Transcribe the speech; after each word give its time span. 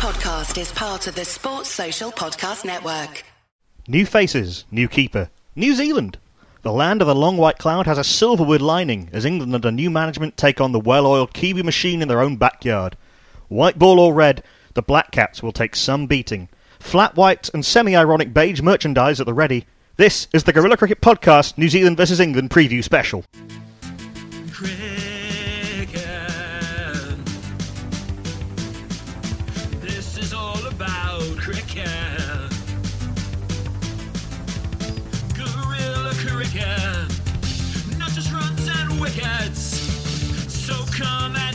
podcast 0.00 0.58
is 0.58 0.72
part 0.72 1.06
of 1.06 1.14
the 1.14 1.26
Sports 1.26 1.68
Social 1.68 2.10
Podcast 2.10 2.64
Network. 2.64 3.22
New 3.86 4.06
faces, 4.06 4.64
new 4.70 4.88
keeper. 4.88 5.28
New 5.54 5.74
Zealand. 5.74 6.16
The 6.62 6.72
land 6.72 7.02
of 7.02 7.06
the 7.06 7.14
long 7.14 7.36
white 7.36 7.58
cloud 7.58 7.84
has 7.84 7.98
a 7.98 8.00
silverwood 8.00 8.62
lining 8.62 9.10
as 9.12 9.26
England 9.26 9.54
under 9.54 9.70
new 9.70 9.90
management 9.90 10.38
take 10.38 10.58
on 10.58 10.72
the 10.72 10.80
well 10.80 11.06
oiled 11.06 11.34
Kiwi 11.34 11.62
machine 11.62 12.00
in 12.00 12.08
their 12.08 12.22
own 12.22 12.38
backyard. 12.38 12.96
White 13.48 13.78
ball 13.78 14.00
or 14.00 14.14
red, 14.14 14.42
the 14.72 14.80
Black 14.80 15.10
Caps 15.10 15.42
will 15.42 15.52
take 15.52 15.76
some 15.76 16.06
beating. 16.06 16.48
Flat 16.78 17.14
white 17.14 17.50
and 17.52 17.62
semi 17.62 17.94
ironic 17.94 18.32
beige 18.32 18.62
merchandise 18.62 19.20
at 19.20 19.26
the 19.26 19.34
ready. 19.34 19.66
This 19.98 20.28
is 20.32 20.44
the 20.44 20.54
Guerilla 20.54 20.78
Cricket 20.78 21.02
Podcast 21.02 21.58
New 21.58 21.68
Zealand 21.68 21.98
vs. 21.98 22.20
England 22.20 22.48
preview 22.48 22.82
special. 22.82 23.22
Come 41.00 41.34
and 41.34 41.49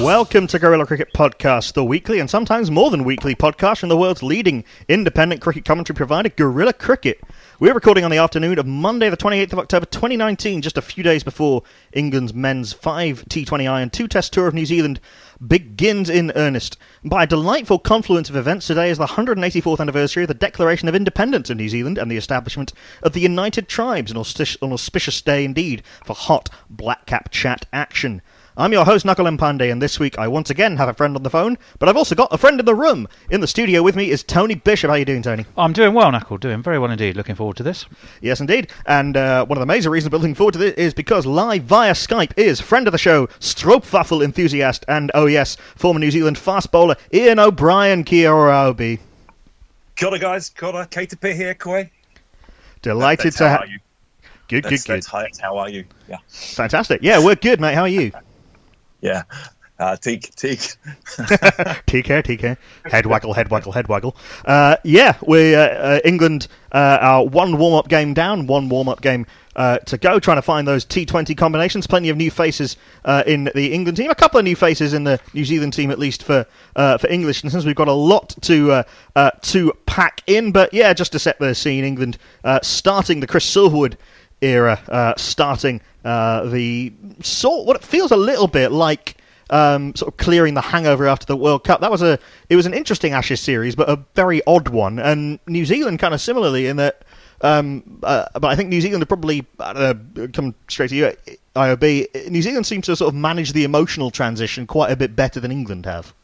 Welcome 0.00 0.46
to 0.46 0.58
Guerilla 0.58 0.86
Cricket 0.86 1.12
Podcast, 1.12 1.74
the 1.74 1.84
weekly 1.84 2.18
and 2.18 2.28
sometimes 2.28 2.70
more 2.70 2.90
than 2.90 3.04
weekly 3.04 3.34
podcast 3.34 3.80
from 3.80 3.90
the 3.90 3.96
world's 3.96 4.22
leading 4.22 4.64
independent 4.88 5.42
cricket 5.42 5.66
commentary 5.66 5.94
provider, 5.94 6.30
Guerilla 6.30 6.72
Cricket. 6.72 7.20
We're 7.60 7.74
recording 7.74 8.02
on 8.02 8.10
the 8.10 8.16
afternoon 8.16 8.58
of 8.58 8.66
Monday, 8.66 9.10
the 9.10 9.18
28th 9.18 9.52
of 9.52 9.58
October 9.58 9.84
2019, 9.84 10.62
just 10.62 10.78
a 10.78 10.82
few 10.82 11.04
days 11.04 11.22
before 11.22 11.62
England's 11.92 12.32
men's 12.32 12.72
5 12.72 13.26
T20I 13.28 13.82
and 13.82 13.92
2 13.92 14.08
Test 14.08 14.32
Tour 14.32 14.48
of 14.48 14.54
New 14.54 14.64
Zealand 14.64 14.98
begins 15.46 16.08
in 16.08 16.32
earnest. 16.36 16.78
By 17.04 17.24
a 17.24 17.26
delightful 17.26 17.78
confluence 17.78 18.30
of 18.30 18.36
events, 18.36 18.66
today 18.66 18.88
is 18.88 18.96
the 18.96 19.06
184th 19.06 19.78
anniversary 19.78 20.24
of 20.24 20.28
the 20.28 20.34
Declaration 20.34 20.88
of 20.88 20.94
Independence 20.94 21.50
of 21.50 21.58
New 21.58 21.68
Zealand 21.68 21.98
and 21.98 22.10
the 22.10 22.16
establishment 22.16 22.72
of 23.02 23.12
the 23.12 23.20
United 23.20 23.68
Tribes, 23.68 24.10
an 24.10 24.16
auspicious, 24.16 24.56
an 24.62 24.72
auspicious 24.72 25.20
day 25.20 25.44
indeed 25.44 25.82
for 26.02 26.14
hot 26.14 26.48
black 26.70 27.04
cap 27.04 27.30
chat 27.30 27.66
action. 27.74 28.22
I'm 28.54 28.70
your 28.70 28.84
host, 28.84 29.06
Nakul 29.06 29.34
Pande, 29.38 29.72
and 29.72 29.80
this 29.80 29.98
week 29.98 30.18
I 30.18 30.28
once 30.28 30.50
again 30.50 30.76
have 30.76 30.90
a 30.90 30.92
friend 30.92 31.16
on 31.16 31.22
the 31.22 31.30
phone, 31.30 31.56
but 31.78 31.88
I've 31.88 31.96
also 31.96 32.14
got 32.14 32.28
a 32.34 32.36
friend 32.36 32.60
in 32.60 32.66
the 32.66 32.74
room. 32.74 33.08
In 33.30 33.40
the 33.40 33.46
studio 33.46 33.82
with 33.82 33.96
me 33.96 34.10
is 34.10 34.22
Tony 34.22 34.54
Bishop. 34.54 34.88
How 34.88 34.96
are 34.96 34.98
you 34.98 35.06
doing, 35.06 35.22
Tony? 35.22 35.46
I'm 35.56 35.72
doing 35.72 35.94
well, 35.94 36.12
Nakul. 36.12 36.38
Doing 36.38 36.62
very 36.62 36.78
well 36.78 36.90
indeed. 36.90 37.16
Looking 37.16 37.34
forward 37.34 37.56
to 37.56 37.62
this. 37.62 37.86
Yes, 38.20 38.40
indeed. 38.40 38.70
And 38.84 39.16
uh, 39.16 39.46
one 39.46 39.56
of 39.56 39.60
the 39.60 39.66
major 39.66 39.88
reasons 39.88 40.12
we're 40.12 40.18
looking 40.18 40.34
forward 40.34 40.52
to 40.52 40.58
this 40.58 40.74
is 40.74 40.92
because 40.92 41.24
live 41.24 41.62
via 41.62 41.92
Skype 41.92 42.36
is 42.36 42.60
friend 42.60 42.86
of 42.86 42.92
the 42.92 42.98
show, 42.98 43.26
Stroopwafel 43.40 44.22
enthusiast, 44.22 44.84
and 44.86 45.10
oh 45.14 45.24
yes, 45.24 45.56
former 45.74 45.98
New 46.00 46.10
Zealand 46.10 46.36
fast 46.36 46.70
bowler 46.70 46.96
Iain 47.14 47.38
O'Brien. 47.38 48.04
Kia 48.04 48.30
ora, 48.30 48.64
Obi. 48.64 48.98
Kia 49.96 50.08
ora, 50.08 50.18
guys. 50.18 50.50
Kia 50.50 50.68
ora. 50.68 50.86
Kate 50.86 51.08
to 51.08 51.32
here, 51.32 51.54
Koi. 51.54 51.90
Delighted 52.82 53.28
That's 53.28 53.36
to 53.38 53.48
have 53.48 53.68
you? 53.70 53.78
Good, 54.48 54.64
That's, 54.64 54.82
good, 54.82 54.86
good. 54.88 54.96
that's 54.96 55.06
how, 55.06 55.20
that's 55.20 55.40
how 55.40 55.56
are 55.56 55.70
you? 55.70 55.86
Yeah. 56.06 56.18
Fantastic. 56.28 57.00
Yeah, 57.02 57.24
we're 57.24 57.36
good, 57.36 57.58
mate. 57.58 57.74
How 57.74 57.82
are 57.82 57.88
you? 57.88 58.12
Yeah. 59.02 59.24
Uh, 59.78 59.96
teak, 59.96 60.32
teak. 60.36 60.60
TK, 60.60 62.22
TK. 62.22 62.56
Head 62.84 63.06
waggle, 63.06 63.32
head 63.32 63.50
waggle, 63.50 63.72
head 63.72 63.88
waggle. 63.88 64.16
Uh, 64.44 64.76
yeah, 64.84 65.16
we 65.26 65.56
uh, 65.56 65.60
uh, 65.60 66.00
England 66.04 66.46
uh, 66.70 66.98
are 67.00 67.26
one 67.26 67.58
warm 67.58 67.74
up 67.74 67.88
game 67.88 68.14
down, 68.14 68.46
one 68.46 68.68
warm 68.68 68.88
up 68.88 69.00
game 69.00 69.26
uh, 69.56 69.78
to 69.78 69.98
go, 69.98 70.20
trying 70.20 70.36
to 70.36 70.42
find 70.42 70.68
those 70.68 70.84
T20 70.86 71.36
combinations. 71.36 71.88
Plenty 71.88 72.10
of 72.10 72.16
new 72.16 72.30
faces 72.30 72.76
uh, 73.04 73.24
in 73.26 73.50
the 73.56 73.72
England 73.72 73.96
team, 73.96 74.08
a 74.08 74.14
couple 74.14 74.38
of 74.38 74.44
new 74.44 74.54
faces 74.54 74.94
in 74.94 75.02
the 75.02 75.18
New 75.34 75.44
Zealand 75.44 75.72
team, 75.72 75.90
at 75.90 75.98
least 75.98 76.22
for 76.22 76.46
for 76.76 77.08
English. 77.10 77.40
Since 77.40 77.64
we've 77.64 77.74
got 77.74 77.88
a 77.88 77.92
lot 77.92 78.36
to 78.42 78.84
to 79.42 79.72
pack 79.86 80.22
in, 80.28 80.52
but 80.52 80.72
yeah, 80.72 80.92
just 80.92 81.10
to 81.10 81.18
set 81.18 81.40
the 81.40 81.56
scene, 81.56 81.82
England 81.84 82.18
starting 82.62 83.18
the 83.18 83.26
Chris 83.26 83.52
Silverwood 83.52 83.96
era, 84.42 84.80
uh, 84.88 85.14
starting 85.16 85.80
uh, 86.04 86.44
the 86.46 86.92
sort 87.20 87.66
what 87.66 87.76
it 87.76 87.82
feels 87.82 88.10
a 88.10 88.16
little 88.16 88.48
bit 88.48 88.72
like 88.72 89.16
um, 89.50 89.94
sort 89.94 90.12
of 90.12 90.16
clearing 90.16 90.54
the 90.54 90.60
hangover 90.60 91.06
after 91.06 91.26
the 91.26 91.36
World 91.36 91.64
Cup. 91.64 91.80
That 91.80 91.90
was 91.90 92.02
a 92.02 92.18
it 92.48 92.56
was 92.56 92.66
an 92.66 92.74
interesting 92.74 93.12
Ashes 93.12 93.40
series, 93.40 93.74
but 93.76 93.88
a 93.88 93.96
very 94.14 94.42
odd 94.46 94.68
one. 94.68 94.98
And 94.98 95.38
New 95.46 95.64
Zealand 95.64 95.98
kind 95.98 96.14
of 96.14 96.20
similarly 96.20 96.66
in 96.66 96.76
that. 96.76 97.04
Um, 97.44 97.98
uh, 98.04 98.26
but 98.34 98.44
I 98.44 98.54
think 98.54 98.68
New 98.68 98.80
Zealand 98.80 99.02
are 99.02 99.06
probably 99.06 99.44
know, 99.58 99.98
come 100.32 100.54
straight 100.68 100.90
to 100.90 100.94
you, 100.94 101.12
IOB. 101.56 102.30
New 102.30 102.40
Zealand 102.40 102.66
seems 102.66 102.86
to 102.86 102.94
sort 102.94 103.08
of 103.08 103.16
manage 103.16 103.52
the 103.52 103.64
emotional 103.64 104.12
transition 104.12 104.64
quite 104.64 104.92
a 104.92 104.96
bit 104.96 105.16
better 105.16 105.40
than 105.40 105.50
England 105.50 105.84
have. 105.84 106.14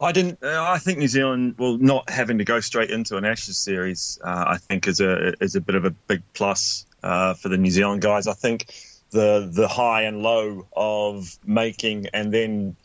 I 0.00 0.12
didn't. 0.12 0.42
Uh, 0.42 0.64
I 0.66 0.78
think 0.78 0.98
New 0.98 1.08
Zealand, 1.08 1.56
well, 1.58 1.76
not 1.76 2.08
having 2.08 2.38
to 2.38 2.44
go 2.44 2.60
straight 2.60 2.90
into 2.90 3.16
an 3.16 3.24
Ashes 3.24 3.58
series, 3.58 4.18
uh, 4.24 4.44
I 4.48 4.56
think 4.56 4.88
is 4.88 5.00
a 5.00 5.34
is 5.42 5.56
a 5.56 5.60
bit 5.60 5.74
of 5.74 5.84
a 5.84 5.90
big 5.90 6.22
plus 6.32 6.86
uh, 7.02 7.34
for 7.34 7.48
the 7.48 7.58
New 7.58 7.70
Zealand 7.70 8.00
guys. 8.00 8.26
I 8.26 8.32
think 8.32 8.72
the 9.10 9.50
the 9.52 9.68
high 9.68 10.02
and 10.02 10.22
low 10.22 10.66
of 10.72 11.38
making 11.44 12.06
and 12.14 12.32
then 12.32 12.76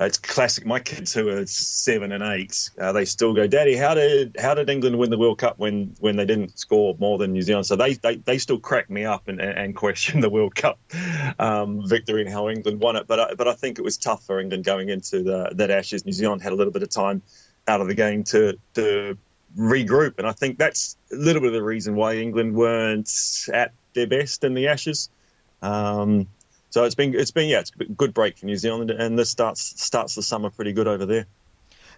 it's 0.00 0.18
classic. 0.18 0.64
My 0.64 0.80
kids 0.80 1.12
who 1.12 1.28
are 1.28 1.46
seven 1.46 2.10
and 2.12 2.24
eight, 2.24 2.70
uh, 2.80 2.92
they 2.92 3.04
still 3.04 3.34
go, 3.34 3.46
"Daddy, 3.46 3.76
how 3.76 3.94
did 3.94 4.36
how 4.38 4.54
did 4.54 4.70
England 4.70 4.98
win 4.98 5.10
the 5.10 5.18
World 5.18 5.38
Cup 5.38 5.58
when 5.58 5.94
when 6.00 6.16
they 6.16 6.24
didn't 6.24 6.58
score 6.58 6.96
more 6.98 7.18
than 7.18 7.32
New 7.32 7.42
Zealand?" 7.42 7.66
So 7.66 7.76
they 7.76 7.94
they, 7.94 8.16
they 8.16 8.38
still 8.38 8.58
crack 8.58 8.88
me 8.88 9.04
up 9.04 9.28
and, 9.28 9.40
and 9.40 9.76
question 9.76 10.20
the 10.20 10.30
World 10.30 10.54
Cup 10.54 10.78
um, 11.38 11.86
victory 11.86 12.22
and 12.22 12.30
how 12.30 12.48
England 12.48 12.80
won 12.80 12.96
it. 12.96 13.06
But 13.06 13.20
I, 13.20 13.34
but 13.34 13.46
I 13.46 13.52
think 13.52 13.78
it 13.78 13.82
was 13.82 13.98
tough 13.98 14.24
for 14.24 14.40
England 14.40 14.64
going 14.64 14.88
into 14.88 15.22
the, 15.22 15.50
that 15.54 15.70
Ashes. 15.70 16.06
New 16.06 16.12
Zealand 16.12 16.42
had 16.42 16.52
a 16.52 16.56
little 16.56 16.72
bit 16.72 16.82
of 16.82 16.88
time 16.88 17.22
out 17.68 17.80
of 17.80 17.88
the 17.88 17.94
game 17.94 18.24
to 18.24 18.58
to 18.74 19.18
regroup, 19.56 20.18
and 20.18 20.26
I 20.26 20.32
think 20.32 20.58
that's 20.58 20.96
a 21.12 21.16
little 21.16 21.42
bit 21.42 21.48
of 21.48 21.54
the 21.54 21.62
reason 21.62 21.94
why 21.94 22.16
England 22.16 22.54
weren't 22.54 23.10
at 23.52 23.72
their 23.94 24.06
best 24.06 24.44
in 24.44 24.54
the 24.54 24.68
Ashes. 24.68 25.10
Um, 25.62 26.26
so 26.70 26.84
it's 26.84 26.94
been 26.94 27.14
it's 27.14 27.30
been 27.30 27.48
yeah 27.48 27.60
it's 27.60 27.72
a 27.78 27.84
good 27.84 28.14
break 28.14 28.38
for 28.38 28.46
New 28.46 28.56
Zealand 28.56 28.90
and 28.90 29.18
this 29.18 29.30
starts 29.30 29.82
starts 29.82 30.14
the 30.14 30.22
summer 30.22 30.50
pretty 30.50 30.72
good 30.72 30.88
over 30.88 31.06
there. 31.06 31.26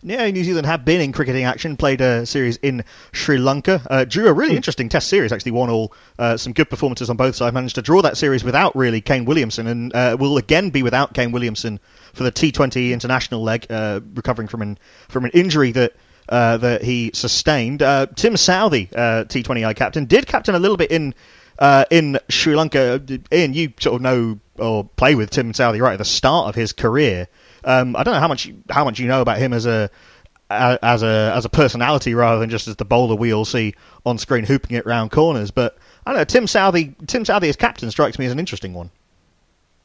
Yeah, 0.04 0.28
New 0.30 0.42
Zealand 0.42 0.66
have 0.66 0.84
been 0.84 1.00
in 1.00 1.12
cricketing 1.12 1.44
action, 1.44 1.76
played 1.76 2.00
a 2.00 2.26
series 2.26 2.56
in 2.56 2.82
Sri 3.12 3.38
Lanka, 3.38 3.80
uh, 3.88 4.04
drew 4.04 4.26
a 4.26 4.32
really 4.32 4.56
interesting 4.56 4.88
Test 4.88 5.06
series. 5.06 5.30
Actually, 5.30 5.52
won 5.52 5.70
all 5.70 5.92
uh, 6.18 6.36
some 6.36 6.52
good 6.52 6.68
performances 6.68 7.08
on 7.08 7.16
both 7.16 7.36
sides. 7.36 7.54
Managed 7.54 7.76
to 7.76 7.82
draw 7.82 8.02
that 8.02 8.16
series 8.16 8.42
without 8.42 8.74
really 8.74 9.00
Kane 9.00 9.26
Williamson, 9.26 9.68
and 9.68 9.94
uh, 9.94 10.16
will 10.18 10.38
again 10.38 10.70
be 10.70 10.82
without 10.82 11.14
Kane 11.14 11.30
Williamson 11.30 11.78
for 12.14 12.24
the 12.24 12.32
T20 12.32 12.90
international 12.90 13.44
leg, 13.44 13.64
uh, 13.70 14.00
recovering 14.14 14.48
from 14.48 14.62
an 14.62 14.78
from 15.08 15.24
an 15.24 15.30
injury 15.32 15.72
that. 15.72 15.92
Uh, 16.28 16.56
that 16.56 16.84
he 16.84 17.10
sustained. 17.12 17.82
Uh, 17.82 18.06
Tim 18.14 18.36
Southey, 18.36 18.86
T20I 18.86 19.74
captain, 19.74 20.04
did 20.04 20.24
captain 20.28 20.54
a 20.54 20.58
little 20.60 20.76
bit 20.76 20.92
in 20.92 21.14
uh, 21.58 21.84
in 21.90 22.18
Sri 22.28 22.54
Lanka. 22.54 23.02
Iain, 23.32 23.54
you 23.54 23.72
sort 23.80 23.96
of 23.96 24.02
know 24.02 24.38
or 24.58 24.84
play 24.84 25.14
with 25.14 25.30
Tim 25.30 25.52
Southey 25.52 25.80
right 25.80 25.94
at 25.94 25.98
the 25.98 26.04
start 26.04 26.48
of 26.48 26.54
his 26.54 26.72
career. 26.72 27.28
Um, 27.64 27.96
I 27.96 28.02
don't 28.02 28.14
know 28.14 28.20
how 28.20 28.28
much 28.28 28.50
how 28.70 28.84
much 28.84 28.98
you 28.98 29.06
know 29.06 29.20
about 29.20 29.38
him 29.38 29.52
as 29.52 29.66
a 29.66 29.90
as 30.50 31.02
a 31.02 31.32
as 31.34 31.44
a 31.44 31.48
personality 31.48 32.14
rather 32.14 32.38
than 32.38 32.50
just 32.50 32.68
as 32.68 32.76
the 32.76 32.84
bowler 32.84 33.14
we 33.14 33.32
all 33.32 33.44
see 33.44 33.74
on 34.04 34.18
screen 34.18 34.44
hooping 34.44 34.76
it 34.76 34.86
round 34.86 35.10
corners. 35.10 35.50
But 35.50 35.78
I 36.06 36.10
don't 36.10 36.18
know 36.18 36.24
Tim 36.24 36.46
Southey. 36.46 36.94
Tim 37.06 37.24
Southey 37.24 37.48
as 37.48 37.56
captain 37.56 37.90
strikes 37.90 38.18
me 38.18 38.26
as 38.26 38.32
an 38.32 38.38
interesting 38.38 38.74
one. 38.74 38.90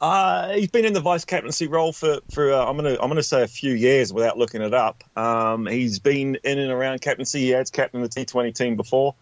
Uh, 0.00 0.52
he's 0.52 0.70
been 0.70 0.84
in 0.84 0.92
the 0.92 1.00
vice 1.00 1.24
captaincy 1.24 1.66
role 1.66 1.92
for 1.92 2.18
for 2.30 2.52
uh, 2.52 2.64
I'm 2.64 2.76
gonna 2.76 2.96
I'm 3.00 3.08
gonna 3.08 3.22
say 3.22 3.42
a 3.42 3.48
few 3.48 3.74
years 3.74 4.12
without 4.12 4.38
looking 4.38 4.62
it 4.62 4.74
up. 4.74 5.02
Um, 5.16 5.66
he's 5.66 5.98
been 5.98 6.36
in 6.44 6.58
and 6.58 6.70
around 6.70 7.00
captaincy. 7.00 7.40
He 7.40 7.50
has 7.50 7.70
captained 7.70 8.04
the 8.04 8.08
T20 8.08 8.54
team 8.54 8.76
before. 8.76 9.14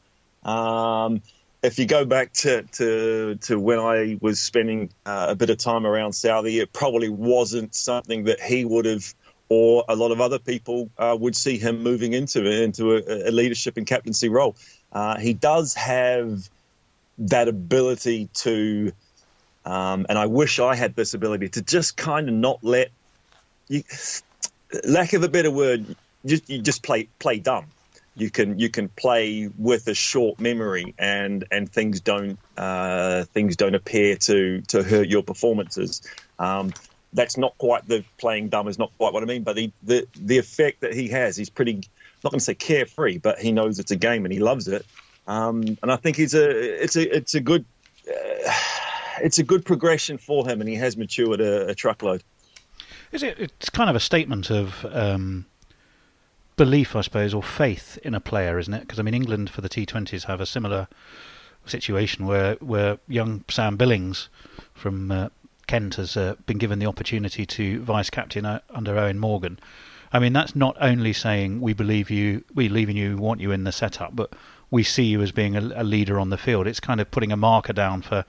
Um, 0.44 1.22
if 1.66 1.80
you 1.80 1.86
go 1.86 2.04
back 2.04 2.32
to, 2.32 2.62
to, 2.62 3.34
to 3.42 3.58
when 3.58 3.80
I 3.80 4.18
was 4.20 4.38
spending 4.38 4.90
uh, 5.04 5.26
a 5.30 5.34
bit 5.34 5.50
of 5.50 5.58
time 5.58 5.84
around 5.84 6.12
Southey, 6.12 6.60
it 6.60 6.72
probably 6.72 7.08
wasn't 7.08 7.74
something 7.74 8.24
that 8.24 8.40
he 8.40 8.64
would 8.64 8.84
have, 8.84 9.12
or 9.48 9.84
a 9.88 9.96
lot 9.96 10.12
of 10.12 10.20
other 10.20 10.38
people 10.38 10.88
uh, 10.96 11.16
would 11.18 11.34
see 11.34 11.58
him 11.58 11.82
moving 11.82 12.12
into 12.12 12.48
into 12.48 12.92
a, 12.92 13.30
a 13.30 13.32
leadership 13.32 13.76
and 13.76 13.86
captaincy 13.86 14.28
role. 14.28 14.54
Uh, 14.92 15.18
he 15.18 15.32
does 15.32 15.74
have 15.74 16.48
that 17.18 17.48
ability 17.48 18.28
to, 18.34 18.92
um, 19.64 20.06
and 20.08 20.16
I 20.16 20.26
wish 20.26 20.60
I 20.60 20.76
had 20.76 20.94
this 20.94 21.14
ability 21.14 21.48
to 21.50 21.62
just 21.62 21.96
kind 21.96 22.28
of 22.28 22.34
not 22.34 22.62
let 22.62 22.90
you, 23.66 23.82
lack 24.84 25.14
of 25.14 25.24
a 25.24 25.28
better 25.28 25.50
word, 25.50 25.96
just 26.24 26.48
you 26.48 26.62
just 26.62 26.84
play 26.84 27.08
play 27.18 27.40
dumb 27.40 27.66
you 28.16 28.30
can 28.30 28.58
you 28.58 28.68
can 28.68 28.88
play 28.88 29.48
with 29.58 29.86
a 29.88 29.94
short 29.94 30.40
memory 30.40 30.94
and 30.98 31.44
and 31.50 31.70
things 31.70 32.00
don't 32.00 32.38
uh, 32.56 33.24
things 33.24 33.56
don't 33.56 33.74
appear 33.74 34.16
to 34.16 34.62
to 34.62 34.82
hurt 34.82 35.08
your 35.08 35.22
performances. 35.22 36.02
Um, 36.38 36.72
that's 37.12 37.36
not 37.36 37.56
quite 37.58 37.86
the 37.86 38.04
playing 38.18 38.48
dumb 38.48 38.68
is 38.68 38.78
not 38.78 38.90
quite 38.98 39.12
what 39.12 39.22
I 39.22 39.26
mean, 39.26 39.42
but 39.42 39.56
the 39.56 39.70
the, 39.82 40.06
the 40.16 40.38
effect 40.38 40.80
that 40.80 40.94
he 40.94 41.08
has, 41.08 41.36
he's 41.36 41.50
pretty 41.50 41.82
not 42.24 42.30
going 42.30 42.38
to 42.38 42.44
say 42.44 42.54
carefree, 42.54 43.18
but 43.18 43.38
he 43.38 43.52
knows 43.52 43.78
it's 43.78 43.90
a 43.90 43.96
game 43.96 44.24
and 44.24 44.32
he 44.32 44.40
loves 44.40 44.66
it. 44.66 44.84
Um, 45.26 45.76
and 45.82 45.92
I 45.92 45.96
think 45.96 46.16
he's 46.16 46.34
a 46.34 46.82
it's 46.82 46.96
a 46.96 47.16
it's 47.16 47.34
a 47.34 47.40
good. 47.40 47.64
Uh, 48.08 48.52
it's 49.22 49.38
a 49.38 49.42
good 49.42 49.64
progression 49.64 50.18
for 50.18 50.46
him, 50.46 50.60
and 50.60 50.68
he 50.68 50.76
has 50.76 50.96
matured 50.96 51.40
a, 51.40 51.68
a 51.68 51.74
truckload. 51.74 52.22
Is 53.12 53.22
it? 53.22 53.38
It's 53.38 53.70
kind 53.70 53.88
of 53.88 53.96
a 53.96 54.00
statement 54.00 54.50
of 54.50 54.84
um, 54.90 55.46
belief, 56.56 56.96
I 56.96 57.02
suppose, 57.02 57.34
or 57.34 57.42
faith 57.42 57.98
in 58.02 58.14
a 58.14 58.20
player, 58.20 58.58
isn't 58.58 58.72
it? 58.72 58.80
Because 58.80 58.98
I 58.98 59.02
mean, 59.02 59.14
England 59.14 59.50
for 59.50 59.60
the 59.60 59.68
T20s 59.68 60.24
have 60.24 60.40
a 60.40 60.46
similar 60.46 60.88
situation 61.66 62.26
where 62.26 62.54
where 62.56 62.98
young 63.08 63.44
Sam 63.48 63.76
Billings 63.76 64.28
from 64.74 65.10
uh, 65.10 65.28
Kent 65.66 65.96
has 65.96 66.16
uh, 66.16 66.36
been 66.46 66.58
given 66.58 66.78
the 66.78 66.86
opportunity 66.86 67.44
to 67.44 67.80
vice 67.82 68.10
captain 68.10 68.44
uh, 68.44 68.60
under 68.70 68.94
Eoin 68.94 69.16
Morgan. 69.16 69.58
I 70.12 70.18
mean, 70.18 70.32
that's 70.32 70.54
not 70.54 70.76
only 70.80 71.12
saying 71.12 71.60
we 71.60 71.72
believe 71.72 72.10
you, 72.10 72.44
we 72.54 72.68
believe 72.68 72.88
in 72.88 72.96
you, 72.96 73.16
want 73.16 73.40
you 73.40 73.50
in 73.50 73.64
the 73.64 73.72
setup, 73.72 74.14
but 74.14 74.32
we 74.70 74.82
see 74.82 75.04
you 75.04 75.20
as 75.22 75.32
being 75.32 75.56
a, 75.56 75.72
a 75.74 75.84
leader 75.84 76.20
on 76.20 76.30
the 76.30 76.38
field. 76.38 76.66
It's 76.66 76.80
kind 76.80 77.00
of 77.00 77.10
putting 77.10 77.32
a 77.32 77.36
marker 77.36 77.72
down 77.72 78.02
for 78.02 78.24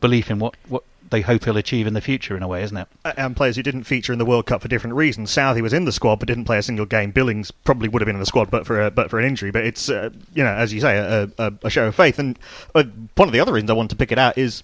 belief 0.00 0.30
in 0.30 0.38
what, 0.38 0.56
what 0.68 0.84
they 1.10 1.20
hope 1.20 1.44
he'll 1.44 1.56
achieve 1.56 1.86
in 1.86 1.94
the 1.94 2.00
future, 2.00 2.36
in 2.36 2.42
a 2.42 2.48
way, 2.48 2.62
isn't 2.62 2.76
it? 2.76 2.88
and 3.16 3.36
players 3.36 3.56
who 3.56 3.62
didn't 3.62 3.84
feature 3.84 4.12
in 4.12 4.18
the 4.18 4.24
World 4.24 4.46
Cup 4.46 4.62
for 4.62 4.68
different 4.68 4.96
reasons. 4.96 5.30
Southey 5.30 5.62
was 5.62 5.72
in 5.72 5.84
the 5.84 5.92
squad 5.92 6.16
but 6.16 6.28
didn't 6.28 6.44
play 6.44 6.58
a 6.58 6.62
single 6.62 6.86
game. 6.86 7.10
Billings 7.10 7.50
probably 7.50 7.88
would 7.88 8.02
have 8.02 8.06
been 8.06 8.16
in 8.16 8.20
the 8.20 8.26
squad 8.26 8.50
but 8.50 8.66
for 8.66 8.86
a, 8.86 8.90
but 8.90 9.10
for 9.10 9.18
an 9.18 9.24
injury. 9.24 9.50
But 9.50 9.64
it's 9.64 9.88
uh, 9.88 10.10
you 10.34 10.42
know 10.42 10.52
as 10.52 10.72
you 10.72 10.80
say 10.80 10.96
a, 10.96 11.30
a, 11.38 11.52
a 11.64 11.70
show 11.70 11.86
of 11.86 11.94
faith. 11.94 12.18
And 12.18 12.38
uh, 12.74 12.84
one 13.14 13.28
of 13.28 13.32
the 13.32 13.40
other 13.40 13.52
reasons 13.52 13.70
I 13.70 13.74
want 13.74 13.90
to 13.90 13.96
pick 13.96 14.12
it 14.12 14.18
out 14.18 14.36
is 14.38 14.62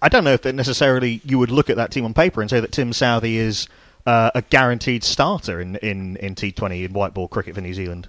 I 0.00 0.08
don't 0.08 0.24
know 0.24 0.32
if 0.32 0.44
necessarily 0.44 1.20
you 1.24 1.38
would 1.38 1.50
look 1.50 1.70
at 1.70 1.76
that 1.76 1.92
team 1.92 2.04
on 2.04 2.14
paper 2.14 2.40
and 2.40 2.50
say 2.50 2.60
that 2.60 2.72
Tim 2.72 2.92
Southey 2.92 3.36
is 3.36 3.68
uh, 4.04 4.32
a 4.34 4.42
guaranteed 4.42 5.04
starter 5.04 5.60
in, 5.60 5.76
in, 5.76 6.16
in 6.16 6.34
T20 6.34 6.84
in 6.84 6.92
white 6.92 7.14
ball 7.14 7.28
cricket 7.28 7.54
for 7.54 7.60
New 7.60 7.74
Zealand. 7.74 8.08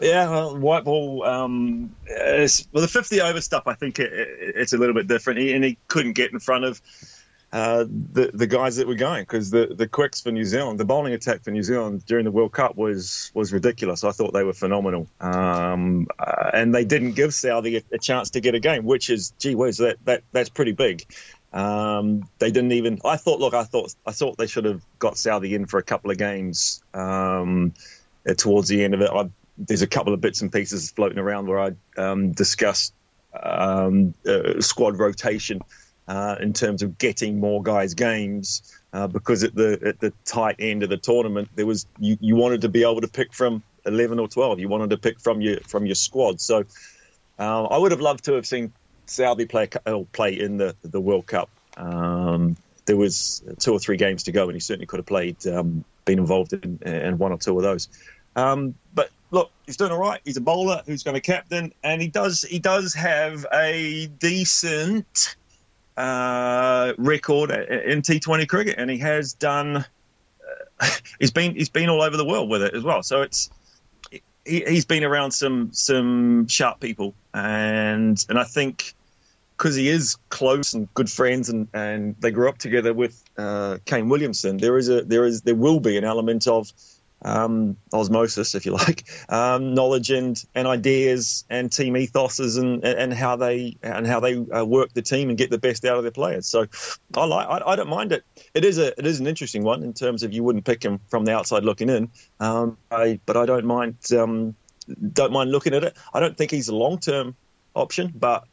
Yeah, 0.00 0.30
well, 0.30 0.56
white 0.56 0.84
ball. 0.84 1.24
Um, 1.24 1.94
is, 2.06 2.68
well, 2.72 2.82
the 2.82 2.88
50 2.88 3.20
over 3.20 3.40
stuff, 3.40 3.64
I 3.66 3.74
think 3.74 3.98
it, 3.98 4.12
it, 4.12 4.28
it's 4.56 4.72
a 4.72 4.78
little 4.78 4.94
bit 4.94 5.08
different. 5.08 5.40
He, 5.40 5.52
and 5.52 5.64
he 5.64 5.76
couldn't 5.88 6.12
get 6.12 6.32
in 6.32 6.38
front 6.38 6.64
of 6.64 6.80
uh, 7.50 7.84
the 7.88 8.30
the 8.34 8.46
guys 8.46 8.76
that 8.76 8.86
were 8.86 8.94
going 8.94 9.22
because 9.22 9.50
the 9.50 9.66
the 9.66 9.88
quicks 9.88 10.20
for 10.20 10.30
New 10.30 10.44
Zealand, 10.44 10.78
the 10.78 10.84
bowling 10.84 11.14
attack 11.14 11.42
for 11.42 11.50
New 11.50 11.62
Zealand 11.62 12.04
during 12.04 12.26
the 12.26 12.30
World 12.30 12.52
Cup 12.52 12.76
was 12.76 13.30
was 13.32 13.54
ridiculous. 13.54 14.04
I 14.04 14.10
thought 14.10 14.34
they 14.34 14.44
were 14.44 14.52
phenomenal, 14.52 15.08
um, 15.18 16.08
uh, 16.18 16.50
and 16.52 16.74
they 16.74 16.84
didn't 16.84 17.12
give 17.12 17.32
Southey 17.32 17.78
a, 17.78 17.82
a, 17.92 17.98
chance 17.98 18.30
to 18.30 18.40
get 18.40 18.54
a 18.54 18.60
game, 18.60 18.84
which 18.84 19.08
is 19.08 19.32
gee 19.38 19.54
whiz, 19.54 19.78
that 19.78 19.96
that 20.04 20.24
that's 20.30 20.50
pretty 20.50 20.72
big. 20.72 21.06
Um, 21.50 22.28
they 22.38 22.50
didn't 22.50 22.72
even. 22.72 23.00
I 23.02 23.16
thought, 23.16 23.40
look, 23.40 23.54
I 23.54 23.64
thought 23.64 23.94
I 24.06 24.12
thought 24.12 24.36
they 24.36 24.46
should 24.46 24.66
have 24.66 24.82
got 24.98 25.16
Southey 25.16 25.54
in 25.54 25.64
for 25.64 25.78
a 25.78 25.82
couple 25.82 26.10
of 26.10 26.18
games 26.18 26.82
um, 26.92 27.72
towards 28.36 28.68
the 28.68 28.84
end 28.84 28.92
of 28.92 29.00
it. 29.00 29.10
I, 29.10 29.30
there's 29.58 29.82
a 29.82 29.86
couple 29.86 30.14
of 30.14 30.20
bits 30.20 30.40
and 30.40 30.52
pieces 30.52 30.90
floating 30.90 31.18
around 31.18 31.48
where 31.48 31.60
I 31.60 31.72
um, 31.96 32.32
discussed 32.32 32.94
um, 33.40 34.14
uh, 34.26 34.60
squad 34.60 34.98
rotation 34.98 35.60
uh, 36.06 36.36
in 36.40 36.52
terms 36.52 36.82
of 36.82 36.96
getting 36.96 37.40
more 37.40 37.62
guys 37.62 37.94
games 37.94 38.74
uh, 38.92 39.06
because 39.06 39.44
at 39.44 39.54
the 39.54 39.78
at 39.84 40.00
the 40.00 40.12
tight 40.24 40.56
end 40.58 40.82
of 40.82 40.88
the 40.88 40.96
tournament 40.96 41.48
there 41.54 41.66
was 41.66 41.86
you, 41.98 42.16
you 42.20 42.36
wanted 42.36 42.62
to 42.62 42.68
be 42.68 42.82
able 42.82 43.00
to 43.00 43.08
pick 43.08 43.34
from 43.34 43.62
11 43.84 44.18
or 44.18 44.28
12 44.28 44.60
you 44.60 44.68
wanted 44.68 44.90
to 44.90 44.96
pick 44.96 45.20
from 45.20 45.40
your 45.40 45.60
from 45.60 45.86
your 45.86 45.94
squad. 45.94 46.40
So 46.40 46.64
uh, 47.38 47.64
I 47.64 47.76
would 47.76 47.92
have 47.92 48.00
loved 48.00 48.24
to 48.24 48.34
have 48.34 48.46
seen 48.46 48.72
Southey 49.06 49.46
play 49.46 49.68
uh, 49.84 50.00
play 50.12 50.38
in 50.38 50.56
the 50.56 50.74
the 50.82 51.00
World 51.00 51.26
Cup. 51.26 51.50
Um, 51.76 52.56
there 52.86 52.96
was 52.96 53.42
two 53.58 53.72
or 53.72 53.78
three 53.78 53.98
games 53.98 54.24
to 54.24 54.32
go 54.32 54.44
and 54.44 54.54
he 54.54 54.60
certainly 54.60 54.86
could 54.86 54.98
have 54.98 55.06
played 55.06 55.46
um, 55.46 55.84
been 56.06 56.18
involved 56.18 56.54
in, 56.54 56.78
in 56.82 57.18
one 57.18 57.32
or 57.32 57.38
two 57.38 57.56
of 57.56 57.62
those. 57.62 57.88
Um, 58.34 58.74
but 58.94 59.10
look, 59.30 59.50
he's 59.66 59.76
doing 59.76 59.92
all 59.92 59.98
right. 59.98 60.20
He's 60.24 60.36
a 60.36 60.40
bowler 60.40 60.82
who's 60.86 61.02
going 61.02 61.14
to 61.14 61.20
captain, 61.20 61.72
and 61.82 62.00
he 62.00 62.08
does 62.08 62.42
he 62.42 62.58
does 62.58 62.94
have 62.94 63.46
a 63.52 64.06
decent 64.06 65.36
uh, 65.96 66.92
record 66.96 67.50
in 67.50 68.02
T20 68.02 68.48
cricket, 68.48 68.76
and 68.78 68.90
he 68.90 68.98
has 68.98 69.34
done. 69.34 69.84
Uh, 70.80 70.90
he's 71.20 71.30
been 71.30 71.54
he's 71.54 71.68
been 71.68 71.88
all 71.88 72.02
over 72.02 72.16
the 72.16 72.24
world 72.24 72.48
with 72.48 72.62
it 72.62 72.74
as 72.74 72.82
well. 72.82 73.02
So 73.02 73.22
it's 73.22 73.50
he, 74.44 74.60
has 74.60 74.84
been 74.84 75.04
around 75.04 75.32
some 75.32 75.72
some 75.72 76.46
sharp 76.48 76.80
people, 76.80 77.14
and 77.34 78.24
and 78.28 78.38
I 78.38 78.44
think 78.44 78.94
because 79.56 79.74
he 79.74 79.88
is 79.88 80.16
close 80.28 80.72
and 80.72 80.92
good 80.94 81.10
friends, 81.10 81.48
and, 81.48 81.66
and 81.74 82.14
they 82.20 82.30
grew 82.30 82.48
up 82.48 82.58
together 82.58 82.94
with 82.94 83.22
uh, 83.36 83.78
Kane 83.84 84.08
Williamson. 84.08 84.56
There 84.56 84.78
is 84.78 84.88
a 84.88 85.02
there 85.02 85.24
is 85.24 85.42
there 85.42 85.54
will 85.54 85.80
be 85.80 85.96
an 85.96 86.04
element 86.04 86.46
of 86.46 86.72
um, 87.22 87.76
osmosis, 87.92 88.54
if 88.54 88.66
you 88.66 88.72
like, 88.86 89.08
um, 89.28 89.74
knowledge 89.74 90.10
and, 90.10 90.42
and 90.54 90.66
ideas 90.66 91.44
and 91.50 91.70
team 91.70 91.94
ethoses 91.94 92.58
and, 92.58 92.84
and 92.84 93.12
how 93.12 93.36
they 93.36 93.76
and 93.82 94.06
how 94.06 94.20
they 94.20 94.36
uh, 94.36 94.64
work 94.64 94.92
the 94.92 95.02
team 95.02 95.28
and 95.28 95.38
get 95.38 95.50
the 95.50 95.58
best 95.58 95.84
out 95.84 95.96
of 95.96 96.04
their 96.04 96.12
players. 96.12 96.46
So 96.46 96.66
I 97.16 97.24
like 97.24 97.48
I, 97.48 97.72
I, 97.72 97.76
don't 97.76 97.88
mind 97.88 98.12
it. 98.12 98.24
It 98.54 98.64
is 98.64 98.78
a 98.78 98.98
it 98.98 99.06
is 99.06 99.20
an 99.20 99.26
interesting 99.26 99.62
one 99.62 99.82
in 99.82 99.92
terms 99.92 100.22
of 100.22 100.32
you 100.32 100.42
wouldn't 100.42 100.64
pick 100.64 100.82
him 100.82 101.00
from 101.08 101.24
the 101.24 101.32
outside 101.34 101.64
looking 101.64 101.88
in. 101.88 102.10
Um, 102.40 102.78
I, 102.90 103.20
but 103.26 103.36
I 103.36 103.46
don't 103.46 103.64
mind 103.64 103.96
um, 104.12 104.54
don't 105.12 105.32
mind 105.32 105.50
looking 105.50 105.74
at 105.74 105.84
it. 105.84 105.96
I 106.12 106.20
don't 106.20 106.36
think 106.36 106.50
he's 106.50 106.68
a 106.68 106.74
long 106.74 106.98
term 106.98 107.36
option, 107.74 108.12
but 108.14 108.44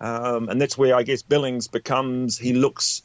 um, 0.00 0.48
and 0.48 0.60
that's 0.60 0.76
where 0.76 0.94
I 0.94 1.02
guess 1.02 1.22
Billings 1.22 1.68
becomes 1.68 2.38
he 2.38 2.52
looks 2.52 3.02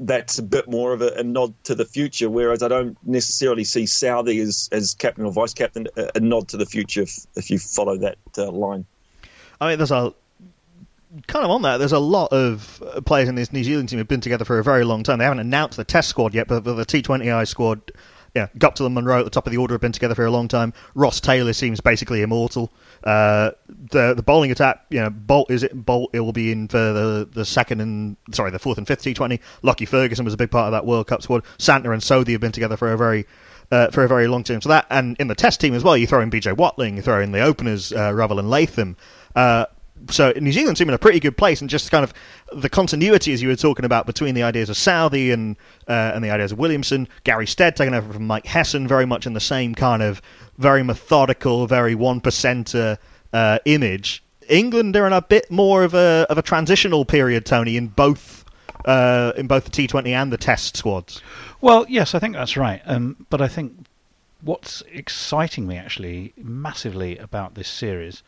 that's 0.00 0.38
a 0.38 0.42
bit 0.42 0.68
more 0.68 0.92
of 0.92 1.02
a, 1.02 1.08
a, 1.18 1.22
nod 1.22 1.54
to 1.64 1.74
the 1.74 1.84
future. 1.84 2.28
Whereas 2.28 2.62
I 2.62 2.68
don't 2.68 2.96
necessarily 3.06 3.64
see 3.64 3.86
Southey 3.86 4.40
as, 4.40 4.68
as 4.72 4.94
captain 4.94 5.24
or 5.24 5.32
vice 5.32 5.54
captain 5.54 5.86
a, 5.96 6.10
a 6.16 6.20
nod 6.20 6.48
to 6.48 6.56
the 6.56 6.66
future 6.66 7.02
if, 7.02 7.26
if 7.36 7.50
you 7.50 7.58
follow 7.58 7.96
that 7.98 8.18
uh, 8.36 8.50
line. 8.50 8.84
I 9.60 9.68
mean, 9.68 9.78
there's 9.78 9.90
a 9.90 10.12
kind 11.26 11.44
of 11.44 11.50
on 11.50 11.62
that. 11.62 11.78
There's 11.78 11.92
a 11.92 11.98
lot 11.98 12.32
of 12.32 12.82
players 13.06 13.28
in 13.28 13.34
this 13.34 13.52
New 13.52 13.64
Zealand 13.64 13.88
team 13.88 13.98
who've 13.98 14.08
been 14.08 14.20
together 14.20 14.44
for 14.44 14.58
a 14.58 14.64
very 14.64 14.84
long 14.84 15.02
time. 15.02 15.18
They 15.18 15.24
haven't 15.24 15.40
announced 15.40 15.76
the 15.76 15.84
Test 15.84 16.08
squad 16.08 16.34
yet, 16.34 16.48
but 16.48 16.64
the 16.64 16.74
T20I 16.74 17.46
squad 17.48 17.92
yeah, 18.36 18.48
Guptill 18.58 18.84
and 18.84 18.94
Munro 18.94 19.18
at 19.18 19.24
the 19.24 19.30
top 19.30 19.46
of 19.46 19.50
the 19.50 19.56
order 19.56 19.72
have 19.72 19.80
been 19.80 19.92
together 19.92 20.14
for 20.14 20.26
a 20.26 20.30
long 20.30 20.46
time. 20.46 20.74
Ross 20.94 21.22
Taylor 21.22 21.54
seems 21.54 21.80
basically 21.80 22.20
immortal. 22.20 22.70
Uh, 23.02 23.52
the 23.90 24.12
the 24.12 24.22
bowling 24.22 24.50
attack, 24.50 24.84
you 24.90 25.00
know, 25.00 25.08
Boult 25.08 25.50
is 25.50 25.62
it 25.62 25.86
Boult 25.86 26.08
It 26.12 26.20
will 26.20 26.34
be 26.34 26.52
in 26.52 26.68
for 26.68 26.76
the 26.76 27.26
the 27.32 27.46
second 27.46 27.80
and 27.80 28.14
sorry, 28.32 28.50
the 28.50 28.58
fourth 28.58 28.76
and 28.76 28.86
fifth 28.86 29.00
T 29.00 29.14
Twenty. 29.14 29.40
Lockie 29.62 29.86
Ferguson 29.86 30.26
was 30.26 30.34
a 30.34 30.36
big 30.36 30.50
part 30.50 30.66
of 30.66 30.72
that 30.72 30.84
World 30.84 31.06
Cup 31.06 31.22
squad. 31.22 31.44
Santner 31.56 31.94
and 31.94 32.02
Southey 32.02 32.32
have 32.32 32.42
been 32.42 32.52
together 32.52 32.76
for 32.76 32.92
a 32.92 32.96
very 32.98 33.26
uh, 33.72 33.90
for 33.90 34.04
a 34.04 34.08
very 34.08 34.28
long 34.28 34.44
time. 34.44 34.60
So 34.60 34.68
that 34.68 34.86
and 34.90 35.16
in 35.18 35.28
the 35.28 35.34
Test 35.34 35.58
team 35.58 35.72
as 35.72 35.82
well, 35.82 35.96
you 35.96 36.06
throw 36.06 36.20
in 36.20 36.30
BJ 36.30 36.54
Watling, 36.54 36.96
you 36.96 37.02
throw 37.02 37.22
in 37.22 37.32
the 37.32 37.40
openers, 37.40 37.90
uh, 37.90 38.10
Raval 38.10 38.38
and 38.38 38.50
Latham. 38.50 38.98
Uh, 39.34 39.64
so 40.10 40.32
New 40.40 40.52
Zealand 40.52 40.78
seem 40.78 40.88
in 40.88 40.94
a 40.94 40.98
pretty 40.98 41.20
good 41.20 41.36
place, 41.36 41.60
and 41.60 41.70
just 41.70 41.90
kind 41.90 42.04
of 42.04 42.12
the 42.52 42.68
continuity 42.68 43.32
as 43.32 43.42
you 43.42 43.48
were 43.48 43.56
talking 43.56 43.84
about 43.84 44.06
between 44.06 44.34
the 44.34 44.42
ideas 44.42 44.68
of 44.68 44.76
Southey 44.76 45.30
and 45.30 45.56
uh, 45.88 46.12
and 46.14 46.24
the 46.24 46.30
ideas 46.30 46.52
of 46.52 46.58
Williamson, 46.58 47.08
Gary 47.24 47.46
Stead 47.46 47.76
taking 47.76 47.94
over 47.94 48.12
from 48.12 48.26
Mike 48.26 48.46
Hesson, 48.46 48.86
very 48.86 49.06
much 49.06 49.26
in 49.26 49.32
the 49.32 49.40
same 49.40 49.74
kind 49.74 50.02
of 50.02 50.22
very 50.58 50.82
methodical, 50.82 51.66
very 51.66 51.94
one 51.94 52.20
percenter 52.20 52.98
uh, 53.32 53.58
image. 53.64 54.22
England 54.48 54.94
are 54.96 55.06
in 55.06 55.12
a 55.12 55.22
bit 55.22 55.50
more 55.50 55.82
of 55.82 55.94
a 55.94 56.26
of 56.30 56.38
a 56.38 56.42
transitional 56.42 57.04
period, 57.04 57.44
Tony, 57.44 57.76
in 57.76 57.88
both 57.88 58.44
uh, 58.84 59.32
in 59.36 59.46
both 59.46 59.64
the 59.64 59.70
T 59.70 59.86
Twenty 59.86 60.14
and 60.14 60.32
the 60.32 60.38
Test 60.38 60.76
squads. 60.76 61.20
Well, 61.60 61.86
yes, 61.88 62.14
I 62.14 62.18
think 62.18 62.34
that's 62.34 62.56
right. 62.56 62.80
Um, 62.86 63.26
but 63.28 63.40
I 63.40 63.48
think 63.48 63.72
what's 64.42 64.82
exciting 64.92 65.66
me 65.66 65.76
actually 65.76 66.32
massively 66.36 67.18
about 67.18 67.54
this 67.54 67.68
series 67.68 68.22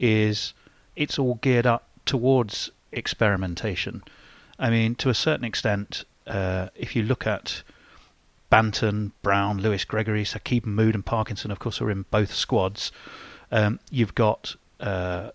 is 0.00 0.54
it's 0.96 1.18
all 1.18 1.34
geared 1.36 1.66
up 1.66 1.88
towards 2.06 2.70
experimentation. 2.92 4.02
I 4.58 4.70
mean, 4.70 4.94
to 4.96 5.08
a 5.08 5.14
certain 5.14 5.44
extent, 5.44 6.04
uh, 6.26 6.68
if 6.76 6.94
you 6.94 7.02
look 7.02 7.26
at 7.26 7.62
Banton, 8.50 9.12
Brown, 9.22 9.58
Lewis 9.58 9.84
Gregory, 9.84 10.24
Saqib 10.24 10.66
Mood, 10.66 10.94
and 10.94 11.04
Parkinson, 11.04 11.50
of 11.50 11.58
course, 11.58 11.80
are 11.80 11.90
in 11.90 12.04
both 12.10 12.34
squads. 12.34 12.92
Um, 13.50 13.80
you've 13.90 14.14
got, 14.14 14.54
uh, 14.78 15.30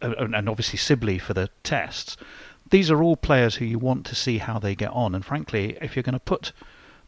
and 0.00 0.48
obviously 0.48 0.76
Sibley 0.76 1.18
for 1.18 1.34
the 1.34 1.50
tests. 1.62 2.16
These 2.70 2.90
are 2.90 3.02
all 3.02 3.16
players 3.16 3.54
who 3.54 3.64
you 3.64 3.78
want 3.78 4.04
to 4.06 4.14
see 4.14 4.38
how 4.38 4.58
they 4.58 4.74
get 4.74 4.90
on. 4.90 5.14
And 5.14 5.24
frankly, 5.24 5.78
if 5.80 5.94
you're 5.94 6.02
going 6.02 6.14
to 6.14 6.20
put 6.20 6.52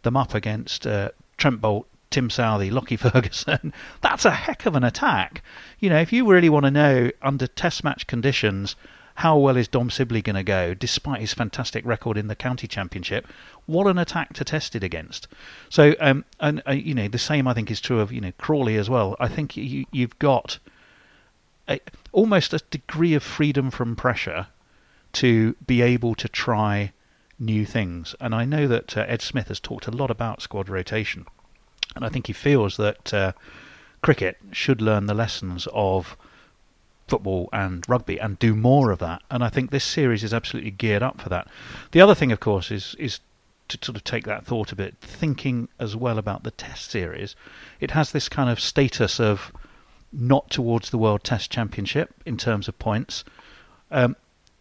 them 0.02 0.16
up 0.16 0.34
against 0.34 0.86
uh, 0.86 1.10
Trent 1.36 1.60
Boult, 1.60 1.84
Tim 2.10 2.30
Southey, 2.30 2.70
Lockie 2.70 2.96
Ferguson, 2.98 3.72
that's 4.00 4.24
a 4.24 4.30
heck 4.30 4.66
of 4.66 4.74
an 4.74 4.84
attack. 4.84 5.42
You 5.78 5.90
know, 5.90 6.00
if 6.00 6.12
you 6.12 6.26
really 6.26 6.48
want 6.48 6.64
to 6.64 6.70
know 6.70 7.10
under 7.22 7.46
test 7.46 7.84
match 7.84 8.06
conditions 8.06 8.76
how 9.20 9.36
well 9.36 9.58
is 9.58 9.68
Dom 9.68 9.90
Sibley 9.90 10.22
going 10.22 10.36
to 10.36 10.42
go, 10.42 10.72
despite 10.72 11.20
his 11.20 11.34
fantastic 11.34 11.84
record 11.84 12.16
in 12.16 12.28
the 12.28 12.34
county 12.34 12.66
championship? 12.66 13.26
What 13.66 13.86
an 13.86 13.98
attack 13.98 14.32
to 14.34 14.44
test 14.44 14.74
it 14.74 14.82
against. 14.82 15.28
So, 15.68 15.94
um, 16.00 16.24
and 16.40 16.62
uh, 16.66 16.72
you 16.72 16.94
know, 16.94 17.06
the 17.06 17.18
same 17.18 17.46
I 17.46 17.52
think 17.52 17.70
is 17.70 17.82
true 17.82 18.00
of 18.00 18.12
you 18.12 18.22
know 18.22 18.32
Crawley 18.38 18.76
as 18.76 18.88
well. 18.88 19.16
I 19.20 19.28
think 19.28 19.58
you, 19.58 19.84
you've 19.92 20.18
got 20.18 20.58
a, 21.68 21.80
almost 22.12 22.54
a 22.54 22.60
degree 22.70 23.12
of 23.12 23.22
freedom 23.22 23.70
from 23.70 23.94
pressure 23.94 24.46
to 25.12 25.54
be 25.66 25.82
able 25.82 26.14
to 26.14 26.28
try 26.28 26.92
new 27.38 27.66
things. 27.66 28.14
And 28.20 28.34
I 28.34 28.44
know 28.44 28.66
that 28.68 28.96
uh, 28.96 29.04
Ed 29.06 29.22
Smith 29.22 29.48
has 29.48 29.60
talked 29.60 29.86
a 29.86 29.90
lot 29.90 30.10
about 30.10 30.40
squad 30.40 30.68
rotation. 30.68 31.26
And 31.94 32.04
I 32.04 32.08
think 32.08 32.26
he 32.26 32.32
feels 32.32 32.76
that 32.76 33.12
uh, 33.12 33.32
cricket 34.02 34.38
should 34.52 34.80
learn 34.80 35.06
the 35.06 35.14
lessons 35.14 35.66
of 35.72 36.16
football 37.08 37.48
and 37.52 37.86
rugby 37.88 38.18
and 38.18 38.38
do 38.38 38.54
more 38.54 38.90
of 38.92 39.00
that. 39.00 39.22
And 39.30 39.42
I 39.42 39.48
think 39.48 39.70
this 39.70 39.84
series 39.84 40.22
is 40.22 40.32
absolutely 40.32 40.70
geared 40.70 41.02
up 41.02 41.20
for 41.20 41.28
that. 41.28 41.48
The 41.90 42.00
other 42.00 42.14
thing, 42.14 42.32
of 42.32 42.40
course, 42.40 42.70
is 42.70 42.94
is 42.98 43.20
to 43.68 43.78
sort 43.82 43.96
of 43.96 44.04
take 44.04 44.24
that 44.26 44.44
thought 44.44 44.72
a 44.72 44.76
bit, 44.76 44.96
thinking 45.00 45.68
as 45.78 45.94
well 45.96 46.18
about 46.18 46.42
the 46.42 46.50
Test 46.50 46.90
series. 46.90 47.36
It 47.80 47.92
has 47.92 48.12
this 48.12 48.28
kind 48.28 48.50
of 48.50 48.60
status 48.60 49.20
of 49.20 49.52
not 50.12 50.50
towards 50.50 50.90
the 50.90 50.98
World 50.98 51.22
Test 51.22 51.50
Championship 51.50 52.14
in 52.26 52.36
terms 52.36 52.68
of 52.68 52.78
points. 52.78 53.24
Um, 53.90 54.16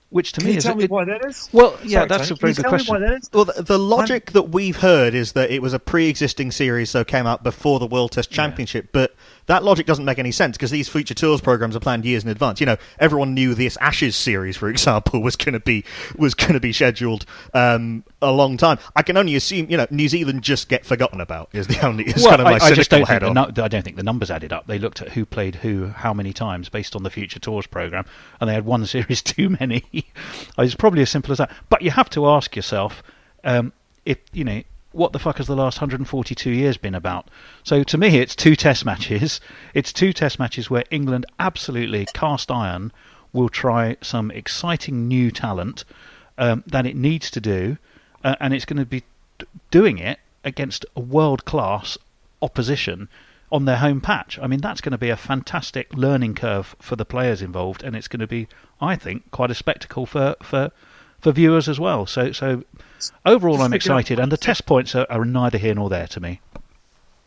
which 0.10 0.32
to 0.34 0.40
Can 0.42 0.48
me 0.48 0.52
you 0.54 0.58
is 0.58 0.64
tell 0.64 0.76
me 0.76 0.86
it- 0.86 0.90
why 0.90 1.06
that 1.06 1.24
is? 1.26 1.50
well, 1.54 1.78
yeah, 1.84 2.00
Sorry, 2.00 2.08
that's 2.10 2.28
Tony, 2.30 2.38
a 2.38 2.42
very 2.42 2.54
can 2.54 2.56
good 2.56 2.58
you 2.58 2.64
tell 2.64 2.72
me 2.72 2.78
question. 2.78 2.94
why 2.94 3.00
that 3.00 3.14
is? 3.18 3.30
Well, 3.34 3.46
the, 3.46 3.64
the 3.64 3.80
logic 3.80 4.32
that 4.32 4.50
we've 4.50 4.78
heard 4.78 5.14
is 5.14 5.34
that 5.34 5.52
it 5.52 5.62
was 5.62 5.74
a 5.74 5.80
pre-existing 5.80 6.52
series, 6.52 6.90
so 6.90 7.04
came 7.04 7.28
out 7.28 7.44
before 7.44 7.80
the 7.80 7.88
World 7.88 8.12
Test 8.12 8.32
Championship. 8.32 8.90
But 8.92 9.14
that 9.50 9.64
logic 9.64 9.88
doesn't 9.88 10.06
make 10.06 10.20
any 10.20 10.32
sense 10.32 10.56
because 10.56 10.70
these 10.70 10.88
future 10.88 11.16
tours 11.16 11.42
programs 11.42 11.76
are 11.76 11.80
planned 11.80 12.06
years 12.06 12.24
in 12.24 12.30
advance. 12.30 12.60
You 12.60 12.68
know, 12.68 12.78
everyone 13.00 13.34
knew 13.34 13.56
this 13.56 13.78
Ashes 13.78 14.16
series, 14.16 14.56
for 14.56 14.70
example, 14.70 15.24
was 15.24 15.36
going 15.36 15.54
to 15.54 15.60
be 15.60 15.84
was 16.16 16.36
going 16.36 16.54
to 16.54 16.60
be 16.60 16.72
scheduled 16.72 17.26
um, 17.56 18.04
a 18.22 18.32
long 18.32 18.58
time. 18.58 18.78
I 18.96 19.02
can 19.02 19.18
only 19.18 19.36
assume, 19.36 19.68
you 19.70 19.78
know, 19.78 19.88
New 19.90 20.08
Zealand 20.08 20.44
just 20.44 20.70
get 20.70 20.86
forgotten 20.86 21.20
about. 21.20 21.50
Is 21.52 21.66
the 21.66 21.84
only 21.84 22.04
is 22.06 22.24
well, 22.24 22.38
kind 22.38 22.42
of 22.42 22.46
my 22.46 22.52
I, 22.52 22.56
I 22.56 22.74
just 22.74 22.90
cynical 22.92 22.98
don't 23.00 23.00
think 23.00 23.08
head 23.10 23.24
on. 23.24 23.34
nu- 23.34 23.64
I 23.64 23.68
don't 23.68 23.84
think 23.84 23.98
the 23.98 24.04
numbers 24.04 24.30
added 24.30 24.54
up. 24.54 24.68
They 24.68 24.78
looked 24.78 25.02
at 25.02 25.10
who 25.10 25.26
played 25.26 25.56
who, 25.56 25.88
how 25.88 26.14
many 26.14 26.32
times, 26.32 26.70
based 26.70 26.96
on 26.96 27.02
the 27.02 27.10
Future 27.10 27.40
Tours 27.40 27.66
program, 27.66 28.06
and 28.40 28.48
they 28.48 28.54
had 28.54 28.66
one 28.66 28.86
series 28.86 29.24
too 29.24 29.50
many. 29.50 29.84
it's 30.60 30.76
probably 30.76 31.02
as 31.02 31.10
simple 31.10 31.32
as 31.32 31.40
that. 31.40 31.52
But 31.70 31.82
you 31.82 31.90
have 31.90 32.10
to 32.12 32.28
ask 32.28 32.56
yourself, 32.56 33.02
um, 33.44 33.74
if 34.06 34.20
you 34.32 34.44
know, 34.44 34.62
what 34.92 35.14
the 35.14 35.20
fuck 35.20 35.38
has 35.38 35.48
the 35.48 35.56
last 35.56 35.80
142 35.80 36.50
years 36.50 36.78
been 36.78 36.96
about? 36.96 37.28
So 37.64 37.84
to 37.84 37.98
me, 37.98 38.18
it's 38.18 38.36
two 38.36 38.56
Test 38.56 38.86
matches. 38.86 39.40
It's 39.74 39.94
two 39.94 40.14
Test 40.14 40.40
matches 40.40 40.70
where 40.70 40.84
England 40.90 41.26
absolutely 41.40 42.08
cast 42.14 42.50
iron 42.50 42.92
will 43.32 43.50
try 43.50 43.98
some 44.02 44.32
exciting 44.32 45.08
new 45.08 45.30
talent 45.30 45.86
um, 46.38 46.64
that 46.66 46.86
it 46.86 46.96
needs 46.96 47.30
to 47.32 47.40
do, 47.40 47.78
uh, 48.24 48.36
and 48.40 48.54
it's 48.54 48.66
going 48.66 48.80
to 48.80 48.86
be 48.86 49.04
doing 49.70 50.00
it 50.00 50.20
against 50.44 50.86
a 50.96 51.00
world 51.00 51.46
class 51.46 51.98
opposition 52.42 53.10
on 53.52 53.66
their 53.66 53.78
home 53.78 54.02
patch. 54.02 54.40
I 54.42 54.48
mean, 54.48 54.62
that's 54.62 54.82
going 54.82 54.92
to 54.92 54.98
be 54.98 55.10
a 55.10 55.18
fantastic 55.18 55.94
learning 55.96 56.36
curve 56.36 56.76
for 56.80 56.96
the 56.96 57.06
players 57.06 57.42
involved, 57.42 57.84
and 57.84 57.96
it's 57.96 58.08
going 58.08 58.20
to 58.20 58.28
be, 58.28 58.48
I 58.80 58.96
think, 58.96 59.30
quite 59.32 59.52
a 59.52 59.56
spectacle 59.56 60.06
for 60.06 60.36
for, 60.42 60.72
for 61.22 61.32
viewers 61.32 61.68
as 61.68 61.80
well. 61.80 62.06
So, 62.06 62.32
so 62.32 62.64
overall, 63.26 63.56
Just 63.56 63.66
I'm 63.66 63.74
excited, 63.74 64.20
and 64.20 64.32
the 64.32 64.38
test 64.38 64.66
points 64.66 64.96
are, 64.96 65.06
are 65.10 65.26
neither 65.26 65.58
here 65.58 65.76
nor 65.76 65.90
there 65.90 66.08
to 66.08 66.20
me. 66.20 66.42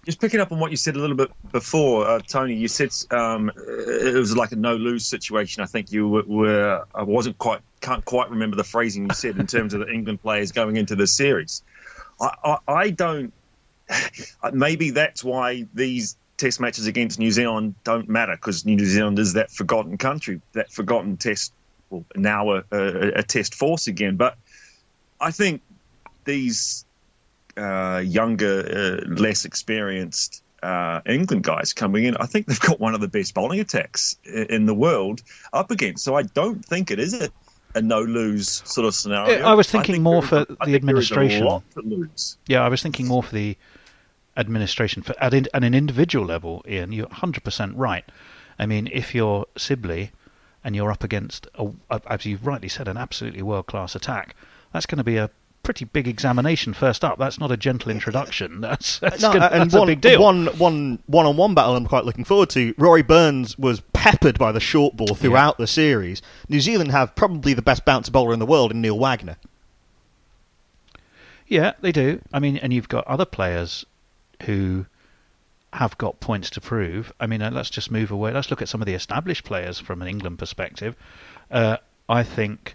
Just 0.05 0.21
picking 0.21 0.41
up 0.41 0.51
on 0.51 0.59
what 0.59 0.73
you 0.73 0.77
said 0.77 0.97
a 0.97 0.99
little 0.99 1.17
bit 1.17 1.31
before, 1.53 2.09
uh, 2.09 2.19
Tony. 2.27 2.55
You 2.55 2.67
said 2.67 2.91
um, 3.13 3.53
it 3.57 4.15
was 4.15 4.37
like 4.37 4.51
a 4.51 4.57
no 4.57 4.75
lose 4.75 5.07
situation. 5.07 5.63
I 5.63 5.67
think 5.67 5.93
you 5.93 6.09
were, 6.09 6.25
were. 6.25 6.85
I 6.95 7.05
wasn't 7.05 7.39
quite. 7.39 7.61
Can't 7.81 8.05
quite 8.05 8.31
remember 8.31 8.57
the 8.57 8.65
phrasing 8.65 9.05
you 9.05 9.15
said 9.15 9.37
in 9.39 9.47
terms 9.47 9.75
of 9.75 9.81
the 9.81 9.93
England 9.93 10.23
players 10.23 10.53
going 10.53 10.77
into 10.77 10.97
this 10.97 11.13
series. 11.13 11.63
I, 12.21 12.35
I, 12.45 12.73
I 12.73 12.91
don't. 12.91 13.33
Maybe 14.53 14.91
that's 14.91 15.23
why 15.23 15.67
these 15.73 16.17
Test 16.43 16.59
matches 16.59 16.89
against 16.89 17.21
New 17.21 17.31
Zealand 17.31 17.77
don't 17.85 18.09
matter 18.09 18.33
because 18.33 18.65
New 18.65 18.85
Zealand 18.85 19.21
is 19.21 19.35
that 19.35 19.53
forgotten 19.53 19.97
country, 19.97 20.41
that 20.55 20.73
forgotten 20.73 21.17
Test. 21.17 21.53
Well, 21.93 22.05
now 22.17 22.51
a, 22.53 22.65
a, 22.73 23.09
a 23.19 23.23
Test 23.23 23.55
force 23.55 23.87
again, 23.87 24.17
but 24.17 24.37
I 25.21 25.31
think 25.31 25.61
these 26.25 26.87
uh, 27.57 28.03
younger, 28.05 29.03
uh, 29.05 29.09
less 29.09 29.45
experienced 29.45 30.43
uh, 30.63 31.01
England 31.05 31.45
guys 31.45 31.75
coming 31.75 32.05
in, 32.05 32.17
I 32.17 32.25
think 32.25 32.47
they've 32.47 32.59
got 32.61 32.81
one 32.81 32.95
of 32.95 33.01
the 33.03 33.09
best 33.09 33.35
bowling 33.35 33.61
attacks 33.61 34.17
i- 34.27 34.47
in 34.49 34.65
the 34.65 34.75
world 34.75 35.21
up 35.53 35.71
against. 35.71 36.03
So 36.03 36.15
I 36.17 36.23
don't 36.23 36.65
think 36.65 36.91
it 36.91 36.99
is 36.99 37.13
a, 37.13 37.29
a 37.75 37.83
no 37.83 38.01
lose 38.01 38.63
sort 38.65 38.87
of 38.87 38.95
scenario. 38.95 39.45
I 39.45 39.53
was 39.53 39.69
thinking 39.71 39.97
think 39.97 40.03
more 40.03 40.23
for 40.23 40.47
I 40.61 40.65
the 40.67 40.73
think 40.73 40.85
there 40.87 40.97
is 40.97 41.11
a 41.11 41.15
administration. 41.15 41.45
lot 41.45 41.63
to 41.75 41.81
lose. 41.83 42.39
Yeah, 42.47 42.65
I 42.65 42.69
was 42.71 42.81
thinking 42.83 43.07
more 43.07 43.23
for 43.23 43.35
the 43.35 43.57
administration 44.37 45.03
for 45.03 45.15
at, 45.21 45.35
in, 45.35 45.47
at 45.53 45.63
an 45.63 45.75
individual 45.75 46.25
level. 46.25 46.65
Iain, 46.67 46.91
you're 46.93 47.07
100% 47.09 47.73
right. 47.77 48.05
I 48.59 48.65
mean, 48.67 48.89
if 48.93 49.15
you're 49.15 49.47
Sibley 49.59 50.11
and 50.65 50.77
you're 50.77 50.91
up 50.93 51.03
against, 51.05 51.47
a, 51.55 51.71
as 52.07 52.25
you've 52.27 52.47
rightly 52.47 52.69
said, 52.69 52.89
an 52.89 52.97
absolutely 52.97 53.43
world 53.43 53.67
class 53.67 53.95
attack, 53.95 54.35
that's 54.73 54.87
going 54.87 54.99
to 54.99 55.05
be 55.05 55.17
a 55.17 55.31
pretty 55.63 55.85
big 55.85 56.09
examination 56.09 56.73
first 56.73 57.05
up. 57.05 57.19
That's 57.19 57.39
not 57.39 57.51
a 57.51 57.57
gentle 57.57 57.91
introduction. 57.91 58.61
That's, 58.61 58.99
that's, 59.01 59.23
No, 59.23 59.33
gonna, 59.33 59.47
and 59.47 59.63
that's 59.63 59.75
one, 59.75 59.89
a 59.89 59.93
big 59.93 60.01
deal. 60.01 60.23
one, 60.23 60.47
one, 60.59 60.99
one-on-one 61.07 61.55
battle 61.55 61.77
I'm 61.77 61.87
quite 61.87 62.05
looking 62.05 62.25
forward 62.25 62.51
to. 62.51 62.75
Rory 62.79 63.03
Burns 63.03 63.57
was 63.59 63.81
peppered 63.93 64.39
by 64.39 64.53
the 64.53 64.61
short 64.61 64.97
ball 64.97 65.15
throughout 65.15 65.59
the 65.59 65.67
series. 65.67 66.23
New 66.49 66.61
Zealand 66.61 66.91
have 66.91 67.15
probably 67.15 67.55
the 67.55 67.63
best 67.63 67.85
bouncer 67.85 68.11
bowler 68.11 68.33
in 68.33 68.39
the 68.41 68.47
world 68.47 68.73
in 68.73 68.81
Neil 68.81 68.99
Wagner. 68.99 69.37
Yeah, 71.47 71.73
they 71.81 71.93
do. 71.93 72.21
I 72.33 72.39
mean, 72.39 72.57
and 72.57 72.73
you've 72.73 72.89
got 72.89 73.07
other 73.07 73.27
players 73.27 73.85
who 74.45 74.87
have 75.73 75.97
got 75.99 76.21
points 76.21 76.51
to 76.51 76.61
prove. 76.61 77.13
I 77.19 77.27
mean, 77.27 77.41
uh, 77.43 77.51
let's 77.51 77.71
just 77.71 77.91
move 77.91 78.11
away. 78.11 78.33
Let's 78.33 78.51
look 78.51 78.61
at 78.63 78.69
some 78.69 78.83
of 78.83 78.87
the 78.87 78.95
established 78.95 79.45
players 79.45 79.79
from 79.79 80.03
an 80.03 80.09
England 80.09 80.39
perspective. 80.39 80.95
Uh, 81.51 81.79
I 82.09 82.23
think 82.23 82.75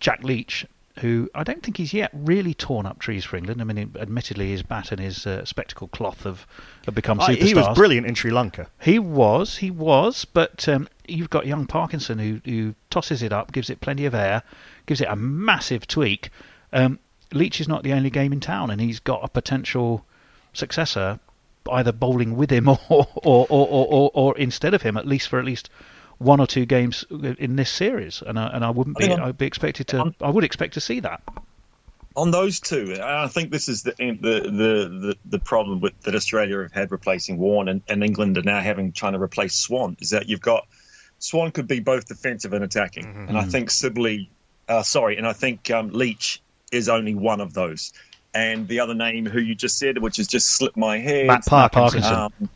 Jack 0.00 0.22
Leach, 0.22 0.66
who 1.00 1.28
I 1.34 1.42
don't 1.42 1.62
think 1.62 1.76
he's 1.78 1.92
yet 1.92 2.10
really 2.14 2.54
torn 2.54 2.86
up 2.86 3.00
trees 3.00 3.24
for 3.24 3.36
England. 3.36 3.60
I 3.60 3.64
mean, 3.64 3.92
admittedly, 3.98 4.50
his 4.50 4.62
bat 4.62 4.92
and 4.92 5.00
his 5.00 5.26
uh, 5.26 5.44
spectacle 5.44 5.88
cloth 5.88 6.22
have, 6.22 6.46
have 6.86 6.94
become 6.94 7.18
Uh, 7.18 7.26
superstars. 7.28 7.42
he 7.42 7.54
was 7.54 7.76
brilliant 7.76 8.06
in 8.06 8.14
Sri 8.14 8.30
Lanka. 8.30 8.68
He 8.80 9.00
was, 9.00 9.56
he 9.56 9.70
was, 9.72 10.24
but 10.24 10.68
um, 10.68 10.88
you've 11.08 11.30
got 11.30 11.46
young 11.46 11.66
Parkinson 11.66 12.18
who, 12.20 12.40
who 12.44 12.74
tosses 12.90 13.22
it 13.22 13.32
up, 13.32 13.50
gives 13.50 13.68
it 13.68 13.80
plenty 13.80 14.04
of 14.06 14.14
air, 14.14 14.44
gives 14.86 15.00
it 15.00 15.08
a 15.10 15.16
massive 15.16 15.88
tweak. 15.88 16.30
Um, 16.72 17.00
Leach 17.32 17.60
is 17.60 17.66
not 17.66 17.82
the 17.82 17.92
only 17.92 18.10
game 18.10 18.32
in 18.32 18.38
town, 18.38 18.70
and 18.70 18.80
he's 18.80 19.00
got 19.00 19.24
a 19.24 19.28
potential 19.28 20.04
successor, 20.52 21.18
either 21.72 21.92
bowling 21.92 22.36
with 22.36 22.50
him 22.50 22.68
or 22.68 22.78
or, 22.88 23.06
or, 23.18 23.46
or, 23.48 23.86
or, 23.88 24.10
or 24.14 24.38
instead 24.38 24.74
of 24.74 24.82
him, 24.82 24.96
at 24.96 25.06
least 25.06 25.28
for 25.28 25.38
at 25.38 25.44
least 25.44 25.70
one 26.18 26.40
or 26.40 26.46
two 26.46 26.64
games 26.64 27.04
in 27.10 27.56
this 27.56 27.70
series. 27.70 28.22
And 28.26 28.38
I, 28.38 28.46
and 28.48 28.64
I 28.64 28.70
wouldn't 28.70 28.96
be, 28.98 29.10
I'd 29.10 29.36
be 29.36 29.46
expected 29.46 29.88
to, 29.88 30.14
I 30.20 30.30
would 30.30 30.44
expect 30.44 30.74
to 30.74 30.80
see 30.80 31.00
that. 31.00 31.20
on 32.16 32.30
those 32.30 32.60
two, 32.60 32.96
I 33.02 33.26
think 33.26 33.50
this 33.50 33.68
is 33.68 33.82
the 33.82 33.92
the 33.98 34.40
the, 34.42 34.88
the, 35.06 35.16
the 35.24 35.38
problem 35.40 35.80
with 35.80 36.00
that 36.02 36.14
Australia 36.14 36.62
have 36.62 36.72
had 36.72 36.92
replacing 36.92 37.38
Warne 37.38 37.68
and, 37.68 37.82
and 37.88 38.04
England 38.04 38.38
are 38.38 38.42
now 38.42 38.60
having 38.60 38.92
trying 38.92 39.14
to 39.14 39.20
replace 39.20 39.54
Swann 39.54 39.96
is 40.00 40.10
that 40.10 40.28
you've 40.28 40.40
got 40.40 40.66
Swann 41.18 41.50
could 41.50 41.66
be 41.66 41.80
both 41.80 42.06
defensive 42.06 42.52
and 42.52 42.62
attacking, 42.64 43.04
Mm-hmm. 43.06 43.28
and 43.28 43.38
I 43.38 43.44
think 43.44 43.70
Sibley, 43.70 44.30
uh, 44.68 44.82
sorry, 44.82 45.16
and 45.16 45.26
I 45.26 45.32
think 45.32 45.70
um, 45.70 45.88
Leach 45.90 46.40
is 46.70 46.88
only 46.88 47.14
one 47.14 47.40
of 47.40 47.54
those. 47.54 47.92
And 48.34 48.66
the 48.66 48.80
other 48.80 48.94
name 48.94 49.26
who 49.26 49.40
you 49.40 49.54
just 49.54 49.78
said, 49.78 49.98
which 49.98 50.16
has 50.16 50.26
just 50.26 50.48
slipped 50.48 50.76
my 50.76 50.98
head, 50.98 51.28
Matt 51.28 51.46
Parkinson, 51.46 52.02
Parkinson. 52.02 52.14
um, 52.14 52.50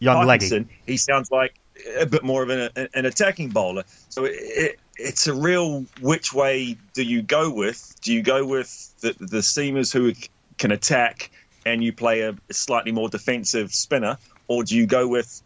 young 0.00 0.26
leggy. 0.26 0.66
He 0.86 0.96
sounds 0.96 1.30
like 1.30 1.54
a 1.98 2.06
bit 2.06 2.24
more 2.24 2.42
of 2.42 2.50
an, 2.50 2.88
an 2.94 3.04
attacking 3.06 3.50
bowler. 3.50 3.84
So 4.08 4.24
it, 4.24 4.34
it, 4.34 4.80
it's 4.96 5.26
a 5.28 5.34
real 5.34 5.86
which 6.00 6.32
way 6.34 6.76
do 6.94 7.02
you 7.02 7.22
go 7.22 7.50
with? 7.50 7.94
Do 8.02 8.12
you 8.12 8.22
go 8.22 8.44
with 8.44 8.92
the, 9.00 9.14
the 9.18 9.38
seamers 9.38 9.92
who 9.92 10.12
can 10.58 10.72
attack 10.72 11.30
and 11.64 11.82
you 11.82 11.92
play 11.92 12.22
a 12.22 12.34
slightly 12.50 12.92
more 12.92 13.08
defensive 13.08 13.72
spinner, 13.72 14.18
or 14.48 14.64
do 14.64 14.76
you 14.76 14.86
go 14.86 15.06
with 15.06 15.42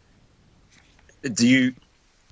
do 1.21 1.47
you 1.47 1.73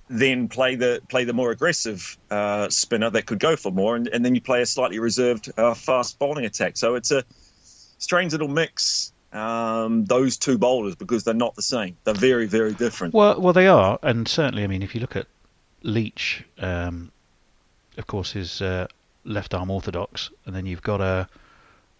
then 0.10 0.48
play 0.48 0.76
the 0.76 1.02
play 1.10 1.24
the 1.24 1.34
more 1.34 1.52
aggressive 1.52 2.18
uh, 2.30 2.70
spinner 2.70 3.10
that 3.10 3.26
could 3.26 3.40
go 3.40 3.56
for 3.56 3.72
more, 3.72 3.96
and, 3.96 4.08
and 4.08 4.24
then 4.24 4.36
you 4.36 4.42
play 4.42 4.62
a 4.62 4.66
slightly 4.66 5.00
reserved 5.00 5.52
uh, 5.58 5.74
fast 5.74 6.20
bowling 6.20 6.46
attack. 6.46 6.78
So 6.78 6.96
it's 6.96 7.12
a 7.12 7.24
strange 8.04 8.34
little 8.34 8.48
mix. 8.48 9.12
Um, 9.32 10.06
those 10.06 10.38
two 10.38 10.60
bowlers 10.60 10.96
because 10.96 11.24
they're 11.24 11.34
not 11.34 11.56
the 11.56 11.64
same. 11.64 11.98
They're 12.04 12.14
very 12.14 12.46
very 12.46 12.74
different. 12.74 13.16
Well, 13.16 13.42
well, 13.42 13.54
they 13.54 13.68
are, 13.68 13.98
and 14.04 14.28
certainly, 14.28 14.64
I 14.64 14.68
mean, 14.68 14.84
if 14.84 14.94
you 14.94 15.02
look 15.02 15.16
at 15.16 15.26
Leach, 15.82 16.44
um, 16.60 17.12
of 17.98 18.06
course, 18.06 18.36
is 18.36 18.62
uh, 18.62 18.86
left 19.24 19.56
arm 19.56 19.72
orthodox, 19.72 20.30
and 20.46 20.56
then 20.56 20.68
you've 20.68 20.84
got 20.84 21.02
a, 21.02 21.28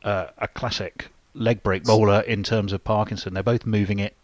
a 0.04 0.30
a 0.38 0.48
classic 0.48 1.08
leg 1.34 1.64
break 1.64 1.84
bowler 1.84 2.22
in 2.22 2.44
terms 2.44 2.72
of 2.72 2.84
Parkinson. 2.84 3.34
They're 3.34 3.42
both 3.42 3.66
moving 3.66 3.98
it 3.98 4.16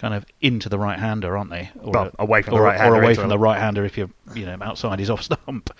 kind 0.00 0.14
of 0.14 0.24
into 0.40 0.68
the 0.68 0.78
right 0.78 0.98
hander, 0.98 1.36
aren't 1.36 1.50
they? 1.50 1.70
Or, 1.82 1.92
Well, 1.92 2.10
away 2.18 2.42
from 2.42 2.54
the 2.54 2.60
right-hander 2.60 2.94
or 2.96 3.02
away 3.02 3.14
from 3.14 3.28
the 3.28 3.38
right 3.38 3.58
hander 3.58 3.84
if 3.84 3.98
you're 3.98 4.10
you 4.34 4.46
know 4.46 4.56
outside 4.60 4.98
his 4.98 5.10
off 5.10 5.22
stump. 5.22 5.70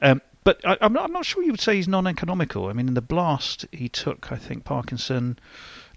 Um, 0.00 0.22
but 0.46 0.60
I, 0.64 0.78
I'm, 0.80 0.92
not, 0.92 1.04
I'm 1.04 1.12
not 1.12 1.24
sure 1.26 1.42
you 1.42 1.50
would 1.50 1.60
say 1.60 1.74
he's 1.74 1.88
non-economical. 1.88 2.68
I 2.68 2.72
mean, 2.72 2.88
in 2.88 2.94
the 2.94 3.02
blast, 3.02 3.66
he 3.72 3.88
took, 3.88 4.30
I 4.32 4.36
think, 4.36 4.64
Parkinson 4.64 5.38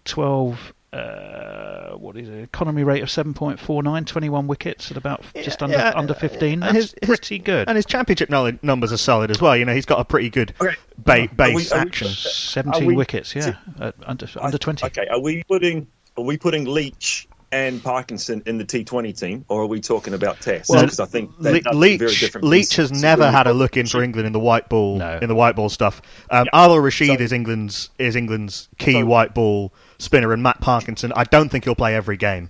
12. 0.06 0.74
Uh, 0.92 1.92
what 1.98 2.18
is 2.18 2.28
it? 2.28 2.42
Economy 2.42 2.84
rate 2.84 3.04
of 3.04 3.10
7.49, 3.10 4.06
21 4.08 4.48
wickets 4.48 4.90
at 4.90 4.98
about 4.98 5.24
just 5.44 5.62
under 5.62 5.78
Yeah, 5.78 5.94
under 5.96 6.14
uh, 6.14 6.18
15. 6.18 6.52
and 6.54 6.62
That's 6.64 6.74
his- 6.74 6.96
his- 7.00 7.08
pretty 7.08 7.38
good. 7.38 7.68
And 7.70 7.76
his 7.76 7.86
championship 7.86 8.32
knowledge 8.32 8.58
numbers 8.64 8.92
are 8.92 8.98
solid 8.98 9.30
as 9.30 9.40
well. 9.40 9.56
You 9.56 9.66
know, 9.66 9.74
he's 9.76 9.86
got 9.86 10.00
a 10.00 10.04
pretty 10.04 10.32
good 10.32 10.52
Okay. 10.60 10.76
ba- 10.98 11.12
Are 11.14 11.20
we- 11.22 11.28
base 11.28 11.72
are 11.72 11.76
we- 11.78 11.82
action. 11.90 12.08
17 12.08 12.86
we- 12.88 12.96
wickets, 12.96 13.36
yeah, 13.36 13.54
at 13.80 13.94
under 14.08 14.28
under 14.42 14.58
20. 14.58 14.84
Okay, 14.88 15.06
are 15.12 15.20
we 15.22 15.44
putting 15.44 15.86
are 16.18 16.24
we 16.24 16.38
putting 16.38 16.66
Leach 16.66 17.28
and 17.52 17.82
Parkinson 17.84 18.44
in 18.46 18.58
the 18.58 18.66
T20 18.66 19.18
team, 19.20 19.46
or 19.50 19.64
are 19.64 19.66
we 19.66 19.82
talking 19.82 20.14
about 20.14 20.40
Test? 20.40 20.70
Well, 20.70 20.82
because 20.84 21.00
I 21.00 21.06
think 21.06 21.32
Le- 21.40 21.52
that's 21.54 21.64
very 21.66 21.76
Leach, 21.98 22.20
different. 22.20 22.48
Leach 22.48 22.76
has 22.76 22.90
pieces. 22.92 23.02
never 23.02 23.22
Really 23.24 23.34
had 23.34 23.48
a 23.48 23.54
look 23.54 23.76
in 23.78 23.88
for 23.88 24.04
England 24.04 24.28
in 24.28 24.34
the 24.34 24.40
white 24.40 24.70
ball 24.70 24.98
No. 24.98 25.20
in 25.22 25.28
the 25.28 25.36
white 25.36 25.56
ball 25.56 25.70
stuff. 25.70 26.02
Um, 26.30 26.48
Yeah. 26.54 26.60
Adil 26.68 26.84
Rashid 26.84 27.18
So- 27.20 27.24
is 27.24 27.32
England's 27.32 27.90
is 27.98 28.16
England's 28.16 28.68
key 28.78 28.94
So- 28.94 29.06
white 29.06 29.34
ball 29.34 29.74
spinner, 29.98 30.32
and 30.32 30.44
Matt 30.44 30.62
Parkinson. 30.62 31.12
I 31.16 31.24
don't 31.24 31.50
think 31.50 31.64
he'll 31.66 31.76
play 31.76 31.96
every 31.96 32.18
game. 32.18 32.50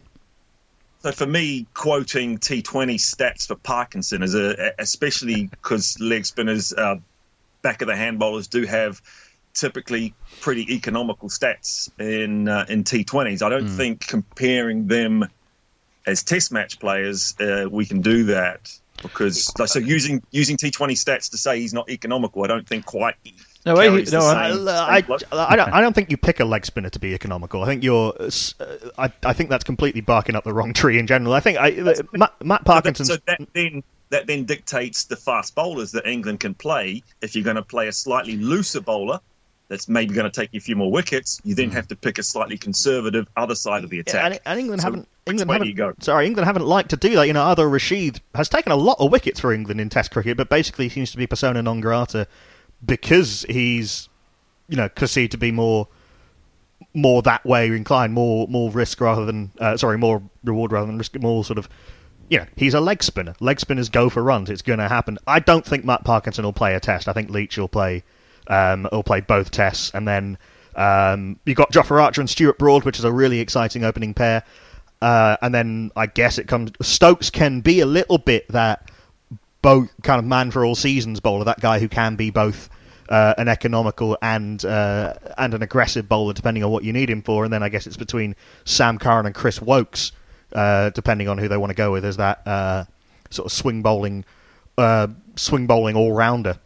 So 1.02 1.14
for 1.14 1.26
me, 1.26 1.66
quoting 1.74 2.38
T20 2.40 2.96
stats 2.98 3.48
for 3.48 3.56
Parkinson 3.56 4.22
is 4.22 4.36
a, 4.36 4.74
especially 4.80 5.46
because 5.48 5.98
leg 6.02 6.26
spinners, 6.26 6.74
uh, 6.74 6.96
back 7.62 7.82
of 7.82 7.88
the 7.88 7.96
hand 7.96 8.20
bowlers 8.20 8.48
do 8.48 8.66
have 8.66 9.02
typically 9.60 10.14
pretty 10.42 10.74
economical 10.74 11.30
stats 11.30 11.90
in 12.00 12.48
uh, 12.48 12.66
in 12.70 12.84
T20s. 12.84 13.42
I 13.42 13.50
don't 13.50 13.68
think 13.68 14.08
comparing 14.08 14.88
them 14.88 15.26
as 16.06 16.24
Test 16.24 16.52
match 16.52 16.80
players, 16.80 17.36
uh, 17.40 17.68
we 17.70 17.86
can 17.86 18.02
do 18.02 18.24
that 18.26 18.72
because 19.02 19.52
like, 19.60 19.70
so 19.70 19.80
using 19.80 20.22
using 20.32 20.58
T20 20.58 20.92
stats 20.94 21.32
to 21.32 21.38
say 21.38 21.60
he's 21.60 21.74
not 21.74 21.90
economical, 21.90 22.44
I 22.44 22.48
don't 22.48 22.68
think 22.68 22.86
quite. 22.86 23.16
No, 23.66 23.76
I- 23.76 23.88
no, 23.90 24.20
I- 24.22 24.52
same- 24.52 24.68
I, 24.68 24.72
I, 24.72 25.02
same 25.02 25.10
look. 25.10 25.24
I 25.34 25.56
don't, 25.56 25.70
I 25.74 25.82
don't 25.82 25.94
think 25.94 26.10
you 26.10 26.18
pick 26.18 26.40
a 26.40 26.46
leg 26.46 26.66
spinner 26.66 26.90
to 26.90 27.00
be 27.00 27.14
economical. 27.14 27.62
I 27.62 27.66
think 27.66 27.84
you're. 27.84 28.14
uh, 28.20 28.30
I, 28.98 29.12
I 29.24 29.34
think 29.34 29.50
that's 29.50 29.66
completely 29.66 30.02
barking 30.02 30.36
up 30.36 30.46
the 30.46 30.54
wrong 30.54 30.74
tree 30.74 30.98
in 30.98 31.08
general. 31.08 31.34
I 31.34 31.42
think 31.42 31.58
I, 31.60 31.72
Matt, 32.14 32.34
Matt 32.44 32.66
So 32.66 32.82
that, 32.82 32.98
so 32.98 33.18
that 33.28 33.48
then 33.54 33.84
that 34.10 34.26
then 34.28 34.46
dictates 34.46 35.04
the 35.06 35.16
fast 35.18 35.54
bowlers 35.56 35.92
that 35.92 36.08
England 36.08 36.40
can 36.40 36.54
play. 36.56 37.04
If 37.22 37.36
you're 37.36 37.44
going 37.44 37.58
to 37.58 37.62
play 37.62 37.88
a 37.90 37.92
slightly 37.92 38.38
looser 38.38 38.82
bowler, 38.82 39.20
that's 39.70 39.88
maybe 39.88 40.14
going 40.14 40.30
to 40.30 40.32
take 40.42 40.50
you 40.52 40.58
a 40.58 40.62
few 40.62 40.76
more 40.76 40.92
wickets. 40.92 41.40
You 41.44 41.56
then 41.56 41.70
have 41.72 41.88
to 41.90 41.96
pick 41.96 42.18
a 42.18 42.24
slightly 42.24 42.58
conservative 42.58 43.28
other 43.38 43.56
side 43.56 43.84
of 43.84 43.90
the 43.92 43.98
Yeah, 43.98 44.02
attack. 44.02 44.24
and, 44.26 44.40
and 44.46 44.60
England 44.60 44.82
So 44.82 44.86
haven't. 44.88 45.08
England 45.28 45.52
haven't. 45.52 46.04
Sorry, 46.04 46.26
England 46.26 46.46
haven't 46.48 46.66
liked 46.66 46.90
to 46.90 46.98
do 46.98 47.16
that. 47.16 47.28
You 47.28 47.34
know, 47.34 47.44
Adil 47.44 47.72
Rashid 47.72 48.20
has 48.34 48.50
taken 48.50 48.72
a 48.72 48.76
lot 48.76 48.98
of 49.00 49.12
wickets 49.12 49.40
for 49.40 49.54
England 49.54 49.80
in 49.80 49.88
Test 49.90 50.10
cricket, 50.12 50.38
but 50.38 50.50
basically 50.50 50.90
seems 50.90 51.12
to 51.12 51.18
be 51.18 51.28
persona 51.28 51.62
non 51.62 51.82
grata 51.82 52.28
because 52.84 53.46
he's, 53.48 54.10
you 54.68 54.76
know, 54.76 54.90
perceived 54.90 55.32
to 55.34 55.38
be 55.38 55.52
more, 55.52 55.88
more 56.96 57.22
that 57.22 57.46
way 57.46 57.68
inclined, 57.68 58.14
more 58.14 58.48
more 58.48 58.72
risk 58.72 59.00
rather 59.02 59.26
than 59.26 59.52
uh, 59.60 59.78
sorry, 59.78 59.98
more 60.00 60.24
reward 60.44 60.72
rather 60.72 60.88
than 60.88 60.98
risk, 60.98 61.16
more 61.20 61.44
sort 61.46 61.60
of. 61.60 61.70
You 62.30 62.40
know, 62.40 62.46
he's 62.56 62.74
a 62.76 62.80
leg 62.80 63.02
spinner. 63.04 63.34
Leg 63.40 63.60
spinners 63.60 63.90
go 63.90 64.10
for 64.10 64.22
runs. 64.24 64.50
It's 64.52 64.62
going 64.62 64.78
to 64.80 64.88
happen. 64.88 65.18
I 65.26 65.40
don't 65.40 65.66
think 65.66 65.84
Matt 65.84 66.04
Parkinson 66.04 66.46
will 66.46 66.54
play 66.54 66.76
a 66.76 66.80
test. 66.80 67.08
I 67.08 67.14
think 67.14 67.30
Leach 67.32 67.58
will 67.58 67.68
play. 67.68 68.04
Um, 68.50 68.88
will 68.92 69.04
play 69.04 69.22
both 69.22 69.52
tests, 69.52 69.92
and 69.94 70.08
then 70.08 70.38
um, 70.76 71.40
you've 71.46 71.56
got 71.56 71.72
Jofra 71.72 72.02
Archer 72.02 72.22
and 72.22 72.30
Stuart 72.30 72.58
Broad, 72.58 72.84
which 72.84 72.98
is 72.98 73.06
a 73.06 73.12
really 73.12 73.40
exciting 73.40 73.84
opening 73.84 74.14
pair. 74.14 74.44
Uh, 75.02 75.38
and 75.42 75.54
then 75.54 75.92
I 75.96 76.08
guess 76.08 76.38
it 76.38 76.48
comes. 76.48 76.72
Stokes 76.82 77.30
can 77.30 77.62
be 77.62 77.80
a 77.80 77.86
little 77.86 78.18
bit 78.18 78.48
that 78.50 78.90
both 79.62 79.90
kind 80.04 80.20
of 80.20 80.26
man 80.26 80.52
for 80.52 80.66
all 80.66 80.76
seasons 80.76 81.20
bowler, 81.20 81.46
that 81.46 81.60
guy 81.60 81.80
who 81.80 81.88
can 81.88 82.16
be 82.16 82.32
both 82.32 82.70
uh, 83.10 83.34
an 83.38 83.48
economical 83.48 84.18
and 84.22 84.64
uh, 84.66 85.14
and 85.38 85.54
an 85.54 85.62
aggressive 85.62 86.08
bowler, 86.08 86.34
depending 86.34 86.64
on 86.64 86.72
what 86.72 86.84
you 86.84 86.94
need 86.94 87.10
him 87.10 87.22
for. 87.22 87.44
And 87.44 87.52
then 87.52 87.64
I 87.64 87.70
guess 87.70 87.88
it's 87.88 87.98
between 87.98 88.36
Sam 88.66 88.98
Curran 88.98 89.26
and 89.26 89.36
Chris 89.36 89.62
Woakes, 89.62 90.12
uh, 90.54 90.92
depending 90.92 91.28
on 91.28 91.38
who 91.38 91.48
they 91.48 91.58
want 91.58 91.72
to 91.72 91.76
go 91.76 91.92
with 91.92 92.06
as 92.06 92.18
that 92.18 92.48
uh, 92.48 92.86
sort 93.30 93.48
of 93.48 93.52
swing 93.52 93.82
bowling, 93.82 94.26
uh, 94.78 95.08
swing 95.36 95.68
bowling 95.68 95.96
all 95.96 96.14
rounder. 96.14 96.60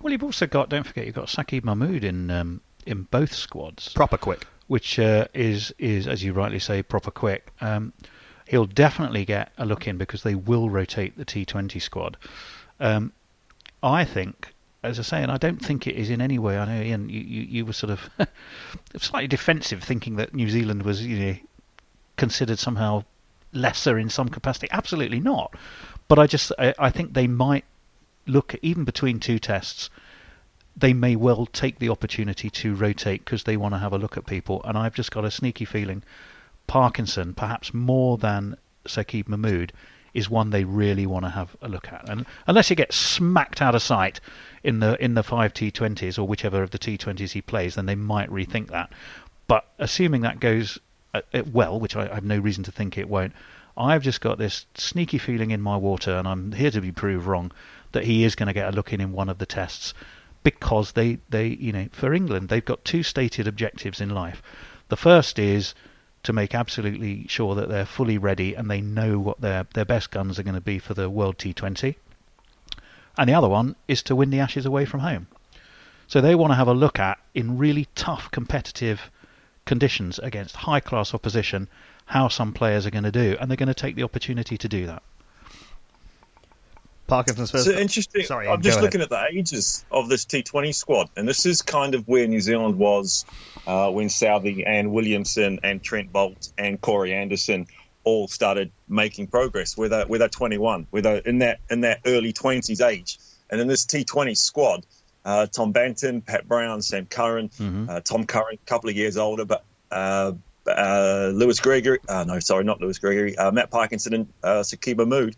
Well, 0.00 0.12
you've 0.12 0.24
also 0.24 0.46
got. 0.46 0.68
Don't 0.68 0.86
forget, 0.86 1.06
you've 1.06 1.14
got 1.14 1.28
Saki 1.28 1.60
Mahmood 1.60 2.04
in 2.04 2.30
um, 2.30 2.60
in 2.86 3.02
both 3.04 3.32
squads. 3.32 3.92
Proper 3.92 4.16
quick. 4.18 4.46
which 4.68 4.98
uh, 4.98 5.26
is 5.34 5.74
is 5.78 6.06
as 6.06 6.22
you 6.22 6.32
rightly 6.32 6.58
say 6.58 6.82
proper 6.82 7.10
quick. 7.10 7.52
Um, 7.60 7.92
he'll 8.48 8.66
definitely 8.66 9.24
get 9.24 9.52
a 9.58 9.66
look 9.66 9.86
in 9.88 9.98
because 9.98 10.22
they 10.22 10.34
will 10.34 10.70
rotate 10.70 11.16
the 11.16 11.24
T20 11.24 11.80
squad. 11.82 12.16
Um, 12.78 13.12
I 13.82 14.04
think, 14.04 14.52
as 14.82 14.98
I 14.98 15.02
say, 15.02 15.22
and 15.22 15.32
I 15.32 15.36
don't 15.36 15.64
think 15.64 15.86
it 15.86 15.96
is 15.96 16.10
in 16.10 16.20
any 16.20 16.38
way. 16.38 16.56
I 16.56 16.64
know 16.64 16.80
Iain, 16.80 17.08
you, 17.08 17.20
you, 17.20 17.42
you 17.42 17.66
were 17.66 17.72
sort 17.72 17.90
of 17.90 18.08
slightly 18.96 19.28
defensive, 19.28 19.82
thinking 19.82 20.16
that 20.16 20.34
New 20.34 20.48
Zealand 20.48 20.82
was 20.82 21.04
you 21.04 21.18
know 21.18 21.36
considered 22.16 22.58
somehow 22.58 23.04
lesser 23.52 23.98
in 23.98 24.10
some 24.10 24.28
capacity. 24.28 24.68
Absolutely 24.70 25.20
not. 25.20 25.54
But 26.08 26.18
I 26.18 26.26
just 26.26 26.52
I, 26.58 26.74
I 26.78 26.90
think 26.90 27.14
they 27.14 27.26
might 27.26 27.64
look 28.26 28.54
even 28.62 28.84
between 28.84 29.20
two 29.20 29.38
tests 29.38 29.90
they 30.76 30.92
may 30.92 31.16
well 31.16 31.46
take 31.46 31.78
the 31.78 31.88
opportunity 31.88 32.50
to 32.50 32.74
rotate 32.74 33.24
because 33.24 33.44
they 33.44 33.56
want 33.56 33.72
to 33.72 33.78
have 33.78 33.94
a 33.94 33.98
look 33.98 34.16
at 34.16 34.26
people. 34.26 34.60
And 34.64 34.76
I've 34.76 34.94
just 34.94 35.10
got 35.10 35.24
a 35.24 35.30
sneaky 35.30 35.64
feeling 35.64 36.02
Parkinson, 36.66 37.32
perhaps 37.32 37.72
more 37.72 38.18
than 38.18 38.56
Saqib 38.84 39.28
Mahmood, 39.28 39.72
is 40.12 40.28
one 40.28 40.50
they 40.50 40.64
really 40.64 41.06
want 41.06 41.24
to 41.24 41.30
have 41.30 41.56
a 41.62 41.68
look 41.68 41.92
at. 41.92 42.08
And 42.08 42.26
unless 42.46 42.68
he 42.68 42.74
gets 42.74 42.96
smacked 42.96 43.62
out 43.62 43.74
of 43.74 43.82
sight 43.82 44.20
in 44.62 44.80
the 44.80 45.02
in 45.02 45.14
the 45.14 45.22
five 45.22 45.54
T20s 45.54 46.18
or 46.18 46.24
whichever 46.24 46.62
of 46.62 46.70
the 46.70 46.78
T20s 46.78 47.32
he 47.32 47.40
plays, 47.40 47.74
then 47.74 47.86
they 47.86 47.94
might 47.94 48.30
rethink 48.30 48.68
that. 48.68 48.90
But 49.46 49.66
assuming 49.78 50.22
that 50.22 50.40
goes 50.40 50.78
uh, 51.14 51.22
uh, 51.32 51.42
well, 51.52 51.78
which 51.80 51.96
I 51.96 52.12
have 52.12 52.24
no 52.24 52.38
reason 52.38 52.64
to 52.64 52.72
think 52.72 52.98
it 52.98 53.08
won't, 53.08 53.32
I've 53.76 54.02
just 54.02 54.20
got 54.20 54.38
this 54.38 54.66
sneaky 54.74 55.18
feeling 55.18 55.50
in 55.50 55.60
my 55.60 55.76
water, 55.76 56.12
and 56.12 56.26
I'm 56.26 56.52
here 56.52 56.70
to 56.70 56.80
be 56.80 56.92
proved 56.92 57.26
wrong, 57.26 57.52
that 57.92 58.04
he 58.04 58.24
is 58.24 58.34
going 58.34 58.46
to 58.46 58.52
get 58.52 58.68
a 58.68 58.76
look 58.76 58.92
in 58.92 59.00
in 59.00 59.12
one 59.12 59.28
of 59.28 59.38
the 59.38 59.46
tests 59.46 59.94
because 60.42 60.92
they, 60.92 61.18
they 61.28 61.48
you 61.48 61.72
know 61.72 61.88
for 61.90 62.14
England 62.14 62.48
they've 62.48 62.64
got 62.64 62.84
two 62.84 63.02
stated 63.02 63.46
objectives 63.48 64.00
in 64.00 64.10
life. 64.10 64.42
The 64.88 64.96
first 64.96 65.38
is 65.38 65.74
to 66.22 66.32
make 66.32 66.54
absolutely 66.54 67.26
sure 67.28 67.54
that 67.54 67.68
they're 67.68 67.86
fully 67.86 68.18
ready 68.18 68.54
and 68.54 68.70
they 68.70 68.80
know 68.80 69.18
what 69.18 69.40
their 69.40 69.66
their 69.74 69.84
best 69.84 70.10
guns 70.10 70.38
are 70.38 70.42
going 70.42 70.54
to 70.54 70.60
be 70.60 70.78
for 70.78 70.94
the 70.94 71.10
World 71.10 71.38
T20. 71.38 71.96
And 73.18 73.28
the 73.28 73.34
other 73.34 73.48
one 73.48 73.76
is 73.88 74.02
to 74.04 74.16
win 74.16 74.30
the 74.30 74.40
Ashes 74.40 74.66
away 74.66 74.84
from 74.84 75.00
home. 75.00 75.26
So 76.06 76.20
they 76.20 76.34
want 76.34 76.52
to 76.52 76.56
have 76.56 76.68
a 76.68 76.74
look 76.74 76.98
at 76.98 77.18
in 77.34 77.58
really 77.58 77.88
tough 77.94 78.30
competitive 78.30 79.10
conditions 79.64 80.18
against 80.20 80.56
high 80.56 80.80
class 80.80 81.12
opposition 81.12 81.68
how 82.06 82.28
some 82.28 82.52
players 82.52 82.86
are 82.86 82.90
going 82.90 83.04
to 83.04 83.10
do 83.10 83.36
and 83.40 83.50
they're 83.50 83.56
going 83.56 83.66
to 83.66 83.74
take 83.74 83.96
the 83.96 84.04
opportunity 84.04 84.56
to 84.56 84.68
do 84.68 84.86
that. 84.86 85.02
Parkinson's 87.06 87.50
first. 87.50 87.64
So 87.64 87.72
interesting. 87.72 88.24
Sorry, 88.24 88.48
I'm 88.48 88.62
just 88.62 88.78
go 88.78 88.84
looking 88.84 89.00
at 89.00 89.08
the 89.08 89.26
ages 89.30 89.84
of 89.90 90.08
this 90.08 90.24
T20 90.24 90.74
squad, 90.74 91.08
and 91.16 91.28
this 91.28 91.46
is 91.46 91.62
kind 91.62 91.94
of 91.94 92.06
where 92.08 92.26
New 92.26 92.40
Zealand 92.40 92.76
was 92.78 93.24
uh, 93.66 93.90
when 93.90 94.08
Southey 94.08 94.64
and 94.66 94.92
Williamson 94.92 95.60
and 95.62 95.82
Trent 95.82 96.12
Boult 96.12 96.52
and 96.58 96.80
Corey 96.80 97.12
Anderson 97.12 97.66
all 98.04 98.28
started 98.28 98.70
making 98.88 99.28
progress. 99.28 99.76
Where 99.76 99.88
they 99.88 100.02
where 100.02 100.18
they're 100.18 100.28
21, 100.28 100.86
where 100.90 101.02
they're 101.02 101.18
in 101.18 101.38
that 101.38 101.60
in 101.70 101.82
that 101.82 102.00
early 102.06 102.32
20s 102.32 102.84
age, 102.84 103.18
and 103.50 103.60
in 103.60 103.68
this 103.68 103.86
T20 103.86 104.36
squad, 104.36 104.84
uh, 105.24 105.46
Tom 105.46 105.72
Banton, 105.72 106.24
Pat 106.24 106.48
Brown, 106.48 106.82
Sam 106.82 107.06
Curran, 107.06 107.50
uh, 107.88 108.00
Tom 108.00 108.26
Curran, 108.26 108.54
a 108.62 108.68
couple 108.68 108.90
of 108.90 108.96
years 108.96 109.16
older, 109.16 109.44
but. 109.44 109.64
Uh, 109.90 110.32
uh, 110.68 111.30
Lewis 111.32 111.60
Gregory, 111.60 112.00
uh, 112.08 112.24
no, 112.26 112.40
sorry, 112.40 112.64
not 112.64 112.80
Lewis 112.80 112.98
Gregory, 112.98 113.38
uh, 113.38 113.52
Matt 113.52 113.70
Parkinson 113.70 114.14
and 114.14 114.28
uh, 114.42 114.62
Saqib 114.62 114.96
Mahmood 114.96 115.36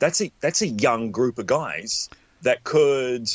that's 0.00 0.20
a 0.20 0.32
that's 0.40 0.60
a 0.62 0.66
young 0.66 1.12
group 1.12 1.38
of 1.38 1.46
guys 1.46 2.08
that 2.42 2.64
could 2.64 3.28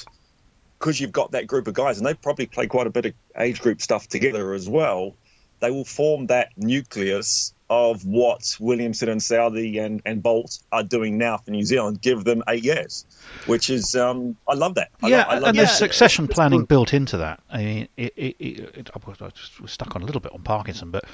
because 0.79 0.99
you've 0.99 1.13
got 1.13 1.31
that 1.31 1.47
group 1.47 1.67
of 1.67 1.73
guys 1.73 1.97
and 1.97 2.05
they 2.05 2.13
probably 2.13 2.45
play 2.47 2.67
quite 2.67 2.85
a 2.87 2.89
bit 2.89 3.05
of 3.05 3.13
age 3.37 3.61
group 3.61 3.81
stuff 3.81 4.07
together 4.09 4.53
as 4.53 4.67
well 4.67 5.15
they 5.61 5.71
will 5.71 5.85
form 5.85 6.27
that 6.27 6.49
nucleus 6.57 7.53
of 7.69 8.05
what 8.05 8.55
Williamson 8.59 9.09
and 9.09 9.23
Southey 9.23 9.79
and, 9.79 9.99
and 10.05 10.21
Boult 10.21 10.61
are 10.71 10.83
doing 10.83 11.17
now 11.17 11.37
for 11.37 11.49
New 11.51 11.63
Zealand 11.63 12.01
give 12.01 12.23
them 12.23 12.43
eight 12.49 12.63
years 12.63 13.05
which 13.47 13.69
is 13.69 13.95
um, 13.95 14.35
I 14.47 14.53
love 14.53 14.75
that 14.75 14.89
I 15.01 15.07
yeah, 15.07 15.17
lo- 15.17 15.23
I 15.23 15.33
love 15.35 15.43
and 15.49 15.57
that. 15.57 15.61
there's 15.61 15.71
succession 15.71 16.27
planning 16.27 16.65
built 16.65 16.93
into 16.93 17.17
that. 17.17 17.41
I 17.49 17.57
mean, 17.63 17.87
it, 17.97 18.13
it, 18.15 18.35
it, 18.39 18.59
it, 18.77 18.89
I 18.93 18.99
was- 19.09 19.21
I 19.21 19.29
just 19.29 19.59
was 19.61 19.71
stuck 19.71 19.95
on 19.95 20.01
a 20.03 20.05
little 20.05 20.21
bit 20.21 20.33
on 20.33 20.41
Parkinson, 20.43 20.91
but 20.91 21.05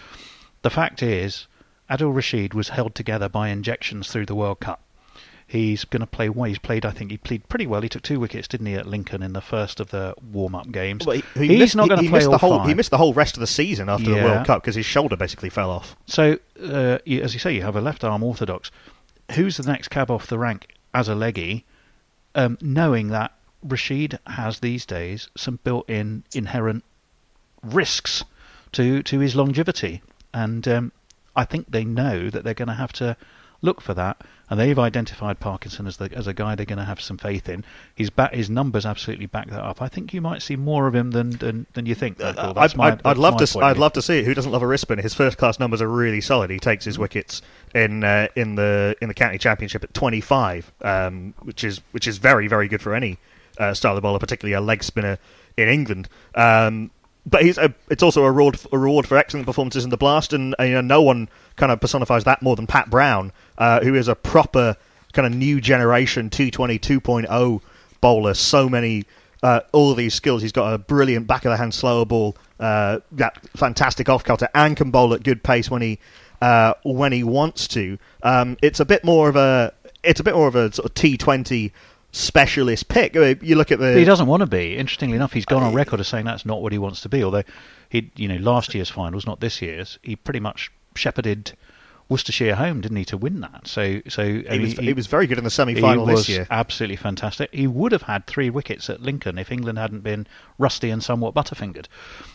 the 0.61 0.69
fact 0.69 1.01
is, 1.01 1.47
Adil 1.89 2.13
Rashid 2.13 2.53
was 2.53 2.69
held 2.69 2.95
together 2.95 3.29
by 3.29 3.49
injections 3.49 4.09
through 4.11 4.25
the 4.25 4.35
World 4.35 4.59
Cup. 4.59 4.81
He's 5.51 5.83
going 5.83 5.99
to 5.99 6.07
play 6.07 6.29
well. 6.29 6.45
He's 6.45 6.59
played, 6.59 6.85
I 6.85 6.91
think 6.91 7.11
he 7.11 7.17
played 7.17 7.49
pretty 7.49 7.67
well. 7.67 7.81
He 7.81 7.89
took 7.89 8.03
two 8.03 8.21
wickets, 8.21 8.47
didn't 8.47 8.67
he, 8.67 8.75
at 8.75 8.87
Lincoln 8.87 9.21
in 9.21 9.33
the 9.33 9.41
first 9.41 9.81
of 9.81 9.89
the 9.89 10.15
warm-up 10.31 10.71
games. 10.71 11.05
Well, 11.05 11.17
he, 11.17 11.23
he 11.33 11.47
He's 11.47 11.59
missed, 11.59 11.75
not 11.75 11.89
going 11.89 12.03
to 12.03 12.09
play 12.09 12.23
all 12.23 12.31
the 12.31 12.37
whole. 12.37 12.59
five. 12.59 12.69
He 12.69 12.73
missed 12.73 12.89
the 12.89 12.97
whole 12.97 13.13
rest 13.13 13.35
of 13.35 13.41
the 13.41 13.47
season 13.47 13.89
after 13.89 14.09
the 14.09 14.23
World 14.23 14.47
Cup 14.47 14.61
because 14.63 14.75
his 14.75 14.85
shoulder 14.85 15.17
basically 15.17 15.49
fell 15.49 15.69
off. 15.69 15.97
So, 16.05 16.39
uh, 16.63 16.99
you, 17.03 17.21
as 17.21 17.33
you 17.33 17.39
say, 17.39 17.53
you 17.53 17.63
have 17.63 17.75
a 17.75 17.81
left 17.81 18.05
arm 18.05 18.23
orthodox. 18.23 18.71
Who's 19.33 19.57
the 19.57 19.69
next 19.69 19.89
cab 19.89 20.09
off 20.09 20.27
the 20.27 20.39
rank 20.39 20.73
as 20.93 21.09
a 21.09 21.15
leggy? 21.15 21.65
Um, 22.33 22.57
knowing 22.61 23.09
that 23.09 23.33
Rashid 23.61 24.19
has 24.27 24.61
these 24.61 24.85
days 24.85 25.27
some 25.35 25.59
built-in 25.65 26.23
inherent 26.33 26.85
risks 27.61 28.23
to 28.71 29.03
to 29.03 29.19
his 29.19 29.35
longevity, 29.35 30.01
and 30.33 30.65
um, 30.65 30.91
I 31.35 31.43
think 31.43 31.69
they 31.69 31.83
know 31.83 32.29
that 32.29 32.45
they're 32.45 32.53
going 32.53 32.69
to 32.69 32.73
have 32.75 32.93
to 32.93 33.17
look 33.61 33.81
for 33.81 33.93
that, 33.93 34.21
and 34.51 34.59
they've 34.59 34.77
identified 34.77 35.39
Parkinson 35.39 35.87
as 35.87 35.97
the 35.97 36.11
as 36.13 36.27
a 36.27 36.33
guy 36.33 36.53
they're 36.55 36.65
going 36.65 36.77
to 36.77 36.83
have 36.85 36.99
some 37.01 37.17
faith 37.17 37.47
in. 37.49 37.63
His 37.95 38.09
back, 38.11 38.33
his 38.33 38.49
numbers 38.49 38.85
absolutely 38.85 39.25
back 39.25 39.49
that 39.49 39.61
up. 39.63 39.81
I 39.81 39.87
think 39.87 40.13
you 40.13 40.19
might 40.21 40.41
see 40.43 40.55
more 40.57 40.85
of 40.87 40.93
him 40.93 41.11
than 41.11 41.31
than, 41.31 41.65
than 41.73 41.85
you 41.87 41.95
think. 41.95 42.19
Michael. 42.19 42.49
Uh, 42.49 42.53
That's 42.53 42.73
I'd, 42.73 42.77
my- 42.77 42.91
I'd, 42.91 43.01
I'd 43.05 43.17
love 43.17 43.37
to. 43.37 43.43
s- 43.43 43.53
point 43.53 43.63
of 43.63 43.69
I'd 43.69 43.73
view. 43.73 43.81
love 43.81 43.93
to 43.93 44.01
see 44.01 44.19
it. 44.19 44.25
Who 44.25 44.33
doesn't 44.33 44.51
love 44.51 44.61
a 44.61 44.67
wristband? 44.67 45.01
His 45.01 45.13
first 45.13 45.37
class 45.37 45.57
numbers 45.57 45.81
are 45.81 45.87
really 45.87 46.21
solid. 46.21 46.49
He 46.51 46.59
takes 46.59 46.85
his 46.85 46.99
wickets 46.99 47.41
in 47.73 48.03
uh, 48.03 48.27
in 48.35 48.55
the 48.55 48.95
in 49.01 49.07
the 49.07 49.13
county 49.15 49.37
championship 49.39 49.83
at 49.83 49.93
25, 49.93 50.71
um, 50.81 51.33
which 51.43 51.63
is 51.63 51.79
which 51.91 52.05
is 52.05 52.17
very 52.19 52.47
very 52.49 52.67
good 52.67 52.81
for 52.81 52.93
any 52.93 53.17
uh, 53.57 53.73
style 53.73 53.95
of 53.95 54.03
bowler, 54.03 54.19
particularly 54.19 54.53
a 54.53 54.61
leg 54.61 54.83
spinner 54.83 55.17
in 55.57 55.69
England. 55.69 56.09
Um, 56.35 56.91
but 57.25 57.43
he's 57.43 57.57
a, 57.57 57.73
it's 57.89 58.03
also 58.03 58.23
a 58.23 58.31
reward, 58.31 58.59
a 58.71 58.77
reward 58.77 59.07
for 59.07 59.17
excellent 59.17 59.45
performances 59.45 59.83
in 59.83 59.89
the 59.89 59.97
blast, 59.97 60.33
and 60.33 60.55
uh, 60.59 60.63
you 60.63 60.73
know, 60.73 60.81
no 60.81 61.01
one 61.01 61.29
kind 61.55 61.71
of 61.71 61.79
personifies 61.79 62.23
that 62.23 62.41
more 62.41 62.55
than 62.55 62.67
Pat 62.67 62.89
Brown, 62.89 63.31
uh, 63.57 63.81
who 63.81 63.95
is 63.95 64.07
a 64.07 64.15
proper 64.15 64.75
kind 65.13 65.25
of 65.25 65.33
new 65.33 65.61
generation 65.61 66.29
T20 66.29 66.79
2.0 66.79 67.61
bowler. 67.99 68.33
So 68.33 68.67
many, 68.67 69.05
uh, 69.43 69.61
all 69.71 69.93
these 69.93 70.13
skills. 70.13 70.41
He's 70.41 70.51
got 70.51 70.73
a 70.73 70.77
brilliant 70.77 71.27
back 71.27 71.45
of 71.45 71.51
the 71.51 71.57
hand 71.57 71.73
slower 71.73 72.05
ball, 72.05 72.35
uh, 72.59 72.99
that 73.13 73.37
fantastic 73.55 74.09
off 74.09 74.23
cutter, 74.23 74.49
and 74.55 74.75
can 74.75 74.89
bowl 74.89 75.13
at 75.13 75.23
good 75.23 75.43
pace 75.43 75.69
when 75.69 75.81
he 75.81 75.99
uh, 76.41 76.73
when 76.83 77.11
he 77.11 77.23
wants 77.23 77.67
to. 77.69 77.99
Um, 78.23 78.57
it's 78.61 78.79
a 78.79 78.85
bit 78.85 79.03
more 79.03 79.29
of 79.29 79.35
a 79.35 79.73
it's 80.03 80.19
a 80.19 80.23
bit 80.23 80.33
more 80.33 80.47
of 80.47 80.55
a 80.55 80.73
sort 80.73 80.87
of 80.87 80.93
T20 80.95 81.71
specialist 82.11 82.87
pick. 82.87 83.15
Mean, 83.15 83.39
You 83.41 83.55
look 83.55 83.71
at 83.71 83.79
the 83.79 83.91
But 83.93 83.97
he 83.97 84.05
doesn't 84.05 84.27
want 84.27 84.41
to 84.41 84.47
be. 84.47 84.77
Interestingly 84.77 85.15
enough, 85.15 85.33
he's 85.33 85.45
gone 85.45 85.63
on 85.63 85.73
record 85.73 85.99
as 85.99 86.07
saying 86.07 86.25
that's 86.25 86.45
not 86.45 86.61
what 86.61 86.71
he 86.71 86.77
wants 86.77 87.01
to 87.01 87.09
be. 87.09 87.23
Although 87.23 87.43
he, 87.89 88.11
you 88.15 88.27
know, 88.27 88.37
last 88.37 88.73
year's 88.73 88.89
finals, 88.89 89.25
not 89.25 89.39
this 89.39 89.61
year's, 89.61 89.97
he 90.03 90.15
pretty 90.15 90.39
much 90.39 90.71
shepherded 90.95 91.53
Worcestershire 92.09 92.55
home, 92.55 92.81
didn't 92.81 92.97
he, 92.97 93.05
to 93.05 93.17
win 93.17 93.39
that? 93.39 93.67
So, 93.67 94.01
so 94.09 94.21
I 94.21 94.25
he 94.25 94.41
mean, 94.49 94.61
was, 94.61 94.73
he 94.73 94.93
was 94.93 95.07
very 95.07 95.27
good 95.27 95.37
in 95.37 95.45
the 95.45 95.49
semi-final 95.49 96.05
this 96.05 96.27
year. 96.27 96.45
absolutely 96.51 96.97
fantastic. 96.97 97.49
He 97.53 97.67
would 97.67 97.93
have 97.93 98.01
had 98.01 98.27
three 98.27 98.49
wickets 98.49 98.89
at 98.89 99.01
Lincoln 99.01 99.37
if 99.37 99.49
England 99.49 99.77
hadn't 99.77 100.01
been 100.01 100.27
rusty 100.57 100.89
and 100.89 101.01
somewhat 101.01 101.33
butterfingered. 101.33 101.85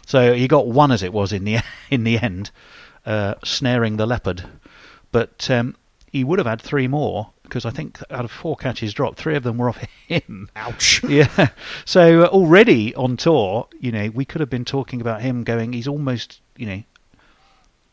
So 0.07 0.33
he 0.33 0.49
got 0.49 0.67
one 0.67 0.91
as 0.91 1.03
it 1.03 1.13
was 1.13 1.31
in 1.31 1.45
the 1.45 1.59
in 1.91 2.05
the 2.05 2.19
end, 2.19 2.51
uh, 3.05 3.35
snaring 3.45 3.99
the 3.99 4.07
leopard. 4.07 4.45
But 5.13 5.51
um, 5.51 5.77
he 6.11 6.25
would 6.25 6.39
have 6.39 6.47
had 6.47 6.63
three 6.63 6.89
more 6.89 7.33
because 7.49 7.65
I 7.65 7.71
think 7.71 7.99
out 8.11 8.25
of 8.25 8.31
four 8.31 8.57
catches 8.57 8.93
dropped, 8.93 9.19
three 9.19 9.37
of 9.37 9.43
them 9.43 9.57
were 9.59 9.69
off 9.69 9.79
him. 10.07 10.51
Ouch. 10.57 11.03
Yeah. 11.09 11.49
So 11.85 12.23
uh, 12.23 12.27
already 12.27 12.95
on 12.95 13.17
tour, 13.17 13.69
you 13.81 13.91
know, 13.93 14.11
we 14.15 14.25
could 14.25 14.41
have 14.41 14.51
been 14.51 14.65
talking 14.65 15.01
about 15.01 15.23
him 15.23 15.43
going. 15.45 15.73
He's 15.73 15.89
almost, 15.89 16.41
you 16.57 16.67
know, 16.67 16.83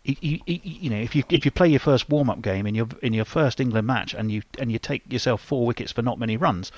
he, 0.03 0.17
he, 0.19 0.43
he- 0.45 0.61
you 0.81 0.89
know, 0.89 0.97
if 0.97 1.15
you 1.15 1.23
if 1.29 1.45
you 1.45 1.51
play 1.51 1.69
your 1.69 1.79
first 1.79 2.09
warm 2.09 2.29
up 2.29 2.41
game 2.41 2.67
in 2.67 2.75
your 2.75 2.87
in 3.01 3.13
your 3.13 3.23
first 3.23 3.61
England 3.61 3.87
match 3.87 4.13
and 4.13 4.29
you 4.29 4.41
and 4.59 4.69
you 4.69 4.77
take 4.77 5.01
yourself 5.11 5.41
four 5.41 5.65
wickets 5.65 5.93
for 5.93 6.01
not 6.01 6.19
many 6.19 6.35
runs, 6.35 6.73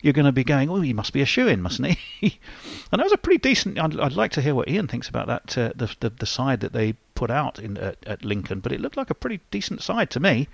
you're 0.00 0.14
going 0.14 0.24
to 0.24 0.32
be 0.32 0.44
going, 0.44 0.70
oh, 0.70 0.80
he 0.80 0.94
must 0.94 1.12
be 1.12 1.20
a 1.20 1.26
shoe 1.26 1.46
in, 1.46 1.60
mustn't 1.60 1.98
he? 2.20 2.38
and 2.92 2.98
that 3.00 3.04
was 3.04 3.12
a 3.12 3.18
pretty 3.18 3.36
decent. 3.38 3.78
I'd, 3.78 4.00
I'd 4.00 4.12
like 4.14 4.32
to 4.32 4.40
hear 4.40 4.54
what 4.54 4.68
Iain 4.68 4.86
thinks 4.88 5.08
about 5.10 5.26
that. 5.26 5.58
Uh, 5.58 5.72
the, 5.76 5.94
the 6.00 6.08
the 6.10 6.26
side 6.26 6.60
that 6.60 6.72
they 6.72 6.94
put 7.14 7.30
out 7.30 7.58
in 7.58 7.76
at, 7.76 7.96
at 8.06 8.24
Lincoln, 8.24 8.60
but 8.60 8.72
it 8.72 8.80
looked 8.80 8.96
like 8.96 9.10
a 9.10 9.14
pretty 9.14 9.40
decent 9.50 9.82
side 9.82 10.08
to 10.10 10.20
me. 10.20 10.48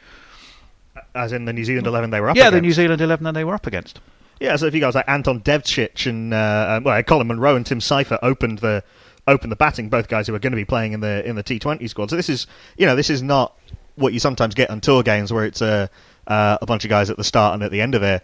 As 1.15 1.33
in 1.33 1.45
the 1.45 1.53
New 1.53 1.65
Zealand 1.65 1.87
11 1.87 2.11
they 2.11 2.21
were 2.21 2.31
up 2.31 2.37
yeah, 2.37 2.45
the 2.45 2.59
against. 2.59 2.63
New 2.63 2.73
Zealand 2.73 3.01
eleven 3.01 3.25
that 3.25 3.35
they 3.35 3.45
were 3.45 3.55
up 3.55 3.67
against. 3.67 4.01
Yeah, 4.41 4.57
so 4.57 4.67
if 4.67 4.75
you 4.75 4.81
guys 4.81 4.95
like 4.95 5.09
Anton 5.09 5.41
Devcich 5.41 6.09
and 6.09 6.35
uh, 6.35 6.77
um, 6.77 6.85
well, 6.85 7.03
Colin 7.03 7.27
Munro 7.27 7.57
and 7.57 7.65
Tim 7.65 7.81
Seifert 7.81 8.21
opened 8.23 8.59
the 8.59 8.85
opened 9.27 9.51
the 9.51 9.57
batting, 9.57 9.89
both 9.89 10.09
guys 10.09 10.27
who 10.27 10.35
are 10.35 10.39
going 10.39 10.53
to 10.53 10.57
be 10.57 10.65
playing 10.65 10.93
in 10.93 11.01
the 11.01 11.27
in 11.27 11.37
the 11.37 11.45
T20 11.45 11.89
squad. 11.89 12.11
So 12.11 12.17
this 12.17 12.29
is 12.29 12.47
you 12.77 12.87
know 12.87 12.95
this 12.95 13.09
is 13.09 13.23
not 13.23 13.57
what 13.95 14.13
you 14.13 14.21
sometimes 14.21 14.55
get 14.55 14.71
on 14.71 14.81
tour 14.81 15.03
games 15.03 15.33
where 15.33 15.45
it's 15.45 15.63
a 15.63 15.89
uh, 16.27 16.59
a 16.61 16.67
bunch 16.67 16.85
of 16.85 16.91
guys 16.91 17.09
at 17.09 17.17
the 17.17 17.25
start 17.25 17.55
and 17.55 17.63
at 17.63 17.71
the 17.71 17.81
end 17.81 17.95
of 17.95 18.03
their 18.03 18.21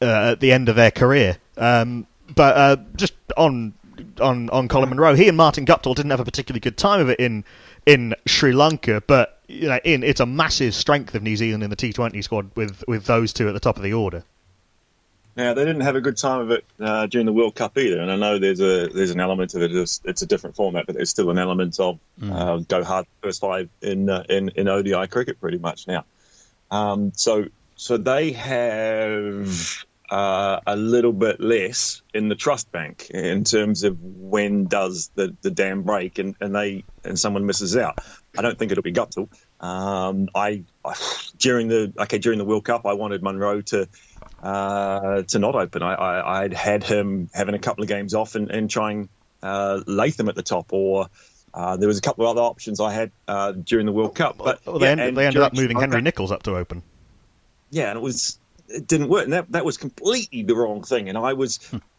uh, 0.00 0.32
at 0.32 0.40
the 0.40 0.52
end 0.52 0.68
of 0.68 0.76
their 0.76 0.90
career. 0.90 1.36
Um, 1.58 2.06
but 2.34 2.56
uh, 2.56 2.76
just 2.96 3.14
on 3.36 3.74
on 4.20 4.48
on 4.50 4.68
Colin 4.68 4.88
Munro, 4.88 5.14
he 5.14 5.28
and 5.28 5.36
Martin 5.36 5.66
Guptill 5.66 5.94
didn't 5.94 6.10
have 6.10 6.20
a 6.20 6.24
particularly 6.24 6.60
good 6.60 6.78
time 6.78 7.00
of 7.00 7.10
it 7.10 7.20
in 7.20 7.44
in 7.84 8.14
Sri 8.26 8.52
Lanka, 8.52 9.02
but 9.06 9.35
you 9.48 9.68
know, 9.68 9.78
in 9.84 10.02
it's 10.02 10.20
a 10.20 10.26
massive 10.26 10.74
strength 10.74 11.14
of 11.14 11.22
New 11.22 11.36
Zealand 11.36 11.62
in 11.62 11.70
the 11.70 11.76
T20 11.76 12.22
squad 12.22 12.50
with 12.54 12.84
with 12.88 13.04
those 13.06 13.32
two 13.32 13.48
at 13.48 13.54
the 13.54 13.60
top 13.60 13.76
of 13.76 13.82
the 13.82 13.92
order. 13.92 14.24
Now 15.36 15.52
they 15.52 15.64
didn't 15.64 15.82
have 15.82 15.96
a 15.96 16.00
good 16.00 16.16
time 16.16 16.40
of 16.40 16.50
it 16.50 16.64
uh, 16.80 17.06
during 17.06 17.26
the 17.26 17.32
World 17.32 17.54
Cup 17.54 17.76
either, 17.76 18.00
and 18.00 18.10
I 18.10 18.16
know 18.16 18.38
there's 18.38 18.60
a 18.60 18.88
there's 18.88 19.10
an 19.10 19.20
element 19.20 19.54
of 19.54 19.62
it. 19.62 19.74
It's, 19.74 20.00
it's 20.04 20.22
a 20.22 20.26
different 20.26 20.56
format, 20.56 20.86
but 20.86 20.96
there's 20.96 21.10
still 21.10 21.30
an 21.30 21.38
element 21.38 21.78
of 21.78 21.98
uh, 22.22 22.58
go 22.58 22.82
hard 22.82 23.06
first 23.22 23.40
five 23.40 23.68
in 23.82 24.08
uh, 24.08 24.24
in 24.28 24.48
in 24.50 24.68
ODI 24.68 25.06
cricket 25.08 25.38
pretty 25.40 25.58
much 25.58 25.86
now. 25.86 26.04
Um, 26.70 27.12
so 27.14 27.46
so 27.76 27.98
they 27.98 28.32
have 28.32 29.85
uh, 30.10 30.60
a 30.66 30.76
little 30.76 31.12
bit 31.12 31.40
less 31.40 32.02
in 32.14 32.28
the 32.28 32.34
trust 32.34 32.70
bank 32.70 33.10
in 33.10 33.44
terms 33.44 33.82
of 33.82 34.00
when 34.00 34.66
does 34.66 35.10
the, 35.14 35.36
the 35.42 35.50
dam 35.50 35.82
break 35.82 36.18
and, 36.18 36.36
and 36.40 36.54
they 36.54 36.84
and 37.04 37.18
someone 37.18 37.46
misses 37.46 37.76
out. 37.76 37.98
I 38.36 38.42
don't 38.42 38.58
think 38.58 38.72
it'll 38.72 38.82
be 38.82 38.92
Guptill. 38.92 39.28
Um, 39.60 40.28
I, 40.34 40.62
I 40.84 40.94
during 41.38 41.68
the 41.68 41.92
okay 41.98 42.18
during 42.18 42.38
the 42.38 42.44
World 42.44 42.64
Cup 42.64 42.86
I 42.86 42.92
wanted 42.92 43.22
Munro 43.22 43.62
to 43.62 43.88
uh, 44.42 45.22
to 45.22 45.38
not 45.38 45.54
open. 45.54 45.82
I, 45.82 45.94
I 45.94 46.42
I'd 46.42 46.52
had 46.52 46.84
him 46.84 47.28
having 47.34 47.54
a 47.54 47.58
couple 47.58 47.82
of 47.82 47.88
games 47.88 48.14
off 48.14 48.34
and, 48.34 48.50
and 48.50 48.70
trying 48.70 49.08
uh, 49.42 49.80
Latham 49.86 50.28
at 50.28 50.34
the 50.34 50.42
top 50.42 50.72
or. 50.72 51.08
Uh, 51.54 51.78
there 51.78 51.88
was 51.88 51.96
a 51.96 52.02
couple 52.02 52.22
of 52.22 52.36
other 52.36 52.42
options 52.42 52.80
I 52.80 52.92
had 52.92 53.10
uh, 53.26 53.52
during 53.52 53.86
the 53.86 53.92
World 53.92 54.14
Cup, 54.14 54.36
but 54.36 54.60
Well, 54.66 54.78
they, 54.78 54.88
yeah, 54.88 54.92
ended, 54.92 55.14
they 55.14 55.26
ended 55.26 55.40
up 55.40 55.54
moving 55.54 55.80
Henry 55.80 56.02
Nicholls 56.02 56.30
up 56.30 56.42
to 56.42 56.54
open. 56.54 56.82
yeah, 57.70 57.88
and 57.88 57.96
it 57.96 58.02
was 58.02 58.38
it 58.68 58.86
didn't 58.86 59.08
work, 59.08 59.24
and 59.24 59.32
that 59.32 59.50
that 59.52 59.64
was 59.64 59.76
completely 59.76 60.42
the 60.42 60.54
wrong 60.54 60.82
thing. 60.82 61.08
And 61.08 61.18
I 61.18 61.34
was, 61.34 61.58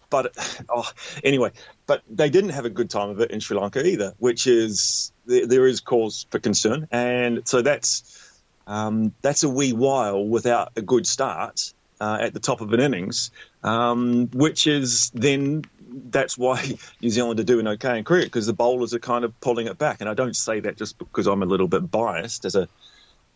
but 0.09 0.35
oh, 0.69 0.89
anyway, 1.23 1.51
but 1.85 2.03
they 2.09 2.29
didn't 2.29 2.51
have 2.51 2.65
a 2.65 2.69
good 2.69 2.89
time 2.89 3.09
of 3.09 3.19
it 3.19 3.31
in 3.31 3.39
Sri 3.39 3.57
Lanka 3.57 3.85
either, 3.85 4.13
which 4.17 4.47
is 4.47 5.11
there, 5.25 5.47
there 5.47 5.67
is 5.67 5.81
cause 5.81 6.25
for 6.29 6.39
concern, 6.39 6.87
and 6.91 7.47
so 7.47 7.61
that's 7.61 8.41
um, 8.65 9.13
that's 9.21 9.43
a 9.43 9.49
wee 9.49 9.73
while 9.73 10.23
without 10.25 10.73
a 10.75 10.81
good 10.81 11.07
start 11.07 11.73
uh, 11.99 12.17
at 12.21 12.33
the 12.33 12.39
top 12.39 12.61
of 12.61 12.73
an 12.73 12.79
innings, 12.79 13.31
um, 13.63 14.27
which 14.27 14.67
is 14.67 15.11
then. 15.13 15.63
That's 15.89 16.37
why 16.37 16.73
New 17.01 17.09
Zealand 17.09 17.39
are 17.39 17.43
doing 17.43 17.65
okay 17.65 17.97
in 17.97 18.03
cricket 18.03 18.27
because 18.27 18.45
the 18.45 18.53
bowlers 18.53 18.93
are 18.93 18.99
kind 18.99 19.23
of 19.23 19.39
pulling 19.39 19.67
it 19.67 19.77
back, 19.77 20.01
and 20.01 20.09
I 20.09 20.13
don't 20.13 20.35
say 20.35 20.59
that 20.59 20.77
just 20.77 20.97
because 20.97 21.27
I'm 21.27 21.41
a 21.41 21.45
little 21.45 21.67
bit 21.67 21.89
biased 21.89 22.43
as 22.45 22.55
a 22.55 22.67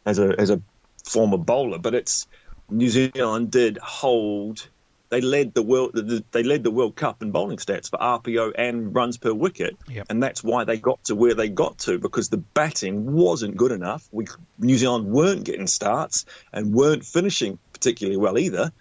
as 0.06 0.20
a 0.20 0.36
as 0.38 0.50
a 0.50 0.62
former 1.06 1.38
bowler, 1.38 1.78
but 1.78 1.94
it's 1.94 2.28
New 2.71 2.89
Zealand 2.89 3.51
did 3.51 3.77
hold. 3.77 4.67
They 5.10 5.19
led 5.21 5.53
the 5.53 5.62
world. 5.62 5.91
They 6.31 6.43
led 6.43 6.63
the 6.63 6.71
World 6.71 6.95
Cup 6.95 7.21
in 7.21 7.31
bowling 7.31 7.57
stats 7.57 7.89
for 7.89 7.99
RPO 7.99 8.53
and 8.57 8.95
runs 8.95 9.17
per 9.17 9.34
wicket, 9.34 9.75
Yep. 9.89 10.07
and 10.10 10.23
that's 10.23 10.41
why 10.41 10.63
they 10.63 10.77
got 10.77 11.03
to 11.05 11.15
where 11.15 11.34
they 11.34 11.49
got 11.49 11.79
to 11.79 11.99
because 11.99 12.29
the 12.29 12.38
batting 12.38 13.12
wasn't 13.12 13.57
good 13.57 13.73
enough. 13.73 14.07
We 14.12 14.27
New 14.57 14.77
Zealand 14.77 15.07
weren't 15.07 15.43
getting 15.43 15.67
starts 15.67 16.25
and 16.53 16.73
weren't 16.73 17.03
finishing 17.05 17.60
particularly 17.73 18.17
well 18.17 18.38
either, 18.39 18.71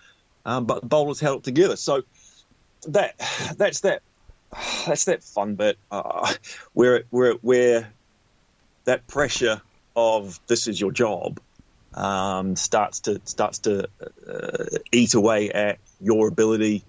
um, 0.46 0.66
but 0.66 0.82
the 0.82 0.86
bowlers 0.86 1.18
held 1.18 1.38
it 1.40 1.44
together. 1.44 1.74
So 1.74 2.02
that 2.86 3.14
that's 3.56 3.80
that 3.80 4.02
that's 4.86 5.06
that 5.06 5.24
fun 5.24 5.56
bit 5.56 5.78
uh, 5.90 6.32
where 6.74 7.02
where 7.10 7.32
where 7.34 7.92
that 8.84 9.06
pressure 9.08 9.60
of 9.96 10.38
this 10.46 10.68
is 10.68 10.80
your 10.80 10.92
job 10.92 11.40
um, 11.94 12.56
starts 12.56 13.00
to 13.00 13.20
starts 13.24 13.60
to 13.60 13.88
uh, 14.28 14.64
eat 14.92 15.14
away 15.14 15.50
at 15.50 15.78
your 16.00 16.28
ability 16.28 16.84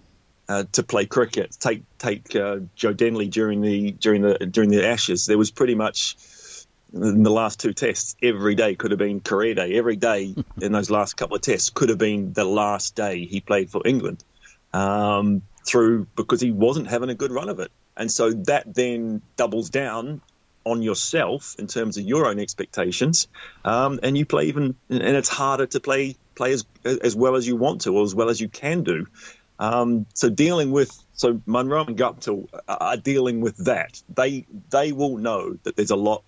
uh, 0.48 0.66
to 0.74 0.84
play 0.84 1.06
cricket. 1.06 1.56
Take 1.60 1.84
take 1.98 2.36
uh, 2.36 2.60
Joe 2.76 2.94
Denley 2.94 3.28
during 3.28 3.62
the 3.62 3.92
during 3.92 4.22
the 4.22 4.38
during 4.46 4.70
the 4.70 4.88
Ashes. 4.88 5.26
There 5.26 5.38
was 5.38 5.52
pretty 5.52 5.76
much 5.76 6.16
in 6.94 7.24
the 7.24 7.32
last 7.32 7.60
two 7.60 7.74
tests, 7.74 8.16
every 8.22 8.56
day 8.56 8.76
could 8.76 8.92
have 8.92 8.98
been 8.98 9.22
career 9.22 9.56
day. 9.56 9.78
Every 9.78 9.96
day 9.96 10.36
in 10.62 10.72
those 10.72 10.90
last 10.90 11.16
couple 11.16 11.38
of 11.38 11.42
tests 11.42 11.70
could 11.70 11.90
have 11.90 11.98
been 11.98 12.34
the 12.34 12.44
last 12.44 12.96
day 12.96 13.26
he 13.26 13.40
played 13.40 13.70
for 13.70 13.82
England. 13.86 14.24
Um, 14.74 15.42
through 15.66 16.08
because 16.16 16.42
he 16.42 16.52
wasn't 16.52 16.88
having 16.88 17.10
a 17.10 17.16
good 17.16 17.32
run 17.32 17.50
of 17.50 17.60
it, 17.60 17.72
and 17.96 18.10
so 18.10 18.32
that 18.32 18.74
then 18.74 19.22
doubles 19.36 19.70
down 19.70 20.22
on 20.64 20.82
yourself 20.82 21.56
in 21.58 21.68
terms 21.68 21.98
of 21.98 22.04
your 22.04 22.28
own 22.28 22.40
expectations, 22.40 23.28
um, 23.66 24.00
and 24.04 24.18
you 24.18 24.26
play 24.26 24.46
even, 24.46 24.76
and 24.90 25.02
it's 25.02 25.30
harder 25.30 25.66
to 25.68 25.80
play 25.80 26.16
play 26.36 26.54
as 26.54 26.66
as 26.84 27.16
well 27.16 27.36
as 27.36 27.48
you 27.48 27.56
want 27.56 27.82
to 27.82 27.96
or 27.96 28.04
as 28.04 28.16
well 28.16 28.30
as 28.30 28.40
you 28.40 28.50
can 28.50 28.84
do. 28.84 29.08
Um, 29.60 30.08
so 30.14 30.30
dealing 30.30 30.72
with 30.72 30.92
so 31.14 31.40
Munro 31.46 31.86
and 31.86 31.98
Guptill 31.98 32.48
are 32.68 32.98
dealing 32.98 33.42
with 33.42 33.58
that. 33.66 34.02
They 34.14 34.46
they 34.70 34.92
will 34.92 35.18
know 35.18 35.58
that 35.64 35.76
there's 35.76 35.92
a 35.92 35.96
lot 35.96 36.24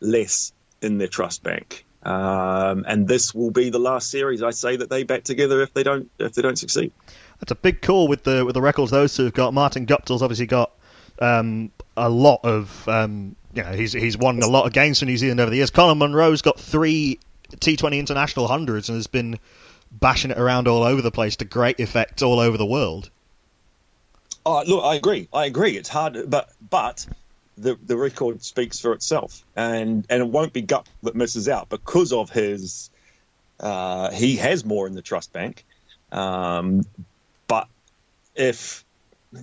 less 0.00 0.52
in 0.80 0.98
their 0.98 1.08
trust 1.08 1.42
bank, 1.42 1.84
um, 2.02 2.84
and 2.86 3.08
this 3.08 3.34
will 3.34 3.50
be 3.50 3.70
the 3.70 3.80
last 3.80 4.10
series 4.10 4.42
I 4.42 4.50
say 4.50 4.76
that 4.76 4.88
they 4.88 5.02
bat 5.02 5.24
together 5.24 5.62
if 5.62 5.74
they 5.74 5.82
don't 5.82 6.10
if 6.18 6.34
they 6.34 6.42
don't 6.42 6.58
succeed. 6.58 6.92
That's 7.40 7.50
a 7.52 7.56
big 7.56 7.82
call 7.82 8.06
with 8.06 8.22
the 8.22 8.44
with 8.44 8.54
the 8.54 8.62
records 8.62 8.90
those 8.90 9.16
two 9.16 9.24
have 9.24 9.34
got. 9.34 9.52
Martin 9.52 9.86
Guptill's 9.86 10.22
obviously 10.22 10.46
got 10.46 10.70
um, 11.20 11.70
a 11.96 12.08
lot 12.08 12.40
of 12.44 12.88
um, 12.88 13.36
you 13.54 13.62
know 13.62 13.72
he's 13.72 13.92
he's 13.92 14.16
won 14.16 14.42
a 14.42 14.46
lot 14.46 14.66
of 14.66 14.72
games 14.72 14.98
for 14.98 15.04
New 15.06 15.16
Zealand 15.16 15.40
over 15.40 15.50
the 15.50 15.56
years. 15.56 15.70
Colin 15.70 15.98
Munro's 15.98 16.42
got 16.42 16.58
three 16.58 17.18
T20 17.56 17.98
international 17.98 18.46
hundreds 18.46 18.88
and 18.88 18.96
has 18.96 19.06
been 19.06 19.38
bashing 19.92 20.30
it 20.30 20.38
around 20.38 20.68
all 20.68 20.82
over 20.82 21.02
the 21.02 21.10
place 21.10 21.36
to 21.36 21.44
great 21.44 21.80
effect 21.80 22.22
all 22.22 22.38
over 22.38 22.56
the 22.56 22.66
world. 22.66 23.10
Oh, 24.46 24.62
look, 24.66 24.84
I 24.84 24.94
agree. 24.94 25.28
I 25.32 25.46
agree. 25.46 25.76
It's 25.76 25.88
hard, 25.88 26.18
but 26.28 26.50
but 26.70 27.06
the 27.58 27.78
the 27.84 27.96
record 27.96 28.42
speaks 28.42 28.80
for 28.80 28.92
itself, 28.92 29.44
and 29.54 30.06
and 30.08 30.22
it 30.22 30.28
won't 30.28 30.52
be 30.52 30.62
Gut 30.62 30.88
that 31.02 31.14
misses 31.14 31.48
out 31.48 31.68
because 31.68 32.12
of 32.12 32.30
his. 32.30 32.90
Uh, 33.58 34.10
he 34.10 34.36
has 34.36 34.64
more 34.64 34.86
in 34.86 34.94
the 34.94 35.02
trust 35.02 35.34
bank, 35.34 35.66
um, 36.12 36.86
but 37.46 37.68
if 38.34 38.86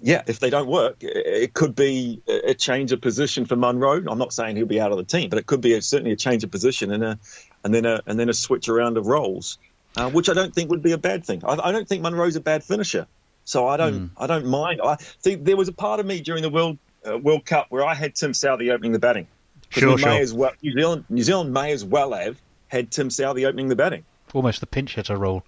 yeah, 0.01 0.23
if 0.27 0.39
they 0.39 0.49
don't 0.49 0.67
work, 0.67 0.97
it, 1.01 1.53
could 1.53 1.75
be 1.75 2.21
a 2.27 2.53
change 2.53 2.91
of 2.91 2.99
position 2.99 3.45
for 3.45 3.55
Munro. 3.55 4.03
I'm 4.09 4.17
not 4.17 4.33
saying 4.33 4.57
he'll 4.57 4.65
be 4.65 4.81
out 4.81 4.91
of 4.91 4.97
the 4.97 5.03
team, 5.03 5.29
but 5.29 5.39
it 5.39 5.45
could 5.45 5.61
be 5.61 5.73
a, 5.73 5.81
certainly 5.81 6.11
a 6.11 6.17
change 6.17 6.43
of 6.43 6.51
position 6.51 6.91
and 6.91 7.03
a 7.03 7.19
and 7.63 7.73
then 7.73 7.85
a 7.85 8.01
and 8.05 8.19
then 8.19 8.29
a 8.29 8.33
switch 8.33 8.67
around 8.67 8.97
of 8.97 9.07
roles, 9.07 9.57
uh, 9.95 10.09
which 10.09 10.29
I 10.29 10.33
don't 10.33 10.53
think 10.53 10.69
would 10.71 10.83
be 10.83 10.91
a 10.91 10.97
bad 10.97 11.25
thing. 11.25 11.41
I, 11.45 11.57
I 11.69 11.71
don't 11.71 11.87
think 11.87 12.01
Munro's 12.01 12.35
a 12.35 12.41
bad 12.41 12.63
finisher. 12.63 13.07
So 13.45 13.65
I 13.65 13.77
don't, 13.77 14.11
I 14.17 14.27
don't 14.27 14.45
mind. 14.45 14.81
I 14.83 14.95
think 14.95 15.45
there 15.45 15.55
was 15.55 15.69
a 15.69 15.73
part 15.73 16.01
of 16.01 16.05
me 16.05 16.19
during 16.19 16.41
the 16.41 16.49
World 16.49 16.77
uh, 17.09 17.17
World 17.17 17.45
Cup 17.45 17.67
where 17.69 17.85
I 17.85 17.93
had 17.93 18.13
Tim 18.13 18.33
Southey 18.33 18.71
opening 18.71 18.91
the 18.91 18.99
batting. 18.99 19.25
Sure, 19.69 19.97
sure. 19.97 20.35
Well, 20.35 20.51
New 20.61 20.73
Zealand, 20.73 21.05
New 21.09 21.23
Zealand 21.23 21.53
may 21.53 21.71
as 21.71 21.85
well 21.85 22.11
have 22.11 22.41
had 22.67 22.91
Tim 22.91 23.09
Southey 23.09 23.45
opening 23.45 23.69
the 23.69 23.75
batting. 23.77 24.03
Almost 24.33 24.59
the 24.59 24.67
pinch 24.67 24.95
hitter 24.95 25.15
role. 25.15 25.43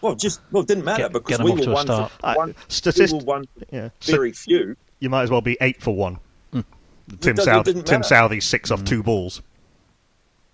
Well, 0.00 0.14
just 0.14 0.40
well, 0.52 0.62
it 0.62 0.68
didn't 0.68 0.84
matter 0.84 1.04
Get- 1.04 1.12
because 1.12 1.38
get 1.38 1.40
'em 1.40 1.46
we 1.56 1.66
were 1.66 1.72
one, 1.72 1.86
for, 1.86 2.10
I- 2.22 2.36
one, 2.36 2.54
statist- 2.68 3.12
we 3.12 3.18
were 3.20 3.24
one 3.24 3.44
yeah. 3.72 3.88
Very 4.02 4.32
few. 4.32 4.76
You 5.00 5.10
might 5.10 5.22
as 5.22 5.30
well 5.30 5.40
be 5.40 5.56
eight 5.60 5.80
for 5.82 5.94
one. 5.94 6.18
Tim 7.20 7.36
doesn't- 7.36 7.44
South, 7.44 7.64
Tim 7.66 7.76
matter. 7.84 8.02
Southey 8.02 8.40
six 8.40 8.70
off 8.70 8.84
two 8.84 9.02
balls. 9.02 9.40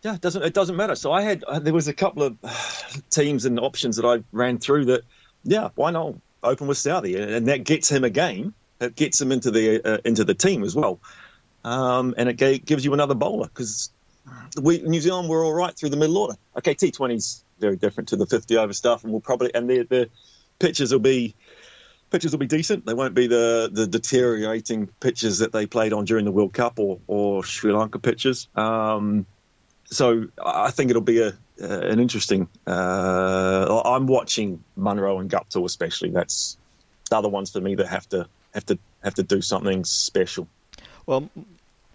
Yeah, 0.02 0.14
it 0.16 0.20
doesn't 0.20 0.42
it 0.42 0.52
doesn't 0.52 0.76
matter. 0.76 0.94
So 0.94 1.12
I 1.12 1.22
had 1.22 1.44
uh, 1.44 1.59
there 1.61 1.72
was 1.72 1.88
a 1.88 1.94
couple 1.94 2.22
of 2.22 2.37
teams 3.11 3.44
and 3.44 3.59
options 3.59 3.96
that 3.96 4.05
I 4.05 4.22
ran 4.33 4.59
through 4.59 4.87
that. 4.87 5.02
Yeah, 5.44 5.68
why 5.76 5.90
not 5.92 6.14
open 6.42 6.66
with 6.66 6.76
Southey, 6.78 7.16
and 7.16 7.31
and 7.31 7.48
that 7.48 7.64
gets 7.64 7.88
him 7.90 8.05
a 8.05 8.11
game. 8.11 8.52
It 8.81 8.96
gets 8.96 9.20
him 9.20 9.31
into 9.33 9.50
the 9.50 9.81
uh, 9.85 9.98
into 10.05 10.24
the 10.24 10.35
team 10.35 10.62
as 10.64 10.74
well, 10.74 10.98
um, 11.64 12.14
and 12.18 12.28
it 12.28 12.35
ga- 12.37 12.59
gives 12.59 12.85
you 12.85 12.92
another 12.94 13.14
bowler 13.14 13.46
because 13.46 13.90
we 14.61 14.83
New 14.83 15.00
Zealand 15.00 15.28
were 15.28 15.44
all 15.44 15.55
right 15.55 15.74
through 15.74 15.90
the 15.90 15.96
middle 15.96 16.18
order. 16.18 16.35
Okay, 16.59 16.74
T20's 16.74 17.44
very 17.62 17.77
different 17.77 18.09
to 18.09 18.16
the 18.16 18.27
50 18.27 18.59
over 18.59 18.75
stuff, 18.75 19.05
and 19.05 19.12
we'll 19.12 19.22
probably 19.22 19.55
and 19.55 19.70
the 19.70 19.85
the 19.85 20.11
pitches 20.59 20.92
will 20.92 21.01
be 21.01 21.35
pitches 22.11 22.33
will 22.33 22.38
be 22.38 22.46
decent. 22.46 22.85
They 22.85 22.94
won't 22.94 23.14
be 23.14 23.27
the 23.27 23.70
the 23.72 23.87
deteriorating 23.87 24.88
pitches 25.01 25.38
that 25.38 25.53
they 25.53 25.66
played 25.66 25.94
on 25.94 26.05
during 26.05 26.27
the 26.27 26.33
World 26.33 26.53
Cup 26.53 26.79
or 26.79 27.01
or 27.07 27.42
Sri 27.44 27.72
Lanka 27.72 27.98
pitches. 27.98 28.48
Um, 28.55 29.27
so 29.87 30.27
I 30.44 30.70
think 30.70 30.90
it'll 30.90 31.03
be 31.03 31.20
a 31.20 31.29
uh, 31.29 31.81
an 31.92 32.01
interesting. 32.01 32.48
Uh, 32.66 33.83
I'm 33.85 34.07
watching 34.07 34.62
Munro 34.77 35.18
and 35.18 35.31
Guptill 35.31 35.64
especially. 35.64 36.11
That's 36.11 36.57
the 37.11 37.16
other 37.16 37.29
ones 37.29 37.51
for 37.51 37.61
me 37.61 37.75
that 37.77 37.88
have 37.88 38.09
to 38.11 38.27
have 38.55 38.66
to 38.66 38.79
have 39.03 39.14
to 39.14 39.22
do 39.22 39.40
something 39.40 39.85
special. 39.85 40.48
Well, 41.07 41.31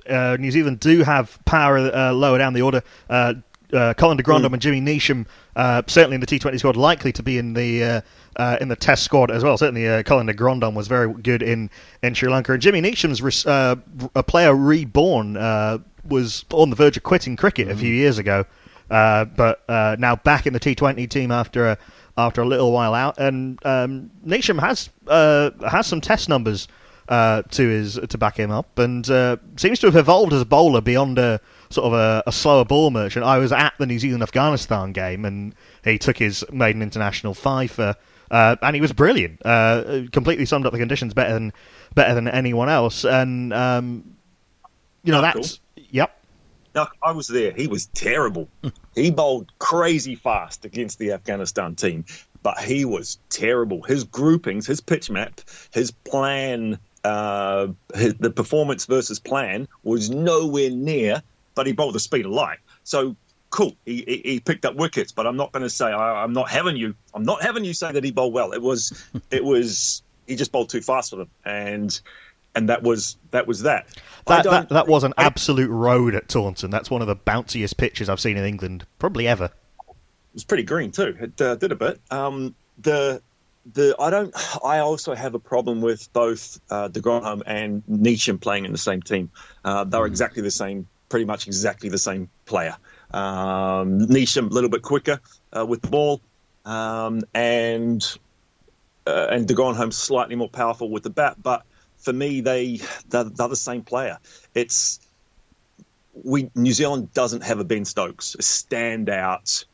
uh, 0.09 0.37
New 0.39 0.51
Zealand 0.51 0.79
do 0.79 1.03
have 1.03 1.39
power 1.45 1.77
uh, 1.77 2.11
lower 2.13 2.37
down 2.37 2.53
the 2.53 2.61
order. 2.61 2.83
Uh, 3.09 3.35
uh, 3.73 3.93
Colin 3.95 4.17
de 4.17 4.23
Grandhomme 4.23 4.53
and 4.53 4.61
Jimmy 4.61 4.81
Neesham, 4.81 5.25
uh, 5.55 5.81
certainly 5.87 6.15
in 6.15 6.21
the 6.21 6.27
T20 6.27 6.59
squad, 6.59 6.75
likely 6.75 7.11
to 7.13 7.23
be 7.23 7.37
in 7.37 7.53
the 7.53 7.83
uh, 7.83 8.01
uh, 8.37 8.57
in 8.61 8.67
the 8.67 8.75
Test 8.75 9.03
squad 9.03 9.31
as 9.31 9.43
well. 9.43 9.57
Certainly, 9.57 9.87
uh, 9.87 10.03
Colin 10.03 10.27
de 10.27 10.33
Grandhomme 10.33 10.75
was 10.75 10.87
very 10.87 11.11
good 11.13 11.41
in, 11.41 11.69
in 12.03 12.13
Sri 12.13 12.29
Lanka, 12.29 12.53
and 12.53 12.61
Jimmy 12.61 12.81
Neesham's 12.81 13.21
res- 13.21 13.45
uh, 13.45 13.75
a 14.15 14.23
player 14.23 14.55
reborn 14.55 15.37
uh, 15.37 15.79
was 16.07 16.45
on 16.51 16.69
the 16.69 16.75
verge 16.75 16.97
of 16.97 17.03
quitting 17.03 17.35
cricket 17.35 17.69
a 17.69 17.75
few 17.75 17.93
years 17.93 18.17
ago, 18.17 18.45
uh, 18.89 19.25
but 19.25 19.63
uh, 19.67 19.95
now 19.99 20.15
back 20.15 20.47
in 20.47 20.53
the 20.53 20.59
T20 20.59 21.09
team 21.09 21.31
after 21.31 21.67
a 21.67 21.77
after 22.17 22.41
a 22.41 22.45
little 22.45 22.71
while 22.71 22.93
out, 22.93 23.17
and 23.19 23.59
um, 23.65 24.09
Neesham 24.25 24.59
has 24.59 24.89
uh, 25.07 25.51
has 25.69 25.85
some 25.87 26.01
Test 26.01 26.29
numbers 26.29 26.67
uh, 27.09 27.43
to 27.51 27.67
his 27.67 27.99
to 28.09 28.17
back 28.17 28.37
him 28.37 28.51
up, 28.51 28.79
and 28.79 29.09
uh, 29.09 29.37
seems 29.55 29.79
to 29.79 29.87
have 29.87 29.95
evolved 29.95 30.33
as 30.33 30.41
a 30.41 30.45
bowler 30.45 30.81
beyond 30.81 31.19
a 31.19 31.39
sort 31.69 31.87
of 31.87 31.93
a, 31.93 32.23
a 32.27 32.31
slower 32.31 32.65
ball 32.65 32.91
merchant. 32.91 33.25
I 33.25 33.37
was 33.37 33.51
at 33.51 33.73
the 33.77 33.85
New 33.85 33.99
Zealand 33.99 34.23
Afghanistan 34.23 34.91
game, 34.91 35.25
and 35.25 35.55
he 35.83 35.97
took 35.97 36.17
his 36.17 36.45
maiden 36.51 36.81
international 36.81 37.33
fifer, 37.33 37.95
uh, 38.31 38.55
and 38.61 38.75
he 38.75 38.81
was 38.81 38.93
brilliant. 38.93 39.45
Uh, 39.45 40.03
completely 40.11 40.45
summed 40.45 40.65
up 40.65 40.71
the 40.71 40.79
conditions 40.79 41.13
better 41.13 41.33
than 41.33 41.53
better 41.93 42.13
than 42.13 42.27
anyone 42.27 42.69
else, 42.69 43.05
and 43.05 43.53
um, 43.53 44.15
you 45.03 45.11
know 45.11 45.21
that's 45.21 45.59
yep. 45.75 46.13
No, 46.75 46.87
I 47.01 47.11
was 47.11 47.27
there. 47.27 47.53
He 47.53 47.67
was 47.67 47.87
terrible. 47.87 48.49
he 48.95 49.09
bowled 49.09 49.51
crazy 49.57 50.13
fast 50.13 50.63
against 50.63 50.99
the 50.99 51.13
Afghanistan 51.13 51.73
team, 51.73 52.05
but 52.43 52.59
he 52.59 52.85
was 52.85 53.17
terrible. 53.29 53.81
His 53.81 54.03
groupings, 54.03 54.67
his 54.67 54.79
pitch 54.79 55.09
map, 55.09 55.41
his 55.71 55.89
plan, 55.89 56.77
uh, 57.03 57.67
his, 57.95 58.13
the 58.15 58.29
performance 58.29 58.85
versus 58.85 59.19
plan 59.19 59.67
was 59.83 60.09
nowhere 60.09 60.69
near, 60.69 61.23
but 61.57 61.65
he 61.65 61.73
bowled 61.73 61.95
the 61.95 61.99
speed 61.99 62.25
of 62.25 62.31
light. 62.31 62.59
So 62.83 63.17
cool. 63.49 63.75
He, 63.83 64.03
he, 64.07 64.21
he 64.31 64.39
picked 64.39 64.63
up 64.63 64.75
wickets, 64.75 65.11
but 65.11 65.25
I'm 65.25 65.35
not 65.35 65.51
going 65.51 65.63
to 65.63 65.69
say 65.69 65.87
I, 65.87 66.23
I'm 66.23 66.31
not 66.31 66.49
having 66.49 66.77
you. 66.77 66.93
I'm 67.15 67.23
not 67.23 67.41
having 67.41 67.65
you 67.65 67.73
say 67.73 67.91
that 67.91 68.03
he 68.03 68.11
bowled 68.11 68.31
well. 68.33 68.53
It 68.53 68.61
was, 68.61 69.03
it 69.31 69.43
was. 69.43 70.03
He 70.27 70.35
just 70.35 70.51
bowled 70.51 70.69
too 70.69 70.81
fast 70.81 71.09
for 71.09 71.15
them, 71.15 71.29
and 71.43 71.99
and 72.55 72.69
that 72.69 72.83
was 72.83 73.17
that 73.31 73.47
was 73.47 73.63
that. 73.63 73.87
That, 74.27 74.43
that, 74.43 74.69
that 74.69 74.87
was 74.87 75.03
an 75.03 75.13
I- 75.17 75.25
absolute 75.25 75.69
road 75.69 76.13
at 76.13 76.29
Taunton. 76.29 76.69
That's 76.69 76.91
one 76.91 77.01
of 77.01 77.07
the 77.07 77.15
bounciest 77.15 77.77
pitches 77.77 78.07
I've 78.07 78.19
seen 78.19 78.37
in 78.37 78.45
England, 78.45 78.85
probably 78.99 79.27
ever. 79.27 79.45
it 79.45 79.95
was 80.33 80.43
pretty 80.43 80.63
green 80.63 80.91
too. 80.91 81.17
It 81.19 81.41
uh, 81.41 81.55
did 81.55 81.71
a 81.71 81.75
bit. 81.75 81.99
Um, 82.11 82.53
the 82.77 83.21
the 83.73 83.95
I 83.99 84.09
don't. 84.09 84.33
I 84.63 84.79
also 84.79 85.15
have 85.15 85.33
a 85.33 85.39
problem 85.39 85.81
with 85.81 86.11
both 86.13 86.59
uh, 86.69 86.87
De 86.89 86.99
Grandhomme 86.99 87.43
and 87.45 87.83
Neesham 87.89 88.39
playing 88.39 88.65
in 88.65 88.71
the 88.71 88.77
same 88.77 89.01
team. 89.01 89.31
Uh, 89.63 89.83
they're 89.85 90.05
exactly 90.05 90.41
the 90.41 90.51
same, 90.51 90.87
pretty 91.09 91.25
much 91.25 91.47
exactly 91.47 91.89
the 91.89 91.97
same 91.97 92.29
player. 92.45 92.75
Um, 93.11 93.99
Neesham 93.99 94.51
a 94.51 94.53
little 94.53 94.69
bit 94.69 94.81
quicker 94.81 95.19
uh, 95.55 95.65
with 95.65 95.81
the 95.81 95.87
ball, 95.87 96.21
um, 96.65 97.21
and 97.33 98.05
uh, 99.05 99.27
and 99.31 99.47
De 99.47 99.53
Grandhomme 99.53 99.91
slightly 99.91 100.35
more 100.35 100.49
powerful 100.49 100.89
with 100.89 101.03
the 101.03 101.09
bat. 101.09 101.41
But 101.41 101.63
for 101.97 102.13
me, 102.13 102.41
they 102.41 102.81
they're, 103.07 103.23
they're 103.23 103.47
the 103.47 103.55
same 103.55 103.83
player. 103.83 104.17
It's 104.53 104.99
we 106.23 106.49
New 106.55 106.73
Zealand 106.73 107.13
doesn't 107.13 107.43
have 107.43 107.59
a 107.59 107.63
Ben 107.63 107.85
Stokes, 107.85 108.35
a 108.35 108.39
standout, 108.39 109.65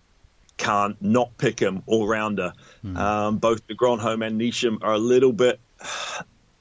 can't 0.58 1.02
not 1.02 1.38
pick 1.38 1.60
him 1.60 1.84
all 1.86 2.08
rounder. 2.08 2.54
Um, 2.98 3.38
both 3.38 3.66
de 3.68 3.74
Grandhomme 3.74 4.22
and 4.22 4.40
Neesham 4.40 4.80
are 4.82 4.94
a 4.94 5.00
little 5.00 5.34
bit 5.34 5.60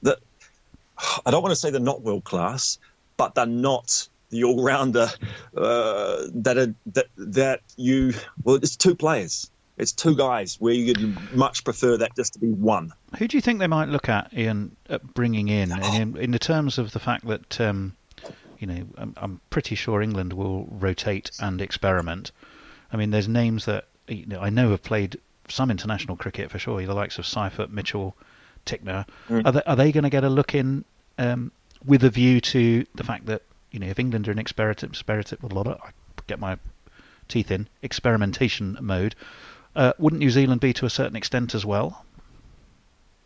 that 0.01 0.19
I 1.25 1.31
don't 1.31 1.41
want 1.41 1.51
to 1.51 1.55
say 1.55 1.69
they're 1.69 1.79
not 1.79 2.01
world 2.01 2.23
class, 2.23 2.79
but 3.17 3.35
they're 3.35 3.45
not 3.45 4.07
the 4.33 4.43
all 4.43 4.61
rounder 4.61 5.07
uh, 5.55 6.23
that 6.33 6.57
are 6.57 6.75
that 6.87 7.05
that 7.15 7.61
you 7.77 8.13
well 8.43 8.55
it's 8.55 8.75
two 8.75 8.95
players. 8.95 9.49
It's 9.75 9.91
two 9.91 10.15
guys 10.15 10.57
where 10.59 10.73
you'd 10.73 11.33
much 11.33 11.63
prefer 11.63 11.97
that 11.97 12.15
just 12.15 12.33
to 12.33 12.39
be 12.39 12.49
one. 12.49 12.93
Who 13.17 13.27
do 13.27 13.37
you 13.37 13.41
think 13.41 13.59
they 13.59 13.67
might 13.67 13.89
look 13.89 14.07
at, 14.07 14.31
Iain, 14.31 14.75
at 14.87 15.01
bringing 15.15 15.47
in, 15.49 15.71
in, 15.95 16.15
in 16.15 16.29
the 16.29 16.37
terms 16.37 16.77
of 16.77 16.91
the 16.91 16.99
fact 16.99 17.25
that, 17.25 17.59
um, 17.59 17.95
you 18.59 18.67
know, 18.67 18.85
I'm, 18.99 19.15
I'm 19.17 19.41
pretty 19.49 19.73
sure 19.73 20.03
England 20.03 20.33
will 20.33 20.67
rotate 20.69 21.31
and 21.39 21.59
experiment. 21.59 22.31
I 22.91 22.97
mean, 22.97 23.09
there's 23.09 23.27
names 23.27 23.65
that 23.65 23.87
you 24.07 24.27
know, 24.27 24.39
I 24.39 24.51
know 24.51 24.69
have 24.69 24.83
played 24.83 25.19
some 25.49 25.71
international 25.71 26.17
cricket 26.17 26.51
for 26.51 26.59
sure, 26.59 26.85
the 26.85 26.93
likes 26.93 27.17
of 27.17 27.25
Seifert, 27.25 27.71
Mitchell, 27.71 28.15
Tickner. 28.67 29.05
Are 29.43 29.51
they, 29.51 29.63
are 29.65 29.75
they 29.75 29.91
going 29.91 30.03
to 30.03 30.09
get 30.09 30.23
a 30.23 30.29
look 30.29 30.53
in 30.53 30.85
um, 31.17 31.51
with 31.83 32.03
a 32.03 32.11
view 32.11 32.39
to 32.41 32.85
the 32.93 33.03
fact 33.03 33.25
that, 33.25 33.41
you 33.73 33.79
know, 33.79 33.87
if 33.87 33.99
England 33.99 34.29
are 34.29 34.31
in 34.31 34.39
experiment, 34.39 34.83
experiment, 34.83 35.33
a 35.41 35.47
lot 35.47 35.67
of, 35.67 35.81
I 35.83 35.89
get 36.27 36.39
my 36.39 36.57
teeth 37.27 37.51
in, 37.51 37.67
experimentation 37.81 38.77
mode, 38.79 39.15
uh, 39.75 39.93
wouldn't 39.97 40.19
New 40.19 40.29
Zealand 40.29 40.61
be 40.61 40.71
to 40.73 40.85
a 40.85 40.89
certain 40.89 41.15
extent 41.15 41.55
as 41.55 41.65
well? 41.65 42.05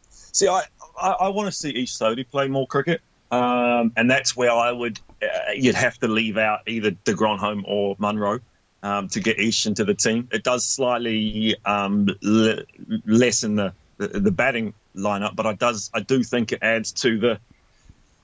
See, 0.09 0.47
I 0.47 0.63
I, 0.99 1.11
I 1.11 1.27
want 1.29 1.47
to 1.47 1.51
see 1.51 1.83
Ish 1.83 1.93
Sodhi 1.93 2.23
play 2.23 2.47
more 2.47 2.65
cricket, 2.65 3.01
um, 3.29 3.91
and 3.97 4.09
that's 4.09 4.37
where 4.37 4.51
I 4.51 4.71
would 4.71 4.99
uh, 5.21 5.51
you'd 5.53 5.75
have 5.75 5.97
to 5.99 6.07
leave 6.07 6.37
out 6.37 6.61
either 6.65 6.91
De 6.91 7.13
Grandhomme 7.13 7.65
or 7.67 7.95
Munro 7.99 8.39
um, 8.83 9.09
to 9.09 9.19
get 9.19 9.37
Ish 9.37 9.65
into 9.65 9.83
the 9.83 9.93
team. 9.93 10.29
It 10.31 10.43
does 10.43 10.63
slightly 10.63 11.55
um, 11.65 12.07
le- 12.21 12.63
lessen 13.05 13.55
the, 13.55 13.73
the 13.97 14.07
the 14.07 14.31
batting 14.31 14.73
lineup, 14.95 15.35
but 15.35 15.45
I 15.45 15.53
does 15.53 15.91
I 15.93 15.99
do 15.99 16.23
think 16.23 16.53
it 16.53 16.59
adds 16.61 16.93
to 16.93 17.19
the 17.19 17.39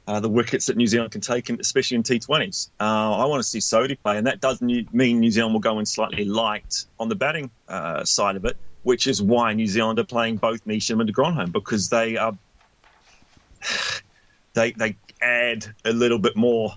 uh, 0.07 0.19
the 0.19 0.29
wickets 0.29 0.65
that 0.65 0.77
New 0.77 0.87
Zealand 0.87 1.11
can 1.11 1.21
take, 1.21 1.49
in, 1.49 1.59
especially 1.59 1.95
in 1.95 2.03
T20s. 2.03 2.69
Uh, 2.79 2.83
I 3.17 3.25
want 3.25 3.41
to 3.41 3.47
see 3.47 3.59
Sodhi 3.59 3.97
play, 4.01 4.17
and 4.17 4.27
that 4.27 4.41
does 4.41 4.61
new, 4.61 4.85
mean 4.91 5.19
New 5.19 5.31
Zealand 5.31 5.53
will 5.53 5.61
go 5.61 5.79
in 5.79 5.85
slightly 5.85 6.25
light 6.25 6.85
on 6.99 7.09
the 7.09 7.15
batting 7.15 7.49
uh, 7.67 8.03
side 8.03 8.35
of 8.35 8.45
it, 8.45 8.57
which 8.83 9.07
is 9.07 9.21
why 9.21 9.53
New 9.53 9.67
Zealand 9.67 9.99
are 9.99 10.03
playing 10.03 10.37
both 10.37 10.65
Neesham 10.65 10.99
and 10.99 11.07
de 11.07 11.13
Grandhomme 11.13 11.51
because 11.51 11.89
they 11.89 12.17
are 12.17 12.37
they 14.53 14.71
they 14.71 14.95
add 15.21 15.65
a 15.85 15.93
little 15.93 16.19
bit 16.19 16.35
more. 16.35 16.73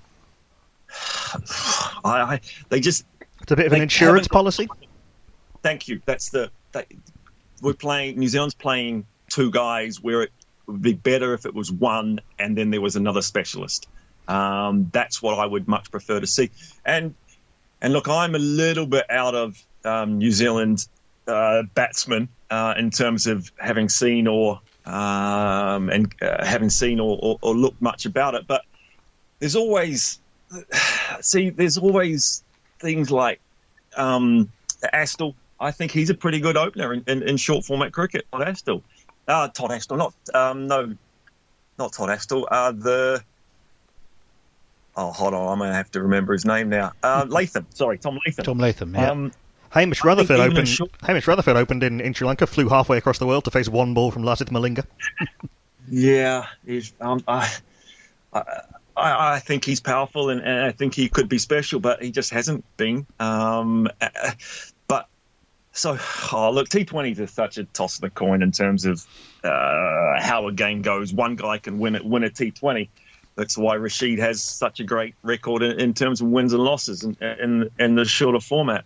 I, 2.04 2.34
I 2.34 2.40
they 2.68 2.80
just 2.80 3.04
It's 3.42 3.52
a 3.52 3.56
bit 3.56 3.66
of 3.66 3.72
an 3.72 3.82
insurance 3.82 4.28
policy. 4.28 4.68
Thank 5.62 5.88
you. 5.88 6.00
That's 6.06 6.30
the 6.30 6.50
that, 6.72 6.86
we're 7.60 7.74
playing. 7.74 8.18
New 8.18 8.28
Zealand's 8.28 8.54
playing 8.54 9.06
two 9.28 9.50
guys 9.50 10.00
where 10.00 10.22
it 10.22 10.32
would 10.66 10.82
be 10.82 10.94
better 10.94 11.34
if 11.34 11.46
it 11.46 11.54
was 11.54 11.70
one 11.70 12.20
and 12.38 12.56
then 12.56 12.70
there 12.70 12.80
was 12.80 12.96
another 12.96 13.22
specialist. 13.22 13.88
Um, 14.28 14.90
that's 14.92 15.22
what 15.22 15.38
I 15.38 15.46
would 15.46 15.68
much 15.68 15.90
prefer 15.90 16.20
to 16.20 16.26
see. 16.26 16.50
And 16.84 17.14
and 17.80 17.92
look, 17.92 18.08
I'm 18.08 18.34
a 18.34 18.38
little 18.38 18.86
bit 18.86 19.04
out 19.10 19.34
of 19.34 19.62
um, 19.84 20.18
New 20.18 20.30
Zealand 20.30 20.86
uh, 21.28 21.62
batsmen 21.74 22.28
uh, 22.50 22.74
in 22.76 22.90
terms 22.90 23.26
of 23.26 23.50
having 23.58 23.88
seen 23.88 24.26
or 24.26 24.60
um, 24.86 25.90
and 25.90 26.12
uh, 26.22 26.44
having 26.44 26.70
seen 26.70 27.00
or, 27.00 27.18
or, 27.20 27.38
or 27.42 27.54
looked 27.54 27.82
much 27.82 28.06
about 28.06 28.34
it, 28.34 28.46
but 28.46 28.62
there's 29.40 29.56
always 29.56 30.20
see 31.20 31.50
there's 31.50 31.78
always 31.78 32.44
things 32.78 33.10
like 33.10 33.40
um, 33.96 34.50
Astle. 34.94 35.34
I 35.58 35.70
think 35.70 35.90
he's 35.90 36.10
a 36.10 36.14
pretty 36.14 36.40
good 36.40 36.56
opener 36.56 36.92
in, 36.92 37.04
in, 37.06 37.22
in 37.22 37.36
short 37.36 37.64
format 37.64 37.92
cricket. 37.92 38.26
Todd 38.30 38.46
Astle, 38.46 38.82
uh, 39.28 39.48
Todd 39.48 39.70
Astle, 39.70 39.96
not 39.98 40.14
um, 40.34 40.66
no, 40.66 40.94
not 41.78 41.92
Todd 41.92 42.08
Astle. 42.10 42.46
Uh, 42.50 42.72
the 42.72 43.22
oh, 44.96 45.10
hold 45.12 45.34
on, 45.34 45.52
I'm 45.52 45.58
gonna 45.58 45.74
have 45.74 45.90
to 45.92 46.02
remember 46.02 46.32
his 46.32 46.44
name 46.44 46.68
now. 46.68 46.92
Uh, 47.02 47.26
Latham, 47.30 47.66
sorry, 47.74 47.98
Tom 47.98 48.18
Latham. 48.26 48.44
Tom 48.44 48.58
Latham, 48.58 48.94
yeah. 48.94 49.10
Um, 49.10 49.32
Hamish 49.70 50.04
I 50.04 50.08
Rutherford 50.08 50.40
opened. 50.40 50.68
short- 50.68 50.90
Hamish 51.02 51.26
Rutherford 51.26 51.56
opened 51.56 51.82
in, 51.82 52.00
in 52.00 52.14
Sri 52.14 52.26
Lanka, 52.26 52.46
flew 52.46 52.68
halfway 52.68 52.98
across 52.98 53.18
the 53.18 53.26
world 53.26 53.44
to 53.44 53.50
face 53.50 53.68
one 53.68 53.94
ball 53.94 54.10
from 54.10 54.22
Lasith 54.22 54.48
Malinga. 54.50 54.84
Yeah, 55.88 56.46
he's, 56.66 56.92
um, 57.00 57.22
I, 57.28 57.48
I, 58.32 58.42
I 58.96 59.38
think 59.38 59.64
he's 59.64 59.78
powerful 59.78 60.30
and, 60.30 60.40
and 60.40 60.64
I 60.64 60.72
think 60.72 60.94
he 60.94 61.08
could 61.08 61.28
be 61.28 61.38
special, 61.38 61.78
but 61.78 62.02
he 62.02 62.10
just 62.10 62.30
hasn't 62.32 62.64
been. 62.76 63.06
Um, 63.20 63.88
so, 65.76 65.98
oh, 66.32 66.50
look, 66.50 66.68
T20s 66.68 67.18
is 67.18 67.30
such 67.30 67.58
a 67.58 67.64
toss 67.64 67.96
of 67.96 68.00
the 68.02 68.10
coin 68.10 68.42
in 68.42 68.50
terms 68.50 68.86
of 68.86 69.06
uh, 69.44 70.20
how 70.20 70.48
a 70.48 70.52
game 70.52 70.82
goes. 70.82 71.12
One 71.12 71.36
guy 71.36 71.58
can 71.58 71.78
win 71.78 71.94
it, 71.94 72.04
win 72.04 72.24
a 72.24 72.30
T20. 72.30 72.88
That's 73.34 73.58
why 73.58 73.74
Rashid 73.74 74.18
has 74.18 74.42
such 74.42 74.80
a 74.80 74.84
great 74.84 75.14
record 75.22 75.62
in, 75.62 75.78
in 75.78 75.94
terms 75.94 76.22
of 76.22 76.28
wins 76.28 76.54
and 76.54 76.62
losses 76.62 77.04
in, 77.04 77.16
in, 77.20 77.70
in 77.78 77.94
the 77.94 78.06
shorter 78.06 78.40
format. 78.40 78.84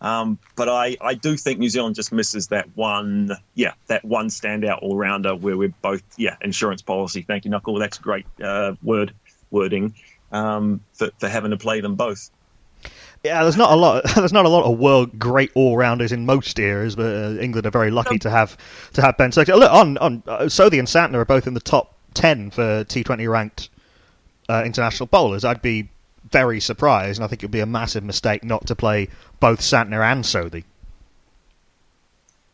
Um, 0.00 0.38
but 0.56 0.68
I, 0.68 0.96
I 1.00 1.14
do 1.14 1.36
think 1.36 1.60
New 1.60 1.68
Zealand 1.68 1.94
just 1.94 2.12
misses 2.12 2.48
that 2.48 2.76
one, 2.76 3.30
yeah, 3.54 3.74
that 3.86 4.04
one 4.04 4.26
standout 4.26 4.82
all 4.82 4.96
rounder 4.96 5.36
where 5.36 5.56
we're 5.56 5.72
both, 5.80 6.02
yeah, 6.16 6.36
insurance 6.42 6.82
policy. 6.82 7.22
Thank 7.22 7.44
you, 7.44 7.52
Nakul. 7.52 7.78
That's 7.78 7.98
great 7.98 8.26
uh, 8.42 8.74
word 8.82 9.14
wording 9.50 9.94
um, 10.32 10.80
for, 10.94 11.10
for 11.18 11.28
having 11.28 11.52
to 11.52 11.56
play 11.56 11.80
them 11.80 11.94
both. 11.94 12.30
Yeah, 13.24 13.42
there's 13.42 13.56
not 13.56 13.72
a 13.72 13.74
lot. 13.74 14.04
There's 14.14 14.34
not 14.34 14.44
a 14.44 14.50
lot 14.50 14.70
of 14.70 14.78
world 14.78 15.18
great 15.18 15.50
all 15.54 15.78
rounders 15.78 16.12
in 16.12 16.26
most 16.26 16.58
eras, 16.58 16.94
but 16.94 17.06
uh, 17.06 17.40
England 17.40 17.66
are 17.66 17.70
very 17.70 17.90
lucky 17.90 18.18
to 18.18 18.30
have 18.30 18.56
to 18.92 19.00
have 19.00 19.16
Ben 19.16 19.32
Stokes. 19.32 19.48
Look, 19.48 19.72
on 19.72 19.96
on 19.96 20.22
uh, 20.26 20.40
Sodhi 20.40 20.78
and 20.78 20.86
Santner 20.86 21.14
are 21.14 21.24
both 21.24 21.46
in 21.46 21.54
the 21.54 21.60
top 21.60 21.94
ten 22.12 22.50
for 22.50 22.84
T20 22.84 23.26
ranked 23.30 23.70
uh, 24.50 24.62
international 24.66 25.06
bowlers. 25.06 25.42
I'd 25.42 25.62
be 25.62 25.88
very 26.30 26.60
surprised, 26.60 27.18
and 27.18 27.24
I 27.24 27.28
think 27.28 27.42
it 27.42 27.46
would 27.46 27.50
be 27.50 27.60
a 27.60 27.66
massive 27.66 28.04
mistake 28.04 28.44
not 28.44 28.66
to 28.66 28.76
play 28.76 29.08
both 29.40 29.60
Santner 29.60 30.04
and 30.04 30.22
Sodhi. 30.22 30.64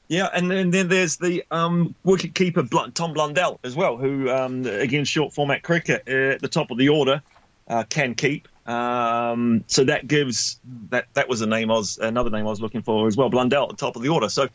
Yeah, 0.07 0.29
and 0.33 0.51
then, 0.51 0.71
then 0.71 0.89
there's 0.89 1.17
the 1.17 1.45
um, 1.51 1.95
wicket 2.05 2.35
keeper 2.35 2.65
Tom 2.95 3.13
Blundell 3.13 3.59
as 3.65 3.75
well, 3.75 3.97
who 3.97 4.31
um, 4.31 4.65
again 4.67 5.05
short 5.05 5.33
format 5.33 5.65
cricket 5.65 6.05
uh, 6.09 6.35
at 6.35 6.43
the 6.43 6.49
top 6.49 6.71
of 6.71 6.79
the 6.79 6.89
order 6.89 7.23
uh, 7.67 7.83
can 7.89 8.15
keep. 8.15 8.47
Um, 8.71 9.65
so 9.67 9.83
that 9.85 10.07
gives 10.07 10.61
that 10.91 11.07
that 11.15 11.29
was 11.29 11.41
a 11.41 11.47
name 11.47 11.73
I 11.73 11.75
was 11.75 11.99
another 11.99 12.31
name 12.31 12.47
I 12.47 12.51
was 12.51 12.61
looking 12.61 12.83
for 12.83 13.09
as 13.09 13.17
well. 13.17 13.29
Blundell 13.29 13.65
at 13.65 13.71
the 13.71 13.77
top 13.77 13.97
of 13.97 14.03
the 14.03 14.11
order. 14.11 14.29
So 14.29 14.49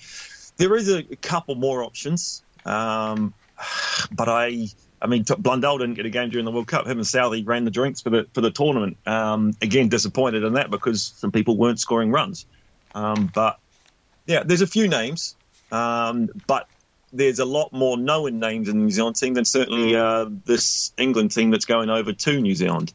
there 0.56 0.74
is 0.78 0.90
a 0.90 1.04
couple 1.04 1.56
more 1.56 1.84
options, 1.84 2.44
um, 2.66 3.34
but 4.12 4.30
I. 4.30 4.68
I 5.02 5.08
mean, 5.08 5.24
Blundell 5.38 5.78
didn't 5.78 5.96
get 5.96 6.08
a 6.08 6.10
game 6.10 6.30
during 6.30 6.46
the 6.46 6.52
World 6.52 6.68
Cup. 6.68 6.88
Him 6.88 6.98
and 6.98 7.06
Southey 7.06 7.44
ran 7.44 7.64
the 7.64 7.70
drinks 7.70 8.02
for 8.02 8.10
the 8.10 8.28
for 8.34 8.42
the 8.42 8.50
tournament. 8.50 8.98
Um, 9.06 9.54
again, 9.62 9.90
disappointed 9.90 10.44
in 10.44 10.54
that 10.54 10.72
because 10.72 11.14
some 11.18 11.32
people 11.32 11.58
weren't 11.58 11.80
scoring 11.80 12.12
runs. 12.12 12.48
Um, 12.96 13.30
but 13.32 13.60
yeah, 14.26 14.42
there's 14.44 14.62
a 14.62 14.68
few 14.68 14.88
names, 14.88 15.36
um, 15.72 16.30
but 16.48 16.68
there's 17.14 17.40
a 17.40 17.46
lot 17.46 17.72
more 17.72 17.98
known 17.98 18.40
names 18.40 18.68
in 18.68 18.78
the 18.78 18.84
New 18.86 18.90
Zealand 18.90 19.18
team 19.18 19.36
than 19.36 19.46
certainly 19.46 19.96
uh, 19.96 20.26
this 20.46 20.92
England 20.98 21.32
team 21.32 21.52
that's 21.52 21.66
going 21.66 21.90
over 21.90 22.14
to 22.14 22.42
New 22.42 22.56
Zealand. 22.56 22.94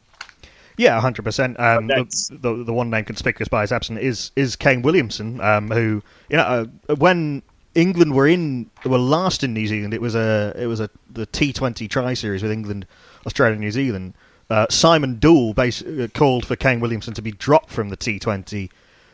Yeah, 0.81 0.99
hundred 0.99 1.21
percent. 1.23 1.59
Um, 1.59 1.85
But 1.85 2.09
the, 2.09 2.37
the 2.55 2.63
the 2.63 2.73
one 2.73 2.89
name 2.89 3.05
conspicuous 3.05 3.47
by 3.47 3.61
his 3.61 3.71
absence 3.71 3.99
is 3.99 4.31
is 4.35 4.55
Kane 4.55 4.81
Williamson, 4.81 5.39
um, 5.39 5.69
who 5.69 6.01
you 6.27 6.37
know 6.37 6.67
uh, 6.89 6.95
when 6.95 7.43
England 7.75 8.15
were 8.15 8.27
in 8.27 8.67
were 8.83 8.97
last 8.97 9.43
in 9.43 9.53
New 9.53 9.67
Zealand, 9.67 9.93
it 9.93 10.01
was 10.01 10.15
a 10.15 10.53
it 10.57 10.65
was 10.65 10.79
a 10.79 10.89
the 11.11 11.27
T 11.27 11.53
Twenty 11.53 11.87
Tri 11.87 12.15
Series 12.15 12.41
with 12.41 12.51
England, 12.51 12.87
Australia, 13.27 13.51
and 13.53 13.61
New 13.61 13.69
Zealand. 13.69 14.15
Uh, 14.49 14.65
Simon 14.71 15.19
Doull 15.19 15.53
bas- 15.53 15.83
uh, 15.83 16.07
called 16.15 16.47
for 16.47 16.55
Kane 16.55 16.79
Williamson 16.79 17.13
to 17.13 17.21
be 17.21 17.31
dropped 17.31 17.69
from 17.69 17.89
the 17.89 17.95
T 17.95 18.17
Twenty 18.17 18.71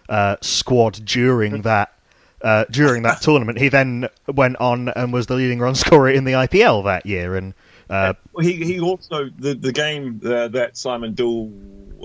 uh, 0.07 0.37
squad 0.39 1.01
during 1.03 1.63
that. 1.63 1.91
Uh, 2.39 2.65
during 2.69 3.01
that 3.01 3.19
tournament, 3.19 3.57
he 3.57 3.67
then 3.67 4.07
went 4.27 4.55
on 4.57 4.89
and 4.89 5.11
was 5.11 5.25
the 5.25 5.33
leading 5.33 5.57
run 5.57 5.73
scorer 5.75 6.07
in 6.07 6.23
the 6.23 6.33
IPL 6.33 6.83
that 6.85 7.03
year, 7.03 7.35
and 7.35 7.55
uh, 7.89 8.13
Well, 8.33 8.45
he 8.45 8.53
he 8.63 8.79
also 8.79 9.29
the 9.37 9.53
the 9.53 9.71
game 9.71 10.21
uh, 10.23 10.49
that 10.49 10.77
Simon 10.77 11.13
Doull 11.13 11.51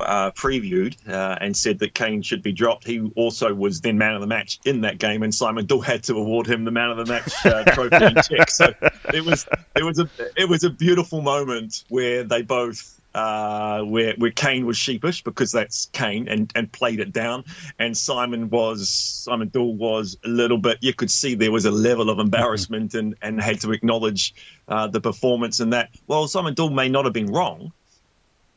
uh, 0.00 0.30
previewed 0.32 0.96
uh, 1.08 1.36
and 1.40 1.56
said 1.56 1.78
that 1.80 1.94
Kane 1.94 2.22
should 2.22 2.42
be 2.42 2.52
dropped. 2.52 2.86
He 2.86 3.00
also 3.16 3.52
was 3.52 3.80
then 3.80 3.98
man 3.98 4.14
of 4.14 4.20
the 4.20 4.26
match 4.26 4.60
in 4.64 4.82
that 4.82 4.98
game, 4.98 5.22
and 5.22 5.34
Simon 5.34 5.66
Doull 5.66 5.80
had 5.80 6.04
to 6.04 6.14
award 6.14 6.46
him 6.46 6.64
the 6.64 6.70
man 6.70 6.90
of 6.90 6.96
the 6.98 7.06
match 7.06 7.46
uh, 7.46 7.64
trophy 7.74 8.04
in 8.04 8.14
check. 8.22 8.50
So 8.50 8.72
it 9.12 9.24
was 9.24 9.46
it 9.76 9.84
was 9.84 9.98
a 9.98 10.08
it 10.36 10.48
was 10.48 10.64
a 10.64 10.70
beautiful 10.70 11.20
moment 11.22 11.84
where 11.88 12.24
they 12.24 12.42
both. 12.42 12.91
Uh, 13.14 13.82
where 13.82 14.14
where 14.16 14.30
Kane 14.30 14.64
was 14.64 14.78
sheepish 14.78 15.22
because 15.22 15.52
that's 15.52 15.86
Kane 15.92 16.28
and, 16.28 16.50
and 16.54 16.72
played 16.72 16.98
it 16.98 17.12
down, 17.12 17.44
and 17.78 17.94
Simon 17.94 18.48
was 18.48 18.88
Simon 18.88 19.48
Doull 19.48 19.74
was 19.74 20.16
a 20.24 20.28
little 20.28 20.56
bit. 20.56 20.78
You 20.80 20.94
could 20.94 21.10
see 21.10 21.34
there 21.34 21.52
was 21.52 21.66
a 21.66 21.70
level 21.70 22.08
of 22.08 22.18
embarrassment 22.18 22.94
and, 22.94 23.16
and 23.20 23.38
had 23.38 23.60
to 23.60 23.72
acknowledge 23.72 24.34
uh, 24.66 24.86
the 24.86 25.00
performance 25.00 25.60
and 25.60 25.74
that. 25.74 25.90
Well, 26.06 26.26
Simon 26.26 26.54
Doull 26.54 26.70
may 26.70 26.88
not 26.88 27.04
have 27.04 27.12
been 27.12 27.30
wrong. 27.30 27.72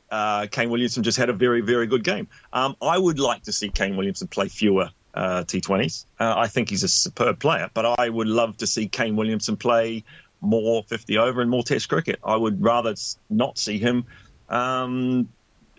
Uh, 0.10 0.48
Kane 0.48 0.70
Williamson 0.70 1.04
just 1.04 1.18
had 1.18 1.30
a 1.30 1.34
very 1.34 1.60
very 1.60 1.88
good 1.88 2.06
game. 2.06 2.30
Um, 2.54 2.78
I 2.82 2.98
would 2.98 3.20
like 3.20 3.44
to 3.44 3.52
see 3.52 3.68
Kane 3.68 3.98
Williamson 3.98 4.30
play 4.30 4.48
fewer 4.48 4.90
uh, 5.16 5.44
T20s. 5.44 6.06
Uh, 6.20 6.34
I 6.38 6.48
think 6.48 6.70
he's 6.70 6.84
a 6.84 6.88
superb 6.88 7.40
player, 7.40 7.70
but 7.74 8.00
I 8.00 8.10
would 8.10 8.28
love 8.28 8.58
to 8.58 8.68
see 8.68 8.88
Kane 8.88 9.16
Williamson 9.16 9.58
play 9.58 10.04
more 10.42 10.84
50 10.84 11.18
over 11.18 11.42
and 11.42 11.50
more 11.50 11.64
Test 11.64 11.90
cricket. 11.90 12.20
I 12.24 12.36
would 12.36 12.62
rather 12.62 12.94
not 13.30 13.58
see 13.58 13.80
him 13.80 14.06
um, 14.50 15.30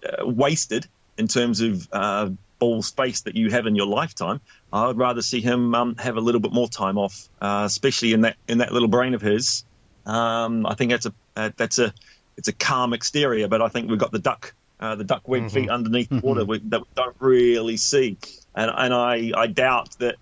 uh, 0.04 0.26
wasted 0.26 0.86
in 1.18 1.28
terms 1.28 1.60
of 1.60 1.88
uh, 1.92 2.30
ball 2.58 2.82
space 2.82 3.22
that 3.22 3.36
you 3.36 3.50
have 3.50 3.66
in 3.66 3.74
your 3.74 3.86
lifetime. 3.86 4.40
I 4.72 4.86
would 4.86 4.98
rather 4.98 5.22
see 5.22 5.40
him 5.40 5.74
um, 5.74 5.96
have 5.96 6.16
a 6.16 6.20
little 6.20 6.40
bit 6.40 6.52
more 6.52 6.68
time 6.68 6.98
off, 6.98 7.28
uh, 7.40 7.62
especially 7.66 8.12
in 8.12 8.22
that 8.22 8.36
in 8.48 8.58
that 8.58 8.72
little 8.72 8.88
brain 8.88 9.14
of 9.14 9.22
his. 9.22 9.64
Um, 10.04 10.66
I 10.66 10.74
think 10.74 10.90
that's 10.90 11.06
a 11.06 11.14
uh, 11.36 11.50
that's 11.56 11.78
a 11.78 11.92
it's 12.36 12.48
a 12.48 12.52
calm 12.52 12.92
exterior, 12.92 13.48
but 13.48 13.62
I 13.62 13.68
think 13.68 13.88
we've 13.88 13.98
got 13.98 14.12
the 14.12 14.18
duck 14.18 14.54
uh, 14.80 14.94
the 14.94 15.04
duck 15.04 15.26
web 15.26 15.50
feet 15.50 15.70
underneath 15.70 16.08
the 16.08 16.20
water 16.20 16.44
we, 16.44 16.58
that 16.58 16.80
we 16.80 16.86
don't 16.94 17.16
really 17.18 17.76
see, 17.76 18.18
and 18.54 18.70
and 18.74 18.92
I 18.92 19.32
I 19.34 19.46
doubt 19.46 19.98
that 19.98 20.16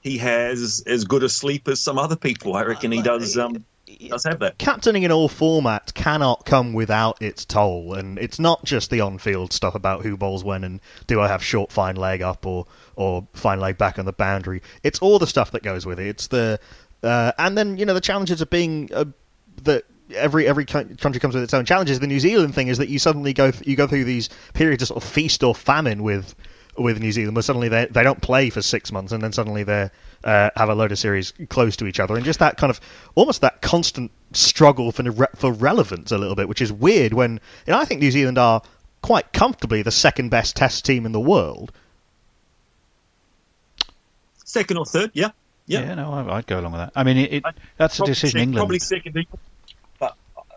he 0.00 0.18
has 0.18 0.82
as 0.86 1.04
good 1.04 1.22
a 1.22 1.28
sleep 1.28 1.68
as 1.68 1.80
some 1.80 1.98
other 1.98 2.16
people. 2.16 2.56
I 2.56 2.64
reckon 2.64 2.92
he 2.92 3.02
does 3.02 3.36
um 3.36 3.64
does 4.06 4.24
have 4.24 4.38
that. 4.38 4.58
captaining 4.58 5.02
in 5.02 5.10
all 5.10 5.28
formats 5.28 5.92
cannot 5.92 6.44
come 6.44 6.72
without 6.72 7.20
its 7.20 7.44
toll, 7.44 7.94
and 7.94 8.18
it's 8.18 8.38
not 8.38 8.64
just 8.64 8.90
the 8.90 9.00
on-field 9.00 9.52
stuff 9.52 9.74
about 9.74 10.02
who 10.02 10.16
bowls 10.16 10.44
when 10.44 10.62
and 10.62 10.80
do 11.08 11.20
I 11.20 11.26
have 11.26 11.42
short 11.42 11.72
fine 11.72 11.96
leg 11.96 12.22
up 12.22 12.46
or 12.46 12.66
or 12.94 13.26
fine 13.32 13.58
leg 13.58 13.76
back 13.78 13.98
on 13.98 14.04
the 14.04 14.12
boundary. 14.12 14.62
It's 14.84 15.00
all 15.00 15.18
the 15.18 15.26
stuff 15.26 15.50
that 15.52 15.62
goes 15.62 15.84
with 15.84 15.98
it. 15.98 16.06
It's 16.06 16.28
the 16.28 16.60
uh, 17.02 17.32
and 17.38 17.58
then 17.58 17.76
you 17.76 17.86
know 17.86 17.94
the 17.94 18.00
challenges 18.00 18.40
of 18.40 18.50
being 18.50 18.90
uh, 18.94 19.06
that 19.64 19.84
every 20.14 20.46
every 20.46 20.64
country 20.64 21.20
comes 21.20 21.34
with 21.34 21.42
its 21.42 21.54
own 21.54 21.64
challenges. 21.64 22.00
The 22.00 22.06
New 22.06 22.20
Zealand 22.20 22.54
thing 22.54 22.68
is 22.68 22.78
that 22.78 22.88
you 22.88 22.98
suddenly 22.98 23.32
go 23.32 23.50
th- 23.50 23.66
you 23.66 23.76
go 23.76 23.86
through 23.86 24.04
these 24.04 24.28
periods 24.54 24.82
of 24.82 24.88
sort 24.88 25.02
of 25.02 25.08
feast 25.08 25.42
or 25.42 25.54
famine 25.54 26.02
with 26.02 26.34
with 26.78 27.00
New 27.00 27.12
Zealand, 27.12 27.36
where 27.36 27.42
suddenly 27.42 27.68
they 27.68 27.86
they 27.86 28.02
don't 28.02 28.20
play 28.20 28.50
for 28.50 28.62
six 28.62 28.90
months, 28.92 29.12
and 29.12 29.22
then 29.22 29.32
suddenly 29.32 29.62
they 29.64 29.90
uh, 30.24 30.50
have 30.56 30.68
a 30.68 30.74
load 30.74 30.92
of 30.92 30.98
series 30.98 31.32
close 31.48 31.76
to 31.76 31.86
each 31.86 32.00
other, 32.00 32.16
and 32.16 32.24
just 32.24 32.38
that 32.40 32.56
kind 32.56 32.70
of 32.70 32.80
almost 33.14 33.40
that 33.40 33.62
constant 33.62 34.10
struggle 34.32 34.92
for 34.92 35.02
re- 35.10 35.26
for 35.36 35.52
relevance 35.52 36.12
a 36.12 36.18
little 36.18 36.34
bit, 36.36 36.48
which 36.48 36.60
is 36.62 36.72
weird. 36.72 37.12
When 37.12 37.40
you 37.66 37.72
know, 37.72 37.78
I 37.78 37.84
think 37.84 38.00
New 38.00 38.10
Zealand 38.10 38.38
are 38.38 38.62
quite 39.02 39.32
comfortably 39.32 39.82
the 39.82 39.90
second 39.92 40.28
best 40.30 40.56
Test 40.56 40.84
team 40.84 41.06
in 41.06 41.12
the 41.12 41.20
world. 41.20 41.72
Second 44.44 44.78
or 44.78 44.86
third, 44.86 45.10
yeah, 45.12 45.30
yeah. 45.66 45.80
Yeah, 45.80 45.94
no, 45.94 46.12
I- 46.12 46.36
I'd 46.38 46.46
go 46.46 46.58
along 46.58 46.72
with 46.72 46.80
that. 46.80 46.92
I 46.96 47.04
mean, 47.04 47.18
it, 47.18 47.32
it, 47.34 47.42
I- 47.44 47.52
that's 47.76 48.00
a 48.00 48.04
decision 48.04 48.38
sec- 48.38 48.42
England. 48.42 48.56
Probably 48.60 48.78
second 48.78 49.16
equal, 49.16 49.38
but 50.00 50.16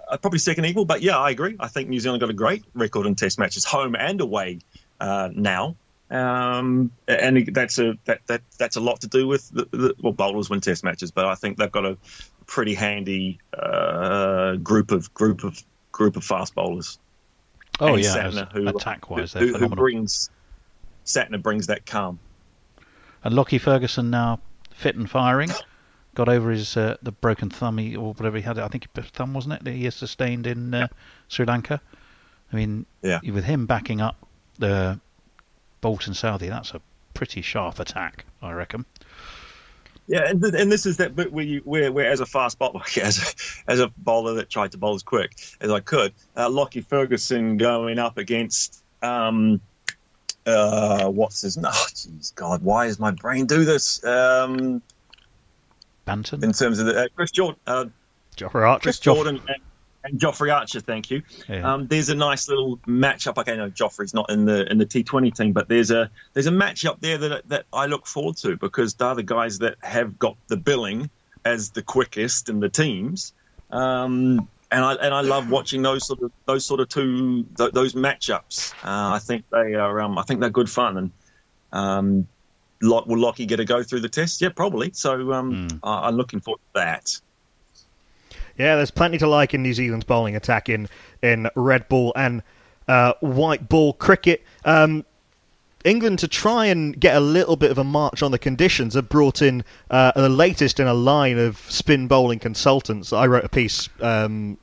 uh, 0.10 0.18
probably 0.18 0.40
second 0.40 0.66
equal. 0.66 0.86
But 0.86 1.02
yeah, 1.02 1.18
I 1.18 1.30
agree. 1.32 1.56
I 1.60 1.68
think 1.68 1.90
New 1.90 2.00
Zealand 2.00 2.22
got 2.22 2.30
a 2.30 2.34
great 2.34 2.64
record 2.74 3.06
in 3.06 3.16
Test 3.16 3.38
matches, 3.38 3.66
home 3.66 3.96
and 3.96 4.22
away 4.22 4.60
uh, 5.00 5.30
now. 5.34 5.76
Um, 6.12 6.92
and 7.08 7.50
that's 7.54 7.80
a 7.80 7.98
that, 8.06 8.20
that 8.28 8.42
that's 8.58 8.76
a 8.76 8.82
lot 8.82 9.00
to 9.02 9.08
do 9.08 9.28
with 9.28 9.50
the, 9.50 9.66
the 9.72 9.96
well 10.02 10.12
bowlers 10.14 10.50
win 10.50 10.60
test 10.60 10.84
matches, 10.84 11.10
but 11.10 11.26
I 11.26 11.36
think 11.36 11.58
they've 11.58 11.72
got 11.72 11.86
a 11.86 11.98
pretty 12.48 12.74
handy 12.74 13.40
uh, 13.58 14.56
group 14.58 14.92
of 14.92 15.14
group 15.14 15.44
of 15.46 15.64
group 15.94 16.18
of 16.18 16.24
fast 16.24 16.54
bowlers. 16.54 17.00
Oh 17.80 17.96
And 17.96 18.04
yeah, 18.04 18.16
Santner, 18.16 18.68
attack 18.76 19.10
wise, 19.10 19.32
who, 19.34 19.54
who, 19.54 19.58
who 19.58 19.70
brings 19.70 20.30
Santner 21.06 21.42
brings 21.42 21.68
that 21.68 21.86
calm. 21.86 22.20
And 23.24 23.34
Lockie 23.34 23.58
Ferguson 23.58 24.10
now 24.10 24.40
fit 24.72 24.96
and 24.96 25.10
firing. 25.10 25.50
Got 26.14 26.28
over 26.28 26.52
his 26.52 26.76
uh, 26.76 26.98
the 27.02 27.14
broken 27.14 27.50
thumb 27.50 27.78
he, 27.78 27.96
or 27.96 28.14
whatever 28.14 28.36
he 28.36 28.44
had. 28.44 28.60
I 28.60 28.68
think 28.68 28.86
thumb 28.94 29.34
wasn't 29.34 29.54
it 29.54 29.64
that 29.64 29.72
he 29.72 29.86
has 29.86 29.96
sustained 29.96 30.46
in 30.46 30.74
uh, 30.74 30.88
Sri 31.30 31.46
Lanka. 31.46 31.80
I 32.52 32.56
mean, 32.58 32.86
Yeah. 33.02 33.20
with 33.32 33.46
him 33.46 33.66
backing 33.66 34.02
up 34.02 34.18
the 34.60 35.00
Boult 35.82 36.08
and 36.08 36.16
Southey, 36.16 36.50
that's 36.50 36.74
a 36.74 36.82
pretty 37.14 37.42
sharp 37.42 37.80
attack, 37.80 38.26
I 38.42 38.52
reckon. 38.52 38.86
Yeah, 40.08 40.28
and, 40.28 40.42
th- 40.42 40.54
and 40.56 40.72
this 40.72 40.86
is 40.86 40.98
that 40.98 41.16
bit 41.16 41.32
where 41.32 41.46
you 41.46 41.62
where, 41.64 41.92
where 41.92 42.10
as 42.10 42.20
a 42.20 42.26
fast 42.26 42.60
bowler, 42.60 42.82
as 43.02 43.18
a, 43.20 43.72
as 43.72 43.80
a 43.80 43.88
bowler 43.98 44.36
that 44.36 44.50
tried 44.50 44.72
to 44.72 44.78
bowl 44.78 44.96
as 44.96 45.04
quick 45.04 45.32
as 45.62 45.72
I 45.72 45.80
could, 45.80 46.14
uh, 46.36 46.50
Lockie 46.50 46.82
Ferguson 46.82 47.58
going 47.58 48.00
up 48.00 48.18
against 48.18 48.84
um, 49.02 49.62
uh, 50.46 51.08
what's 51.10 51.42
his 51.42 51.58
name? 51.58 51.68
Oh, 51.68 51.88
jeez, 51.94 52.34
God, 52.36 52.64
why 52.64 52.88
does 52.88 53.00
my 53.00 53.12
brain 53.12 53.46
do 53.46 53.64
this? 53.64 54.04
Um, 54.04 54.82
Banton. 56.08 56.44
in 56.44 56.52
terms 56.52 56.80
of 56.80 56.88
the 56.88 57.04
uh, 57.04 57.08
Chris 57.16 57.32
Jordan, 57.32 57.60
uh, 57.68 57.86
Jofra 58.36 58.68
Archer. 58.68 58.84
Chris 58.84 59.00
Jordan 59.00 59.42
and, 59.48 59.62
and 60.04 60.20
Jofra 60.20 60.54
Archer. 60.54 60.80
Thank 60.80 61.12
you. 61.12 61.22
Yeah. 61.48 61.74
Um, 61.74 61.88
there's 61.88 62.10
a 62.10 62.16
nice 62.16 62.48
little 62.50 62.78
matchup. 62.88 63.38
Okay, 63.38 63.56
no, 63.56 63.70
Jofra's 63.70 64.14
not 64.14 64.30
in 64.30 64.46
the 64.46 64.70
in 64.72 64.78
the 64.78 64.86
T20 64.86 65.34
team, 65.36 65.52
but 65.54 65.68
there's 65.70 65.92
a 65.92 66.10
there's 66.34 66.48
a 66.48 66.52
matchup 66.52 67.00
there 67.02 67.18
that 67.18 67.48
that 67.50 67.66
I 67.74 67.86
look 67.86 68.08
forward 68.08 68.38
to 68.38 68.58
because 68.58 68.94
they're 68.96 69.16
the 69.16 69.24
guys 69.24 69.60
that 69.60 69.76
have 69.82 70.18
got 70.18 70.38
the 70.48 70.58
billing 70.58 71.10
as 71.46 71.70
the 71.72 71.82
quickest 71.82 72.50
in 72.50 72.60
the 72.60 72.70
teams. 72.70 73.34
Um, 73.70 74.48
and 74.72 74.86
I 74.86 74.94
and 74.96 75.14
I 75.14 75.22
love 75.22 75.50
watching 75.50 75.82
those 75.82 76.06
sort 76.08 76.22
of 76.22 76.32
those 76.46 76.66
sort 76.66 76.80
of 76.80 76.90
two 76.90 77.46
th- 77.58 77.72
those 77.72 77.94
matchups. 77.94 78.74
Uh, 78.84 79.16
I 79.16 79.20
think 79.20 79.46
they 79.52 79.76
are 79.76 80.02
um, 80.02 80.18
I 80.18 80.24
think 80.24 80.40
they're 80.40 80.50
good 80.50 80.70
fun 80.70 80.98
and. 80.98 81.12
Um, 81.74 82.28
Lock, 82.84 83.06
will 83.06 83.20
Lockie 83.20 83.46
get 83.46 83.60
a 83.60 83.64
go 83.66 83.84
through 83.84 84.00
the 84.00 84.10
test? 84.10 84.42
Yeah, 84.42 84.50
probably. 84.50 84.90
So 84.94 85.32
um, 85.34 85.68
I- 85.84 86.08
I'm 86.08 86.16
looking 86.16 86.40
forward 86.40 86.58
to 86.74 86.80
that. 86.80 87.22
Yeah, 88.58 88.76
there's 88.76 88.92
plenty 88.92 89.18
to 89.20 89.28
like 89.28 89.54
in 89.54 89.64
New 89.64 89.74
Zealand's 89.74 90.06
bowling 90.06 90.36
attack 90.36 90.70
in 90.70 90.88
in 91.22 91.50
red 91.56 91.88
ball 91.90 92.14
and 92.16 92.44
uh, 92.88 93.14
white 93.22 93.70
ball 93.70 93.94
cricket. 93.94 94.44
Um, 94.66 95.06
England 95.84 96.20
to 96.20 96.28
try 96.28 96.68
and 96.68 97.00
get 97.00 97.16
a 97.16 97.20
little 97.20 97.56
bit 97.56 97.72
of 97.72 97.78
a 97.78 97.84
march 97.84 98.22
on 98.22 98.32
the 98.32 98.40
conditions 98.40 98.94
have 98.94 99.10
brought 99.10 99.42
in 99.42 99.64
uh, 99.90 100.12
the 100.16 100.30
latest 100.30 100.80
in 100.80 100.88
a 100.88 100.94
line 100.94 101.40
of 101.40 101.58
spin 101.70 102.08
bowling 102.08 102.40
consultants. 102.40 103.12
I 103.12 103.26
wrote 103.28 103.44
a 103.44 103.50
piece 103.50 103.90
um, 104.00 104.58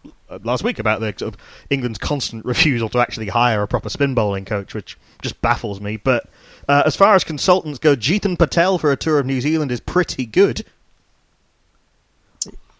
last 0.44 0.62
week 0.62 0.78
about 0.78 1.00
the 1.00 1.12
sort 1.16 1.34
of 1.34 1.40
England's 1.70 1.98
constant 1.98 2.44
refusal 2.44 2.88
to 2.90 2.98
actually 2.98 3.28
hire 3.28 3.62
a 3.62 3.68
proper 3.68 3.88
spin 3.88 4.14
bowling 4.14 4.44
coach, 4.44 4.74
which 4.74 4.96
just 5.22 5.40
baffles 5.40 5.80
me. 5.80 5.96
But 5.96 6.28
uh, 6.68 6.82
as 6.86 6.96
far 6.96 7.14
as 7.14 7.24
consultants 7.24 7.78
go, 7.78 7.96
Jeetan 7.96 8.38
Patel 8.38 8.78
for 8.78 8.92
a 8.92 8.96
tour 8.96 9.18
of 9.18 9.26
New 9.26 9.40
Zealand 9.40 9.72
is 9.72 9.80
pretty 9.80 10.26
good. 10.26 10.64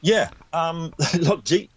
Yeah. 0.01 0.31
Um, 0.53 0.95
look, 1.19 1.45
Jeet, 1.45 1.71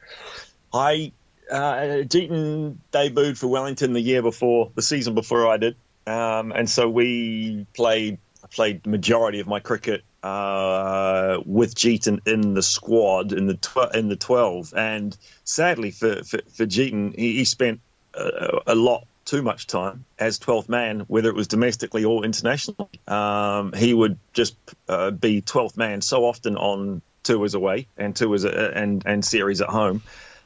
I 0.74 1.12
uh, 1.52 2.04
debuted 2.06 3.38
for 3.38 3.48
Wellington 3.48 3.94
the 3.94 4.02
year 4.02 4.22
before, 4.22 4.72
the 4.76 4.82
season 4.82 5.16
before 5.16 5.48
I 5.48 5.58
did, 5.58 5.76
um, 6.08 6.52
and 6.52 6.70
so 6.70 6.90
we 6.90 7.68
played. 7.76 8.20
Played 8.56 8.84
the 8.84 8.90
majority 8.90 9.40
of 9.40 9.46
my 9.46 9.60
cricket 9.60 10.02
uh, 10.24 11.38
with 11.46 11.76
Jeetan 11.76 12.28
in 12.28 12.56
the 12.56 12.64
squad 12.64 13.34
in 13.34 13.46
the 13.46 13.54
tw- 13.54 13.94
in 13.94 14.10
the 14.10 14.16
twelve, 14.16 14.74
and 14.76 15.16
sadly 15.44 15.92
for 15.92 16.24
for, 16.24 16.40
for 16.52 16.66
he, 16.66 17.12
he 17.16 17.46
spent 17.46 17.82
a, 18.16 18.62
a 18.68 18.76
lot 18.76 19.06
too 19.26 19.42
much 19.42 19.68
time 19.68 20.06
as 20.20 20.40
12th 20.40 20.70
man, 20.70 21.02
whether 21.02 21.30
it 21.30 21.36
was 21.36 21.48
domestically 21.48 22.04
or 22.04 22.26
internationally. 22.26 22.90
Um, 23.08 23.74
he 23.74 23.94
would 23.94 24.18
just 24.34 24.58
uh, 24.90 25.12
be 25.12 25.42
12th 25.42 25.78
man 25.78 26.02
so 26.02 26.26
often 26.26 26.58
on 26.58 27.02
tours 27.24 27.54
away 27.54 27.88
and 27.98 28.16
tours 28.16 28.46
uh, 28.46 28.72
and 28.74 29.04
and 29.06 29.24
series 29.24 29.62
at 29.62 29.70
home. 29.70 30.02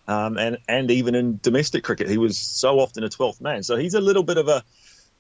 Um, 0.08 0.38
and 0.38 0.58
and 0.68 0.92
even 0.92 1.16
in 1.16 1.40
domestic 1.42 1.84
cricket, 1.84 2.10
he 2.10 2.18
was 2.18 2.38
so 2.38 2.80
often 2.80 3.04
a 3.04 3.10
12th 3.10 3.42
man. 3.42 3.64
So 3.64 3.76
he's 3.76 3.96
a 3.96 4.02
little 4.02 4.24
bit 4.24 4.38
of 4.38 4.48
a 4.48 4.64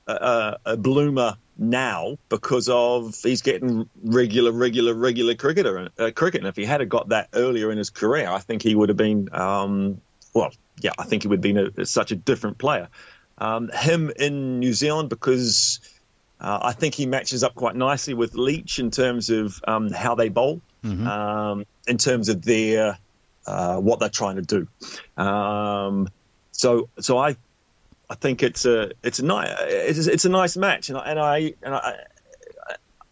a, 0.08 0.60
a 0.66 0.78
bloomer 0.78 1.38
now 1.58 2.18
because 2.30 2.70
of 2.70 3.16
he's 3.24 3.41
getting 3.41 3.89
regular, 4.03 4.51
regular, 4.51 4.93
regular 4.93 5.36
cricketer 5.36 5.89
uh, 5.97 6.12
cricket. 6.14 6.41
And 6.41 6.47
if 6.47 6.56
he 6.56 6.66
had 6.66 6.88
got 6.89 7.10
that 7.10 7.30
earlier 7.34 7.72
in 7.72 7.78
his 7.78 7.89
career, 7.89 8.30
I 8.30 8.39
think 8.39 8.62
he 8.62 8.76
would 8.76 8.89
have 8.89 8.97
been 8.97 9.30
um, 9.34 10.01
well, 10.34 10.51
yeah, 10.82 10.91
I 10.97 11.06
think 11.06 11.24
he 11.24 11.28
would 11.30 11.43
have 11.43 11.56
been 11.56 11.74
a, 11.78 11.86
such 11.86 12.12
a 12.12 12.16
different 12.16 12.58
player. 12.58 12.89
Um, 13.38 13.70
him 13.74 14.12
in 14.18 14.60
New 14.60 14.74
Zealand 14.74 15.10
because 15.10 15.80
uh, 16.39 16.60
I 16.62 16.74
think 16.74 16.93
he 16.93 17.06
matches 17.06 17.43
up 17.43 17.56
quite 17.56 17.76
nicely 17.76 18.14
with 18.14 18.36
Leach 18.36 18.80
in 18.80 18.91
terms 18.91 19.30
of 19.30 19.60
um, 19.68 19.91
how 19.91 20.16
they 20.16 20.30
bowl, 20.30 20.62
um, 20.86 21.66
in 21.88 21.98
terms 21.98 22.30
of 22.30 22.44
their 22.44 22.98
uh, 23.46 23.78
what 23.78 24.00
they're 24.00 24.10
trying 24.10 24.38
to 24.38 24.42
do. 24.42 25.22
Um, 25.22 26.10
so, 26.52 26.90
so 27.00 27.18
I, 27.18 27.36
I 28.10 28.16
think 28.16 28.44
it's 28.44 28.66
a 28.66 28.92
it's 29.04 29.20
a 29.20 29.26
nice 29.26 29.50
it's, 29.62 30.08
it's 30.08 30.26
a 30.26 30.30
nice 30.30 30.58
match, 30.58 30.90
and 30.90 30.98
I 30.98 31.10
and 31.10 31.20
I 31.20 31.38
and 31.64 31.76
I, 31.76 31.96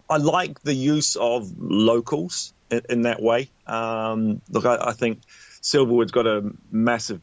I 0.09 0.17
like 0.17 0.61
the 0.61 0.73
use 0.73 1.15
of 1.15 1.51
locals 1.57 2.53
in, 2.69 2.81
in 2.89 3.01
that 3.03 3.21
way. 3.21 3.49
Um, 3.67 4.41
look, 4.49 4.65
I, 4.65 4.77
I 4.89 4.93
think 4.93 5.21
Silverwood's 5.61 6.11
got 6.11 6.27
a 6.27 6.51
massive 6.71 7.21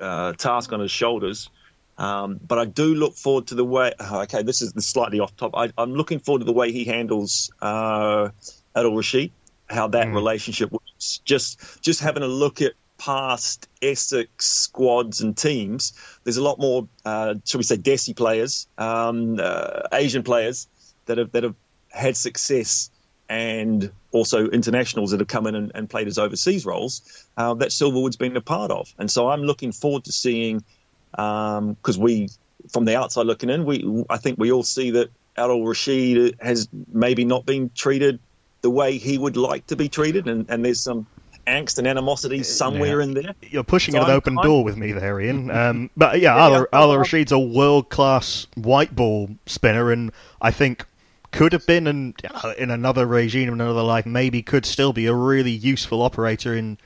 uh, 0.00 0.32
task 0.32 0.72
on 0.72 0.80
his 0.80 0.90
shoulders. 0.90 1.50
Um, 1.96 2.40
but 2.44 2.58
I 2.58 2.64
do 2.64 2.94
look 2.94 3.14
forward 3.14 3.48
to 3.48 3.54
the 3.54 3.64
way. 3.64 3.92
oh, 4.00 4.22
Okay, 4.22 4.42
this 4.42 4.62
is 4.62 4.72
slightly 4.84 5.20
off 5.20 5.36
top. 5.36 5.52
I, 5.54 5.70
I'm 5.78 5.94
looking 5.94 6.18
forward 6.18 6.40
to 6.40 6.44
the 6.44 6.52
way 6.52 6.72
he 6.72 6.84
handles 6.84 7.52
uh, 7.62 8.30
Adil 8.74 8.96
Rashid, 8.96 9.30
how 9.68 9.88
that 9.88 10.08
relationship 10.08 10.70
works. 10.72 11.20
Just 11.24 11.82
just 11.82 12.00
having 12.00 12.22
a 12.22 12.28
look 12.28 12.60
at 12.62 12.72
past 12.98 13.68
Essex 13.82 14.46
squads 14.46 15.20
and 15.20 15.36
teams. 15.36 15.92
There's 16.24 16.36
a 16.36 16.42
lot 16.42 16.58
more, 16.58 16.88
uh, 17.04 17.34
shall 17.44 17.58
we 17.58 17.64
say, 17.64 17.76
Desi 17.76 18.16
players, 18.16 18.66
um, 18.78 19.38
uh, 19.40 19.82
Asian 19.92 20.22
players 20.22 20.68
that 21.06 21.18
have 21.18 21.32
that 21.32 21.42
have 21.42 21.54
had 21.90 22.16
success 22.16 22.90
and 23.28 23.90
also 24.12 24.48
internationals 24.48 25.10
that 25.10 25.20
have 25.20 25.28
come 25.28 25.46
in 25.46 25.54
and, 25.54 25.72
and 25.74 25.88
played 25.88 26.06
as 26.08 26.18
overseas 26.18 26.66
roles 26.66 27.26
uh, 27.36 27.54
that 27.54 27.70
Silverwood's 27.70 28.16
been 28.16 28.36
a 28.36 28.40
part 28.40 28.70
of. 28.70 28.92
And 28.98 29.10
so 29.10 29.28
I'm 29.28 29.42
looking 29.42 29.72
forward 29.72 30.04
to 30.04 30.12
seeing 30.12 30.62
because 31.10 31.98
we, 31.98 32.28
from 32.70 32.84
the 32.84 32.96
outside 32.96 33.26
looking 33.26 33.50
in, 33.50 33.64
we 33.64 34.04
I 34.10 34.18
think 34.18 34.38
we 34.38 34.52
all 34.52 34.62
see 34.62 34.92
that 34.92 35.10
Adil 35.36 35.66
Rashid 35.66 36.36
has 36.40 36.68
maybe 36.92 37.24
not 37.24 37.46
been 37.46 37.70
treated 37.74 38.18
the 38.64 38.70
way 38.70 38.96
he 38.96 39.18
would 39.18 39.36
like 39.36 39.66
to 39.66 39.76
be 39.76 39.90
treated, 39.90 40.26
and, 40.26 40.46
and 40.48 40.64
there's 40.64 40.80
some 40.80 41.06
angst 41.46 41.76
and 41.76 41.86
animosity 41.86 42.42
somewhere 42.42 43.02
in 43.02 43.12
there. 43.12 43.34
You're 43.42 43.62
pushing 43.62 43.92
So 43.92 43.98
an 44.00 44.06
I'm- 44.06 44.16
open 44.16 44.38
I'm- 44.38 44.46
door 44.48 44.64
with 44.64 44.78
me 44.78 44.90
there, 44.92 45.20
Iain. 45.20 45.50
Um, 45.60 45.90
but 45.94 46.18
yeah, 46.20 46.34
Yeah, 46.34 46.42
Al, 46.44 46.52
yeah, 46.52 46.64
Al 46.72 46.88
Rashid's 46.96 47.30
a 47.30 47.38
world 47.38 47.90
class 47.90 48.46
white 48.56 48.96
ball 48.96 49.28
spinner, 49.44 49.92
and 49.92 50.10
I 50.40 50.50
think 50.50 50.86
could 51.30 51.52
have 51.52 51.66
been, 51.66 51.86
and 51.86 52.14
in 52.56 52.70
another 52.70 53.06
regime, 53.06 53.48
in 53.48 53.60
another 53.60 53.82
life, 53.82 54.06
maybe 54.06 54.40
could 54.42 54.64
still 54.64 54.94
be 54.94 55.04
a 55.04 55.14
really 55.14 55.50
useful 55.50 56.00
operator 56.00 56.54
in 56.56 56.78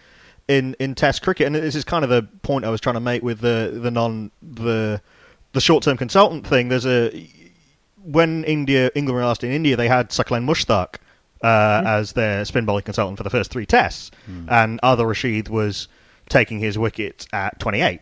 in 0.49 0.75
in 0.81 0.97
Test 0.97 1.23
cricket. 1.23 1.47
And 1.47 1.55
this 1.55 1.77
is 1.77 1.85
kind 1.85 2.03
of 2.03 2.11
the 2.11 2.23
point 2.43 2.65
I 2.65 2.71
was 2.71 2.81
trying 2.81 2.95
to 2.95 3.01
make 3.13 3.23
with 3.23 3.39
the 3.41 3.79
the 3.81 3.93
non 3.93 4.33
the 4.43 5.01
the 5.53 5.61
short 5.61 5.85
term 5.85 5.97
consultant 5.97 6.45
thing. 6.45 6.69
There's 6.71 6.87
a 6.87 7.29
when 8.03 8.43
India 8.45 8.91
England 8.97 9.15
were 9.17 9.25
last 9.25 9.45
in 9.45 9.53
India, 9.53 9.77
they 9.77 9.87
had 9.87 10.09
Saqlain 10.11 10.45
Mushtaq 10.45 10.97
uh, 11.43 11.83
as 11.87 12.13
their 12.13 12.45
spin 12.45 12.65
bowling 12.65 12.83
consultant 12.85 13.17
for 13.17 13.25
the 13.25 13.31
first 13.31 13.51
three 13.51 13.67
tests, 13.67 14.11
and 14.49 14.81
Adil 14.83 15.07
Rashid 15.07 15.49
was 15.49 15.89
taking 16.29 16.59
his 16.61 16.77
wicket 16.79 17.27
at 17.33 17.59
28. 17.59 18.01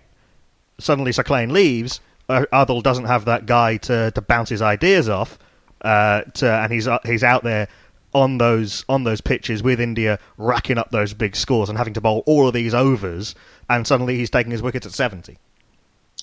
Suddenly, 0.78 1.12
Saqlain 1.12 1.52
leaves. 1.52 2.00
Uh, 2.28 2.44
Adil 2.52 2.82
doesn't 2.82 3.04
have 3.04 3.24
that 3.26 3.46
guy 3.46 3.76
to, 3.78 4.10
to 4.10 4.20
bounce 4.20 4.48
his 4.48 4.60
ideas 4.62 5.08
off, 5.08 5.38
uh, 5.82 6.22
to, 6.34 6.50
and 6.50 6.72
he's 6.72 6.88
uh, 6.88 6.98
he's 7.04 7.22
out 7.22 7.44
there 7.44 7.68
on 8.12 8.38
those 8.38 8.84
on 8.88 9.04
those 9.04 9.20
pitches 9.20 9.62
with 9.62 9.80
India, 9.80 10.18
racking 10.38 10.78
up 10.78 10.90
those 10.90 11.14
big 11.14 11.36
scores 11.36 11.68
and 11.68 11.78
having 11.78 11.94
to 11.94 12.00
bowl 12.00 12.22
all 12.26 12.48
of 12.48 12.54
these 12.54 12.74
overs. 12.74 13.34
And 13.68 13.86
suddenly, 13.86 14.16
he's 14.16 14.30
taking 14.30 14.50
his 14.52 14.62
wickets 14.62 14.86
at 14.86 14.92
70. 14.92 15.38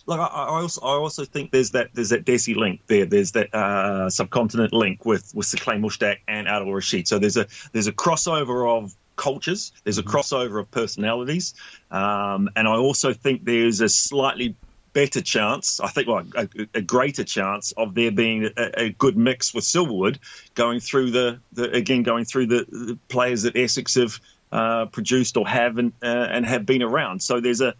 Like 0.05 0.19
I, 0.19 0.25
I 0.25 0.61
also, 0.61 0.81
I 0.81 0.93
also 0.95 1.25
think 1.25 1.51
there's 1.51 1.71
that 1.71 1.89
there's 1.93 2.09
that 2.09 2.25
Desi 2.25 2.55
link 2.55 2.81
there. 2.87 3.05
There's 3.05 3.31
that 3.33 3.53
uh, 3.53 4.09
subcontinent 4.09 4.73
link 4.73 5.05
with 5.05 5.33
with 5.33 5.47
Saqlain 5.47 5.81
Mushtaq 5.81 6.17
and 6.27 6.47
Adil 6.47 6.73
Rashid. 6.73 7.07
So 7.07 7.19
there's 7.19 7.37
a 7.37 7.47
there's 7.71 7.87
a 7.87 7.93
crossover 7.93 8.67
of 8.77 8.93
cultures. 9.15 9.71
There's 9.83 9.99
a 9.99 10.03
crossover 10.03 10.59
of 10.59 10.69
personalities, 10.71 11.53
um, 11.91 12.49
and 12.55 12.67
I 12.67 12.75
also 12.75 13.13
think 13.13 13.45
there's 13.45 13.81
a 13.81 13.89
slightly 13.89 14.55
better 14.93 15.21
chance, 15.21 15.79
I 15.79 15.87
think, 15.87 16.07
well, 16.07 16.23
a, 16.35 16.47
a 16.75 16.81
greater 16.81 17.23
chance 17.23 17.73
of 17.75 17.95
there 17.95 18.11
being 18.11 18.45
a, 18.45 18.81
a, 18.83 18.89
good 18.91 19.17
mix 19.17 19.53
with 19.53 19.63
Silverwood 19.63 20.19
going 20.53 20.79
through 20.79 21.11
the, 21.11 21.39
the 21.51 21.71
again 21.71 22.03
going 22.03 22.25
through 22.25 22.47
the, 22.47 22.65
the, 22.69 22.99
players 23.09 23.41
that 23.41 23.57
Essex 23.57 23.95
have 23.95 24.19
uh, 24.51 24.85
produced 24.85 25.35
or 25.35 25.47
have 25.47 25.77
and, 25.79 25.93
uh, 26.03 26.05
and 26.05 26.45
have 26.45 26.65
been 26.65 26.83
around. 26.83 27.21
So 27.21 27.41
there's 27.41 27.61
a, 27.61 27.73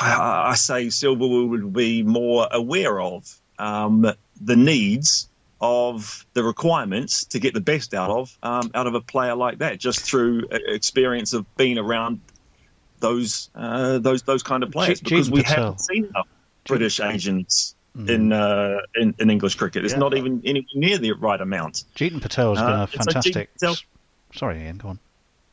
I 0.00 0.54
say 0.56 0.86
Silverwood 0.86 1.48
would 1.50 1.72
be 1.72 2.02
more 2.02 2.46
aware 2.50 3.00
of 3.00 3.28
um, 3.58 4.02
the 4.40 4.56
needs 4.56 5.28
of 5.60 6.24
the 6.34 6.44
requirements 6.44 7.24
to 7.26 7.40
get 7.40 7.52
the 7.54 7.60
best 7.60 7.92
out 7.94 8.10
of 8.10 8.38
um, 8.42 8.70
out 8.74 8.86
of 8.86 8.94
a 8.94 9.00
player 9.00 9.34
like 9.34 9.58
that, 9.58 9.78
just 9.78 10.00
through 10.00 10.44
experience 10.50 11.32
of 11.32 11.44
being 11.56 11.78
around 11.78 12.20
those 13.00 13.50
uh, 13.54 13.98
those 13.98 14.22
those 14.22 14.42
kind 14.42 14.62
of 14.62 14.70
players. 14.70 15.00
G- 15.00 15.04
because 15.16 15.30
we 15.30 15.42
Patel. 15.42 15.56
haven't 15.64 15.80
seen 15.80 16.04
enough 16.06 16.28
British 16.64 17.00
agents 17.00 17.74
in, 18.06 18.32
uh, 18.32 18.76
in 18.94 19.14
in 19.18 19.30
English 19.30 19.56
cricket. 19.56 19.84
It's 19.84 19.94
Yeah. 19.94 19.98
not 19.98 20.16
even 20.16 20.42
anywhere 20.44 20.66
near 20.74 20.98
the 20.98 21.12
right 21.12 21.40
amount. 21.40 21.82
Jeetan 21.96 22.22
Patel 22.22 22.54
has 22.54 22.62
been 22.62 22.72
Uh, 22.72 22.76
a 22.76 22.82
and 22.82 22.90
so 22.92 22.98
fantastic. 22.98 23.52
Patel- 23.54 23.76
Sorry, 24.34 24.58
Iain, 24.60 24.76
go 24.76 24.88
on. 24.90 24.98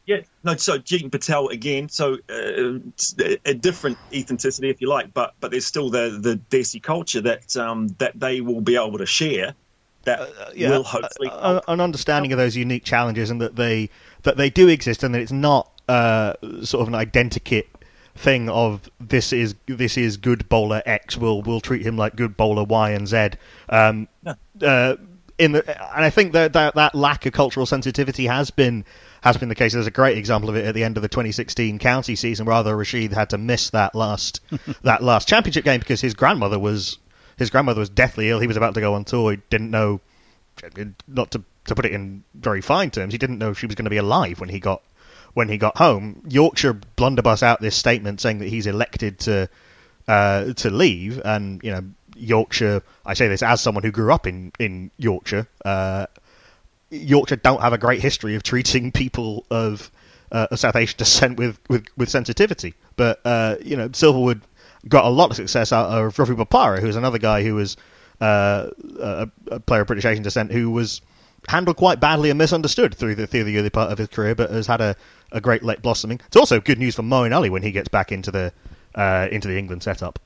Yeah, 0.05 0.17
no. 0.43 0.55
So 0.55 0.77
Jeetan 0.77 1.11
Patel 1.11 1.47
again. 1.49 1.89
So 1.89 2.17
uh, 2.29 2.79
a 3.45 3.53
different 3.53 3.97
ethnicity, 4.11 4.69
if 4.69 4.79
you 4.81 4.87
like, 4.87 5.13
but 5.13 5.33
but 5.39 5.51
there's 5.51 5.65
still 5.65 5.89
the 5.89 6.17
the 6.21 6.39
Desi 6.49 6.81
culture 6.81 7.21
that 7.21 7.55
um, 7.57 7.87
that 7.97 8.19
they 8.19 8.41
will 8.41 8.61
be 8.61 8.75
able 8.75 8.97
to 8.99 9.05
share. 9.05 9.55
That 10.03 10.29
will 10.55 10.83
hopefully. 10.83 11.29
uh, 11.31 11.61
an 11.67 11.81
understanding 11.81 12.31
of 12.31 12.37
those 12.37 12.55
unique 12.55 12.83
challenges 12.83 13.31
and 13.31 13.41
that 13.41 13.55
they 13.55 13.89
that 14.21 14.37
they 14.37 14.51
do 14.51 14.67
exist 14.67 15.03
and 15.03 15.15
that 15.15 15.21
it's 15.21 15.31
not 15.31 15.71
uh, 15.87 16.33
sort 16.61 16.87
of 16.87 16.93
an 16.93 16.93
identikit 16.93 17.65
thing 18.15 18.47
of 18.47 18.89
this 18.99 19.33
is 19.33 19.55
this 19.65 19.97
is 19.97 20.17
good 20.17 20.47
bowler 20.47 20.83
X. 20.85 21.17
We'll 21.17 21.41
we'll 21.41 21.61
treat 21.61 21.85
him 21.85 21.97
like 21.97 22.15
good 22.15 22.37
bowler 22.37 22.63
Y 22.63 22.91
and 22.91 23.07
Z. 23.07 23.31
Um, 23.69 24.07
uh, 24.61 24.95
in 25.37 25.51
the 25.51 25.95
and 25.95 26.05
I 26.05 26.09
think 26.09 26.33
that, 26.33 26.53
that 26.53 26.75
that 26.75 26.95
lack 26.95 27.25
of 27.25 27.33
cultural 27.33 27.65
sensitivity 27.65 28.27
has 28.27 28.51
been 28.51 28.85
has 29.25 29.37
been 29.37 29.49
the 29.49 29.55
case. 29.55 29.73
There's 29.73 29.87
a 29.87 29.91
great 29.91 30.17
example 30.17 30.49
of 30.49 30.55
it 30.55 30.65
at 30.65 30.75
the 30.75 30.83
end 30.83 30.97
of 30.97 31.01
the 31.01 31.09
2016 31.09 31.79
county 31.79 32.15
season, 32.15 32.45
where 32.45 32.55
Adil 32.55 32.77
Rashid 32.77 33.11
had 33.11 33.31
to 33.31 33.37
miss 33.37 33.71
that 33.71 33.95
last 33.95 34.39
that 34.83 35.01
last 35.03 35.27
championship 35.27 35.65
game 35.65 35.79
because 35.79 35.99
his 35.99 36.13
grandmother 36.13 36.59
was 36.59 36.99
his 37.35 37.49
grandmother 37.49 37.79
was 37.79 37.89
deathly 37.89 38.29
ill. 38.29 38.39
He 38.39 38.47
was 38.47 38.55
about 38.55 38.75
to 38.75 38.81
go 38.81 38.93
on 38.93 39.03
tour. 39.03 39.31
He 39.31 39.37
didn't 39.49 39.71
know, 39.71 39.99
not 41.07 41.31
to 41.31 41.43
to 41.65 41.75
put 41.75 41.85
it 41.85 41.91
in 41.91 42.23
very 42.35 42.61
fine 42.61 42.91
terms, 42.91 43.13
he 43.13 43.17
didn't 43.17 43.39
know 43.39 43.53
she 43.53 43.65
was 43.65 43.75
going 43.75 43.85
to 43.85 43.89
be 43.89 43.97
alive 43.97 44.39
when 44.39 44.49
he 44.49 44.59
got 44.59 44.83
when 45.33 45.49
he 45.49 45.57
got 45.57 45.77
home. 45.77 46.21
Yorkshire 46.29 46.73
blunderbuss 46.73 47.43
out 47.43 47.59
this 47.59 47.75
statement 47.75 48.21
saying 48.21 48.39
that 48.39 48.47
he's 48.47 48.67
elected 48.67 49.19
to 49.19 49.49
uh, 50.07 50.53
to 50.53 50.69
leave, 50.69 51.19
and 51.25 51.63
you 51.63 51.71
know 51.71 51.83
Yorkshire. 52.15 52.83
I 53.05 53.15
say 53.15 53.27
this 53.27 53.41
as 53.41 53.59
someone 53.59 53.83
who 53.83 53.91
grew 53.91 54.13
up 54.13 54.27
in 54.27 54.51
in 54.59 54.91
Yorkshire. 54.97 55.47
Uh, 55.63 56.05
Yorkshire 56.89 57.37
don't 57.37 57.61
have 57.61 57.73
a 57.73 57.77
great 57.77 58.01
history 58.01 58.35
of 58.35 58.43
treating 58.43 58.91
people 58.91 59.45
of, 59.49 59.91
uh, 60.31 60.47
of 60.51 60.59
South 60.59 60.75
Asian 60.75 60.97
descent 60.97 61.37
with, 61.37 61.59
with, 61.69 61.85
with 61.97 62.09
sensitivity. 62.09 62.73
But 62.95 63.19
uh, 63.25 63.55
you 63.63 63.75
know, 63.75 63.89
Silverwood 63.89 64.41
got 64.87 65.05
a 65.05 65.09
lot 65.09 65.31
of 65.31 65.35
success 65.35 65.71
out 65.73 65.89
of 65.89 66.17
Ravi 66.17 66.35
Bopara, 66.35 66.79
who's 66.79 66.95
another 66.95 67.17
guy 67.17 67.43
who 67.43 67.55
was 67.55 67.77
uh, 68.21 68.69
a, 68.99 69.29
a 69.47 69.59
player 69.59 69.81
of 69.81 69.87
British 69.87 70.05
Asian 70.05 70.23
descent 70.23 70.51
who 70.51 70.69
was 70.69 71.01
handled 71.47 71.77
quite 71.77 71.99
badly 71.99 72.29
and 72.29 72.37
misunderstood 72.37 72.95
through 72.95 73.15
the 73.15 73.27
through 73.27 73.43
the 73.43 73.57
early 73.57 73.69
part 73.69 73.91
of 73.91 73.97
his 73.97 74.07
career, 74.07 74.35
but 74.35 74.49
has 74.49 74.67
had 74.67 74.81
a, 74.81 74.95
a 75.31 75.41
great 75.41 75.63
late 75.63 75.81
blossoming. 75.81 76.19
It's 76.27 76.37
also 76.37 76.59
good 76.59 76.79
news 76.79 76.95
for 76.95 77.03
Moeen 77.03 77.35
Ali 77.35 77.49
when 77.49 77.63
he 77.63 77.71
gets 77.71 77.87
back 77.87 78.11
into 78.11 78.31
the 78.31 78.53
uh, 78.93 79.27
into 79.31 79.47
the 79.47 79.57
England 79.57 79.83
setup. 79.83 80.19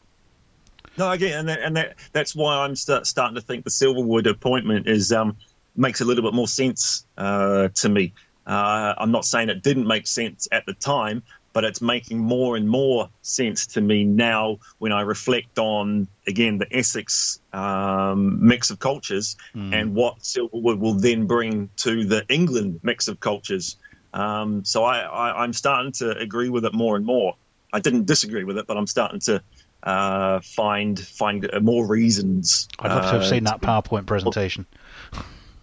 No, 0.97 1.11
again, 1.11 1.39
and 1.39 1.49
that, 1.49 1.59
and 1.61 1.77
that 1.77 1.95
that's 2.11 2.35
why 2.35 2.57
I'm 2.57 2.75
start, 2.75 3.07
starting 3.07 3.35
to 3.35 3.41
think 3.41 3.63
the 3.63 3.69
Silverwood 3.69 4.29
appointment 4.29 4.87
is 4.87 5.11
um, 5.11 5.37
makes 5.79 6.01
a 6.01 6.05
little 6.05 6.23
bit 6.23 6.33
more 6.33 6.47
sense 6.47 7.05
uh, 7.17 7.69
to 7.75 7.89
me. 7.89 8.13
Uh, 8.45 8.93
I'm 8.97 9.11
not 9.11 9.25
saying 9.25 9.49
it 9.49 9.63
didn't 9.63 9.87
make 9.87 10.07
sense 10.07 10.47
at 10.51 10.65
the 10.65 10.73
time, 10.73 11.23
but 11.53 11.63
it's 11.63 11.81
making 11.81 12.19
more 12.19 12.55
and 12.55 12.67
more 12.67 13.09
sense 13.21 13.67
to 13.67 13.81
me 13.81 14.03
now 14.03 14.59
when 14.77 14.91
I 14.91 15.01
reflect 15.01 15.57
on 15.59 16.07
again 16.27 16.57
the 16.57 16.67
Essex 16.75 17.39
um, 17.53 18.45
mix 18.45 18.69
of 18.69 18.79
cultures 18.79 19.35
and 19.53 19.95
what 19.95 20.19
Silverwood 20.19 20.79
will 20.79 20.93
then 20.93 21.25
bring 21.25 21.69
to 21.77 22.05
the 22.05 22.25
England 22.29 22.79
mix 22.83 23.07
of 23.07 23.19
cultures. 23.19 23.77
Um, 24.13 24.65
so 24.65 24.83
I, 24.83 24.99
I, 25.01 25.43
I'm 25.43 25.53
starting 25.53 25.91
to 25.93 26.17
agree 26.17 26.49
with 26.49 26.65
it 26.65 26.73
more 26.73 26.95
and 26.95 27.05
more. 27.05 27.35
I 27.71 27.79
didn't 27.79 28.05
disagree 28.05 28.43
with 28.43 28.57
it, 28.57 28.65
but 28.65 28.77
I'm 28.77 28.87
starting 28.87 29.19
to 29.21 29.43
uh, 29.83 30.39
find 30.41 30.99
find 30.99 31.47
more 31.61 31.85
reasons. 31.85 32.67
I'd 32.79 32.89
love 32.89 33.03
to 33.03 33.11
have 33.11 33.21
uh, 33.21 33.29
seen 33.29 33.43
that 33.45 33.61
PowerPoint 33.61 34.05
presentation 34.07 34.65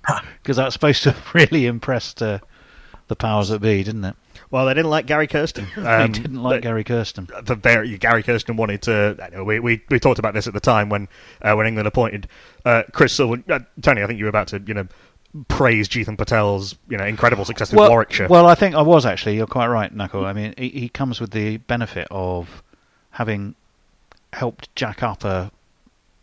because 0.42 0.57
that's 0.57 0.72
supposed 0.74 1.02
to 1.04 1.12
have 1.12 1.34
really 1.34 1.66
impressed 1.66 2.22
uh, 2.22 2.38
the 3.09 3.16
powers 3.16 3.48
that 3.48 3.61
be, 3.61 3.82
didn't 3.82 4.04
it? 4.04 4.16
Well, 4.50 4.66
they 4.66 4.74
didn't 4.74 4.90
like 4.90 5.07
Gary 5.07 5.26
Kirsten. 5.26 5.66
they 5.76 5.82
Um, 5.82 6.12
didn't 6.12 6.42
like 6.42 6.57
they- 6.62 6.68
Gary 6.68 6.84
Kirsten. 6.84 7.28
the 7.42 7.54
very 7.57 7.96
Gary 7.98 8.22
Kirsten 8.22 8.57
wanted 8.57 8.82
to. 8.82 9.30
Know, 9.32 9.44
We, 9.44 9.59
we 9.61 9.82
we 9.88 9.98
talked 9.98 10.18
about 10.18 10.34
this 10.34 10.46
at 10.46 10.54
the 10.54 10.61
time 10.61 10.88
when 10.88 11.09
uh, 11.42 11.54
when 11.54 11.66
England 11.66 11.88
appointed 11.88 12.28
uh, 12.64 12.84
Chris 12.92 13.12
Silver. 13.12 13.42
Uh, 13.48 13.61
Tony, 13.82 14.02
I 14.02 14.07
think 14.07 14.18
you 14.18 14.24
were 14.26 14.30
about 14.30 14.48
to 14.48 14.62
you 14.64 14.74
know 14.74 14.86
praise 15.48 15.88
Jeetan 15.88 16.16
Patel's 16.16 16.76
you 16.88 16.96
know 16.96 17.04
incredible 17.04 17.44
success 17.44 17.72
well, 17.72 17.90
Warwickshire. 17.90 18.28
Well, 18.28 18.46
I 18.46 18.54
think 18.54 18.74
I 18.74 18.82
was 18.82 19.04
actually. 19.04 19.36
You're 19.36 19.46
quite 19.48 19.66
right, 19.68 19.94
Nakul. 19.94 20.24
I 20.24 20.32
mean, 20.32 20.54
he, 20.57 20.68
he 20.68 20.88
comes 20.88 21.20
with 21.20 21.32
the 21.32 21.57
benefit 21.59 22.07
of 22.11 22.62
having 23.11 23.54
helped 24.32 24.74
jack 24.76 25.02
up 25.02 25.24
a 25.24 25.50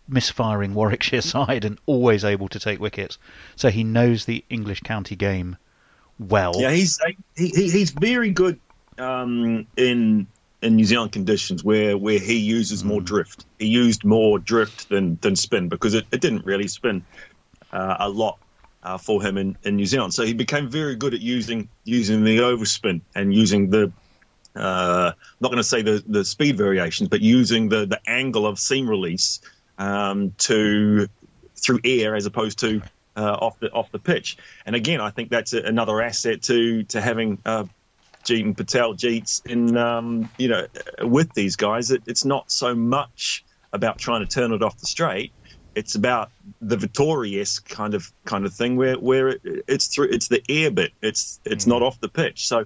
misfiring 0.07 0.73
Warwickshire 0.73 1.21
side 1.35 1.65
and 1.65 1.79
always 1.85 2.23
able 2.23 2.47
to 2.49 2.59
take 2.59 2.79
wickets. 2.79 3.17
So 3.55 3.69
he 3.69 3.83
knows 3.83 4.25
the 4.25 4.43
English 4.49 4.81
county 4.81 5.15
game 5.15 5.57
well. 6.19 6.53
Yeah, 6.57 6.71
he's 6.71 6.99
he, 7.35 7.49
he, 7.49 7.69
he's 7.69 7.91
very 7.91 8.31
good 8.31 8.59
um, 8.97 9.67
in 9.77 10.27
in 10.63 10.77
New 10.77 10.85
Zealand 10.85 11.11
conditions 11.11 11.63
where, 11.63 11.97
where 11.97 12.19
he 12.19 12.37
uses 12.37 12.83
more 12.83 13.01
drift. 13.01 13.45
He 13.59 13.67
used 13.67 14.05
more 14.05 14.39
drift 14.39 14.87
than, 14.87 15.17
than 15.21 15.35
spin 15.35 15.67
because 15.67 15.93
it, 15.93 16.05
it 16.11 16.21
didn't 16.21 16.45
really 16.45 16.69
spin 16.69 17.03
uh, 17.73 17.97
a 17.99 18.09
lot 18.09 18.39
uh, 18.81 18.97
for 18.97 19.21
him 19.21 19.37
in, 19.37 19.57
in 19.63 19.75
New 19.75 19.85
Zealand. 19.85 20.13
So 20.13 20.23
he 20.23 20.33
became 20.33 20.69
very 20.69 20.95
good 20.95 21.13
at 21.13 21.19
using 21.19 21.67
using 21.83 22.23
the 22.23 22.39
overspin 22.39 23.01
and 23.13 23.33
using 23.33 23.69
the 23.69 23.91
uh, 24.55 25.11
not 25.41 25.49
going 25.49 25.57
to 25.57 25.63
say 25.63 25.81
the, 25.81 26.03
the 26.07 26.23
speed 26.23 26.57
variations, 26.57 27.09
but 27.09 27.21
using 27.21 27.69
the, 27.69 27.85
the 27.85 27.99
angle 28.07 28.45
of 28.45 28.59
seam 28.59 28.87
release 28.87 29.41
um, 29.77 30.33
to 30.39 31.07
through 31.55 31.79
air 31.83 32.15
as 32.15 32.25
opposed 32.25 32.59
to 32.59 32.81
uh, 33.15 33.33
off 33.33 33.59
the 33.59 33.71
off 33.71 33.91
the 33.91 33.99
pitch. 33.99 34.37
And 34.65 34.75
again, 34.75 35.01
I 35.01 35.11
think 35.11 35.29
that's 35.29 35.53
a, 35.53 35.61
another 35.61 36.01
asset 36.01 36.41
to 36.43 36.83
to 36.83 37.01
having 37.01 37.39
uh, 37.45 37.65
Jeetan 38.23 38.55
Patel 38.55 38.93
Jeets 38.93 39.45
in 39.45 39.77
um, 39.77 40.29
you 40.37 40.47
know 40.47 40.67
with 41.01 41.33
these 41.33 41.55
guys. 41.55 41.91
It, 41.91 42.03
it's 42.05 42.25
not 42.25 42.51
so 42.51 42.75
much 42.75 43.45
about 43.71 43.97
trying 43.97 44.25
to 44.25 44.27
turn 44.27 44.53
it 44.53 44.63
off 44.63 44.77
the 44.77 44.85
straight. 44.85 45.31
It's 45.75 45.95
about 45.95 46.29
the 46.61 46.77
Vettori 46.77 47.65
kind 47.65 47.95
of 47.95 48.11
kind 48.25 48.45
of 48.45 48.53
thing 48.53 48.75
where 48.75 48.95
where 48.95 49.29
it, 49.29 49.41
it's 49.67 49.87
through 49.87 50.09
it's 50.09 50.27
the 50.27 50.43
air 50.49 50.71
bit. 50.71 50.91
It's 51.01 51.39
it's 51.45 51.67
not 51.67 51.81
off 51.81 51.99
the 51.99 52.09
pitch. 52.09 52.47
So 52.47 52.65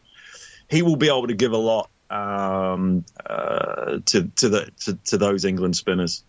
he 0.70 0.82
will 0.82 0.98
be 0.98 1.08
able 1.08 1.28
to 1.28 1.34
give 1.34 1.54
a 1.54 1.58
lot 1.58 1.90
um, 2.10 3.06
uh, 3.26 4.00
to 4.06 4.24
to 4.36 4.50
the 4.50 4.72
to, 4.82 4.94
to 5.06 5.18
those 5.18 5.46
England 5.46 5.76
spinners. 5.76 6.24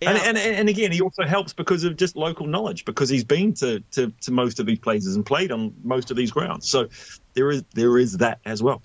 And, 0.00 0.18
and 0.18 0.38
and 0.38 0.68
again, 0.68 0.92
he 0.92 1.00
also 1.00 1.24
helps 1.24 1.52
because 1.52 1.84
of 1.84 1.96
just 1.96 2.16
local 2.16 2.46
knowledge, 2.46 2.84
because 2.84 3.08
he's 3.08 3.24
been 3.24 3.52
to, 3.54 3.80
to, 3.92 4.12
to 4.22 4.30
most 4.30 4.60
of 4.60 4.66
these 4.66 4.78
places 4.78 5.16
and 5.16 5.24
played 5.24 5.52
on 5.52 5.74
most 5.82 6.10
of 6.10 6.16
these 6.16 6.30
grounds. 6.30 6.68
So 6.68 6.88
there 7.34 7.50
is 7.50 7.62
there 7.74 7.98
is 7.98 8.18
that 8.18 8.40
as 8.44 8.62
well. 8.62 8.82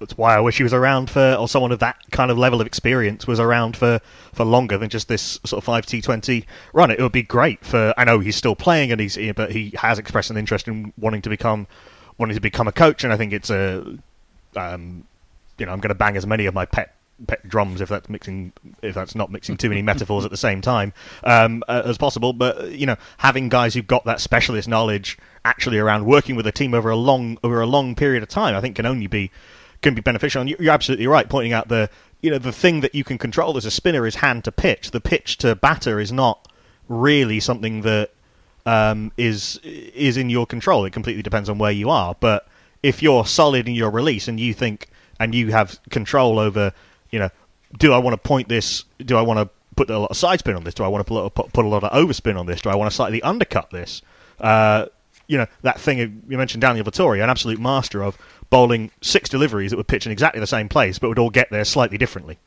That's 0.00 0.16
why 0.16 0.36
I 0.36 0.40
wish 0.40 0.56
he 0.56 0.62
was 0.62 0.74
around 0.74 1.10
for, 1.10 1.34
or 1.34 1.48
someone 1.48 1.72
of 1.72 1.78
that 1.78 1.96
kind 2.10 2.30
of 2.30 2.38
level 2.38 2.60
of 2.60 2.66
experience 2.66 3.26
was 3.26 3.40
around 3.40 3.76
for, 3.76 4.00
for 4.32 4.44
longer 4.44 4.76
than 4.76 4.88
just 4.88 5.08
this 5.08 5.38
sort 5.44 5.58
of 5.58 5.64
five 5.64 5.86
T 5.86 6.00
Twenty 6.00 6.46
run. 6.72 6.90
It 6.90 7.00
would 7.00 7.12
be 7.12 7.22
great 7.22 7.64
for. 7.64 7.94
I 7.96 8.04
know 8.04 8.18
he's 8.18 8.36
still 8.36 8.56
playing 8.56 8.92
and 8.92 9.00
he's, 9.00 9.18
but 9.34 9.52
he 9.52 9.72
has 9.78 9.98
expressed 9.98 10.30
an 10.30 10.36
interest 10.36 10.68
in 10.68 10.92
wanting 10.98 11.22
to 11.22 11.28
become, 11.30 11.66
wanting 12.18 12.34
to 12.34 12.40
become 12.40 12.68
a 12.68 12.72
coach. 12.72 13.04
And 13.04 13.12
I 13.12 13.16
think 13.16 13.32
it's 13.32 13.50
a, 13.50 13.98
um, 14.56 15.04
you 15.58 15.66
know, 15.66 15.72
I'm 15.72 15.80
going 15.80 15.88
to 15.88 15.94
bang 15.94 16.16
as 16.16 16.26
many 16.26 16.46
of 16.46 16.54
my 16.54 16.66
pet 16.66 16.94
pet 17.26 17.46
drums 17.48 17.80
if 17.80 17.88
that's 17.88 18.08
mixing 18.08 18.52
if 18.82 18.94
that's 18.94 19.14
not 19.14 19.30
mixing 19.30 19.56
too 19.56 19.68
many 19.68 19.82
metaphors 19.82 20.24
at 20.24 20.30
the 20.30 20.36
same 20.36 20.60
time 20.60 20.92
um, 21.24 21.64
uh, 21.68 21.82
as 21.84 21.98
possible 21.98 22.32
but 22.32 22.70
you 22.72 22.86
know 22.86 22.96
having 23.18 23.48
guys 23.48 23.74
who've 23.74 23.86
got 23.88 24.04
that 24.04 24.20
specialist 24.20 24.68
knowledge 24.68 25.18
actually 25.44 25.78
around 25.78 26.04
working 26.06 26.36
with 26.36 26.46
a 26.46 26.52
team 26.52 26.74
over 26.74 26.90
a 26.90 26.96
long 26.96 27.36
over 27.42 27.60
a 27.60 27.66
long 27.66 27.94
period 27.94 28.22
of 28.22 28.28
time 28.28 28.54
I 28.54 28.60
think 28.60 28.76
can 28.76 28.86
only 28.86 29.08
be 29.08 29.30
can 29.82 29.94
be 29.94 30.00
beneficial 30.00 30.40
and 30.40 30.48
you- 30.50 30.56
you're 30.60 30.72
absolutely 30.72 31.06
right 31.06 31.28
pointing 31.28 31.52
out 31.52 31.68
the 31.68 31.90
you 32.20 32.30
know 32.30 32.38
the 32.38 32.52
thing 32.52 32.80
that 32.80 32.94
you 32.94 33.02
can 33.04 33.18
control 33.18 33.56
as 33.56 33.64
a 33.64 33.70
spinner 33.70 34.06
is 34.06 34.16
hand 34.16 34.44
to 34.44 34.52
pitch 34.52 34.92
the 34.92 35.00
pitch 35.00 35.38
to 35.38 35.54
batter 35.56 35.98
is 35.98 36.12
not 36.12 36.46
really 36.88 37.40
something 37.40 37.82
that 37.82 38.10
um, 38.66 39.12
is 39.16 39.58
is 39.64 40.16
in 40.16 40.28
your 40.28 40.44
control. 40.46 40.84
It 40.84 40.92
completely 40.92 41.22
depends 41.22 41.48
on 41.48 41.56
where 41.58 41.72
you 41.72 41.88
are. 41.88 42.14
But 42.18 42.46
if 42.82 43.02
you're 43.02 43.24
solid 43.24 43.66
in 43.66 43.74
your 43.74 43.90
release 43.90 44.28
and 44.28 44.38
you 44.38 44.52
think 44.52 44.88
and 45.18 45.34
you 45.34 45.52
have 45.52 45.80
control 45.90 46.38
over, 46.38 46.72
you 47.10 47.18
know, 47.18 47.30
do 47.78 47.92
I 47.92 47.98
want 47.98 48.14
to 48.14 48.28
point 48.28 48.48
this? 48.48 48.84
Do 48.98 49.16
I 49.16 49.22
want 49.22 49.38
to 49.38 49.50
put 49.76 49.90
a 49.90 49.98
lot 49.98 50.10
of 50.10 50.16
side 50.16 50.40
spin 50.40 50.56
on 50.56 50.64
this? 50.64 50.74
Do 50.74 50.84
I 50.84 50.88
want 50.88 51.06
to 51.06 51.30
put, 51.30 51.52
put, 51.52 51.64
a 51.64 51.68
lot 51.68 51.84
of 51.84 51.92
overspin 51.92 52.38
on 52.38 52.46
this? 52.46 52.60
Do 52.60 52.70
I 52.70 52.74
want 52.74 52.90
to 52.90 52.94
slightly 52.94 53.22
undercut 53.22 53.70
this? 53.70 54.02
Uh, 54.40 54.86
you 55.26 55.36
know 55.36 55.46
that 55.62 55.78
thing 55.78 55.98
you 56.28 56.38
mentioned, 56.38 56.62
Daniel 56.62 56.84
Vettori, 56.84 57.22
an 57.22 57.30
absolute 57.30 57.60
master 57.60 58.02
of 58.02 58.18
bowling 58.50 58.90
six 59.02 59.28
deliveries 59.28 59.70
that 59.70 59.76
would 59.76 59.88
pitch 59.88 60.06
in 60.06 60.12
exactly 60.12 60.40
the 60.40 60.46
same 60.46 60.68
place, 60.68 60.98
but 60.98 61.08
would 61.08 61.18
all 61.18 61.30
get 61.30 61.50
there 61.50 61.64
slightly 61.64 61.98
differently. 61.98 62.38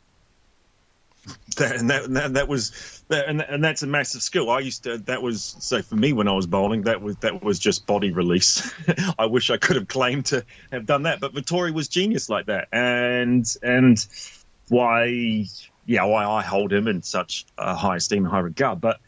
That, 1.57 1.75
and 1.75 1.89
that, 1.91 2.11
that, 2.13 2.33
that 2.33 2.47
was 2.47 3.03
that, 3.09 3.27
and, 3.27 3.41
and 3.41 3.63
that's 3.63 3.83
a 3.83 3.87
massive 3.87 4.23
skill. 4.23 4.49
I 4.49 4.59
used 4.59 4.85
to 4.85 4.97
that 4.99 5.21
was 5.21 5.55
so 5.59 5.83
for 5.83 5.95
me 5.95 6.13
when 6.13 6.27
I 6.27 6.31
was 6.31 6.47
bowling 6.47 6.83
that 6.83 7.01
was 7.01 7.17
that 7.17 7.43
was 7.43 7.59
just 7.59 7.85
body 7.85 8.11
release. 8.11 8.73
I 9.19 9.27
wish 9.27 9.51
I 9.51 9.57
could 9.57 9.75
have 9.75 9.87
claimed 9.87 10.25
to 10.27 10.43
have 10.71 10.87
done 10.87 11.03
that, 11.03 11.19
but 11.19 11.33
Vettori 11.33 11.71
was 11.71 11.87
genius 11.87 12.29
like 12.29 12.47
that, 12.47 12.69
and 12.71 13.45
and 13.61 14.03
why 14.71 15.45
yeah 15.85 16.05
why 16.05 16.25
I 16.25 16.41
hold 16.41 16.71
him 16.71 16.87
in 16.87 17.01
such 17.03 17.45
a 17.57 17.75
high 17.75 17.97
esteem 17.97 18.23
and 18.23 18.31
high 18.31 18.39
regard. 18.39 18.79
But 18.79 18.99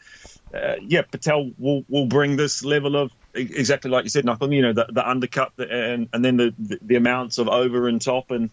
uh, 0.54 0.76
yeah, 0.82 1.02
Patel 1.02 1.50
will 1.58 1.84
will 1.88 2.06
bring 2.06 2.36
this 2.36 2.64
level 2.64 2.96
of 2.96 3.10
exactly 3.34 3.90
like 3.90 4.04
you 4.04 4.10
said, 4.10 4.24
Nakul. 4.24 4.54
You 4.54 4.62
know 4.62 4.72
the, 4.72 4.86
the 4.90 5.08
undercut 5.08 5.52
and 5.58 6.08
and 6.12 6.24
then 6.24 6.36
the, 6.36 6.54
the 6.58 6.78
the 6.82 6.96
amounts 6.96 7.38
of 7.38 7.48
over 7.48 7.88
and 7.88 8.00
top 8.00 8.30
and 8.30 8.50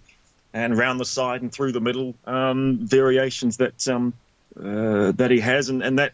and 0.54 0.74
around 0.74 0.98
the 0.98 1.06
side 1.06 1.42
and 1.42 1.52
through 1.52 1.74
the 1.74 1.82
middle 1.82 2.16
um, 2.26 2.80
variations 2.82 3.58
that 3.58 3.88
um, 3.88 4.14
uh, 4.58 5.12
that 5.14 5.32
he 5.32 5.40
has, 5.40 5.70
and, 5.70 5.82
and 5.84 6.00
that 6.00 6.14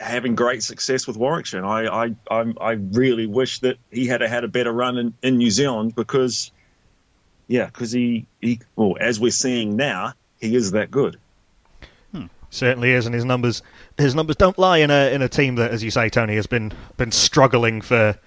having 0.00 0.34
great 0.34 0.62
success 0.62 1.06
with 1.06 1.16
Warwickshire. 1.16 1.58
And 1.58 1.66
I, 1.68 2.04
I, 2.04 2.14
I, 2.30 2.52
I 2.60 2.70
really 2.72 3.26
wish 3.26 3.60
that 3.60 3.76
he 3.90 4.06
had 4.06 4.22
had 4.22 4.44
a 4.44 4.48
better 4.48 4.72
run 4.72 4.96
in, 4.96 5.14
in 5.22 5.36
New 5.36 5.50
Zealand 5.50 5.94
because, 5.94 6.50
yeah, 7.48 7.66
because 7.66 7.92
he, 7.92 8.26
he, 8.40 8.60
well, 8.76 8.96
as 8.98 9.20
we're 9.20 9.30
seeing 9.30 9.76
now, 9.76 10.14
he 10.40 10.54
is 10.54 10.70
that 10.72 10.90
good. 10.90 11.18
Certainly 12.52 12.90
is, 12.90 13.06
and 13.06 13.14
his 13.14 13.24
numbers 13.24 13.62
his 13.96 14.16
numbers 14.16 14.34
don't 14.34 14.58
lie 14.58 14.78
in 14.78 14.90
a 14.90 15.14
in 15.14 15.22
a 15.22 15.28
team 15.28 15.54
that, 15.54 15.70
as 15.70 15.84
you 15.84 15.90
say, 15.92 16.08
Tony 16.08 16.34
has 16.34 16.48
been 16.48 16.72
been 16.96 17.12
struggling 17.12 17.80
for 17.80 18.18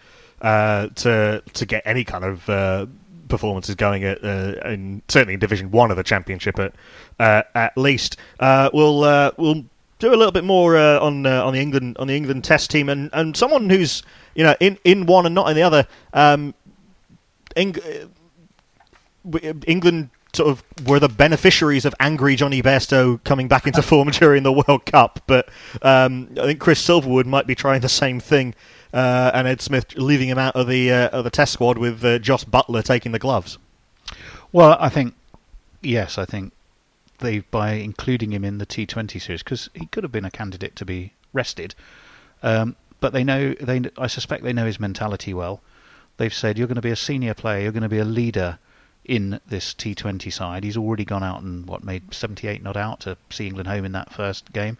uh, 0.41 0.87
to 0.95 1.43
to 1.53 1.65
get 1.65 1.83
any 1.85 2.05
kind 2.05 2.23
of 2.23 2.49
uh, 2.49 2.85
performances 3.27 3.75
going 3.75 4.05
at 4.05 4.23
uh, 4.23 4.53
in 4.63 5.01
certainly 5.09 5.33
in 5.33 5.41
Division 5.41 5.71
One 5.71 5.91
of 5.91 5.97
the 5.97 6.03
Championship 6.03 6.57
at 6.57 6.73
uh, 7.19 7.43
at 7.53 7.77
least. 7.77 8.15
Uh, 8.39 8.69
we'll 8.73 9.03
uh, 9.03 9.31
we'll 9.35 9.65
do 9.99 10.13
a 10.13 10.15
little 10.15 10.31
bit 10.31 10.45
more 10.45 10.77
uh, 10.77 10.99
on 11.01 11.25
on 11.25 11.53
the 11.53 11.59
England 11.59 11.97
on 11.99 12.07
the 12.07 12.15
England 12.15 12.45
Test 12.45 12.71
team 12.71 12.87
and, 12.87 13.09
and 13.11 13.35
someone 13.35 13.69
who's 13.69 14.03
you 14.35 14.45
know 14.45 14.55
in, 14.61 14.79
in 14.85 15.05
one 15.05 15.25
and 15.25 15.35
not 15.35 15.49
in 15.49 15.55
the 15.57 15.63
other. 15.63 15.85
Um, 16.13 16.53
Eng- 17.57 17.75
England 19.67 20.09
sort 20.33 20.49
of 20.49 20.63
were 20.87 20.99
the 20.99 21.09
beneficiaries 21.09 21.85
of 21.85 21.93
angry 21.99 22.35
Johnny 22.35 22.61
Bairstow 22.61 23.23
coming 23.23 23.47
back 23.47 23.67
into 23.67 23.81
form 23.81 24.09
during 24.11 24.43
the 24.43 24.51
World 24.51 24.85
Cup, 24.85 25.19
but 25.27 25.49
um, 25.81 26.29
I 26.39 26.45
think 26.45 26.59
Chris 26.59 26.85
Silverwood 26.85 27.25
might 27.25 27.47
be 27.47 27.55
trying 27.55 27.81
the 27.81 27.89
same 27.89 28.19
thing 28.19 28.55
uh, 28.93 29.31
and 29.33 29.47
Ed 29.47 29.61
Smith 29.61 29.97
leaving 29.97 30.29
him 30.29 30.37
out 30.37 30.55
of 30.55 30.67
the 30.67 30.91
uh, 30.91 31.09
of 31.09 31.23
the 31.23 31.29
test 31.29 31.53
squad 31.53 31.77
with 31.77 32.03
uh, 32.05 32.19
Jos 32.19 32.45
Buttler 32.45 32.83
taking 32.83 33.11
the 33.11 33.19
gloves. 33.19 33.57
Well, 34.51 34.77
I 34.79 34.89
think 34.89 35.15
yes, 35.81 36.17
I 36.17 36.25
think 36.25 36.53
they 37.19 37.39
by 37.39 37.73
including 37.73 38.31
him 38.31 38.45
in 38.45 38.59
the 38.59 38.65
T20 38.65 39.21
series 39.21 39.43
because 39.43 39.69
he 39.73 39.87
could 39.87 40.03
have 40.03 40.11
been 40.11 40.25
a 40.25 40.31
candidate 40.31 40.75
to 40.77 40.85
be 40.85 41.13
rested, 41.33 41.73
um, 42.43 42.75
but 42.99 43.13
they 43.13 43.23
know 43.23 43.53
they 43.53 43.81
I 43.97 44.07
suspect 44.07 44.43
they 44.43 44.53
know 44.53 44.65
his 44.65 44.79
mentality 44.79 45.33
well. 45.33 45.61
They've 46.17 46.33
said 46.33 46.59
you're 46.59 46.67
going 46.67 46.75
to 46.75 46.81
be 46.81 46.91
a 46.91 46.95
senior 46.95 47.33
player, 47.33 47.63
you're 47.63 47.71
going 47.71 47.83
to 47.83 47.89
be 47.89 47.97
a 47.97 48.05
leader 48.05 48.59
in 49.05 49.39
this 49.47 49.73
T20 49.73 50.31
side. 50.31 50.63
He's 50.63 50.77
already 50.77 51.05
gone 51.05 51.23
out 51.23 51.41
and 51.41 51.67
what 51.67 51.83
made 51.83 52.13
78 52.13 52.63
not 52.63 52.77
out 52.77 53.01
to 53.01 53.17
see 53.29 53.47
England 53.47 53.67
home 53.67 53.85
in 53.85 53.91
that 53.91 54.13
first 54.13 54.53
game. 54.53 54.77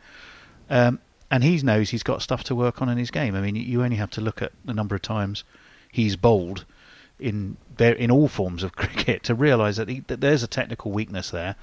Um, 0.70 1.00
and 1.30 1.44
he 1.44 1.58
knows 1.58 1.90
he's 1.90 2.04
got 2.04 2.22
stuff 2.22 2.44
to 2.46 2.56
work 2.56 2.82
on 2.82 2.90
in 2.90 2.98
his 2.98 3.12
game. 3.12 3.36
I 3.36 3.42
mean, 3.42 3.56
you 3.56 3.84
only 3.84 3.98
have 3.98 4.12
to 4.12 4.22
look 4.22 4.42
at 4.42 4.52
the 4.64 4.74
number 4.74 4.96
of 4.96 5.02
times 5.02 5.44
he's 5.92 6.16
bowled 6.16 6.66
in 7.20 7.58
in 7.80 8.12
all 8.12 8.28
forms 8.28 8.64
of 8.64 8.76
cricket 8.76 9.24
to 9.24 9.34
realise 9.34 9.78
that, 9.78 9.88
that 10.08 10.22
there's 10.22 10.44
a 10.44 10.48
technical 10.48 10.92
weakness 10.92 11.32
there, 11.32 11.56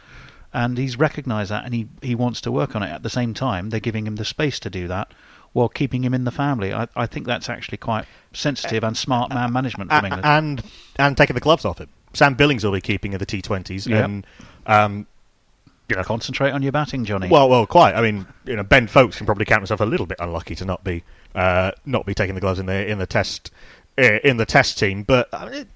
and 0.52 0.76
he's 0.76 0.98
recognised 0.98 1.50
that, 1.50 1.64
and 1.64 1.72
he 1.72 1.88
he 2.02 2.14
wants 2.14 2.40
to 2.40 2.52
work 2.52 2.74
on 2.74 2.82
it. 2.82 2.90
At 2.90 3.02
the 3.02 3.10
same 3.10 3.32
time, 3.32 3.70
they're 3.70 3.80
giving 3.80 4.06
him 4.06 4.16
the 4.16 4.24
space 4.24 4.58
to 4.60 4.70
do 4.70 4.88
that 4.88 5.12
while 5.52 5.68
keeping 5.68 6.04
him 6.04 6.14
in 6.14 6.24
the 6.24 6.30
family. 6.30 6.72
I, 6.72 6.88
I 6.96 7.06
think 7.06 7.26
that's 7.26 7.48
actually 7.48 7.78
quite 7.78 8.06
sensitive 8.32 8.84
uh, 8.84 8.88
and 8.88 8.96
smart 8.96 9.30
uh, 9.30 9.34
man 9.34 9.52
management 9.52 9.90
from 9.90 10.04
uh, 10.04 10.08
England, 10.08 10.24
and 10.24 10.62
and 10.96 11.16
taking 11.16 11.34
the 11.34 11.40
gloves 11.40 11.64
off 11.64 11.78
him. 11.78 11.88
Sam 12.12 12.34
Billings 12.34 12.64
will 12.64 12.72
be 12.72 12.80
keeping 12.80 13.14
of 13.14 13.20
the 13.20 13.26
T20s, 13.26 13.86
Yep. 13.86 14.04
and 14.04 14.26
um, 14.66 15.06
you 15.88 15.96
know, 15.96 16.02
concentrate 16.04 16.52
on 16.52 16.62
your 16.62 16.72
batting, 16.72 17.04
Johnny. 17.04 17.28
Well, 17.28 17.48
well, 17.48 17.66
quite. 17.66 17.94
I 17.94 18.00
mean, 18.00 18.26
you 18.44 18.54
know, 18.56 18.62
Ben 18.62 18.86
Foakes 18.86 19.16
can 19.16 19.26
probably 19.26 19.44
count 19.44 19.60
himself 19.60 19.80
a 19.80 19.84
little 19.84 20.06
bit 20.06 20.18
unlucky 20.20 20.54
to 20.56 20.64
not 20.64 20.84
be 20.84 21.02
uh, 21.34 21.72
not 21.86 22.06
be 22.06 22.14
taking 22.14 22.34
the 22.34 22.40
gloves 22.40 22.58
in 22.58 22.66
the 22.66 22.88
in 22.88 22.98
the 22.98 23.06
test 23.06 23.50
uh, 23.98 24.18
in 24.24 24.36
the 24.36 24.46
test 24.46 24.78
team. 24.78 25.02
But 25.02 25.28
I 25.32 25.44
mean, 25.46 25.54
it, 25.54 25.68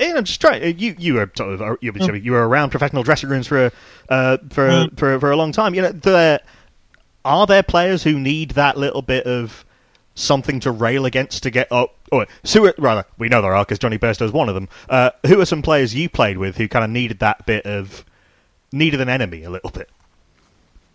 you 0.00 0.14
know, 0.14 0.22
just 0.22 0.40
try. 0.40 0.56
You 0.56 0.94
you 0.98 1.14
were 1.14 1.30
sort 1.36 1.54
of 1.54 1.62
uh, 1.62 1.76
you, 1.80 1.92
were- 1.92 2.16
you 2.16 2.32
were 2.32 2.48
around 2.48 2.70
professional 2.70 3.02
dressing 3.02 3.28
rooms 3.30 3.46
for 3.48 3.72
uh, 4.08 4.38
for 4.50 4.86
for 4.96 5.18
for 5.18 5.30
a 5.32 5.36
long 5.36 5.50
time. 5.52 5.74
You 5.74 5.82
know, 5.82 5.92
there 5.92 6.40
are 7.24 7.46
there 7.46 7.62
players 7.64 8.04
who 8.04 8.18
need 8.18 8.52
that 8.52 8.76
little 8.76 9.02
bit 9.02 9.26
of 9.26 9.64
something 10.18 10.60
to 10.60 10.70
rail 10.70 11.06
against 11.06 11.42
to 11.44 11.50
get 11.50 11.70
up. 11.70 11.94
Or 12.10 12.26
so 12.44 12.60
who 12.60 12.66
are- 12.68 12.74
rather, 12.78 13.04
we 13.18 13.28
know 13.28 13.42
there 13.42 13.54
are 13.54 13.64
because 13.64 13.78
Johnny 13.78 13.98
Bairstow 13.98 14.22
is 14.26 14.32
one 14.32 14.48
of 14.48 14.54
them. 14.54 14.68
Uh, 14.88 15.10
who 15.26 15.40
are 15.40 15.44
some 15.46 15.62
players 15.62 15.94
you 15.94 16.08
played 16.08 16.38
with 16.38 16.56
who 16.56 16.68
kind 16.68 16.84
of 16.84 16.90
needed 16.90 17.18
that 17.20 17.46
bit 17.46 17.64
of 17.66 18.04
needed 18.72 19.00
an 19.00 19.08
enemy 19.08 19.44
a 19.44 19.50
little 19.50 19.70
bit? 19.70 19.88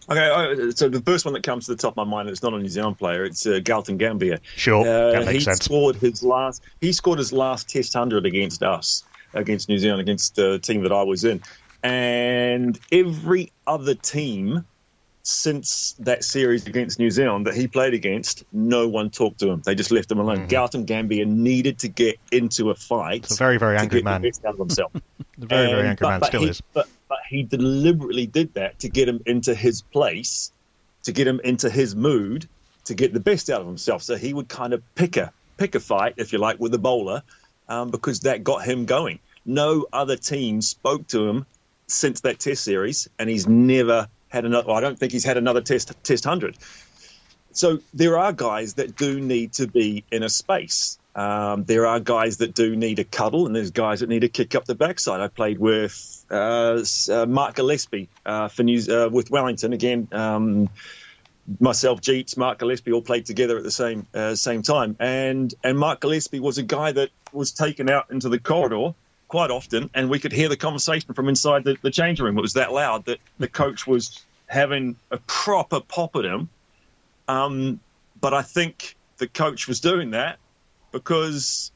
Okay, 0.09 0.71
so 0.76 0.89
the 0.89 0.99
first 1.01 1.24
one 1.24 1.34
that 1.34 1.43
comes 1.43 1.65
to 1.67 1.71
the 1.76 1.82
top 1.82 1.97
of 1.97 2.05
my 2.07 2.17
mind, 2.17 2.28
it's 2.28 2.43
not 2.43 2.53
a 2.53 2.59
New 2.59 2.67
Zealand 2.67 2.97
player, 2.99 3.24
it's 3.24 3.45
uh, 3.45 3.61
Gautam 3.63 3.97
Gambhir. 3.97 4.39
Sure, 4.57 4.82
Uh, 4.82 5.24
that 5.24 5.34
he 5.34 5.39
sense. 5.39 5.63
scored 5.63 5.95
his 5.95 6.21
last. 6.24 6.61
He 6.82 6.91
scored 6.91 7.19
his 7.19 7.32
last 7.32 7.69
Test 7.69 7.93
hundred 7.93 8.26
against 8.26 8.63
us, 8.63 9.05
against 9.34 9.69
New 9.69 9.78
Zealand, 9.80 10.01
against 10.01 10.36
the 10.36 10.59
team 10.59 10.84
that 10.84 10.91
I 10.91 11.03
was 11.03 11.24
in, 11.24 11.41
and 11.84 12.78
every 12.91 13.53
other 13.65 13.93
team 13.95 14.65
since 15.24 15.93
that 15.99 16.24
series 16.26 16.67
against 16.67 16.99
New 16.99 17.09
Zealand 17.09 17.47
that 17.47 17.55
he 17.55 17.67
played 17.67 17.93
against, 17.93 18.43
no 18.51 18.89
one 18.89 19.09
talked 19.09 19.39
to 19.39 19.49
him. 19.49 19.61
They 19.61 19.74
just 19.74 19.89
left 19.89 20.11
him 20.11 20.19
alone. 20.19 20.49
Gautam 20.49 20.86
Gambhir 20.86 21.26
needed 21.26 21.80
to 21.80 21.88
get 21.88 22.19
into 22.30 22.69
a 22.69 22.76
fight. 22.76 23.21
Mm-hmm. 23.21 23.24
It's 23.24 23.36
a 23.36 23.38
very, 23.38 23.57
very 23.57 23.78
angry 23.78 24.01
man. 24.01 24.21
The 24.21 24.30
best 24.30 24.45
out 24.45 24.53
of 24.53 24.59
himself. 24.59 24.91
Very, 25.36 25.71
very 25.71 25.88
angry 25.88 26.05
but- 26.05 26.09
man 26.09 26.19
but 26.19 26.28
still 26.28 26.41
he, 26.41 26.49
is. 26.49 26.61
But, 26.74 26.88
but 27.09 27.17
he 27.28 27.41
deliberately 27.41 28.28
did 28.28 28.53
that 28.53 28.80
to 28.80 28.89
get 28.89 29.09
him 29.09 29.19
into 29.26 29.55
his 29.55 29.82
place, 29.82 30.51
to 31.03 31.11
get 31.11 31.26
him 31.28 31.41
into 31.43 31.71
his 31.71 31.95
mood, 31.95 32.47
to 32.86 32.93
get 32.93 33.13
the 33.13 33.19
best 33.19 33.49
out 33.49 33.59
of 33.59 33.65
himself. 33.65 34.03
So 34.03 34.15
he 34.15 34.32
would 34.32 34.47
kind 34.47 34.74
of 34.74 34.84
pick 34.93 35.17
a 35.17 35.34
pick 35.57 35.74
a 35.74 35.80
fight, 35.80 36.13
if 36.17 36.34
you 36.34 36.38
like, 36.38 36.59
with 36.59 36.71
the 36.71 36.78
bowler, 36.78 37.24
um, 37.67 37.89
because 37.89 38.21
that 38.21 38.43
got 38.43 38.63
him 38.63 38.86
going. 38.86 39.19
No 39.43 39.88
other 39.91 40.17
team 40.17 40.61
spoke 40.61 41.07
to 41.07 41.28
him 41.28 41.45
since 41.88 42.21
that 42.21 42.39
Test 42.39 42.63
series, 42.63 43.09
and 43.17 43.28
he's 43.28 43.47
never 43.47 44.07
had 44.34 44.45
another. 44.45 44.71
I 44.71 44.81
don't 44.81 44.97
think 44.97 45.11
he's 45.11 45.23
had 45.23 45.38
another 45.38 45.61
Test 45.61 45.93
Test 46.03 46.25
hundred. 46.25 46.57
So 47.51 47.79
there 47.93 48.17
are 48.17 48.34
guys 48.34 48.73
that 48.75 48.97
do 48.97 49.19
need 49.21 49.53
to 49.53 49.67
be 49.67 50.03
in 50.11 50.23
a 50.23 50.29
space. 50.29 50.97
Um, 51.15 51.65
there 51.65 51.86
are 51.86 51.99
guys 51.99 52.38
that 52.38 52.55
do 52.55 52.75
need 52.75 52.97
a 52.97 53.03
cuddle, 53.03 53.45
and 53.45 53.55
there's 53.55 53.69
guys 53.69 53.99
that 53.99 54.09
need 54.09 54.23
a 54.23 54.29
kick 54.29 54.55
up 54.55 54.65
the 54.65 54.73
backside. 54.73 55.21
I 55.21 55.27
played 55.27 55.59
with 55.59 56.25
uh, 56.31 56.84
uh, 57.11 57.25
Mark 57.27 57.55
Gillespie 57.55 58.09
uh, 58.25 58.47
for 58.47 58.63
News 58.63 58.89
uh, 58.89 59.09
with 59.11 59.29
Wellington 59.29 59.73
again. 59.73 60.07
Um, 60.11 60.69
myself, 61.59 62.01
Jeets, 62.01 62.36
Mark 62.36 62.57
Gillespie 62.57 62.91
all 62.91 63.03
played 63.03 63.27
together 63.27 63.57
at 63.57 63.63
the 63.63 63.71
same 63.71 64.07
uh, 64.15 64.34
same 64.34 64.63
time, 64.63 64.95
and 64.99 65.53
and 65.63 65.77
Mark 65.77 65.99
Gillespie 65.99 66.39
was 66.39 66.57
a 66.57 66.63
guy 66.63 66.91
that 66.91 67.11
was 67.31 67.51
taken 67.51 67.88
out 67.88 68.09
into 68.09 68.29
the 68.29 68.39
corridor 68.39 68.95
quite 69.34 69.49
often, 69.49 69.89
and 69.95 70.11
we 70.11 70.19
could 70.19 70.31
hear 70.31 70.47
the 70.47 70.55
conversation 70.55 71.11
from 71.15 71.27
inside 71.27 71.63
the, 71.63 71.75
the 71.81 71.89
changing 71.89 72.23
room. 72.23 72.38
It 72.38 72.41
was 72.41 72.53
that 72.53 72.71
loud 72.71 73.05
that 73.05 73.17
the 73.39 73.47
coach 73.47 73.88
was 73.88 74.23
having 74.45 74.95
a 75.09 75.17
proper 75.17 75.79
pop 75.79 76.15
at 76.15 76.23
him. 76.23 76.49
Um, 77.27 77.79
but 78.21 78.36
I 78.36 78.43
think 78.43 78.95
the 79.17 79.25
coach 79.25 79.67
was 79.67 79.79
doing 79.79 80.11
that 80.11 80.38
because, 80.91 81.71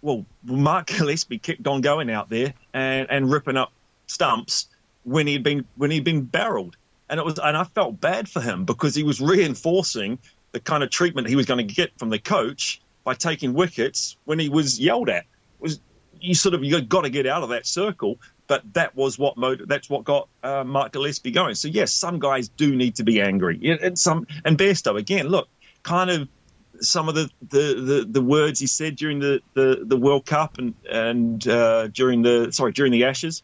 well, 0.00 0.24
Mark 0.44 0.86
Gillespie 0.98 1.36
kept 1.36 1.66
on 1.66 1.82
going 1.82 2.10
out 2.10 2.30
there 2.30 2.54
and, 2.72 3.06
and 3.10 3.30
ripping 3.30 3.58
up 3.58 3.70
stumps 4.06 4.70
when 5.02 5.26
he'd 5.26 5.42
been 5.42 5.66
when 5.76 5.90
he'd 5.90 6.04
been 6.04 6.22
barreled, 6.22 6.74
and 7.10 7.20
it 7.20 7.26
was 7.26 7.38
and 7.38 7.54
I 7.54 7.64
felt 7.64 8.00
bad 8.00 8.30
for 8.30 8.40
him 8.40 8.64
because 8.64 8.94
he 8.94 9.02
was 9.02 9.20
reinforcing 9.20 10.20
the 10.52 10.60
kind 10.60 10.82
of 10.82 10.88
treatment 10.88 11.28
he 11.28 11.36
was 11.36 11.44
going 11.44 11.68
to 11.68 11.74
get 11.74 11.98
from 11.98 12.08
the 12.08 12.18
coach 12.18 12.80
by 13.04 13.12
taking 13.12 13.52
wickets 13.52 14.16
when 14.24 14.38
he 14.38 14.48
was 14.48 14.80
yelled 14.80 15.10
at. 15.10 15.24
It 15.24 15.60
was 15.60 15.80
you 16.24 16.34
sort 16.34 16.54
of 16.54 16.64
you 16.64 16.80
got 16.80 17.02
to 17.02 17.10
get 17.10 17.26
out 17.26 17.42
of 17.42 17.50
that 17.50 17.66
circle. 17.66 18.18
But 18.46 18.74
that 18.74 18.94
was 18.94 19.18
what 19.18 19.36
motiv- 19.36 19.68
that's 19.68 19.88
what 19.88 20.04
got 20.04 20.28
uh, 20.42 20.64
Mark 20.64 20.92
Gillespie 20.92 21.30
going. 21.30 21.54
So 21.54 21.68
yes, 21.68 21.92
some 21.92 22.18
guys 22.18 22.48
do 22.48 22.74
need 22.74 22.96
to 22.96 23.04
be 23.04 23.20
angry, 23.20 23.78
and 23.80 23.98
some 23.98 24.26
and 24.44 24.58
Bairstow 24.58 24.98
again. 24.98 25.28
Look, 25.28 25.48
kind 25.82 26.10
of 26.10 26.28
some 26.80 27.08
of 27.08 27.14
the, 27.14 27.30
the, 27.48 27.58
the, 27.58 28.06
the 28.10 28.22
words 28.22 28.58
he 28.58 28.66
said 28.66 28.96
during 28.96 29.20
the, 29.20 29.40
the, 29.54 29.84
the 29.86 29.96
World 29.96 30.26
Cup 30.26 30.58
and 30.58 30.74
and 30.90 31.46
uh, 31.46 31.88
during 31.88 32.22
the 32.22 32.52
sorry 32.52 32.72
during 32.72 32.92
the 32.92 33.04
Ashes, 33.04 33.42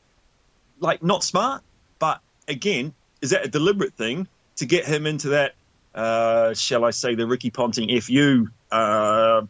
like 0.78 1.03
not 1.03 1.24
smart. 1.24 1.62
But 1.99 2.20
again, 2.49 2.95
is 3.20 3.31
that 3.31 3.45
a 3.45 3.49
deliberate 3.49 3.95
thing 3.95 4.28
to 4.57 4.66
get 4.66 4.85
him 4.85 5.07
into 5.07 5.31
that, 5.31 5.55
uh, 5.95 6.55
shall 6.55 6.85
I 6.85 6.91
say, 6.91 7.14
the 7.14 7.26
Ricky 7.26 7.51
Ponting 7.51 8.01
FU 8.01 8.49
uh, 8.70 9.43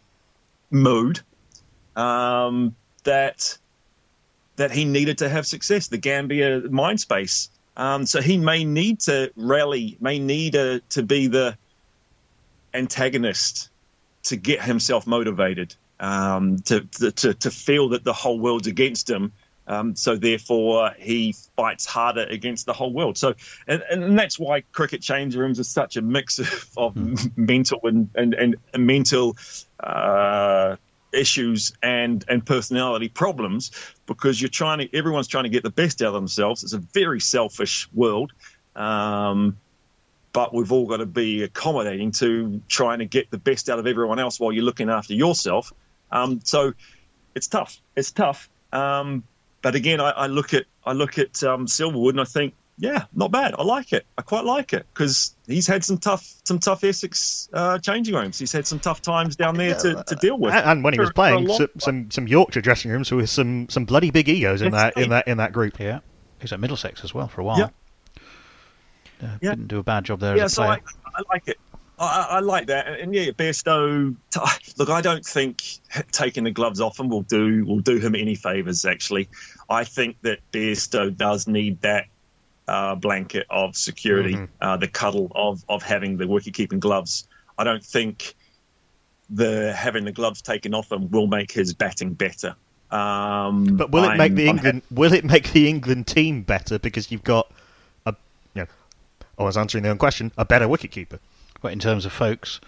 mood 0.70 1.20
um, 1.96 2.74
that 3.04 3.58
that 4.56 4.70
he 4.70 4.84
needed 4.84 5.18
to 5.18 5.28
have 5.28 5.46
success, 5.46 5.88
the 5.88 5.98
Gambhir 5.98 6.70
mind 6.70 7.00
space. 7.00 7.48
Um, 7.76 8.04
so 8.04 8.20
he 8.20 8.36
may 8.36 8.64
need 8.64 9.00
to 9.00 9.32
rally, 9.36 9.96
may 10.00 10.18
need 10.18 10.54
a, 10.54 10.80
to 10.90 11.02
be 11.02 11.28
the 11.28 11.56
antagonist 12.74 13.70
to 14.24 14.36
get 14.36 14.62
himself 14.62 15.06
motivated, 15.06 15.74
um, 15.98 16.58
to, 16.66 16.80
to 16.80 17.32
to 17.32 17.50
feel 17.50 17.90
that 17.90 18.04
the 18.04 18.12
whole 18.12 18.38
world's 18.38 18.66
against 18.66 19.08
him. 19.08 19.32
Um, 19.66 19.94
so 19.94 20.16
therefore, 20.16 20.92
he 20.98 21.34
fights 21.56 21.86
harder 21.86 22.24
against 22.24 22.66
the 22.66 22.72
whole 22.72 22.92
world. 22.92 23.16
So, 23.16 23.34
and, 23.68 23.82
and 23.88 24.18
that's 24.18 24.38
why 24.38 24.62
cricket 24.72 25.00
change 25.00 25.36
rooms 25.36 25.60
are 25.60 25.64
such 25.64 25.96
a 25.96 26.02
mix 26.02 26.38
of, 26.38 26.70
of 26.76 27.38
mental 27.38 27.80
and 27.84 28.10
and, 28.14 28.34
and 28.34 28.86
mental 28.86 29.36
uh, 29.78 30.76
issues 31.12 31.72
and 31.82 32.24
and 32.28 32.44
personality 32.44 33.08
problems 33.08 33.70
because 34.06 34.40
you're 34.40 34.48
trying 34.48 34.78
to 34.78 34.96
everyone's 34.96 35.28
trying 35.28 35.44
to 35.44 35.50
get 35.50 35.62
the 35.62 35.70
best 35.70 36.02
out 36.02 36.08
of 36.08 36.14
themselves. 36.14 36.64
It's 36.64 36.72
a 36.72 36.78
very 36.78 37.20
selfish 37.20 37.88
world. 37.92 38.32
Um, 38.76 39.56
but 40.32 40.54
we've 40.54 40.70
all 40.70 40.86
got 40.86 40.98
to 40.98 41.06
be 41.06 41.42
accommodating 41.42 42.12
to 42.12 42.62
trying 42.68 43.00
to 43.00 43.04
get 43.04 43.30
the 43.30 43.38
best 43.38 43.68
out 43.68 43.78
of 43.78 43.86
everyone 43.86 44.18
else 44.18 44.38
while 44.38 44.52
you're 44.52 44.64
looking 44.64 44.88
after 44.88 45.14
yourself. 45.14 45.72
Um, 46.12 46.40
so 46.44 46.72
it's 47.34 47.48
tough. 47.48 47.80
It's 47.96 48.12
tough. 48.12 48.48
Um, 48.72 49.24
but 49.62 49.74
again, 49.74 50.00
I, 50.00 50.10
I 50.10 50.26
look 50.26 50.54
at 50.54 50.66
I 50.84 50.92
look 50.92 51.18
at 51.18 51.42
um, 51.42 51.66
Silverwood 51.66 52.10
and 52.10 52.20
I 52.20 52.24
think, 52.24 52.54
yeah, 52.80 53.04
not 53.14 53.30
bad. 53.30 53.54
I 53.58 53.62
like 53.62 53.92
it. 53.92 54.06
I 54.16 54.22
quite 54.22 54.44
like 54.44 54.72
it 54.72 54.86
because 54.92 55.36
he's 55.46 55.66
had 55.66 55.84
some 55.84 55.98
tough 55.98 56.26
some 56.44 56.58
tough 56.58 56.82
Essex 56.82 57.48
uh, 57.52 57.78
changing 57.78 58.14
rooms. 58.14 58.38
He's 58.38 58.52
had 58.52 58.66
some 58.66 58.80
tough 58.80 59.02
times 59.02 59.36
down 59.36 59.56
there 59.56 59.74
to, 59.74 60.02
to 60.02 60.14
deal 60.16 60.38
with. 60.38 60.54
And, 60.54 60.64
and 60.66 60.84
when 60.84 60.94
he 60.94 60.98
was 60.98 61.10
For- 61.10 61.14
for 61.14 61.20
a 61.20 61.30
playing, 61.32 61.46
long 61.46 61.58
some, 61.58 61.68
some 61.78 62.10
some 62.10 62.26
Yorkshire 62.26 62.62
dressing 62.62 62.90
rooms 62.90 63.12
with 63.12 63.28
some 63.28 63.68
some 63.68 63.84
bloody 63.84 64.10
big 64.10 64.28
egos 64.30 64.62
in 64.62 64.72
that 64.72 64.96
in 64.96 65.10
that 65.10 65.28
in 65.28 65.36
that 65.36 65.52
group. 65.52 65.78
Yeah, 65.78 65.98
he 66.38 66.42
was 66.44 66.52
at 66.52 66.60
Middlesex 66.60 67.04
as 67.04 67.12
well 67.12 67.28
for 67.28 67.42
a 67.42 67.44
while. 67.44 67.58
Yeah. 67.58 67.68
Uh, 69.22 69.36
Yeah. 69.42 69.50
Didn't 69.50 69.68
do 69.68 69.78
a 69.78 69.82
bad 69.82 70.04
job 70.04 70.20
there 70.20 70.36
yeah, 70.36 70.44
as 70.44 70.52
a 70.52 70.56
so. 70.56 70.62
I, 70.62 70.78
I 71.14 71.22
like 71.30 71.48
it. 71.48 71.58
I, 71.98 72.04
I 72.30 72.36
I 72.36 72.40
like 72.40 72.68
that, 72.68 72.86
and 73.00 73.14
yeah, 73.14 73.30
Bairstow. 73.32 74.16
t- 74.30 74.40
Look, 74.78 74.88
I 74.88 75.02
don't 75.02 75.24
think 75.24 75.62
taking 76.12 76.44
the 76.44 76.50
gloves 76.50 76.80
off 76.80 76.98
him 76.98 77.10
will 77.10 77.22
do 77.22 77.64
will 77.66 77.80
do 77.80 77.98
him 77.98 78.14
any 78.14 78.34
favors. 78.36 78.86
Actually, 78.86 79.28
I 79.68 79.84
think 79.84 80.16
that 80.22 80.38
Bairstow 80.50 81.14
does 81.14 81.46
need 81.46 81.82
that 81.82 82.06
uh, 82.70 82.94
blanket 82.94 83.46
of 83.50 83.76
security, 83.76 84.38
uh, 84.60 84.76
the 84.76 84.88
cuddle 84.88 85.30
of 85.34 85.64
of 85.68 85.82
having 85.82 86.16
the 86.16 86.26
wicket 86.26 86.54
keeping 86.54 86.80
gloves. 86.80 87.26
I 87.58 87.64
don't 87.64 87.84
think 87.84 88.34
the 89.28 89.72
having 89.74 90.04
the 90.04 90.12
gloves 90.12 90.42
taken 90.42 90.74
off 90.74 90.90
him 90.90 91.10
will 91.10 91.26
make 91.26 91.52
his 91.52 91.74
batting 91.74 92.14
better. 92.14 92.54
Um, 92.90 93.76
But 93.76 93.90
will 93.92 94.04
it 94.04 94.08
I'm- 94.08 94.18
make 94.18 94.34
the 94.34 94.48
I'm 94.48 94.56
England 94.56 94.82
will 94.90 95.12
it 95.12 95.24
make 95.24 95.52
the 95.52 95.68
England 95.68 96.06
team 96.06 96.42
better 96.42 96.78
because 96.78 97.10
you've 97.12 97.22
got 97.24 97.50
a 98.06 98.14
you 98.54 98.62
know 98.62 98.68
I 99.38 99.44
was 99.44 99.56
answering 99.56 99.84
the 99.84 99.90
own 99.90 99.98
question 99.98 100.32
a 100.36 100.44
better 100.44 100.66
wicketkeeper. 100.66 101.18
But 101.62 101.72
in 101.72 101.78
terms 101.78 102.06
of 102.06 102.12
Foakes, 102.12 102.58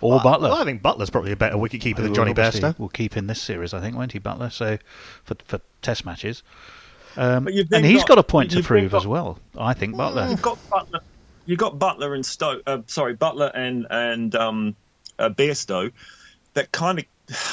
or 0.00 0.20
Buttler. 0.20 0.42
Well, 0.42 0.54
I 0.54 0.64
think 0.64 0.80
Buttler's 0.80 1.10
probably 1.10 1.32
a 1.32 1.36
better 1.36 1.56
wicketkeeper 1.56 1.96
who 1.96 2.02
than 2.04 2.14
Johnny 2.14 2.30
obviously 2.30 2.60
Bairstow. 2.60 2.78
Will 2.78 2.88
keep 2.88 3.16
in 3.16 3.26
this 3.26 3.42
series, 3.42 3.74
I 3.74 3.80
think, 3.80 3.96
won't 3.96 4.12
he, 4.12 4.20
Buttler? 4.20 4.52
So 4.52 4.78
for 5.24 5.34
for 5.46 5.60
Test 5.82 6.04
matches, 6.06 6.44
um, 7.16 7.46
and 7.46 7.84
he's 7.84 8.00
got- 8.00 8.08
got, 8.08 8.18
a 8.18 8.22
point 8.22 8.50
to 8.52 8.62
prove 8.62 8.92
got- 8.92 8.98
as 8.98 9.06
well. 9.06 9.38
I 9.56 9.74
think 9.74 9.94
Buttler. 9.94 10.30
You've 10.30 10.42
got 10.42 10.58
Buttler. 10.70 11.00
You've 11.46 11.58
got 11.58 11.78
Buttler 11.78 12.14
and 12.14 12.26
Stoke. 12.26 12.62
Uh, 12.66 12.78
sorry, 12.86 13.16
Buttler 13.16 13.50
and 13.54 13.86
and 13.90 14.34
um, 14.34 14.76
uh, 15.18 15.30
Bairstow. 15.30 15.92
That 16.54 16.72
kind 16.72 16.98
of. 16.98 17.04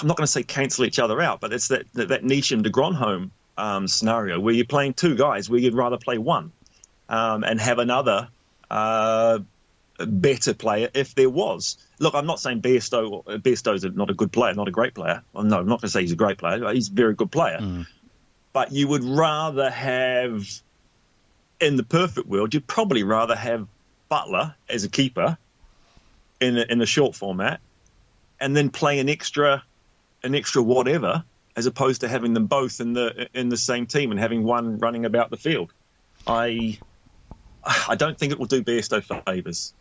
I'm 0.02 0.08
not 0.08 0.18
going 0.18 0.26
to 0.26 0.32
say 0.32 0.44
cancel 0.44 0.86
each 0.86 1.00
other 1.00 1.20
out, 1.22 1.40
but 1.42 1.52
it's 1.54 1.70
that 1.70 1.92
that, 1.94 2.10
that 2.10 2.24
Neesham 2.24 2.64
de 2.64 2.70
Grandhomme 2.70 3.32
um, 3.58 3.88
scenario 3.88 4.40
where 4.40 4.54
you're 4.54 4.66
playing 4.66 4.94
two 4.94 5.16
guys 5.16 5.50
where 5.50 5.60
you'd 5.60 5.74
rather 5.76 5.98
play 5.98 6.18
one 6.18 6.52
um, 7.10 7.44
and 7.44 7.60
have 7.60 7.80
another 7.80 8.30
uh, 8.70 9.40
better 10.00 10.54
player 10.54 10.90
if 10.94 11.16
there 11.16 11.30
was. 11.30 11.78
Look, 12.00 12.16
I'm 12.16 12.26
not 12.26 12.40
saying 12.40 12.62
Bairstow. 12.62 13.24
Bairstow's 13.26 13.84
not 13.96 14.10
a 14.10 14.14
good 14.14 14.32
player, 14.32 14.54
not 14.54 14.68
a 14.68 14.72
great 14.72 14.94
player. 14.94 15.24
Well, 15.34 15.44
no, 15.44 15.60
I'm 15.60 15.68
not 15.68 15.82
going 15.82 15.88
to 15.88 15.90
say 15.90 16.02
he's 16.02 16.12
a 16.12 16.16
great 16.18 16.38
player. 16.38 16.74
He's 16.74 16.90
a 16.90 16.94
very 16.94 17.14
good 17.14 17.32
player. 17.32 17.86
But 18.54 18.72
you 18.72 18.88
would 18.88 19.04
rather 19.04 19.70
have 19.70 20.48
in 21.60 21.76
the 21.76 21.84
perfect 21.84 22.28
world, 22.28 22.54
you'd 22.54 22.68
probably 22.68 23.04
rather 23.04 23.36
have 23.36 23.68
Buttler 24.12 24.54
as 24.70 24.84
a 24.84 24.90
keeper 24.90 25.38
in 26.40 26.58
a, 26.58 26.66
in 26.70 26.82
a 26.82 26.86
short 26.86 27.16
format, 27.16 27.60
and 28.40 28.56
then 28.56 28.70
play 28.70 29.00
an 29.00 29.10
extra, 29.10 29.64
an 30.24 30.36
extra 30.36 30.62
whatever, 30.62 31.24
as 31.56 31.66
opposed 31.66 32.02
to 32.02 32.08
having 32.08 32.34
them 32.34 32.48
both 32.48 32.80
in 32.80 32.94
the 32.94 33.28
in 33.34 33.50
the 33.50 33.58
same 33.58 33.86
team 33.86 34.12
and 34.12 34.20
having 34.20 34.44
one 34.44 34.78
running 34.78 35.06
about 35.06 35.30
the 35.30 35.38
field. 35.38 35.72
I 36.28 36.78
I 37.88 37.96
don't 37.96 38.18
think 38.18 38.32
it 38.32 38.40
will 38.40 38.46
do 38.46 38.62
Bairstow 38.62 39.26
favours. 39.26 39.74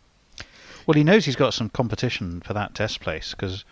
Well, 0.85 0.95
he 0.95 1.03
knows 1.03 1.25
he's 1.25 1.35
got 1.35 1.53
some 1.53 1.69
competition 1.69 2.41
for 2.41 2.53
that 2.53 2.75
Test 2.75 3.01
place 3.01 3.31
because 3.31 3.65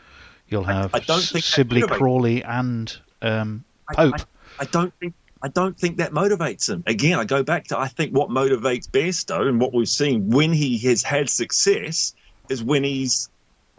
you'll 0.48 0.64
have 0.64 0.94
I 0.94 1.00
think 1.00 1.44
Sibley, 1.44 1.82
Crawley, 1.82 2.44
and 2.44 2.96
um, 3.22 3.64
I- 3.90 3.96
Pope. 3.96 4.16
I, 4.16 4.24
I 4.60 4.66
don't 4.66 4.94
think 5.00 5.14
I 5.44 5.48
don't 5.48 5.78
think 5.78 5.98
that 5.98 6.12
motivates 6.12 6.70
him. 6.70 6.84
Again, 6.86 7.18
I 7.18 7.26
go 7.26 7.44
back 7.44 7.66
to 7.68 7.80
I 7.80 7.88
think 7.88 8.16
what 8.16 8.30
motivates 8.30 8.88
Bairstow 8.88 9.48
and 9.48 9.60
what 9.60 9.74
we've 9.74 9.90
seen 9.90 10.30
when 10.30 10.54
he 10.54 10.78
has 10.90 11.02
had 11.04 11.30
success 11.30 12.14
is 12.50 12.64
when 12.64 12.84
he's 12.84 13.30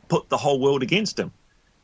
put 0.08 0.28
the 0.28 0.36
whole 0.36 0.60
world 0.60 0.82
against 0.82 1.18
him. 1.18 1.32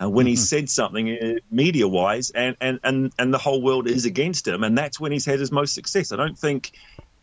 Uh, 0.01 0.09
when 0.09 0.27
he's 0.27 0.49
said 0.49 0.71
something 0.71 1.11
uh, 1.11 1.33
media 1.51 1.89
wise 1.89 2.31
and, 2.31 2.57
and, 2.61 2.79
and, 2.85 3.13
and 3.19 3.35
the 3.35 3.39
whole 3.39 3.61
world 3.61 3.89
is 3.89 4.05
against 4.05 4.47
him, 4.47 4.63
and 4.63 4.79
that's 4.79 5.01
when 5.01 5.11
he's 5.11 5.27
had 5.27 5.41
his 5.41 5.51
most 5.51 5.75
success. 5.75 6.13
I 6.13 6.17
don't 6.17 6.39
think 6.39 6.71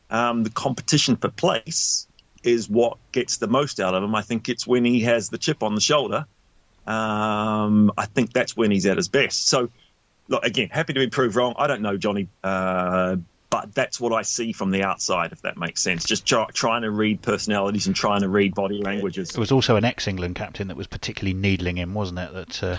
um, 0.10 0.44
the 0.44 0.50
competition 0.50 1.16
for 1.16 1.30
place 1.30 2.06
is 2.44 2.70
what 2.70 2.98
gets 3.14 3.38
the 3.38 3.48
most 3.48 3.80
out 3.80 3.96
of 3.96 4.04
him. 4.04 4.14
I 4.14 4.22
think 4.24 4.50
it's 4.50 4.68
when 4.68 4.84
he 4.84 5.02
has 5.02 5.30
the 5.30 5.38
chip 5.38 5.64
on 5.64 5.74
the 5.74 5.80
shoulder. 5.80 6.26
Um, 6.86 7.94
I 7.98 8.08
think 8.08 8.34
that's 8.34 8.58
when 8.58 8.72
he's 8.72 8.86
at 8.86 8.98
his 8.98 9.08
best. 9.08 9.48
So, 9.48 9.70
look, 10.28 10.44
again, 10.46 10.70
happy 10.70 10.94
to 10.94 11.00
be 11.00 11.08
proved 11.08 11.36
wrong. 11.36 11.56
I 11.58 11.68
don't 11.68 11.82
know 11.82 11.98
Johnny, 11.98 12.28
uh, 12.44 13.18
but 13.50 13.74
that's 13.74 14.00
what 14.00 14.12
I 14.12 14.24
see 14.24 14.52
from 14.52 14.72
the 14.72 14.84
outside, 14.84 15.32
if 15.32 15.42
that 15.44 15.58
makes 15.58 15.82
sense. 15.82 16.04
Just 16.04 16.26
try, 16.26 16.46
trying 16.54 16.82
to 16.82 16.92
read 16.92 17.22
personalities 17.22 17.88
and 17.88 17.96
trying 17.96 18.22
to 18.22 18.30
read 18.30 18.54
body 18.56 18.82
languages. 18.82 19.30
It 19.30 19.38
was 19.38 19.52
also 19.52 19.76
an 19.76 19.86
ex-England 19.86 20.36
captain 20.36 20.68
that 20.68 20.78
was 20.78 20.88
particularly 20.88 21.34
needling 21.34 21.78
him, 21.78 21.94
wasn't 21.94 22.20
it? 22.20 22.34
That 22.34 22.64
uh, 22.64 22.78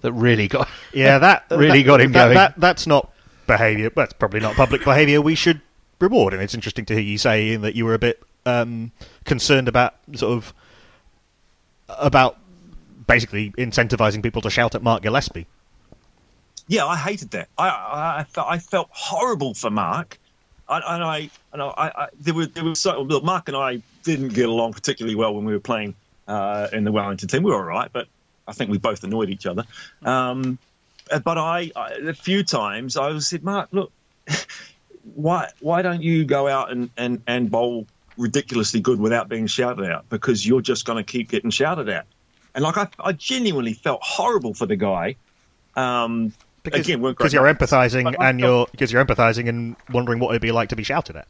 that 0.00 0.12
really 0.12 0.48
got. 0.48 0.68
Yeah, 0.92 1.18
that 1.18 1.44
Really 1.50 1.82
that- 1.82 1.86
got 1.86 2.00
him 2.00 2.12
that, 2.12 2.24
going. 2.24 2.34
That, 2.34 2.54
that's 2.58 2.86
not 2.86 3.12
behaviour. 3.46 3.90
That's 3.94 4.14
probably 4.14 4.40
not 4.40 4.54
public 4.56 4.82
behaviour. 4.84 5.20
We 5.20 5.34
should 5.34 5.60
reward, 6.00 6.34
him. 6.34 6.40
it's 6.40 6.54
interesting 6.54 6.84
to 6.86 6.94
hear 6.94 7.02
you 7.02 7.18
saying 7.18 7.60
that 7.62 7.74
you 7.74 7.84
were 7.84 7.94
a 7.94 7.98
bit 7.98 8.22
um, 8.46 8.92
concerned 9.24 9.68
about 9.68 9.94
sort 10.14 10.32
of 10.32 10.54
about 11.88 12.38
basically 13.06 13.50
incentivising 13.52 14.22
people 14.22 14.42
to 14.42 14.50
shout 14.50 14.74
at 14.74 14.82
Mark 14.82 15.02
Gillespie. 15.02 15.46
Yeah, 16.68 16.86
I 16.86 16.96
hated 16.96 17.30
that. 17.32 17.48
I 17.56 17.68
I, 17.68 18.20
I, 18.20 18.24
felt, 18.24 18.46
I 18.48 18.58
felt 18.58 18.88
horrible 18.90 19.54
for 19.54 19.70
Mark, 19.70 20.18
and, 20.68 20.84
and 20.86 21.04
I 21.04 21.30
and 21.52 21.62
I, 21.62 21.66
I 21.76 22.08
there 22.18 22.34
was 22.34 22.50
there 22.50 22.64
was 22.64 22.80
so 22.80 23.02
look, 23.02 23.24
Mark 23.24 23.48
and 23.48 23.56
I 23.56 23.82
didn't 24.02 24.34
get 24.34 24.48
along 24.48 24.72
particularly 24.72 25.14
well 25.14 25.34
when 25.34 25.44
we 25.44 25.52
were 25.52 25.60
playing 25.60 25.94
uh, 26.26 26.68
in 26.72 26.84
the 26.84 26.92
Wellington 26.92 27.28
team. 27.28 27.42
We 27.42 27.50
were 27.50 27.58
all 27.58 27.62
right, 27.62 27.90
but 27.92 28.08
I 28.48 28.52
think 28.52 28.70
we 28.70 28.78
both 28.78 29.04
annoyed 29.04 29.30
each 29.30 29.46
other. 29.46 29.64
Um, 30.02 30.58
uh, 31.10 31.20
but 31.20 31.38
I, 31.38 31.70
I 31.76 31.90
a 32.08 32.14
few 32.14 32.42
times 32.42 32.96
I 32.96 33.16
said, 33.18 33.44
Mark, 33.44 33.68
look, 33.72 33.92
why 35.14 35.50
why 35.60 35.82
don't 35.82 36.02
you 36.02 36.24
go 36.24 36.48
out 36.48 36.70
and 36.70 36.90
and 36.96 37.22
and 37.26 37.50
bowl 37.50 37.86
ridiculously 38.16 38.80
good 38.80 38.98
without 38.98 39.28
being 39.28 39.46
shouted 39.46 39.84
at? 39.84 40.08
Because 40.08 40.46
you're 40.46 40.62
just 40.62 40.84
going 40.84 41.02
to 41.02 41.04
keep 41.04 41.30
getting 41.30 41.50
shouted 41.50 41.88
at. 41.88 42.06
And 42.54 42.64
like 42.64 42.76
I, 42.76 42.88
I 42.98 43.12
genuinely 43.12 43.74
felt 43.74 44.00
horrible 44.02 44.54
for 44.54 44.66
the 44.66 44.76
guy. 44.76 45.16
Um, 45.76 46.32
Because, 46.66 46.86
again, 46.88 47.00
because 47.00 47.32
you're 47.32 47.54
But 48.04 48.20
and 48.20 48.40
you're 48.40 48.66
because 48.70 48.92
you're 48.92 49.04
empathising 49.04 49.48
and 49.48 49.76
wondering 49.90 50.18
what 50.18 50.30
it'd 50.30 50.42
be 50.42 50.52
like 50.52 50.70
to 50.70 50.76
be 50.76 50.82
shouted 50.82 51.16
at. 51.16 51.28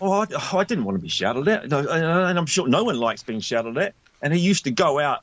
Oh, 0.00 0.12
I, 0.12 0.26
oh, 0.32 0.58
I 0.58 0.64
didn't 0.64 0.84
want 0.84 0.98
to 0.98 1.02
be 1.02 1.08
shouted 1.08 1.48
at, 1.48 1.68
No, 1.68 1.78
and 1.78 2.38
I'm 2.38 2.46
sure 2.46 2.68
no 2.68 2.84
one 2.84 2.98
likes 2.98 3.22
being 3.22 3.40
shouted 3.40 3.78
at. 3.78 3.94
And 4.20 4.34
he 4.34 4.40
used 4.40 4.64
to 4.64 4.70
go 4.70 4.98
out 4.98 5.20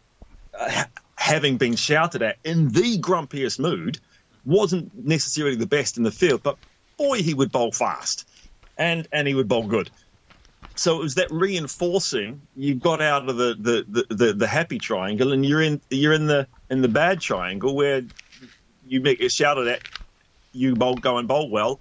uh, 0.58 0.86
having 1.18 1.58
been 1.58 1.76
shouted 1.76 2.22
at 2.24 2.38
in 2.44 2.70
the 2.70 2.98
grumpiest 3.00 3.60
mood. 3.60 4.00
wasn't 4.44 4.92
necessarily 5.06 5.56
the 5.56 5.68
best 5.68 5.98
in 5.98 6.04
the 6.04 6.12
field, 6.12 6.42
but 6.42 6.58
boy, 6.98 7.22
he 7.22 7.34
would 7.34 7.52
bowl 7.52 7.72
fast, 7.72 8.28
and 8.78 9.08
and 9.12 9.28
he 9.28 9.36
would 9.36 9.48
bowl 9.48 9.68
good. 9.68 9.90
So 10.76 11.00
it 11.00 11.04
was 11.04 11.16
that 11.16 11.28
reinforcing. 11.32 12.42
You 12.56 12.76
got 12.76 13.02
out 13.02 13.30
of 13.30 13.38
the 13.38 13.56
the, 13.60 13.86
the, 13.88 14.16
the, 14.16 14.34
the 14.34 14.48
happy 14.48 14.80
triangle, 14.80 15.32
and 15.32 15.46
you're 15.46 15.62
in 15.62 15.82
you're 15.90 16.14
in 16.14 16.28
the 16.28 16.48
in 16.70 16.82
the 16.82 16.88
bad 16.88 17.22
triangle 17.22 17.76
where 17.76 18.02
you 18.92 19.00
make 19.00 19.22
it 19.22 19.32
shouted 19.32 19.68
at. 19.70 19.82
You 20.52 20.76
bowl 20.76 20.96
go 20.96 21.18
and 21.18 21.26
bowl 21.26 21.50
well, 21.50 21.80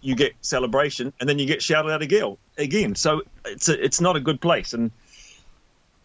you 0.00 0.16
get 0.16 0.32
celebration, 0.40 1.12
and 1.20 1.28
then 1.28 1.38
you 1.38 1.44
get 1.44 1.62
shouted 1.62 1.90
out 1.90 2.00
again. 2.00 2.38
Again, 2.56 2.94
so 2.94 3.22
it's 3.44 3.68
a, 3.68 3.84
it's 3.84 4.00
not 4.00 4.16
a 4.16 4.20
good 4.20 4.40
place. 4.40 4.72
And 4.72 4.90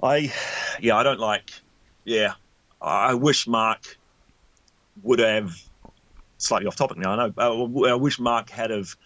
I, 0.01 0.33
yeah, 0.81 0.97
I 0.97 1.03
don't 1.03 1.19
like. 1.19 1.49
Yeah, 2.03 2.33
I 2.81 3.13
wish 3.13 3.47
Mark 3.47 3.97
would 5.01 5.19
have 5.19 5.55
slightly 6.37 6.67
off 6.67 6.75
topic 6.75 6.97
now. 6.97 7.13
I 7.13 7.27
know. 7.27 7.87
I 7.87 7.95
wish 7.95 8.19
Mark 8.19 8.49
had 8.49 8.69
have 8.69 8.97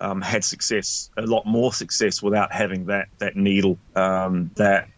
um, 0.00 0.20
had 0.20 0.44
success, 0.44 1.08
a 1.16 1.22
lot 1.22 1.46
more 1.46 1.72
success, 1.72 2.22
without 2.22 2.52
having 2.52 2.86
that 2.86 3.08
that 3.18 3.36
needle, 3.36 3.78
um, 3.96 4.50
that 4.56 4.88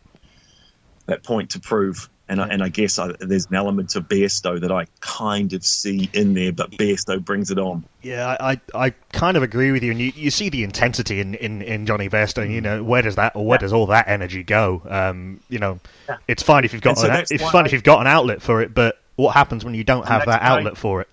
that 1.07 1.22
point 1.22 1.51
to 1.51 1.61
prove. 1.61 2.11
And 2.29 2.41
I, 2.41 2.49
and 2.49 2.61
I 2.61 2.68
guess 2.70 2.99
I, 2.99 3.12
there's 3.20 3.47
an 3.47 3.55
element 3.55 3.95
of 3.95 4.09
Bairstow 4.09 4.61
that 4.61 4.72
I 4.72 4.87
kind 4.99 5.53
of 5.53 5.64
see 5.64 6.11
in 6.12 6.35
there, 6.35 6.51
but 6.51 6.72
Bairstow 6.72 7.24
brings 7.24 7.53
it 7.53 7.59
on. 7.59 7.85
Yeah, 8.03 8.37
I, 8.41 8.61
I 8.74 8.91
kind 9.12 9.37
of 9.37 9.45
agree 9.45 9.70
with 9.70 9.85
you, 9.85 9.93
and 9.93 10.01
you, 10.01 10.12
you 10.16 10.33
see 10.33 10.49
the 10.49 10.64
intensity 10.64 11.20
in, 11.20 11.35
in, 11.35 11.62
in 11.62 11.87
Johnny 11.87 12.09
Bairstow. 12.09 12.51
You 12.51 12.61
know, 12.61 12.83
where 12.83 13.03
does 13.03 13.14
that 13.14 13.37
or 13.37 13.47
where 13.47 13.57
Yeah. 13.57 13.61
does 13.61 13.72
all 13.72 13.87
that 13.87 14.09
energy 14.09 14.43
go? 14.43 14.83
Um, 14.89 15.39
you 15.49 15.61
know, 15.61 15.79
Yeah. 16.09 16.16
it's 16.27 16.43
fine 16.43 16.64
if 16.64 16.72
you've 16.72 16.83
got 16.83 16.99
so 16.99 17.09
an, 17.09 17.24
it's 17.31 17.49
fine 17.51 17.62
I- 17.62 17.66
if 17.66 17.72
you've 17.72 17.85
got 17.85 18.01
an 18.01 18.09
outlet 18.09 18.43
for 18.43 18.61
it, 18.61 18.74
but 18.74 19.01
what 19.14 19.33
happens 19.35 19.64
when 19.64 19.74
you 19.74 19.85
don't 19.85 20.07
have 20.09 20.27
that 20.27 20.43
why- 20.43 20.49
outlet 20.49 20.77
for 20.77 21.01
it? 21.03 21.09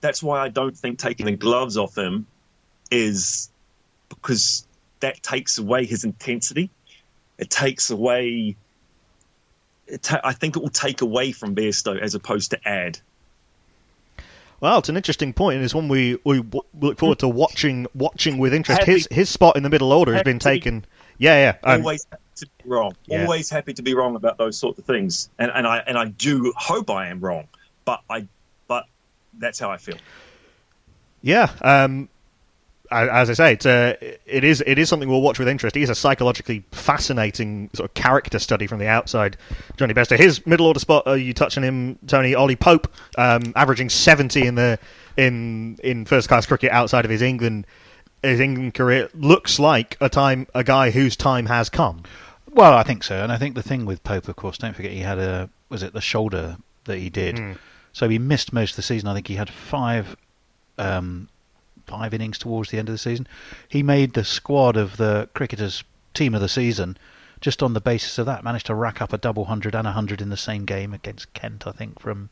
that's 0.00 0.22
why 0.22 0.38
I 0.38 0.48
don't 0.48 0.76
think 0.76 0.98
taking 0.98 1.26
the 1.26 1.32
gloves 1.36 1.76
off 1.76 1.98
him 1.98 2.26
is 2.90 3.50
because 4.08 4.66
that 5.00 5.22
takes 5.22 5.58
away 5.58 5.84
his 5.84 6.04
intensity. 6.04 6.70
It 7.38 7.50
takes 7.50 7.90
away. 7.90 8.56
Ta- 10.02 10.20
I 10.24 10.32
think 10.32 10.56
it 10.56 10.60
will 10.60 10.68
take 10.68 11.00
away 11.00 11.32
from 11.32 11.54
Bairstow 11.54 11.98
as 12.00 12.14
opposed 12.14 12.50
to 12.52 12.68
add. 12.68 12.98
Well, 14.60 14.78
it's 14.78 14.88
an 14.88 14.96
interesting 14.96 15.32
point, 15.34 15.56
and 15.56 15.64
it's 15.64 15.74
one 15.74 15.86
we, 15.88 16.18
we 16.24 16.38
w- 16.38 16.62
look 16.80 16.98
forward 16.98 17.18
to 17.20 17.28
watching 17.28 17.86
watching 17.94 18.38
with 18.38 18.54
interest. 18.54 18.80
Happy- 18.80 18.92
His 18.92 19.08
his 19.10 19.28
spot 19.28 19.56
in 19.56 19.62
the 19.62 19.68
middle 19.70 19.92
order 19.92 20.14
has 20.14 20.22
been 20.22 20.38
be- 20.38 20.42
taken. 20.44 20.84
Yeah, 21.18 21.56
yeah. 21.64 21.72
um, 21.72 21.80
Always 21.82 22.06
happy 22.10 22.22
to 22.36 22.46
be 22.46 22.68
wrong. 22.70 22.94
Yeah. 23.06 23.22
Always 23.22 23.48
happy 23.50 23.74
to 23.74 23.82
be 23.82 23.94
wrong 23.94 24.16
about 24.16 24.38
those 24.38 24.56
sort 24.56 24.78
of 24.78 24.84
things, 24.84 25.28
and 25.38 25.50
and 25.54 25.66
I 25.66 25.78
and 25.78 25.96
I 25.98 26.06
do 26.06 26.52
hope 26.56 26.90
I 26.90 27.08
am 27.08 27.20
wrong, 27.20 27.48
but 27.84 28.00
I 28.08 28.26
but 28.66 28.84
that's 29.38 29.58
how 29.58 29.70
I 29.70 29.76
feel. 29.76 29.96
Yeah, 31.22 31.50
um, 31.60 32.08
as 32.90 33.30
I 33.30 33.32
say, 33.34 33.52
it's 33.52 33.66
uh, 33.66 33.94
it 34.26 34.44
is 34.44 34.62
it 34.66 34.78
is 34.78 34.88
something 34.88 35.08
we'll 35.08 35.22
watch 35.22 35.38
with 35.38 35.48
interest. 35.48 35.76
He 35.76 35.82
is 35.82 35.90
a 35.90 35.94
psychologically 35.94 36.64
fascinating 36.72 37.70
sort 37.74 37.90
of 37.90 37.94
character 37.94 38.38
study 38.38 38.66
from 38.66 38.78
the 38.78 38.86
outside. 38.86 39.36
Johnny 39.76 39.94
Bairstow, 39.94 40.18
his 40.18 40.46
middle 40.46 40.66
order 40.66 40.80
spot. 40.80 41.04
Are 41.06 41.16
you 41.16 41.32
touching 41.32 41.62
him, 41.62 41.98
Tony 42.06 42.34
Ollie 42.34 42.56
Pope, 42.56 42.92
um, 43.18 43.52
averaging 43.56 43.88
seventy 43.90 44.46
in 44.46 44.54
the 44.54 44.78
in 45.16 45.78
in 45.82 46.04
first 46.04 46.28
class 46.28 46.46
cricket 46.46 46.70
outside 46.70 47.04
of 47.04 47.10
his 47.10 47.22
England 47.22 47.66
his 48.22 48.40
England 48.40 48.74
career. 48.74 49.08
Looks 49.14 49.58
like 49.58 49.96
a 50.00 50.08
time 50.08 50.46
a 50.54 50.64
guy 50.64 50.90
whose 50.90 51.16
time 51.16 51.46
has 51.46 51.68
come. 51.68 52.02
Well, 52.50 52.72
I 52.72 52.82
think 52.82 53.04
so, 53.04 53.22
and 53.22 53.30
I 53.30 53.36
think 53.36 53.54
the 53.54 53.62
thing 53.62 53.84
with 53.84 54.02
Pope, 54.02 54.28
of 54.28 54.36
course, 54.36 54.58
don't 54.58 54.74
forget 54.74 54.92
he 54.92 55.00
had 55.00 55.18
a 55.18 55.50
was 55.68 55.82
it 55.82 55.92
the 55.92 56.00
shoulder 56.00 56.56
that 56.84 56.98
he 56.98 57.10
did, 57.10 57.38
Hmm. 57.38 57.52
so 57.92 58.08
he 58.08 58.18
missed 58.18 58.52
most 58.52 58.70
of 58.70 58.76
the 58.76 58.82
season. 58.82 59.08
I 59.08 59.14
think 59.14 59.28
he 59.28 59.34
had 59.36 59.50
five 59.50 60.16
um, 60.78 61.28
five 61.86 62.12
innings 62.14 62.38
towards 62.38 62.70
the 62.70 62.78
end 62.78 62.88
of 62.88 62.92
the 62.94 62.98
season. 62.98 63.26
He 63.68 63.82
made 63.82 64.12
the 64.14 64.24
squad 64.24 64.76
of 64.76 64.96
the 64.96 65.28
cricketers' 65.34 65.84
team 66.14 66.34
of 66.34 66.40
the 66.40 66.48
season 66.48 66.96
just 67.40 67.62
on 67.62 67.74
the 67.74 67.80
basis 67.80 68.18
of 68.18 68.26
that. 68.26 68.42
Managed 68.44 68.66
to 68.66 68.74
rack 68.74 69.00
up 69.02 69.12
a 69.12 69.18
double 69.18 69.44
hundred 69.46 69.74
and 69.74 69.86
a 69.86 69.92
hundred 69.92 70.20
in 70.20 70.28
the 70.30 70.36
same 70.36 70.64
game 70.64 70.92
against 70.94 71.32
Kent, 71.34 71.66
I 71.66 71.72
think, 71.72 71.98
from 72.00 72.30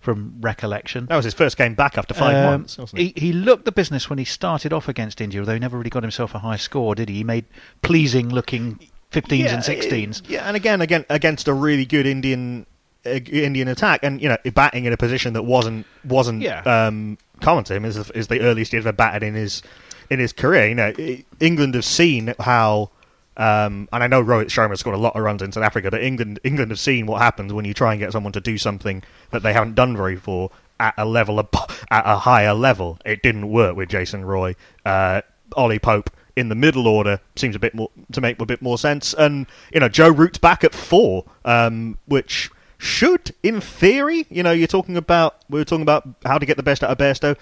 from 0.00 0.36
recollection. 0.40 1.06
That 1.06 1.16
was 1.16 1.24
his 1.24 1.34
first 1.34 1.56
game 1.56 1.74
back 1.74 1.98
after 1.98 2.14
five 2.14 2.36
Um, 2.36 2.44
months, 2.44 2.78
it? 2.78 2.90
he, 2.96 3.12
he 3.16 3.32
looked 3.32 3.64
the 3.64 3.72
business 3.72 4.08
when 4.08 4.18
he 4.20 4.24
started 4.24 4.72
off 4.72 4.88
against 4.88 5.20
India, 5.20 5.40
although 5.40 5.54
he 5.54 5.58
never 5.58 5.76
really 5.76 5.90
got 5.90 6.04
himself 6.04 6.34
a 6.34 6.38
high 6.38 6.56
score, 6.56 6.94
did 6.94 7.08
he? 7.08 7.16
He 7.16 7.24
made 7.24 7.44
pleasing 7.82 8.28
looking 8.28 8.78
15s 9.10 9.48
and 9.48 9.62
16s. 9.64 10.22
Yeah, 10.28 10.44
and 10.46 10.54
again, 10.56 10.80
again 10.80 11.04
against 11.10 11.48
a 11.48 11.54
really 11.54 11.86
good 11.86 12.06
Indian 12.06 12.66
uh, 13.04 13.10
Indian 13.10 13.68
attack, 13.68 14.00
and 14.04 14.20
you 14.22 14.28
know, 14.28 14.36
batting 14.54 14.84
in 14.84 14.92
a 14.92 14.96
position 14.96 15.32
that 15.32 15.42
wasn't 15.42 15.86
wasn't 16.04 16.42
Yeah. 16.42 16.60
um, 16.60 17.18
common 17.40 17.64
to 17.64 17.74
him 17.74 17.84
is 17.84 18.10
is 18.10 18.28
the 18.28 18.40
earliest 18.40 18.72
he'd 18.72 18.78
ever 18.78 18.92
batted 18.92 19.22
in 19.22 19.34
his 19.34 19.62
in 20.10 20.18
his 20.18 20.32
career. 20.32 20.68
You 20.68 20.74
know, 20.74 20.92
England 21.40 21.74
have 21.74 21.84
seen 21.84 22.34
how. 22.40 22.90
Um, 23.38 23.86
and 23.92 24.02
I 24.02 24.06
know 24.06 24.24
Rohit 24.24 24.46
Sharma 24.46 24.78
scored 24.78 24.96
a 24.96 24.98
lot 24.98 25.14
of 25.14 25.22
runs 25.22 25.42
in 25.42 25.52
South 25.52 25.62
Africa, 25.62 25.90
but 25.90 26.02
England 26.02 26.40
England 26.42 26.70
have 26.70 26.80
seen 26.80 27.04
what 27.04 27.20
happens 27.20 27.52
when 27.52 27.66
you 27.66 27.74
try 27.74 27.92
and 27.92 28.00
get 28.00 28.10
someone 28.10 28.32
to 28.32 28.40
do 28.40 28.56
something 28.56 29.02
that 29.30 29.42
they 29.42 29.52
haven't 29.52 29.74
done 29.74 29.94
very 29.94 30.16
for 30.16 30.50
at 30.80 30.94
a 30.96 31.04
level 31.04 31.38
ab- 31.38 31.70
at 31.90 32.04
a 32.06 32.16
higher 32.16 32.54
level. 32.54 32.98
It 33.04 33.22
didn't 33.22 33.50
work 33.50 33.76
with 33.76 33.90
Jason 33.90 34.24
Roy. 34.24 34.54
Uh, 34.86 35.20
Ollie 35.54 35.78
Pope 35.78 36.10
in 36.34 36.48
the 36.48 36.54
middle 36.54 36.86
order 36.86 37.20
seems 37.34 37.56
a 37.56 37.58
bit 37.58 37.74
more 37.74 37.90
to 38.12 38.20
make 38.20 38.40
a 38.40 38.46
bit 38.46 38.62
more 38.62 38.78
sense. 38.78 39.14
And 39.14 39.46
you 39.72 39.80
know, 39.80 39.88
Joe 39.88 40.10
Root's 40.10 40.38
back 40.38 40.64
at 40.64 40.74
four, 40.74 41.24
um, 41.44 41.98
which 42.06 42.50
should, 42.78 43.34
in 43.42 43.60
theory, 43.60 44.26
you 44.28 44.42
know, 44.42 44.52
you're 44.52 44.66
talking 44.66 44.96
about 44.96 45.36
we 45.48 45.58
were 45.58 45.64
talking 45.64 45.82
about 45.82 46.06
how 46.24 46.38
to 46.38 46.46
get 46.46 46.56
the 46.56 46.62
best 46.62 46.82
out 46.84 46.90
of 46.90 46.98
Bairstow. 46.98 47.36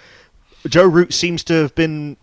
Joe 0.67 0.85
Root 0.85 1.13
seems 1.13 1.43
to 1.45 1.53
have 1.53 1.75
been 1.75 2.17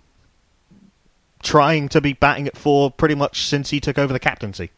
trying 1.42 1.88
to 1.90 2.00
be 2.00 2.12
batting 2.12 2.46
at 2.46 2.56
four 2.56 2.90
pretty 2.90 3.14
much 3.14 3.42
since 3.42 3.70
he 3.70 3.80
took 3.80 3.98
over 3.98 4.12
the 4.12 4.18
captaincy. 4.18 4.70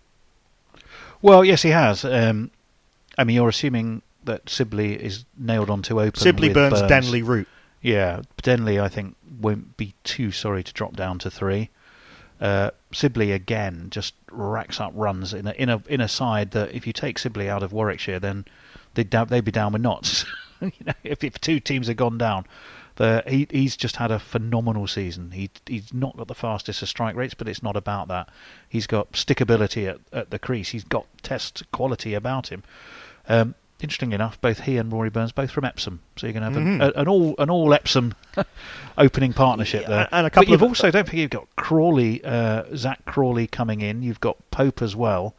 Well, 1.23 1.45
yes, 1.45 1.63
he 1.63 1.71
has. 1.71 2.05
Um, 2.05 2.51
I 3.17 3.25
mean, 3.25 3.37
you're 3.37 3.49
assuming 3.49 4.03
that 4.25 4.49
Sibley 4.49 4.95
is 4.95 5.25
nailed 5.39 5.71
on 5.71 5.83
to 5.83 6.01
open. 6.01 6.21
Sibley, 6.21 6.49
with 6.49 6.55
Burns, 6.55 6.83
Denley, 6.83 7.23
Root. 7.23 7.49
Yeah, 7.81 8.23
Denley, 8.43 8.81
I 8.81 8.89
think, 8.89 9.17
won't 9.41 9.77
be 9.77 9.95
too 10.05 10.31
sorry 10.33 10.63
to 10.63 10.73
drop 10.73 10.97
down 10.97 11.19
to 11.21 11.31
three. 11.31 11.71
Uh, 12.41 12.71
Sibley 12.93 13.33
again 13.33 13.89
just 13.91 14.15
racks 14.31 14.81
up 14.81 14.93
runs 14.95 15.33
in 15.33 15.47
a 15.47 15.53
in 15.53 15.69
a 15.69 15.83
in 15.89 16.01
a 16.01 16.09
side 16.09 16.51
that 16.51 16.75
if 16.75 16.87
you 16.87 16.93
take 16.93 17.19
Sibley 17.19 17.49
out 17.49 17.63
of 17.63 17.73
Warwickshire, 17.73 18.19
then 18.19 18.45
they'd 18.95 19.11
da- 19.11 19.25
they'd 19.25 19.45
be 19.45 19.53
down 19.53 19.73
with 19.73 19.83
knots. 19.83 20.25
you 20.61 20.73
know, 20.85 20.93
if, 21.05 21.23
if 21.23 21.41
two 21.41 21.61
teams 21.61 21.87
had 21.87 21.97
gone 21.97 22.19
down, 22.19 22.45
the, 22.97 23.23
he 23.27 23.47
he's 23.51 23.77
just 23.77 23.97
had 23.97 24.11
a 24.11 24.19
phenomenal 24.19 24.87
season. 24.87 25.31
He 25.31 25.51
he's 25.67 25.93
not 25.93 26.17
got 26.17 26.29
the 26.29 26.35
fastest 26.35 26.83
of 26.83 26.89
strike 26.89 27.17
rates, 27.17 27.35
but 27.35 27.49
it's 27.49 27.63
not 27.63 27.77
about 27.77 28.09
that. 28.09 28.29
He's 28.69 28.87
got 28.87 29.13
stickability 29.13 29.89
at, 29.89 30.01
at 30.13 30.31
the 30.31 30.39
crease. 30.39 30.71
He's 30.71 30.85
got 30.85 31.07
test 31.23 31.71
quality 31.73 32.15
about 32.15 32.49
him. 32.49 32.63
Um, 33.29 33.55
interestingly 33.81 34.15
enough, 34.15 34.41
both 34.41 34.61
he 34.61 34.77
and 34.79 34.93
Rory 34.93 35.11
Burns 35.11 35.33
both 35.33 35.51
from 35.51 35.65
Epsom, 35.65 36.01
so 36.17 36.27
you're 36.27 36.33
going 36.33 36.43
to 36.43 36.49
have 36.49 36.57
an, 36.57 36.81
a, 36.81 37.01
an 37.01 37.09
all 37.09 37.35
an 37.39 37.51
all 37.51 37.73
Epsom 37.75 38.15
opening 38.99 39.33
partnership 39.33 39.83
Yeah, 39.83 39.89
there. 39.89 40.09
and 40.13 40.27
a 40.27 40.31
couple 40.31 40.45
but 40.47 40.51
you've 40.51 40.63
of- 40.63 40.69
also 40.69 40.91
don't 40.91 41.05
forget 41.05 41.21
you've 41.21 41.31
got 41.31 41.49
Crawley, 41.57 42.25
uh, 42.25 42.65
Zak 42.77 43.05
Crawley 43.05 43.47
coming 43.47 43.81
in. 43.81 44.03
You've 44.03 44.21
got 44.21 44.37
Pope 44.51 44.83
as 44.83 44.95
well. 44.97 45.35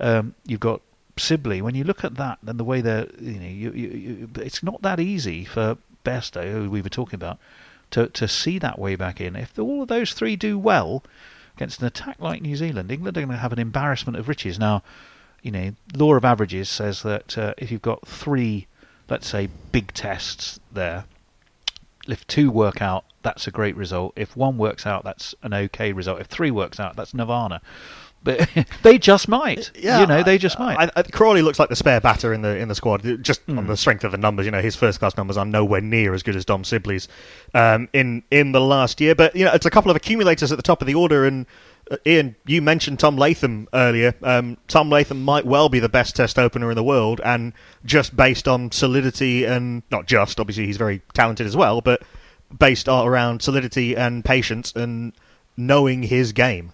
Um, 0.00 0.34
you've 0.46 0.60
got 0.60 0.80
Sibley. 1.16 1.62
When 1.62 1.74
you 1.74 1.84
look 1.84 2.04
at 2.04 2.16
that 2.16 2.38
and 2.46 2.58
the 2.58 2.64
way 2.64 2.80
they're, 2.80 3.06
you 3.20 3.40
know, 3.40 3.46
you, 3.46 3.72
you, 3.72 3.88
you, 3.88 4.28
it's 4.36 4.62
not 4.62 4.82
that 4.82 5.00
easy 5.00 5.44
for 5.44 5.76
Bairstow, 6.04 6.50
who 6.52 6.70
we 6.70 6.82
were 6.82 6.88
talking 6.90 7.14
about, 7.16 7.38
to 7.92 8.08
to 8.08 8.26
see 8.28 8.58
that 8.58 8.78
way 8.78 8.96
back 8.96 9.20
in. 9.20 9.36
If 9.36 9.58
all 9.58 9.82
of 9.82 9.88
those 9.88 10.12
three 10.12 10.36
do 10.36 10.58
well 10.58 11.02
against 11.56 11.80
an 11.80 11.86
attack 11.86 12.16
like 12.20 12.42
New 12.42 12.56
Zealand, 12.56 12.90
England 12.90 13.16
are 13.16 13.20
going 13.20 13.30
to 13.30 13.36
have 13.36 13.52
an 13.52 13.58
embarrassment 13.58 14.18
of 14.18 14.28
riches. 14.28 14.58
Now, 14.58 14.82
you 15.46 15.52
know, 15.52 15.70
law 15.94 16.12
of 16.16 16.24
averages 16.24 16.68
says 16.68 17.04
that 17.04 17.38
uh, 17.38 17.54
if 17.56 17.70
you've 17.70 17.80
got 17.80 18.04
three, 18.04 18.66
let's 19.08 19.28
say, 19.28 19.48
big 19.70 19.92
tests 19.92 20.58
there, 20.72 21.04
if 22.08 22.26
two 22.26 22.50
work 22.50 22.82
out, 22.82 23.04
that's 23.22 23.46
a 23.46 23.52
great 23.52 23.76
result. 23.76 24.12
If 24.16 24.36
one 24.36 24.58
works 24.58 24.86
out, 24.86 25.04
that's 25.04 25.36
an 25.44 25.54
okay 25.54 25.92
result. 25.92 26.20
If 26.20 26.26
three 26.26 26.50
works 26.50 26.80
out, 26.80 26.96
that's 26.96 27.14
nirvana. 27.14 27.62
But 28.26 28.66
they 28.82 28.98
just 28.98 29.28
might. 29.28 29.70
Yeah, 29.86 30.00
you 30.00 30.06
know, 30.06 30.22
they 30.22 30.36
just 30.36 30.58
might. 30.58 30.76
I, 30.78 30.90
I, 31.00 31.02
Crawley 31.04 31.40
looks 31.42 31.58
like 31.58 31.68
the 31.70 31.76
spare 31.76 32.00
batter 32.00 32.32
in 32.34 32.42
the 32.42 32.56
in 32.58 32.68
the 32.68 32.74
squad, 32.74 33.22
just 33.22 33.40
Hmm. 33.42 33.58
on 33.58 33.66
the 33.68 33.76
strength 33.76 34.04
of 34.04 34.10
the 34.12 34.18
numbers. 34.18 34.44
You 34.44 34.52
know, 34.52 34.60
his 34.60 34.74
first 34.76 34.98
class 34.98 35.16
numbers 35.16 35.36
are 35.36 35.44
nowhere 35.46 35.80
near 35.80 36.12
as 36.12 36.22
good 36.22 36.36
as 36.36 36.44
Dom 36.44 36.64
Sibley's 36.64 37.08
um, 37.54 37.88
in 37.94 38.22
in 38.30 38.52
the 38.52 38.60
last 38.60 39.00
year. 39.00 39.14
But 39.14 39.34
you 39.36 39.44
know, 39.44 39.52
it's 39.52 39.64
a 39.66 39.70
couple 39.70 39.90
of 39.90 39.96
accumulators 39.96 40.50
at 40.52 40.56
the 40.56 40.62
top 40.62 40.80
of 40.82 40.86
the 40.86 40.94
order. 40.94 41.24
And 41.24 41.46
uh, 41.90 41.96
Iain, 42.06 42.34
you 42.46 42.60
mentioned 42.60 42.98
Tom 42.98 43.16
Latham 43.16 43.68
earlier. 43.72 44.14
Um, 44.22 44.56
Tom 44.66 44.90
Latham 44.90 45.22
might 45.22 45.46
well 45.46 45.68
be 45.68 45.78
the 45.78 45.88
best 45.88 46.16
Test 46.16 46.38
opener 46.38 46.70
in 46.70 46.74
the 46.76 46.82
world, 46.84 47.20
and 47.24 47.52
just 47.84 48.16
based 48.16 48.48
on 48.48 48.72
solidity 48.72 49.44
and 49.44 49.82
not 49.90 50.06
just 50.06 50.40
obviously 50.40 50.66
he's 50.66 50.76
very 50.78 51.00
talented 51.14 51.46
as 51.46 51.56
well, 51.56 51.80
but 51.80 52.02
based 52.58 52.88
around 52.88 53.42
solidity 53.42 53.96
and 53.96 54.24
patience 54.24 54.72
and 54.74 55.12
knowing 55.56 56.02
his 56.02 56.32
game. 56.32 56.72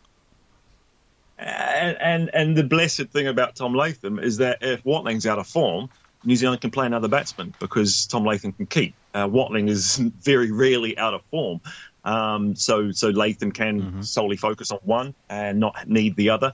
And, 1.43 1.97
and 2.01 2.31
and 2.33 2.57
the 2.57 2.65
blessed 2.65 3.09
thing 3.09 3.27
about 3.27 3.57
Tom 3.57 3.75
Latham 3.75 4.19
is 4.19 4.39
that 4.39 4.59
if 4.61 4.85
Watling's 4.85 5.27
out 5.27 5.39
of 5.39 5.47
form, 5.47 5.89
New 6.25 6.37
Zealand 6.37 6.61
can 6.61 6.71
play 6.71 6.87
another 6.87 7.09
batsman 7.09 7.55
because 7.59 8.07
Tom 8.07 8.25
Latham 8.25 8.53
can 8.53 8.67
keep. 8.67 8.95
Uh, 9.15 9.29
Watling 9.31 9.69
is 9.69 9.97
very 10.23 10.53
rarely 10.53 10.97
out 10.97 11.15
of 11.15 11.23
form, 11.31 11.61
um, 12.05 12.55
so 12.55 12.93
so 12.93 13.09
Latham 13.11 13.53
can 13.53 14.03
solely 14.03 14.37
focus 14.37 14.71
on 14.71 14.79
one 14.85 15.15
and 15.29 15.59
not 15.59 15.89
need 15.89 16.17
the 16.17 16.31
other. 16.31 16.53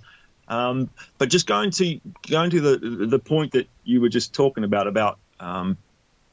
Um, 0.48 0.88
but 1.18 1.28
just 1.28 1.46
going 1.46 1.70
to 1.72 2.00
going 2.28 2.50
to 2.50 2.60
the 2.60 3.06
the 3.06 3.18
point 3.18 3.52
that 3.52 3.68
you 3.84 4.00
were 4.00 4.08
just 4.08 4.32
talking 4.32 4.64
about 4.64 4.86
about 4.86 5.18
um, 5.38 5.76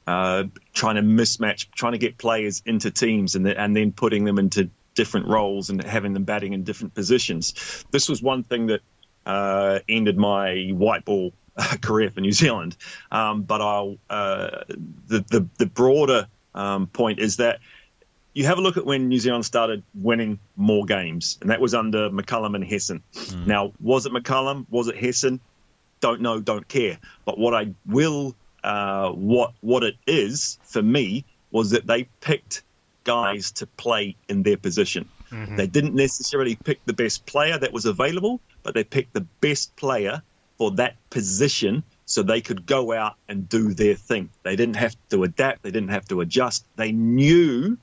uh, 0.07 0.45
trying 0.73 0.95
to 0.95 1.01
mismatch, 1.01 1.67
trying 1.75 1.93
to 1.93 1.97
get 1.97 2.17
players 2.17 2.61
into 2.65 2.91
teams 2.91 3.35
and, 3.35 3.45
the, 3.45 3.59
and 3.59 3.75
then 3.75 3.91
putting 3.91 4.23
them 4.23 4.39
into 4.39 4.69
different 4.95 5.27
roles 5.27 5.69
and 5.69 5.83
having 5.83 6.13
them 6.13 6.23
batting 6.23 6.53
in 6.53 6.63
different 6.63 6.93
positions. 6.93 7.85
This 7.91 8.09
was 8.09 8.21
one 8.21 8.43
thing 8.43 8.67
that 8.67 8.81
uh, 9.25 9.79
ended 9.87 10.17
my 10.17 10.69
white 10.71 11.05
ball 11.05 11.33
career 11.81 12.09
for 12.09 12.21
New 12.21 12.31
Zealand. 12.31 12.75
Um, 13.11 13.43
but 13.43 13.61
I'll, 13.61 13.97
uh, 14.09 14.63
the, 14.67 15.19
the, 15.29 15.47
the 15.57 15.65
broader 15.65 16.27
um, 16.53 16.87
point 16.87 17.19
is 17.19 17.37
that 17.37 17.59
you 18.33 18.45
have 18.45 18.57
a 18.57 18.61
look 18.61 18.75
at 18.75 18.85
when 18.85 19.07
New 19.07 19.17
Zealand 19.17 19.45
started 19.45 19.81
winning 19.93 20.39
more 20.57 20.83
games, 20.85 21.37
and 21.39 21.51
that 21.51 21.61
was 21.61 21.73
under 21.73 22.09
McCullum 22.09 22.55
and 22.55 22.65
Hesson. 22.65 23.01
Now, 23.45 23.71
was 23.79 24.05
it 24.05 24.11
McCullum? 24.11 24.65
Was 24.69 24.89
it 24.89 24.97
Hesson? 24.97 25.39
Don't 26.01 26.19
know, 26.19 26.41
don't 26.41 26.67
care. 26.67 26.99
But 27.23 27.37
what 27.37 27.55
I 27.55 27.73
will, 27.85 28.35
uh, 28.61 29.11
what 29.11 29.53
what 29.61 29.83
it 29.83 29.95
is 30.05 30.59
for 30.63 30.81
me 30.81 31.23
was 31.49 31.71
that 31.71 31.87
they 31.87 32.09
picked 32.19 32.63
guys 33.05 33.51
to 33.53 33.65
play 33.65 34.17
in 34.27 34.43
their 34.43 34.57
position. 34.57 35.07
Mm-hmm. 35.31 35.55
They 35.55 35.67
didn't 35.67 35.95
necessarily 35.95 36.55
pick 36.55 36.83
the 36.85 36.93
best 36.93 37.25
player 37.25 37.57
that 37.57 37.71
was 37.71 37.85
available, 37.85 38.41
but 38.63 38.73
they 38.73 38.83
picked 38.83 39.13
the 39.13 39.25
best 39.39 39.75
player 39.77 40.21
for 40.57 40.71
that 40.71 40.95
position 41.09 41.83
so 42.05 42.21
they 42.21 42.41
could 42.41 42.65
go 42.65 42.91
out 42.91 43.15
and 43.27 43.47
do 43.49 43.73
their 43.73 43.95
thing. 43.95 44.29
They 44.43 44.55
didn't 44.55 44.75
have 44.75 44.95
to 45.09 45.23
adapt, 45.23 45.63
they 45.63 45.71
didn't 45.71 45.89
have 45.89 46.07
to 46.09 46.21
adjust. 46.21 46.65
They 46.75 46.91
knew 46.91 47.77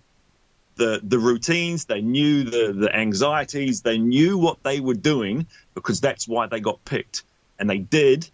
the 0.77 1.01
the 1.03 1.19
routines, 1.19 1.85
they 1.87 2.01
knew 2.01 2.45
the 2.45 2.73
the 2.73 2.95
anxieties, 2.95 3.83
they 3.83 3.99
knew 3.99 4.39
what 4.39 4.63
they 4.63 4.81
were 4.81 4.95
doing 4.95 5.47
because 5.75 6.01
that's 6.01 6.27
why 6.29 6.47
they 6.47 6.61
got 6.61 6.85
picked. 6.85 7.25
And 7.59 7.69
they 7.69 7.79
did 7.79 8.29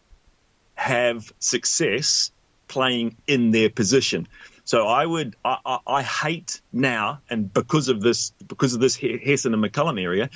have 0.74 1.32
success 1.40 2.30
playing 2.68 3.16
in 3.26 3.50
their 3.50 3.70
position. 3.70 4.28
So 4.68 4.86
I 4.86 5.06
would, 5.06 5.34
I, 5.46 5.56
I, 5.64 5.78
I 5.86 6.02
hate 6.02 6.60
now, 6.74 7.22
and 7.30 7.50
because 7.50 7.88
of 7.88 8.02
this, 8.02 8.32
because 8.48 8.74
of 8.74 8.80
this 8.80 8.94
He- 8.94 9.16
Hesson 9.16 9.54
and 9.54 9.64
McCullum 9.64 9.98
area, 9.98 10.28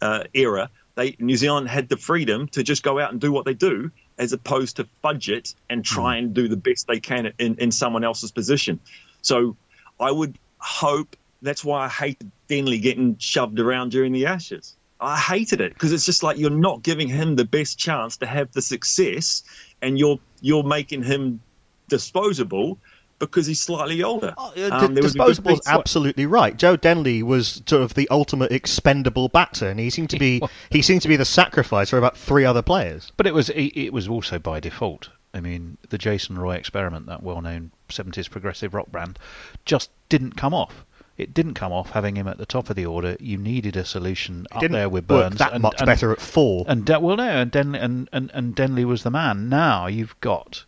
uh, 0.00 0.22
era, 0.34 0.70
they 0.94 1.16
New 1.18 1.36
Zealand 1.36 1.68
had 1.68 1.88
the 1.88 1.96
freedom 1.96 2.46
to 2.50 2.62
just 2.62 2.84
go 2.84 3.00
out 3.00 3.10
and 3.10 3.20
do 3.20 3.32
what 3.32 3.44
they 3.44 3.54
do, 3.54 3.90
as 4.18 4.32
opposed 4.32 4.76
to 4.76 4.86
fudge 5.02 5.28
it 5.28 5.56
and 5.68 5.84
try 5.84 6.18
and 6.18 6.32
do 6.32 6.46
the 6.46 6.56
best 6.56 6.86
they 6.86 7.00
can 7.00 7.32
in, 7.40 7.56
in 7.56 7.72
someone 7.72 8.04
else's 8.04 8.30
position. 8.30 8.78
So 9.20 9.56
I 9.98 10.12
would 10.12 10.38
hope 10.58 11.16
that's 11.42 11.64
why 11.64 11.86
I 11.86 11.88
hated 11.88 12.30
Denley 12.46 12.78
getting 12.78 13.16
shoved 13.18 13.58
around 13.58 13.90
during 13.90 14.12
the 14.12 14.26
Ashes. 14.26 14.76
I 15.00 15.18
hated 15.18 15.60
it 15.60 15.74
because 15.74 15.92
it's 15.92 16.06
just 16.06 16.22
like 16.22 16.38
you're 16.38 16.50
not 16.50 16.84
giving 16.84 17.08
him 17.08 17.34
the 17.34 17.44
best 17.44 17.80
chance 17.80 18.18
to 18.18 18.26
have 18.26 18.52
the 18.52 18.62
success, 18.62 19.42
and 19.82 19.98
you're 19.98 20.20
you're 20.40 20.62
making 20.62 21.02
him 21.02 21.40
disposable 21.88 22.78
because 23.26 23.46
he's 23.46 23.60
slightly 23.60 24.02
older. 24.02 24.34
Oh, 24.36 24.52
uh, 24.56 24.68
Um, 24.72 24.88
D- 24.88 24.94
there 24.94 25.02
was 25.02 25.14
a 25.14 25.18
good 25.18 25.36
Disposable's 25.36 25.66
absolutely 25.66 26.26
right. 26.26 26.56
Joe 26.56 26.76
Denley 26.76 27.22
was 27.22 27.62
sort 27.66 27.82
of 27.82 27.94
the 27.94 28.08
ultimate 28.10 28.52
expendable 28.52 29.28
batter, 29.28 29.68
and 29.68 29.80
he 29.80 29.90
seemed 29.90 30.10
to 30.10 30.18
be 30.18 30.40
he 30.70 30.82
seemed 30.82 31.02
to 31.02 31.08
be 31.08 31.16
the 31.16 31.24
sacrifice 31.24 31.90
for 31.90 31.98
about 31.98 32.16
three 32.16 32.44
other 32.44 32.62
players. 32.62 33.12
But 33.16 33.26
it 33.26 33.34
was 33.34 33.48
it, 33.50 33.72
it 33.76 33.92
was 33.92 34.08
also 34.08 34.38
by 34.38 34.60
default. 34.60 35.08
I 35.34 35.40
mean, 35.40 35.78
the 35.88 35.96
Jason 35.96 36.36
Roy 36.38 36.56
experiment, 36.56 37.06
that 37.06 37.22
well-known 37.22 37.70
'70s 37.88 38.28
progressive 38.30 38.74
rock 38.74 38.92
band, 38.92 39.18
just 39.64 39.90
didn't 40.08 40.36
come 40.36 40.52
off. 40.52 40.84
It 41.18 41.34
didn't 41.34 41.54
come 41.54 41.72
off 41.72 41.90
having 41.90 42.16
him 42.16 42.26
at 42.26 42.38
the 42.38 42.46
top 42.46 42.70
of 42.70 42.74
the 42.76 42.86
order. 42.86 43.16
You 43.20 43.36
needed 43.36 43.76
a 43.76 43.84
solution 43.84 44.46
up 44.50 44.60
Didn't 44.60 44.72
there 44.72 44.88
with 44.88 45.08
work 45.08 45.28
Burns. 45.30 45.38
that 45.38 45.52
and, 45.52 45.62
much 45.62 45.74
and- 45.78 45.86
better 45.86 46.10
at 46.10 46.20
four. 46.20 46.64
And 46.66 46.84
De- 46.86 46.98
well, 46.98 47.16
no, 47.16 47.22
and 47.28 47.50
Denley 47.50 47.78
and, 47.78 48.08
and, 48.12 48.30
and 48.34 48.54
Denley 48.54 48.84
was 48.86 49.02
the 49.02 49.10
man. 49.10 49.48
Now 49.48 49.86
you've 49.86 50.18
got 50.20 50.64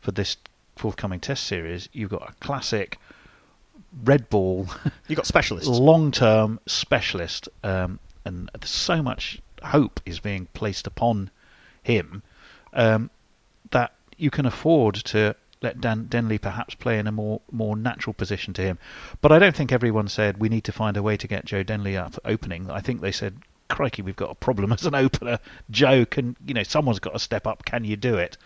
for 0.00 0.12
this 0.12 0.36
forthcoming 0.76 1.20
Test 1.20 1.44
series, 1.44 1.88
you've 1.92 2.10
got 2.10 2.30
a 2.30 2.32
classic 2.44 2.98
red 4.04 4.28
ball, 4.28 4.68
You've 5.08 5.16
got 5.16 5.26
specialists. 5.26 5.68
long-term 5.68 6.60
specialist, 6.66 7.48
um, 7.64 7.98
and 8.24 8.50
so 8.64 9.02
much 9.02 9.40
hope 9.62 10.00
is 10.04 10.20
being 10.20 10.46
placed 10.52 10.86
upon 10.86 11.30
him 11.82 12.22
um, 12.72 13.10
that 13.70 13.92
you 14.18 14.30
can 14.30 14.46
afford 14.46 14.94
to 14.96 15.34
let 15.62 15.80
Dan 15.80 16.06
Denley 16.08 16.38
perhaps 16.38 16.74
play 16.74 16.98
in 16.98 17.06
a 17.06 17.12
more 17.12 17.40
more 17.50 17.76
natural 17.76 18.12
position 18.12 18.52
to 18.54 18.62
him. 18.62 18.78
But 19.22 19.32
I 19.32 19.38
don't 19.38 19.56
think 19.56 19.72
everyone 19.72 20.08
said 20.08 20.38
we 20.38 20.48
need 20.48 20.64
to 20.64 20.72
find 20.72 20.96
a 20.96 21.02
way 21.02 21.16
to 21.16 21.26
get 21.26 21.44
Joe 21.46 21.62
Denley 21.62 21.96
up 21.96 22.18
opening. 22.24 22.70
I 22.70 22.80
think 22.80 23.00
they 23.00 23.12
said, 23.12 23.38
"Crikey, 23.68 24.02
we've 24.02 24.16
got 24.16 24.30
a 24.30 24.34
problem 24.34 24.72
as 24.72 24.84
an 24.84 24.94
opener. 24.94 25.38
Joe, 25.70 26.04
can 26.04 26.36
you 26.46 26.52
know 26.54 26.62
someone's 26.62 26.98
got 26.98 27.14
to 27.14 27.18
step 27.18 27.46
up? 27.46 27.64
Can 27.64 27.84
you 27.84 27.96
do 27.96 28.16
it?" 28.16 28.36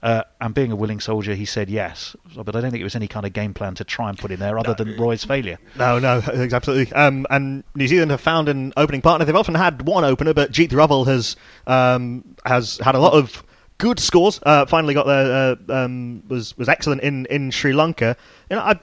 Uh, 0.00 0.22
and 0.40 0.54
being 0.54 0.70
a 0.70 0.76
willing 0.76 1.00
soldier, 1.00 1.34
he 1.34 1.44
said 1.44 1.68
yes. 1.68 2.14
But 2.36 2.54
I 2.54 2.60
don't 2.60 2.70
think 2.70 2.80
it 2.80 2.84
was 2.84 2.94
any 2.94 3.08
kind 3.08 3.26
of 3.26 3.32
game 3.32 3.52
plan 3.52 3.74
to 3.76 3.84
try 3.84 4.08
and 4.08 4.16
put 4.16 4.30
in 4.30 4.38
there, 4.38 4.56
other 4.56 4.74
than 4.74 4.96
Roy's 4.96 5.24
failure. 5.24 5.58
No, 5.76 5.98
no, 5.98 6.22
absolutely. 6.52 6.92
Um, 6.92 7.26
and 7.30 7.64
New 7.74 7.88
Zealand 7.88 8.12
have 8.12 8.20
found 8.20 8.48
an 8.48 8.72
opening 8.76 9.02
partner. 9.02 9.24
They've 9.24 9.34
often 9.34 9.56
had 9.56 9.82
one 9.82 10.04
opener, 10.04 10.34
but 10.34 10.52
Jeet 10.52 10.70
Raval 10.70 11.06
has 11.06 11.34
um, 11.66 12.36
has 12.44 12.78
had 12.78 12.94
a 12.94 13.00
lot 13.00 13.14
of 13.14 13.42
good 13.78 13.98
scores. 13.98 14.38
Uh, 14.44 14.66
finally 14.66 14.94
got 14.94 15.06
there. 15.06 15.56
Uh, 15.68 15.84
um, 15.84 16.22
was 16.28 16.56
was 16.56 16.68
excellent 16.68 17.02
in, 17.02 17.26
in 17.26 17.50
Sri 17.50 17.72
Lanka. 17.72 18.16
You 18.50 18.56
know, 18.56 18.62
I'm 18.62 18.80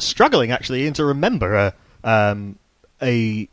struggling 0.00 0.50
actually 0.50 0.90
to 0.90 1.04
remember 1.04 1.54
a 1.54 1.74
um, 2.02 2.58
a 3.00 3.48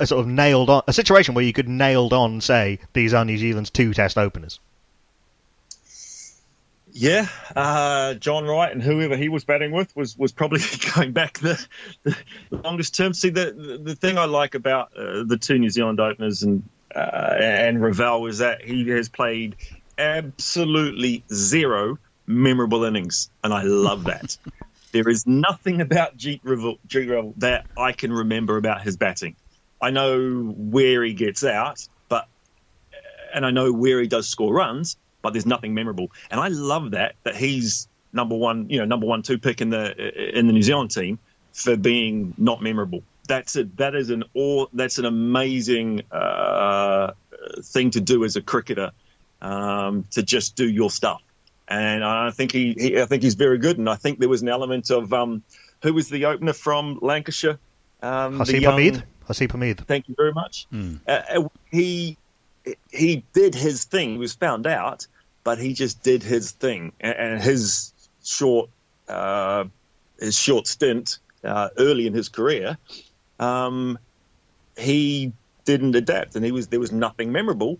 a 0.00 0.06
sort 0.06 0.20
of 0.20 0.26
nailed 0.26 0.68
on 0.68 0.82
a 0.88 0.92
situation 0.92 1.34
where 1.34 1.44
you 1.44 1.52
could 1.52 1.68
nailed 1.68 2.12
on 2.12 2.40
say 2.40 2.80
these 2.92 3.14
are 3.14 3.24
New 3.24 3.38
Zealand's 3.38 3.70
two 3.70 3.94
Test 3.94 4.18
openers. 4.18 4.58
Yeah, 6.94 7.26
uh, 7.56 8.14
John 8.14 8.44
Wright 8.44 8.70
and 8.70 8.82
whoever 8.82 9.16
he 9.16 9.30
was 9.30 9.44
batting 9.44 9.72
with 9.72 9.96
was, 9.96 10.16
was 10.16 10.30
probably 10.32 10.60
going 10.94 11.12
back 11.12 11.38
the, 11.38 11.66
the 12.02 12.14
longest 12.50 12.94
term. 12.94 13.14
See, 13.14 13.30
the, 13.30 13.52
the 13.52 13.78
the 13.78 13.96
thing 13.96 14.18
I 14.18 14.26
like 14.26 14.54
about 14.54 14.94
uh, 14.94 15.24
the 15.24 15.38
two 15.38 15.58
New 15.58 15.70
Zealand 15.70 16.00
openers 16.00 16.42
and 16.42 16.68
uh, 16.94 17.36
and 17.38 17.78
Raval 17.78 18.28
is 18.28 18.38
that 18.38 18.62
he 18.62 18.86
has 18.90 19.08
played 19.08 19.56
absolutely 19.96 21.24
zero 21.32 21.98
memorable 22.26 22.84
innings, 22.84 23.30
and 23.42 23.54
I 23.54 23.62
love 23.62 24.04
that. 24.04 24.36
there 24.92 25.08
is 25.08 25.26
nothing 25.26 25.80
about 25.80 26.18
Jeet 26.18 26.42
Raval, 26.42 26.78
Jeet 26.86 27.08
Raval 27.08 27.32
that 27.38 27.64
I 27.74 27.92
can 27.92 28.12
remember 28.12 28.58
about 28.58 28.82
his 28.82 28.98
batting. 28.98 29.36
I 29.80 29.90
know 29.90 30.52
where 30.56 31.02
he 31.02 31.14
gets 31.14 31.42
out, 31.42 31.88
but 32.10 32.28
and 33.32 33.46
I 33.46 33.50
know 33.50 33.72
where 33.72 33.98
he 33.98 34.08
does 34.08 34.28
score 34.28 34.52
runs, 34.52 34.98
but 35.22 35.32
there's 35.32 35.46
nothing 35.46 35.74
memorable. 35.74 36.10
And 36.30 36.40
I 36.40 36.48
love 36.48 36.90
that 36.92 37.14
that 37.24 37.36
he's 37.36 37.88
number 38.12 38.36
one, 38.36 38.68
you 38.68 38.78
know, 38.78 38.84
number 38.84 39.06
one 39.06 39.22
two 39.22 39.38
pick 39.38 39.60
in 39.60 39.70
the 39.70 40.38
in 40.38 40.46
the 40.46 40.52
New 40.52 40.62
Zealand 40.62 40.90
team 40.90 41.18
for 41.52 41.76
being 41.76 42.34
not 42.36 42.62
memorable. 42.62 43.02
That's 43.28 43.56
it. 43.56 43.76
that 43.76 43.94
is 43.94 44.10
an 44.10 44.24
all 44.34 44.68
that's 44.72 44.98
an 44.98 45.04
amazing 45.04 46.02
uh, 46.10 47.12
thing 47.62 47.90
to 47.90 48.00
do 48.00 48.24
as 48.24 48.36
a 48.36 48.42
cricketer 48.42 48.90
um, 49.40 50.04
to 50.10 50.22
just 50.22 50.56
do 50.56 50.68
your 50.68 50.90
stuff. 50.90 51.22
And 51.68 52.04
I 52.04 52.30
think 52.30 52.52
he, 52.52 52.74
he 52.78 53.00
I 53.00 53.06
think 53.06 53.22
he's 53.22 53.34
very 53.34 53.58
good. 53.58 53.78
And 53.78 53.88
I 53.88 53.94
think 53.94 54.18
there 54.18 54.28
was 54.28 54.42
an 54.42 54.48
element 54.48 54.90
of 54.90 55.12
um, 55.12 55.42
who 55.82 55.94
was 55.94 56.08
the 56.08 56.26
opener 56.26 56.52
from 56.52 56.98
Lancashire, 57.00 57.58
um, 58.02 58.38
Hasib 58.38 58.62
Hamid. 58.62 59.04
Hasib 59.28 59.52
Hamid. 59.52 59.86
Thank 59.86 60.08
you 60.08 60.14
very 60.16 60.32
much. 60.32 60.66
Uh, 60.72 61.10
uh, 61.10 61.48
he 61.70 62.16
he 62.90 63.24
did 63.32 63.54
his 63.54 63.84
thing. 63.84 64.12
He 64.12 64.18
was 64.18 64.34
found 64.34 64.66
out, 64.66 65.06
but 65.44 65.58
he 65.58 65.74
just 65.74 66.02
did 66.02 66.22
his 66.22 66.50
thing. 66.52 66.92
And, 67.00 67.42
his 67.42 67.92
short 68.24 68.70
uh, 69.08 69.64
his 70.18 70.38
short 70.38 70.66
stint 70.66 71.18
uh, 71.44 71.70
early 71.78 72.06
in 72.06 72.14
his 72.14 72.28
career, 72.28 72.78
um, 73.40 73.98
he 74.76 75.32
didn't 75.64 75.94
adapt, 75.94 76.36
and 76.36 76.44
he 76.44 76.52
was 76.52 76.68
there 76.68 76.80
was 76.80 76.92
nothing 76.92 77.32
memorable, 77.32 77.78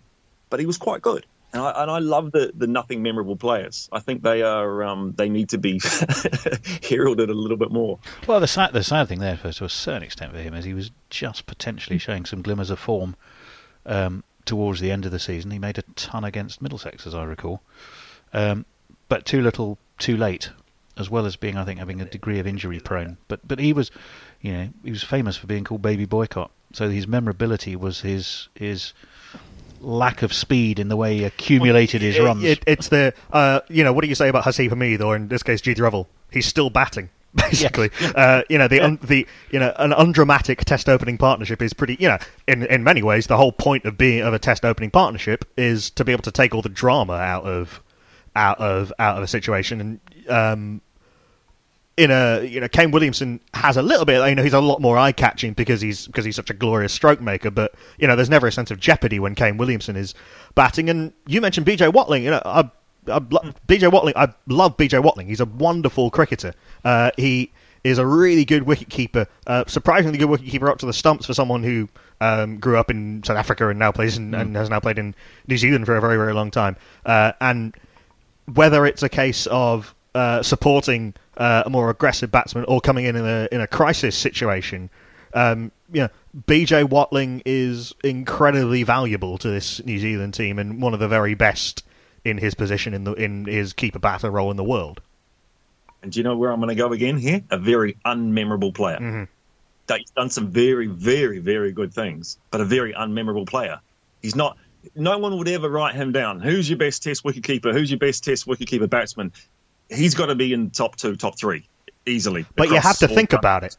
but 0.49 0.59
he 0.59 0.65
was 0.65 0.77
quite 0.77 1.01
good. 1.01 1.25
And 1.53 1.61
I, 1.61 1.83
and 1.83 1.91
I 1.91 1.99
love 1.99 2.31
the, 2.31 2.51
the 2.55 2.65
nothing 2.65 3.03
memorable 3.03 3.35
players. 3.35 3.87
I 3.91 3.99
think 3.99 4.23
they 4.23 4.41
are 4.41 4.83
um, 4.83 5.13
they 5.15 5.29
need 5.29 5.49
to 5.49 5.59
be 5.59 5.79
heralded 6.89 7.29
a 7.29 7.33
little 7.33 7.57
bit 7.57 7.71
more. 7.71 7.99
Well, 8.27 8.39
the 8.39 8.47
sad, 8.47 8.73
the 8.73 8.83
sad 8.83 9.07
thing 9.07 9.19
there, 9.19 9.37
to 9.37 9.65
a 9.65 9.69
certain 9.69 10.01
extent 10.01 10.31
for 10.31 10.39
him, 10.39 10.55
is 10.55 10.65
he 10.65 10.73
was 10.73 10.89
just 11.11 11.45
potentially 11.45 11.99
showing 11.99 12.25
some 12.25 12.41
glimmers 12.41 12.71
of 12.71 12.79
form 12.79 13.15
um, 13.85 14.23
towards 14.45 14.79
the 14.79 14.91
end 14.91 15.05
of 15.05 15.11
the 15.11 15.19
season. 15.19 15.51
He 15.51 15.59
made 15.59 15.77
a 15.77 15.83
ton 15.95 16.23
against 16.23 16.61
Middlesex, 16.61 17.05
as 17.07 17.15
I 17.15 17.23
recall, 17.23 17.61
um, 18.33 18.65
but 19.09 19.25
too 19.25 19.41
little, 19.41 19.77
too 19.99 20.17
late, 20.17 20.49
as 20.97 21.09
well 21.09 21.25
as 21.25 21.35
being, 21.35 21.57
I 21.57 21.65
think, 21.65 21.79
having 21.79 22.01
a 22.01 22.05
degree 22.05 22.39
of 22.39 22.47
injury 22.47 22.79
prone. 22.79 23.17
But 23.27 23.47
but 23.47 23.59
he 23.59 23.73
was, 23.73 23.91
you 24.41 24.53
know, 24.53 24.69
he 24.83 24.91
was 24.91 25.03
famous 25.03 25.37
for 25.37 25.47
being 25.47 25.63
called 25.63 25.81
Baby 25.81 26.05
Boycott. 26.05 26.51
So 26.73 26.89
his 26.89 27.07
memorability 27.07 27.75
was 27.75 28.01
his 28.01 28.49
his 28.55 28.93
lack 29.81 30.21
of 30.21 30.31
speed 30.31 30.79
in 30.79 30.87
the 30.87 30.95
way 30.95 31.17
he 31.17 31.23
accumulated 31.25 32.01
his 32.01 32.17
runs. 32.19 32.43
it- 32.43 32.63
it's 32.65 32.87
the 32.87 33.13
uh, 33.33 33.59
you 33.69 33.83
know 33.83 33.91
what 33.91 34.01
do 34.03 34.07
you 34.07 34.15
say 34.15 34.29
about 34.29 34.43
Hasib 34.45 34.69
Hamid 34.69 35.01
or 35.01 35.15
in 35.15 35.27
this 35.27 35.43
case 35.43 35.61
Jeet 35.61 35.75
Raval? 35.77 36.07
He's 36.31 36.45
still 36.45 36.69
batting. 36.69 37.09
Basically, 37.49 37.89
uh, 38.15 38.43
you 38.47 38.59
know 38.59 38.67
the 38.67 38.79
un, 38.79 38.99
the 39.01 39.25
you 39.49 39.59
know 39.59 39.73
an 39.77 39.91
undramatic 39.91 40.65
test 40.65 40.87
opening 40.87 41.17
partnership 41.17 41.63
is 41.63 41.73
pretty. 41.73 41.97
You 41.99 42.09
know, 42.09 42.17
in 42.47 42.63
in 42.67 42.83
many 42.83 43.01
ways, 43.01 43.25
the 43.25 43.37
whole 43.37 43.51
point 43.51 43.85
of 43.85 43.97
being 43.97 44.21
of 44.21 44.35
a 44.35 44.39
test 44.39 44.63
opening 44.63 44.91
partnership 44.91 45.43
is 45.57 45.89
to 45.91 46.05
be 46.05 46.11
able 46.11 46.21
to 46.23 46.31
take 46.31 46.53
all 46.53 46.61
the 46.61 46.69
drama 46.69 47.13
out 47.13 47.43
of 47.45 47.81
out 48.35 48.59
of 48.59 48.93
out 48.99 49.17
of 49.17 49.23
a 49.23 49.27
situation. 49.27 49.81
And 49.81 50.29
um, 50.29 50.81
in 51.97 52.09
a 52.11 52.43
you 52.43 52.59
know 52.59 52.67
Kane 52.67 52.91
Williamson 52.91 53.39
has 53.53 53.77
a 53.77 53.81
little 53.81 54.05
bit 54.05 54.27
you 54.27 54.35
know 54.35 54.43
he's 54.43 54.53
a 54.53 54.61
lot 54.61 54.81
more 54.81 54.97
eye 54.97 55.11
catching 55.11 55.53
because 55.53 55.79
he's 55.81 56.07
because 56.07 56.25
he's 56.25 56.35
such 56.35 56.49
a 56.49 56.53
glorious 56.53 56.91
stroke 56.91 57.21
maker 57.21 57.51
but 57.51 57.75
you 57.99 58.07
know 58.07 58.15
there's 58.15 58.29
never 58.29 58.47
a 58.47 58.51
sense 58.51 58.71
of 58.71 58.79
jeopardy 58.79 59.19
when 59.19 59.35
Kane 59.35 59.57
Williamson 59.57 59.95
is 59.95 60.15
batting 60.55 60.89
and 60.89 61.13
you 61.27 61.39
mentioned 61.39 61.67
BJ 61.67 61.93
Watling 61.93 62.23
you 62.23 62.31
know 62.31 62.41
I, 62.45 62.69
I 63.07 63.19
BJ 63.19 63.91
Watling 63.91 64.13
I 64.15 64.33
love 64.47 64.77
BJ 64.77 65.01
Watling. 65.01 65.27
He's 65.27 65.39
a 65.39 65.45
wonderful 65.45 66.09
cricketer. 66.11 66.53
Uh, 66.83 67.11
he 67.17 67.51
is 67.83 67.97
a 67.97 68.05
really 68.05 68.45
good 68.45 68.63
wicketkeeper, 68.63 69.27
uh, 69.45 69.65
surprisingly 69.67 70.17
good 70.17 70.29
wicketkeeper 70.29 70.69
up 70.69 70.79
to 70.79 70.85
the 70.85 70.93
stumps 70.93 71.25
for 71.25 71.33
someone 71.33 71.63
who 71.63 71.89
um, 72.21 72.57
grew 72.57 72.77
up 72.77 72.89
in 72.89 73.21
South 73.23 73.37
Africa 73.37 73.67
and 73.67 73.77
now 73.77 73.91
plays 73.91 74.17
in, 74.17 74.33
and 74.33 74.55
has 74.55 74.69
now 74.69 74.79
played 74.79 74.97
in 74.97 75.13
New 75.47 75.57
Zealand 75.57 75.85
for 75.85 75.95
a 75.95 76.01
very 76.01 76.17
very 76.17 76.33
long 76.33 76.51
time. 76.51 76.75
Uh, 77.05 77.33
and 77.41 77.75
whether 78.53 78.85
it's 78.85 79.03
a 79.03 79.09
case 79.09 79.47
of 79.47 79.93
uh, 80.15 80.41
supporting 80.41 81.13
uh, 81.37 81.63
a 81.65 81.69
more 81.69 81.89
aggressive 81.89 82.31
batsman 82.31 82.65
or 82.65 82.79
coming 82.79 83.05
in 83.05 83.15
in 83.15 83.25
a 83.25 83.47
in 83.51 83.61
a 83.61 83.67
crisis 83.67 84.15
situation, 84.15 84.89
um, 85.33 85.71
you 85.91 86.01
know, 86.01 86.09
BJ 86.47 86.89
Watling 86.89 87.41
is 87.45 87.93
incredibly 88.03 88.83
valuable 88.83 89.37
to 89.39 89.49
this 89.49 89.83
New 89.85 89.99
Zealand 89.99 90.33
team 90.33 90.57
and 90.59 90.81
one 90.81 90.93
of 90.93 90.99
the 90.99 91.07
very 91.07 91.33
best 91.33 91.83
in 92.25 92.37
his 92.37 92.53
position 92.53 92.93
in 92.93 93.03
the 93.03 93.13
in 93.13 93.45
his 93.45 93.73
keeper 93.73 93.99
batter 93.99 94.29
role 94.31 94.51
in 94.51 94.57
the 94.57 94.63
world. 94.63 95.01
And 96.01 96.11
do 96.11 96.19
you 96.19 96.23
know 96.23 96.35
where 96.35 96.51
I'm 96.51 96.59
going 96.59 96.69
to 96.69 96.75
go 96.75 96.91
again 96.91 97.17
here? 97.17 97.41
A 97.49 97.57
very 97.57 97.95
unmemorable 98.05 98.73
player. 98.73 98.97
Mhm. 98.99 99.27
That 99.87 99.99
He's 99.99 100.09
done 100.11 100.29
some 100.29 100.49
very, 100.49 100.87
very, 100.87 101.39
very 101.39 101.71
good 101.71 101.93
things, 101.93 102.37
but 102.51 102.61
a 102.61 102.65
very 102.65 102.93
unmemorable 102.93 103.47
player. 103.47 103.79
He's 104.21 104.35
not. 104.35 104.57
No 104.95 105.17
one 105.17 105.37
would 105.37 105.47
ever 105.47 105.69
write 105.69 105.95
him 105.95 106.11
down. 106.11 106.41
Who's 106.41 106.69
your 106.69 106.77
best 106.77 107.03
Test 107.03 107.23
wicketkeeper? 107.23 107.71
Who's 107.73 107.89
your 107.89 107.99
best 107.99 108.23
Test 108.23 108.47
wicketkeeper 108.47 108.89
batsman? 108.89 109.31
He's 109.89 110.13
got 110.15 110.25
to 110.27 110.35
be 110.35 110.51
in 110.53 110.71
top 110.71 110.95
two, 110.97 111.15
top 111.15 111.37
three, 111.37 111.67
easily. 112.05 112.45
But 112.55 112.69
you 112.69 112.79
have 112.79 112.97
to 112.99 113.07
think 113.07 113.29
countries. 113.29 113.39
about 113.39 113.63
it. 113.63 113.77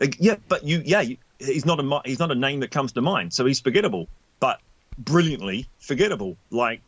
Uh, 0.00 0.06
Yeah, 0.18 0.36
but 0.48 0.64
you, 0.64 0.82
yeah, 0.84 1.00
you, 1.00 1.16
he's 1.38 1.64
not 1.64 1.80
a 1.80 2.00
he's 2.04 2.18
not 2.18 2.30
a 2.30 2.34
name 2.36 2.60
that 2.60 2.70
comes 2.70 2.92
to 2.92 3.00
mind, 3.02 3.32
so 3.32 3.44
he's 3.44 3.60
forgettable, 3.60 4.08
but 4.40 4.60
brilliantly 4.98 5.66
forgettable. 5.78 6.36
Like 6.50 6.80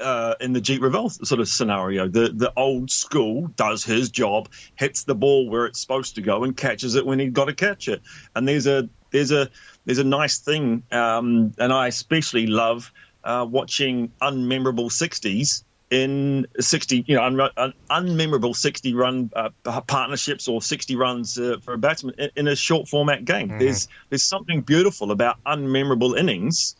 uh, 0.00 0.34
in 0.40 0.52
the 0.52 0.60
Jeet 0.60 0.80
Raval 0.80 1.10
sort 1.26 1.40
of 1.40 1.48
scenario, 1.48 2.08
the 2.08 2.30
the 2.34 2.52
old 2.56 2.90
school 2.90 3.48
does 3.56 3.84
his 3.84 4.10
job, 4.10 4.48
hits 4.76 5.04
the 5.04 5.14
ball 5.14 5.48
where 5.48 5.66
it's 5.66 5.80
supposed 5.80 6.14
to 6.16 6.22
go, 6.22 6.44
and 6.44 6.56
catches 6.56 6.94
it 6.94 7.06
when 7.06 7.18
he's 7.18 7.32
got 7.32 7.46
to 7.46 7.54
catch 7.54 7.88
it. 7.88 8.02
And 8.34 8.46
there's 8.46 8.66
a 8.66 8.88
there's 9.10 9.32
a 9.32 9.48
there's 9.84 9.98
a 9.98 10.04
nice 10.04 10.38
thing, 10.38 10.82
um, 10.90 11.52
and 11.58 11.72
I 11.72 11.88
especially 11.88 12.46
love 12.46 12.92
uh, 13.24 13.46
watching 13.48 14.12
unmemorable 14.20 14.90
sixties 14.90 15.64
in 15.92 16.46
60, 16.58 17.04
you 17.06 17.16
know, 17.16 17.22
un- 17.22 17.50
un- 17.58 17.74
unmemorable 17.90 18.56
60 18.56 18.94
run 18.94 19.30
uh, 19.36 19.50
partnerships 19.82 20.48
or 20.48 20.62
60 20.62 20.96
runs 20.96 21.38
uh, 21.38 21.56
for 21.62 21.74
a 21.74 21.78
batsman 21.78 22.14
in, 22.16 22.30
in 22.34 22.48
a 22.48 22.56
short 22.56 22.88
format 22.88 23.26
game. 23.26 23.48
There's 23.58 23.88
there's 24.08 24.22
something 24.22 24.62
beautiful 24.62 25.10
about 25.10 25.36
unmemorable 25.44 26.18
innings 26.18 26.76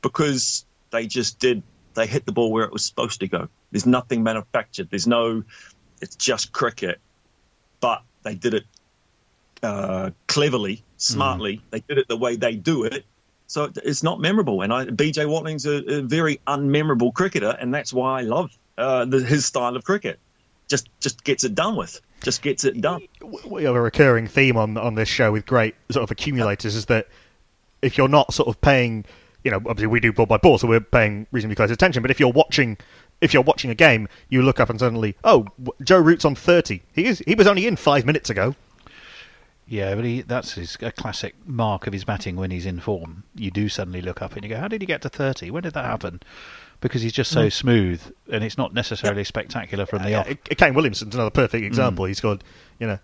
because 0.00 0.64
they 0.90 1.06
just 1.06 1.38
did 1.38 1.62
they 1.94 2.06
hit 2.06 2.24
the 2.26 2.32
ball 2.32 2.52
where 2.52 2.64
it 2.64 2.72
was 2.72 2.84
supposed 2.84 3.20
to 3.20 3.28
go. 3.28 3.48
There's 3.72 3.86
nothing 3.86 4.22
manufactured. 4.22 4.88
There's 4.90 5.06
no 5.06 5.42
it's 6.00 6.16
just 6.16 6.52
cricket, 6.52 6.98
but 7.80 8.02
they 8.22 8.34
did 8.34 8.54
it 8.54 8.64
uh, 9.62 10.10
cleverly, 10.26 10.82
smartly. 10.96 11.60
They 11.70 11.80
did 11.80 11.98
it 11.98 12.08
the 12.08 12.16
way 12.16 12.36
they 12.36 12.54
do 12.56 12.84
it. 12.84 13.04
So 13.46 13.64
it- 13.64 13.78
it's 13.84 14.02
not 14.02 14.20
memorable. 14.20 14.62
And 14.62 14.72
I, 14.72 14.86
BJ 14.86 15.28
Watling's 15.28 15.66
a, 15.66 15.98
a 15.98 16.02
very 16.02 16.40
unmemorable 16.46 17.12
cricketer, 17.12 17.56
and 17.60 17.74
that's 17.74 17.92
why 17.92 18.20
I 18.20 18.22
love 18.22 18.50
uh, 18.78 19.04
the, 19.04 19.20
his 19.22 19.44
style 19.44 19.76
of 19.76 19.84
cricket. 19.84 20.18
Just 20.68 20.88
just 21.00 21.24
gets 21.24 21.42
it 21.44 21.54
done 21.54 21.74
with. 21.76 22.00
Just 22.22 22.42
gets 22.42 22.64
it 22.64 22.80
done. 22.80 23.02
we 23.44 23.64
have 23.64 23.74
a 23.74 23.80
recurring 23.80 24.28
theme 24.28 24.56
on 24.56 24.76
on 24.76 24.94
this 24.94 25.08
show 25.08 25.32
with 25.32 25.44
great 25.44 25.74
sort 25.90 26.04
of 26.04 26.10
accumulators 26.12 26.76
is 26.76 26.86
that 26.86 27.08
if 27.82 27.98
you're 27.98 28.08
not 28.08 28.32
sort 28.32 28.48
of 28.48 28.60
paying, 28.60 29.04
you 29.44 29.50
know, 29.50 29.56
obviously 29.58 29.86
we 29.86 30.00
do 30.00 30.12
ball 30.12 30.26
by 30.26 30.36
ball, 30.36 30.58
so 30.58 30.66
we're 30.68 30.80
paying 30.80 31.26
reasonably 31.32 31.56
close 31.56 31.70
attention. 31.70 32.02
But 32.02 32.10
if 32.10 32.20
you're 32.20 32.32
watching, 32.32 32.76
if 33.20 33.32
you're 33.34 33.42
watching 33.42 33.70
a 33.70 33.74
game, 33.74 34.08
you 34.28 34.42
look 34.42 34.60
up 34.60 34.70
and 34.70 34.78
suddenly, 34.78 35.16
oh, 35.24 35.46
Joe 35.82 35.98
Root's 36.00 36.24
on 36.24 36.34
thirty. 36.34 36.82
He 36.92 37.06
is. 37.06 37.20
He 37.26 37.34
was 37.34 37.46
only 37.46 37.66
in 37.66 37.76
five 37.76 38.04
minutes 38.04 38.30
ago. 38.30 38.54
Yeah, 39.66 39.94
but 39.94 40.04
he, 40.04 40.22
that's 40.22 40.54
his, 40.54 40.76
a 40.82 40.90
classic 40.90 41.36
mark 41.46 41.86
of 41.86 41.92
his 41.92 42.02
batting 42.04 42.34
when 42.34 42.50
he's 42.50 42.66
in 42.66 42.80
form. 42.80 43.22
You 43.36 43.52
do 43.52 43.68
suddenly 43.68 44.02
look 44.02 44.20
up 44.20 44.34
and 44.34 44.42
you 44.42 44.48
go, 44.50 44.56
"How 44.56 44.66
did 44.68 44.82
he 44.82 44.86
get 44.86 45.02
to 45.02 45.08
30? 45.08 45.50
When 45.52 45.62
did 45.62 45.74
that 45.74 45.84
happen?" 45.84 46.20
Because 46.80 47.02
he's 47.02 47.12
just 47.12 47.30
so 47.30 47.48
smooth, 47.50 48.00
and 48.32 48.42
it's 48.42 48.56
not 48.58 48.72
necessarily 48.74 49.22
spectacular 49.22 49.84
from 49.86 50.02
the 50.02 50.14
Uh, 50.14 50.20
off. 50.20 50.30
uh, 50.30 50.34
Kane 50.56 50.74
Williamson's 50.74 51.14
another 51.14 51.30
perfect 51.30 51.62
example. 51.62 52.06
He's 52.06 52.20
got, 52.20 52.42
you 52.78 52.86
know, 52.86 52.98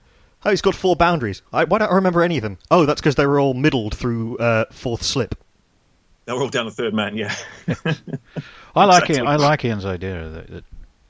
oh, 0.47 0.51
he's 0.51 0.63
got 0.63 0.75
four 0.75 0.97
boundaries. 0.97 1.43
I, 1.53 1.65
why 1.65 1.79
don't 1.79 1.93
I 1.93 1.95
remember 1.95 2.23
any 2.23 2.39
of 2.39 2.43
them? 2.43 2.57
Oh, 2.71 2.87
that's 2.87 3.03
because 3.03 3.17
they 3.17 3.27
were 3.27 3.39
all 3.39 3.53
middled 3.55 3.95
through 3.95 4.39
uh, 4.39 4.65
fourth 4.73 5.03
slip. 5.03 5.35
They 6.27 6.33
were 6.33 6.43
all 6.43 6.49
down 6.49 6.67
the 6.67 6.73
third 6.73 6.93
man. 6.93 7.17
Yeah. 7.17 7.35
I 8.75 8.85
like 8.85 9.05
Exactly. 9.05 9.17
it. 9.17 9.23
I 9.27 9.37
like 9.37 9.65
Iain's 9.65 9.87
idea 9.87 10.29
that, 10.29 10.47
that 10.51 10.65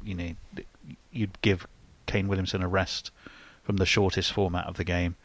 you 0.04 0.14
know 0.14 0.30
that 0.54 0.66
you'd 1.10 1.40
give 1.42 1.66
Kane 2.06 2.28
Williamson 2.28 2.62
a 2.62 2.68
rest 2.68 3.10
from 3.64 3.76
the 3.78 3.86
shortest 3.86 4.32
format 4.32 4.66
of 4.66 4.76
the 4.76 4.84
game 4.84 5.16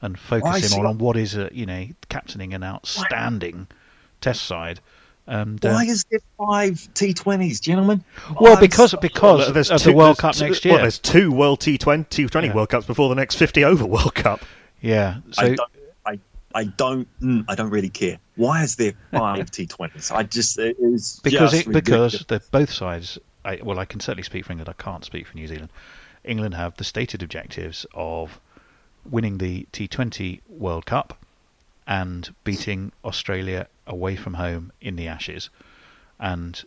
and 0.00 0.16
focus 0.18 0.64
is 0.64 0.72
him 0.72 0.80
on, 0.80 0.86
on 0.86 0.98
what 0.98 1.16
is 1.16 1.34
a 1.36 1.48
you 1.52 1.66
know 1.66 1.86
captaining 2.08 2.54
an 2.54 2.62
outstanding 2.62 3.66
Test 4.20 4.44
side. 4.44 4.80
And 5.26 5.62
uh, 5.64 5.70
Why 5.72 5.84
is 5.84 6.04
there 6.10 6.20
five 6.38 6.74
T20s, 6.94 7.60
gentlemen? 7.60 8.02
well, 8.40 8.54
I'm 8.54 8.60
because 8.60 8.94
because 9.00 9.40
Well, 9.40 9.52
there's 9.52 9.70
of 9.70 9.82
two- 9.82 9.90
the 9.90 9.96
World 9.96 10.16
there's 10.16 10.20
Cup 10.20 10.34
two- 10.34 10.44
next 10.46 10.64
Well, 10.64 10.72
year. 10.74 10.80
there's 10.82 10.98
two 10.98 11.30
World 11.32 11.60
T20, 11.60 12.06
T20 12.08 12.46
Yeah. 12.46 12.54
World 12.54 12.68
Cups 12.70 12.86
before 12.86 13.08
the 13.10 13.14
next 13.14 13.36
50 13.36 13.62
over 13.64 13.84
World 13.84 14.14
Cup. 14.14 14.40
yeah, 14.80 15.18
so 15.32 15.42
I 15.42 15.48
don't, 15.54 15.70
I, 16.06 16.18
I 16.54 16.64
don't, 16.64 17.06
mm, 17.20 17.44
I 17.48 17.54
don't 17.54 17.70
really 17.70 17.90
care. 17.90 18.18
Why 18.38 18.62
is 18.62 18.76
there 18.76 18.92
five 19.10 19.50
T20s? 19.50 20.12
I 20.12 20.22
just 20.22 20.58
it 20.58 20.76
is 20.78 21.20
because 21.22 21.52
just 21.52 21.66
it, 21.66 21.72
because 21.72 22.24
the 22.28 22.40
both 22.50 22.72
sides. 22.72 23.18
I, 23.44 23.60
well, 23.62 23.78
I 23.78 23.84
can 23.84 24.00
certainly 24.00 24.22
speak 24.22 24.44
for 24.44 24.52
England. 24.52 24.68
I 24.68 24.80
can't 24.82 25.04
speak 25.04 25.26
for 25.26 25.36
New 25.36 25.46
Zealand. 25.46 25.70
England 26.24 26.54
have 26.54 26.76
the 26.76 26.84
stated 26.84 27.22
objectives 27.22 27.86
of 27.94 28.40
winning 29.08 29.38
the 29.38 29.66
T20 29.72 30.40
World 30.48 30.86
Cup 30.86 31.18
and 31.86 32.32
beating 32.44 32.92
Australia 33.04 33.66
away 33.86 34.14
from 34.14 34.34
home 34.34 34.72
in 34.80 34.96
the 34.96 35.08
Ashes, 35.08 35.50
and 36.20 36.62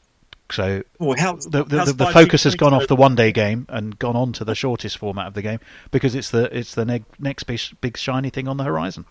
so 0.52 0.84
Well, 1.00 1.18
how, 1.18 1.36
the, 1.36 1.64
the, 1.64 1.94
the, 1.96 2.08
focus 2.08 2.44
has 2.44 2.56
gone 2.56 2.74
off 2.74 2.88
the 2.88 2.96
one 2.96 3.16
day 3.16 3.32
game 3.32 3.66
and 3.70 3.98
gone 3.98 4.18
on 4.18 4.34
to 4.34 4.44
the 4.44 4.56
shortest 4.56 4.98
format 4.98 5.28
of 5.28 5.34
the 5.34 5.42
game 5.42 5.60
because 5.92 6.16
it's 6.16 6.32
the 6.32 6.56
it's 6.58 6.76
the 6.76 6.84
neg- 6.84 7.06
next 7.20 7.44
big, 7.44 7.62
big 7.80 7.98
shiny 7.98 8.30
thing 8.30 8.48
on 8.48 8.58
the 8.58 8.64
horizon. 8.66 9.06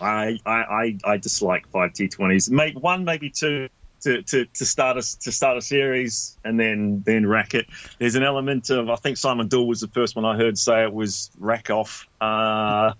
I, 0.00 0.38
I, 0.46 0.98
I, 1.04 1.16
dislike 1.16 1.68
five 1.68 1.92
T20s. 1.92 2.50
Maybe 2.50 2.78
one, 2.78 3.04
maybe 3.04 3.30
two. 3.30 3.68
To, 4.02 4.22
to, 4.22 4.44
to 4.44 4.64
start 4.64 4.96
a 4.96 5.02
to 5.22 5.32
start 5.32 5.56
a 5.56 5.60
series 5.60 6.38
and 6.44 6.58
then 6.58 7.02
then 7.04 7.26
rack 7.26 7.54
it. 7.54 7.66
There's 7.98 8.14
an 8.14 8.22
element 8.22 8.70
of 8.70 8.88
I 8.88 8.94
think 8.94 9.16
Simon 9.16 9.48
Doull 9.48 9.66
was 9.66 9.80
the 9.80 9.88
first 9.88 10.14
one 10.14 10.24
I 10.24 10.36
heard 10.36 10.56
say 10.56 10.84
it 10.84 10.92
was 10.92 11.32
rack 11.36 11.68
off 11.70 12.06
uh, 12.20 12.92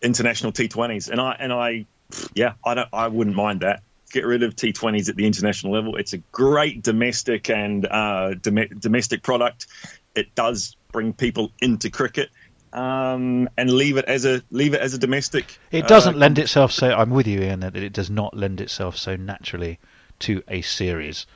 international 0.00 0.52
T20s 0.52 1.10
and 1.10 1.20
I 1.20 1.36
and 1.36 1.52
I 1.52 1.86
yeah 2.32 2.52
I 2.64 2.74
don't 2.74 2.88
I 2.92 3.08
wouldn't 3.08 3.34
mind 3.34 3.62
that. 3.62 3.82
Get 4.12 4.24
rid 4.24 4.44
of 4.44 4.54
T20s 4.54 5.08
at 5.08 5.16
the 5.16 5.26
international 5.26 5.72
level. 5.72 5.96
It's 5.96 6.12
a 6.12 6.18
great 6.18 6.84
domestic 6.84 7.50
and 7.50 7.84
uh, 7.84 8.34
dom- 8.34 8.78
domestic 8.78 9.24
product. 9.24 9.66
It 10.14 10.36
does 10.36 10.76
bring 10.92 11.12
people 11.12 11.50
into 11.60 11.90
cricket. 11.90 12.30
Um, 12.72 13.48
and 13.56 13.70
leave 13.70 13.96
it 13.96 14.04
as 14.04 14.24
a 14.24 14.42
leave 14.50 14.74
it 14.74 14.80
as 14.80 14.94
a 14.94 14.98
domestic. 14.98 15.58
It 15.72 15.84
uh, 15.84 15.88
doesn't 15.88 16.16
lend 16.16 16.38
itself 16.38 16.70
so. 16.70 16.90
I'm 16.90 17.10
with 17.10 17.26
you, 17.26 17.40
Iain, 17.42 17.60
that 17.60 17.76
it 17.76 17.92
does 17.92 18.10
not 18.10 18.36
lend 18.36 18.60
itself 18.60 18.96
so 18.96 19.16
naturally 19.16 19.78
to 20.20 20.42
a 20.48 20.62
series. 20.62 21.26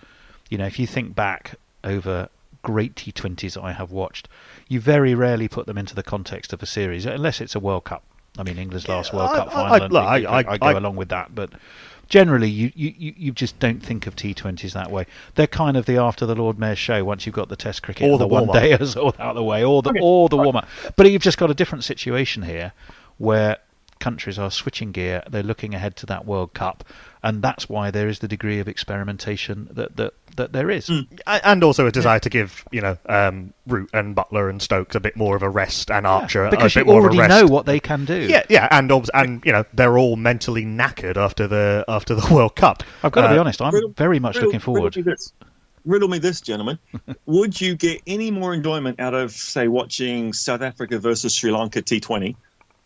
You 0.49 0.59
know, 0.59 0.67
if 0.67 0.79
you 0.79 0.87
think 0.87 1.15
back 1.15 1.57
over 1.83 2.29
great 2.63 2.95
T20s 2.95 3.63
I 3.63 3.73
have 3.73 3.91
watched, 3.91 4.29
you 4.69 4.81
very 4.81 5.15
rarely 5.15 5.49
put 5.49 5.67
them 5.67 5.79
into 5.79 5.95
the 5.95 6.03
context 6.03 6.53
of 6.53 6.63
a 6.63 6.67
series, 6.67 7.05
unless 7.07 7.41
it's 7.41 7.55
a 7.55 7.61
World 7.61 7.85
Cup. 7.85 8.05
I 8.39 8.43
mean, 8.43 8.59
England's 8.59 8.89
last 8.89 9.13
World 9.13 9.31
I- 9.31 9.37
Cup 9.37 9.53
final. 9.53 9.97
I- 9.97 10.19
I, 10.21 10.45
I- 10.55 10.59
go 10.59 10.79
along 10.79 10.97
with 10.97 11.11
that, 11.11 11.35
but 11.35 11.51
generally, 12.09 12.49
you, 12.49 12.73
you, 12.75 13.15
you 13.17 13.33
just 13.33 13.59
don't 13.59 13.83
think 13.83 14.07
of 14.07 14.17
T20s 14.17 14.73
that 14.73 14.91
way. 14.91 15.07
They're 15.35 15.47
kind 15.47 15.77
of 15.77 15.87
the 15.87 15.97
after 15.97 16.27
the 16.27 16.35
Lord 16.35 16.59
Mayor's 16.59 16.79
show. 16.79 17.05
Once 17.05 17.27
you've 17.27 17.35
got 17.35 17.49
the 17.49 17.57
Test 17.57 17.83
cricket, 17.83 18.09
Or 18.09 18.19
the 18.19 18.25
the 18.25 18.29
one 18.29 18.47
dayers 18.47 18.97
all 19.03 19.15
out 19.19 19.31
of 19.31 19.37
the 19.37 19.45
way, 19.45 19.65
or 19.65 19.83
the 19.83 19.99
or 20.01 20.29
the 20.29 20.37
warm 20.37 20.57
up. 20.57 20.69
But 20.97 21.11
you've 21.11 21.23
just 21.23 21.39
got 21.39 21.51
a 21.51 21.55
different 21.55 21.85
situation 21.85 22.43
here, 22.43 22.73
where 23.19 23.59
countries 24.01 24.39
are 24.39 24.51
switching 24.51 24.93
gear. 24.93 25.23
They're 25.29 25.43
looking 25.43 25.75
ahead 25.75 25.97
to 25.97 26.07
that 26.07 26.27
World 26.27 26.55
Cup, 26.55 26.85
and 27.23 27.43
that's 27.43 27.69
why 27.69 27.91
there 27.91 28.09
is 28.09 28.19
the 28.19 28.29
degree 28.29 28.59
of 28.59 28.69
experimentation 28.69 29.69
that 29.73 29.97
that, 29.97 30.15
that 30.37 30.53
there 30.53 30.71
is. 30.71 30.91
A- 30.91 31.47
And 31.47 31.63
also 31.65 31.87
a 31.87 31.93
desire 31.93 32.19
to 32.21 32.29
give, 32.29 32.65
you 32.73 32.81
know, 32.81 32.97
um, 33.07 33.53
Root 33.67 33.91
and 33.93 34.15
Buttler 34.17 34.51
and 34.51 34.61
Stokes 34.61 34.95
a 34.95 35.01
bit 35.01 35.17
more 35.17 35.37
of 35.37 35.43
a 35.43 35.49
rest 35.49 35.91
and 35.91 36.07
Archer 36.07 36.49
because 36.51 36.75
a 36.77 36.81
you 36.81 36.85
bit 36.85 36.91
more 36.91 36.99
of 37.01 37.05
a 37.05 37.09
already 37.17 37.19
rest. 37.33 37.43
know 37.47 37.47
what 37.53 37.67
they 37.67 37.81
can 37.81 38.05
do. 38.05 38.15
Yeah, 38.29 38.43
yeah, 38.49 38.69
and 38.71 38.91
obs- 38.93 39.11
and 39.15 39.43
you 39.45 39.53
know 39.53 39.65
they're 39.73 39.97
all 39.99 40.17
mentally 40.17 40.65
knackered 40.65 41.17
after 41.17 41.47
the 41.47 41.85
after 41.89 42.15
the 42.15 42.27
World 42.35 42.57
Cup. 42.57 42.83
I've 43.03 43.13
got 43.13 43.23
to 43.23 43.29
be 43.29 43.37
Uh, 43.37 43.41
honest. 43.41 43.63
I'm 43.63 43.73
Riddle- 43.75 43.91
very 43.97 44.19
much 44.19 44.35
riddle- 44.37 44.49
looking 44.49 44.61
forward. 44.61 44.97
riddle 44.97 45.05
me 45.11 45.13
this. 45.13 45.33
riddle 45.85 46.09
me 46.09 46.19
this, 46.19 46.41
gentlemen. 46.41 46.79
Would 47.27 47.61
you 47.61 47.75
get 47.77 48.03
any 48.07 48.31
more 48.31 48.55
enjoyment 48.55 49.01
out 49.01 49.15
of, 49.15 49.33
say, 49.33 49.69
watching 49.69 50.33
South 50.33 50.63
Africa 50.63 50.99
versus 50.99 51.35
Sri 51.35 51.51
Lanka 51.53 51.83
T20 51.83 52.37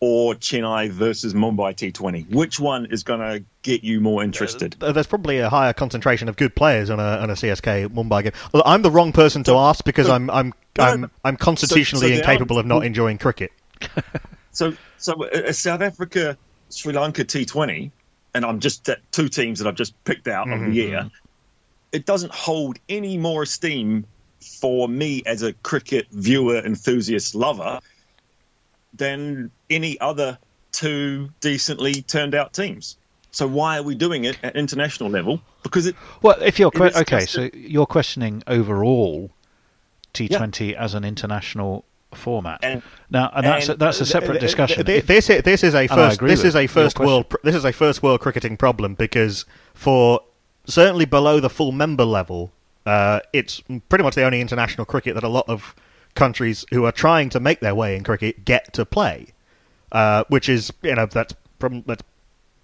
or 0.01 0.35
Chennai 0.35 0.91
versus 0.91 1.35
Mumbai 1.35 1.75
T20? 1.75 2.33
Which 2.33 2.61
one 2.61 2.87
is 2.87 3.03
going 3.03 3.21
to 3.21 3.45
get 3.63 3.83
you 3.83 4.01
more 4.01 4.23
interested? 4.23 4.77
Uh, 4.81 4.93
There's 4.93 5.07
probably 5.07 5.39
a 5.39 5.49
higher 5.49 5.73
concentration 5.73 6.29
of 6.29 6.37
good 6.37 6.55
players 6.55 6.91
on 6.91 7.01
a, 7.01 7.03
on 7.03 7.31
a 7.31 7.35
CSK 7.35 7.89
Mumbai 7.89 8.25
game. 8.25 8.63
I'm 8.65 8.83
the 8.83 8.91
wrong 8.91 9.13
person 9.13 9.43
to 9.45 9.55
ask 9.55 9.85
because 9.85 10.09
I'm 10.09 10.31
I'm 10.31 10.55
I'm. 10.79 11.11
I'm 11.25 11.37
constitutionally 11.37 12.09
So- 12.09 12.15
so 12.15 12.21
incapable 12.21 12.59
of 12.59 12.67
not 12.67 12.85
enjoying 12.85 13.19
cricket. 13.19 13.53
So, 14.51 14.73
so 14.97 15.25
a 15.33 15.51
a 15.51 15.53
South 15.53 15.83
Africa 15.83 16.37
Sri 16.71 16.93
Lanka 16.93 17.25
T20, 17.25 17.93
and 18.35 18.45
I'm 18.45 18.59
just 18.59 18.89
at 18.89 18.99
two 19.13 19.29
teams 19.29 19.61
that 19.61 19.69
I've 19.69 19.77
just 19.77 19.93
picked 20.05 20.27
out 20.27 20.51
of 20.51 20.59
the 20.59 20.65
mm-hmm, 20.65 20.73
year. 20.73 20.99
Mm-hmm. 20.99 21.09
It 21.93 22.07
doesn't 22.07 22.33
hold 22.33 22.79
any 22.89 23.17
more 23.17 23.45
esteem 23.45 24.05
for 24.41 24.89
me 24.89 25.23
as 25.27 25.43
a 25.43 25.53
cricket 25.53 26.09
viewer, 26.11 26.59
enthusiast, 26.59 27.37
lover 27.37 27.81
than 28.95 29.51
any 29.71 29.99
other 30.01 30.39
two 30.73 31.31
decently 31.41 32.03
turned 32.03 32.35
out 32.35 32.53
teams. 32.53 32.97
So 33.31 33.47
why 33.47 33.79
are 33.79 33.83
we 33.83 33.95
doing 33.95 34.25
it 34.25 34.39
at 34.43 34.57
international 34.57 35.11
level? 35.11 35.41
Because 35.63 35.87
it 35.87 35.97
Well, 36.23 36.37
if 36.43 36.59
you're 36.59 36.71
que- 36.71 36.91
okay, 36.97 37.27
so 37.27 37.49
you're 37.53 37.87
questioning 37.87 38.43
overall 38.47 39.31
T20 40.15 40.75
as 40.75 40.95
an 40.95 41.05
international 41.05 41.85
format. 42.15 42.61
And- 42.63 42.83
now, 43.11 43.31
and 43.35 43.45
that's 43.45 43.69
a, 43.69 43.75
that's 43.77 44.01
a 44.01 44.07
separate 44.07 44.41
discussion. 44.41 44.85
th- 44.87 45.01
If- 45.01 45.07
This 45.07 45.31
is, 45.31 45.43
this 45.43 45.63
is 45.63 45.75
a 45.75 45.87
first 45.89 46.21
this 46.21 46.43
is 46.45 46.57
a 46.57 46.67
first 46.67 46.99
world 46.99 47.27
this 47.45 47.55
is 47.55 47.65
a 47.65 47.73
first 47.73 48.03
world 48.03 48.21
cricketing 48.21 48.57
problem 48.57 48.95
because 48.95 49.45
for 49.75 50.21
certainly 50.67 51.05
below 51.05 51.41
the 51.41 51.51
full 51.51 51.73
member 51.73 52.05
level, 52.05 52.51
uh, 52.87 53.21
it's 53.33 53.61
pretty 53.89 54.03
much 54.05 54.15
the 54.15 54.23
only 54.25 54.41
international 54.41 54.85
cricket 54.87 55.15
that 55.15 55.25
a 55.25 55.29
lot 55.29 55.45
of 55.49 55.75
countries 56.19 56.67
who 56.73 56.85
are 56.85 56.93
trying 56.93 57.31
to 57.31 57.41
make 57.41 57.61
their 57.61 57.75
way 57.75 57.97
in 57.97 58.03
cricket 58.03 58.45
get 58.45 58.73
to 58.75 58.85
play, 58.85 59.29
uh, 59.93 60.25
which 60.29 60.49
is 60.49 60.73
you 60.83 60.95
know 60.95 61.07
that's 61.07 61.35
from 61.59 61.83
that's 61.87 62.03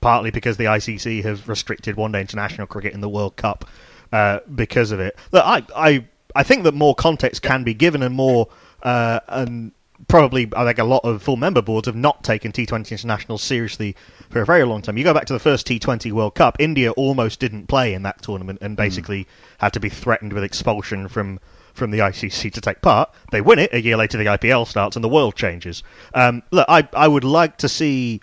partly 0.01 0.31
because 0.31 0.59
the 0.59 0.65
ICC 0.65 1.23
has 1.23 1.49
restricted 1.49 1.97
one 1.97 2.13
day 2.13 2.21
international 2.21 2.67
cricket 2.67 2.93
in 2.93 3.01
the 3.01 3.09
World 3.09 3.37
Cup 3.37 3.65
uh, 4.13 4.41
because 4.55 4.91
of 4.91 5.01
it. 5.01 5.17
Look, 5.33 5.43
I, 5.47 5.63
I, 5.75 6.05
I 6.37 6.43
think 6.43 6.65
that 6.65 6.75
more 6.75 6.95
context 6.95 7.41
can 7.41 7.65
be 7.65 7.73
given 7.73 8.03
and 8.03 8.15
more, 8.15 8.49
uh, 8.83 9.21
and 9.29 9.73
probably 10.09 10.51
I 10.55 10.67
think 10.67 10.79
a 10.79 10.85
lot 10.85 11.05
of 11.05 11.23
full 11.23 11.37
member 11.37 11.63
boards 11.63 11.87
have 11.87 11.97
not 11.97 12.23
taken 12.23 12.53
T20 12.53 12.91
internationals 12.91 13.43
seriously 13.43 13.97
for 14.29 14.43
a 14.43 14.45
very 14.45 14.65
long 14.65 14.83
time. 14.83 14.99
You 14.99 15.05
go 15.05 15.15
back 15.15 15.25
to 15.27 15.33
the 15.33 15.39
first 15.39 15.67
T20 15.67 16.13
World 16.13 16.35
Cup, 16.35 16.57
India 16.59 16.91
almost 16.93 17.41
didn't 17.41 17.69
play 17.69 17.95
in 17.95 18.03
that 18.03 18.21
tournament 18.21 18.59
and 18.61 18.77
basically 18.77 19.27
had 19.57 19.73
to 19.73 19.81
be 19.81 19.89
threatened 19.89 20.33
with 20.35 20.45
expulsion 20.45 21.09
from. 21.09 21.41
From 21.75 21.91
the 21.91 21.99
ICC 21.99 22.53
to 22.53 22.61
take 22.61 22.81
part, 22.83 23.11
they 23.33 23.41
win 23.41 23.59
it. 23.59 23.75
A 23.75 23.81
year 23.81 23.97
later, 23.97 24.17
the 24.17 24.27
IPL 24.27 24.67
starts 24.67 24.97
and 24.97 25.05
the 25.05 25.09
world 25.09 25.35
changes. 25.35 25.83
Um, 26.15 26.43
look, 26.53 26.67
I 26.69 26.89
I 26.95 27.09
would 27.09 27.25
like 27.25 27.59
to 27.59 27.69
see 27.69 28.21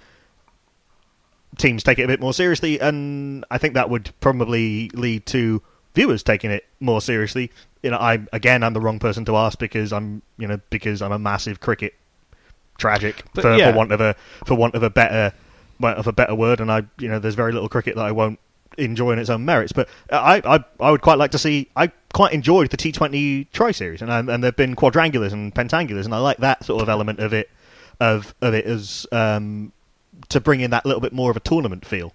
teams 1.57 1.84
take 1.84 1.99
it 1.99 2.03
a 2.03 2.07
bit 2.07 2.22
more 2.22 2.34
seriously, 2.34 2.80
and 2.80 3.44
I 3.52 3.57
think 3.57 3.73
that 3.73 3.90
would 3.90 4.11
probably 4.22 4.90
lead 4.94 5.26
to 5.28 5.61
viewers 5.94 6.23
taking 6.23 6.49
it 6.49 6.65
more 6.80 7.02
seriously. 7.02 7.52
You 7.84 7.91
know, 7.91 7.98
I 7.98 8.26
again, 8.32 8.64
I'm 8.64 8.73
the 8.73 8.82
wrong 8.82 8.99
person 8.99 9.26
to 9.26 9.36
ask 9.36 9.60
because 9.60 9.91
I'm, 9.91 10.22
you 10.38 10.48
know, 10.48 10.60
because 10.69 11.02
I'm 11.02 11.11
a 11.11 11.19
massive 11.19 11.60
cricket 11.60 11.94
tragic 12.78 13.23
But 13.34 13.44
for, 13.44 13.56
yeah. 13.56 13.72
for 13.72 13.78
want 13.78 13.91
of 13.91 14.02
a 14.02 14.15
for 14.45 14.56
want 14.56 14.76
of 14.76 14.84
a 14.84 14.90
better 14.90 15.34
of 15.84 16.07
a 16.07 16.14
better 16.14 16.36
word, 16.36 16.60
and 16.60 16.72
I, 16.72 16.84
you 16.99 17.07
know, 17.07 17.19
there's 17.19 17.36
very 17.36 17.52
little 17.52 17.69
cricket 17.69 17.95
that 17.95 18.06
I 18.06 18.11
won't 18.11 18.40
enjoy 18.77 19.11
in 19.11 19.19
its 19.19 19.30
own 19.30 19.43
merits. 19.45 19.72
But 19.73 19.89
I, 20.11 20.41
I, 20.45 20.64
I 20.80 20.91
would 20.91 21.02
quite 21.02 21.18
like 21.18 21.31
to 21.31 21.38
see. 21.38 21.69
I 21.76 21.88
quite 22.14 22.34
enjoyed 22.34 22.69
the 22.69 22.77
T20 22.77 23.48
Tri 23.52 23.72
Series, 23.72 24.02
and 24.02 24.11
I, 24.11 24.19
and 24.19 24.43
there've 24.43 24.56
been 24.56 24.76
quadrangulars 24.76 25.34
and 25.34 25.53
pentangulars, 25.53 26.06
and 26.06 26.14
I 26.14 26.19
like 26.19 26.38
that 26.38 26.64
sort 26.64 26.81
of 26.81 26.89
element 26.89 27.19
of 27.19 27.34
it, 27.34 27.49
of 27.99 28.34
of 28.41 28.53
it 28.53 28.65
as 28.65 29.06
um, 29.11 29.72
to 30.30 30.39
bring 30.39 30.61
in 30.61 30.72
that 30.72 30.85
little 30.85 31.02
bit 31.02 31.14
more 31.14 31.31
of 31.31 31.38
a 31.38 31.41
tournament 31.41 31.85
feel. 31.85 32.14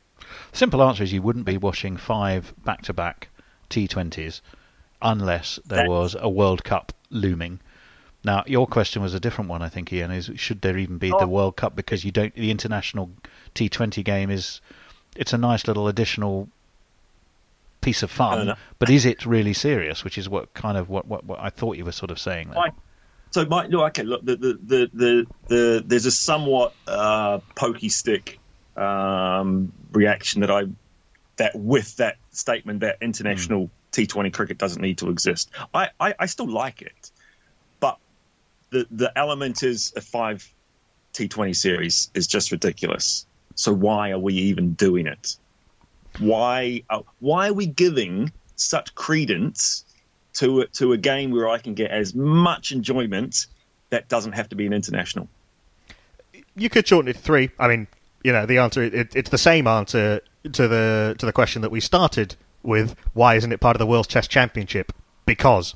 Simple 0.52 0.82
answer 0.82 1.02
is 1.02 1.12
you 1.12 1.22
wouldn't 1.22 1.44
be 1.44 1.56
watching 1.58 1.96
five 1.96 2.52
back-to-back 2.64 3.28
T20s 3.70 4.40
unless 5.02 5.58
there 5.66 5.82
That- 5.82 5.88
was 5.90 6.16
a 6.18 6.28
World 6.28 6.64
Cup 6.64 6.92
looming. 7.10 7.60
Now, 8.24 8.42
your 8.46 8.66
question 8.66 9.02
was 9.02 9.14
a 9.14 9.20
different 9.20 9.48
one, 9.50 9.62
I 9.62 9.68
think, 9.68 9.92
Iain. 9.92 10.10
Is 10.10 10.30
should 10.34 10.62
there 10.62 10.76
even 10.76 10.98
be 10.98 11.10
the 11.10 11.18
Oh. 11.18 11.26
World 11.28 11.56
Cup 11.56 11.76
because 11.76 12.04
you 12.04 12.10
don't? 12.10 12.34
The 12.34 12.50
international 12.50 13.10
T20 13.54 14.02
game 14.04 14.30
is 14.30 14.60
it's 15.18 15.32
a 15.32 15.38
nice 15.38 15.66
little 15.66 15.88
additional 15.88 16.48
piece 17.80 18.02
of 18.02 18.10
fun, 18.10 18.55
but 18.78 18.90
is 18.90 19.05
it 19.05 19.24
really 19.26 19.52
serious? 19.52 20.02
Which 20.05 20.18
is 20.18 20.28
what 20.28 20.52
kind 20.55 20.76
of 20.76 20.88
what 20.88 21.06
what, 21.06 21.24
what 21.24 21.38
I 21.40 21.51
thought 21.51 21.76
you 21.76 21.84
were 21.84 21.93
sort 21.93 22.10
of 22.10 22.18
saying 22.18 22.51
there. 22.51 22.59
So, 23.30 23.44
my, 23.44 23.66
no, 23.66 23.84
okay. 23.86 24.02
Look, 24.02 24.24
the 24.24 24.36
the, 24.36 24.59
the 24.62 24.90
the 24.94 25.26
the 25.48 25.84
there's 25.86 26.06
a 26.06 26.10
somewhat 26.10 26.74
uh, 26.86 27.40
pokey 27.55 27.88
stick 27.88 28.38
um, 28.76 29.72
reaction 29.93 30.40
that 30.40 30.51
I 30.51 30.64
that 31.36 31.55
with 31.55 31.97
that 31.97 32.16
statement 32.30 32.80
that 32.80 32.98
international 33.01 33.70
T20 33.93 34.32
cricket 34.32 34.59
doesn't 34.59 34.80
need 34.80 34.98
to 34.98 35.10
exist. 35.10 35.51
I, 35.72 35.90
I, 35.98 36.14
I 36.18 36.26
still 36.26 36.48
like 36.48 36.82
it, 36.82 37.10
but 37.80 37.98
the 38.70 38.86
the 38.90 39.16
element 39.16 39.62
is 39.62 39.93
a 39.97 40.01
five 40.01 40.48
T20 41.14 41.55
series 41.56 42.10
is 42.14 42.26
just 42.26 42.52
ridiculous. 42.52 43.26
So 43.56 43.72
why 43.72 44.10
are 44.10 44.18
we 44.18 44.34
even 44.34 44.74
doing 44.74 45.06
it? 45.06 45.36
Why 46.18 46.82
uh, 46.88 47.00
why 47.18 47.48
are 47.48 47.52
we 47.52 47.66
giving 47.66 48.32
such 48.56 48.94
credence 48.94 49.84
to 50.34 50.60
a, 50.60 50.66
to 50.68 50.92
a 50.92 50.98
game 50.98 51.30
where 51.30 51.48
I 51.48 51.58
can 51.58 51.74
get 51.74 51.90
as 51.90 52.14
much 52.14 52.72
enjoyment 52.72 53.46
that 53.90 54.08
doesn't 54.08 54.32
have 54.32 54.48
to 54.50 54.56
be 54.56 54.66
an 54.66 54.72
international? 54.72 55.28
You 56.54 56.70
could 56.70 56.86
shorten 56.86 57.08
it 57.08 57.14
to 57.14 57.18
three. 57.18 57.50
I 57.58 57.68
mean, 57.68 57.86
you 58.22 58.32
know, 58.32 58.46
the 58.46 58.58
answer 58.58 58.82
it, 58.82 59.14
it's 59.14 59.30
the 59.30 59.38
same 59.38 59.66
answer 59.66 60.20
to 60.52 60.68
the 60.68 61.16
to 61.18 61.26
the 61.26 61.32
question 61.32 61.62
that 61.62 61.70
we 61.70 61.80
started 61.80 62.36
with. 62.62 62.94
Why 63.14 63.34
isn't 63.34 63.52
it 63.52 63.60
part 63.60 63.76
of 63.76 63.78
the 63.78 63.86
World 63.86 64.08
Test 64.08 64.30
Championship? 64.30 64.92
Because 65.24 65.74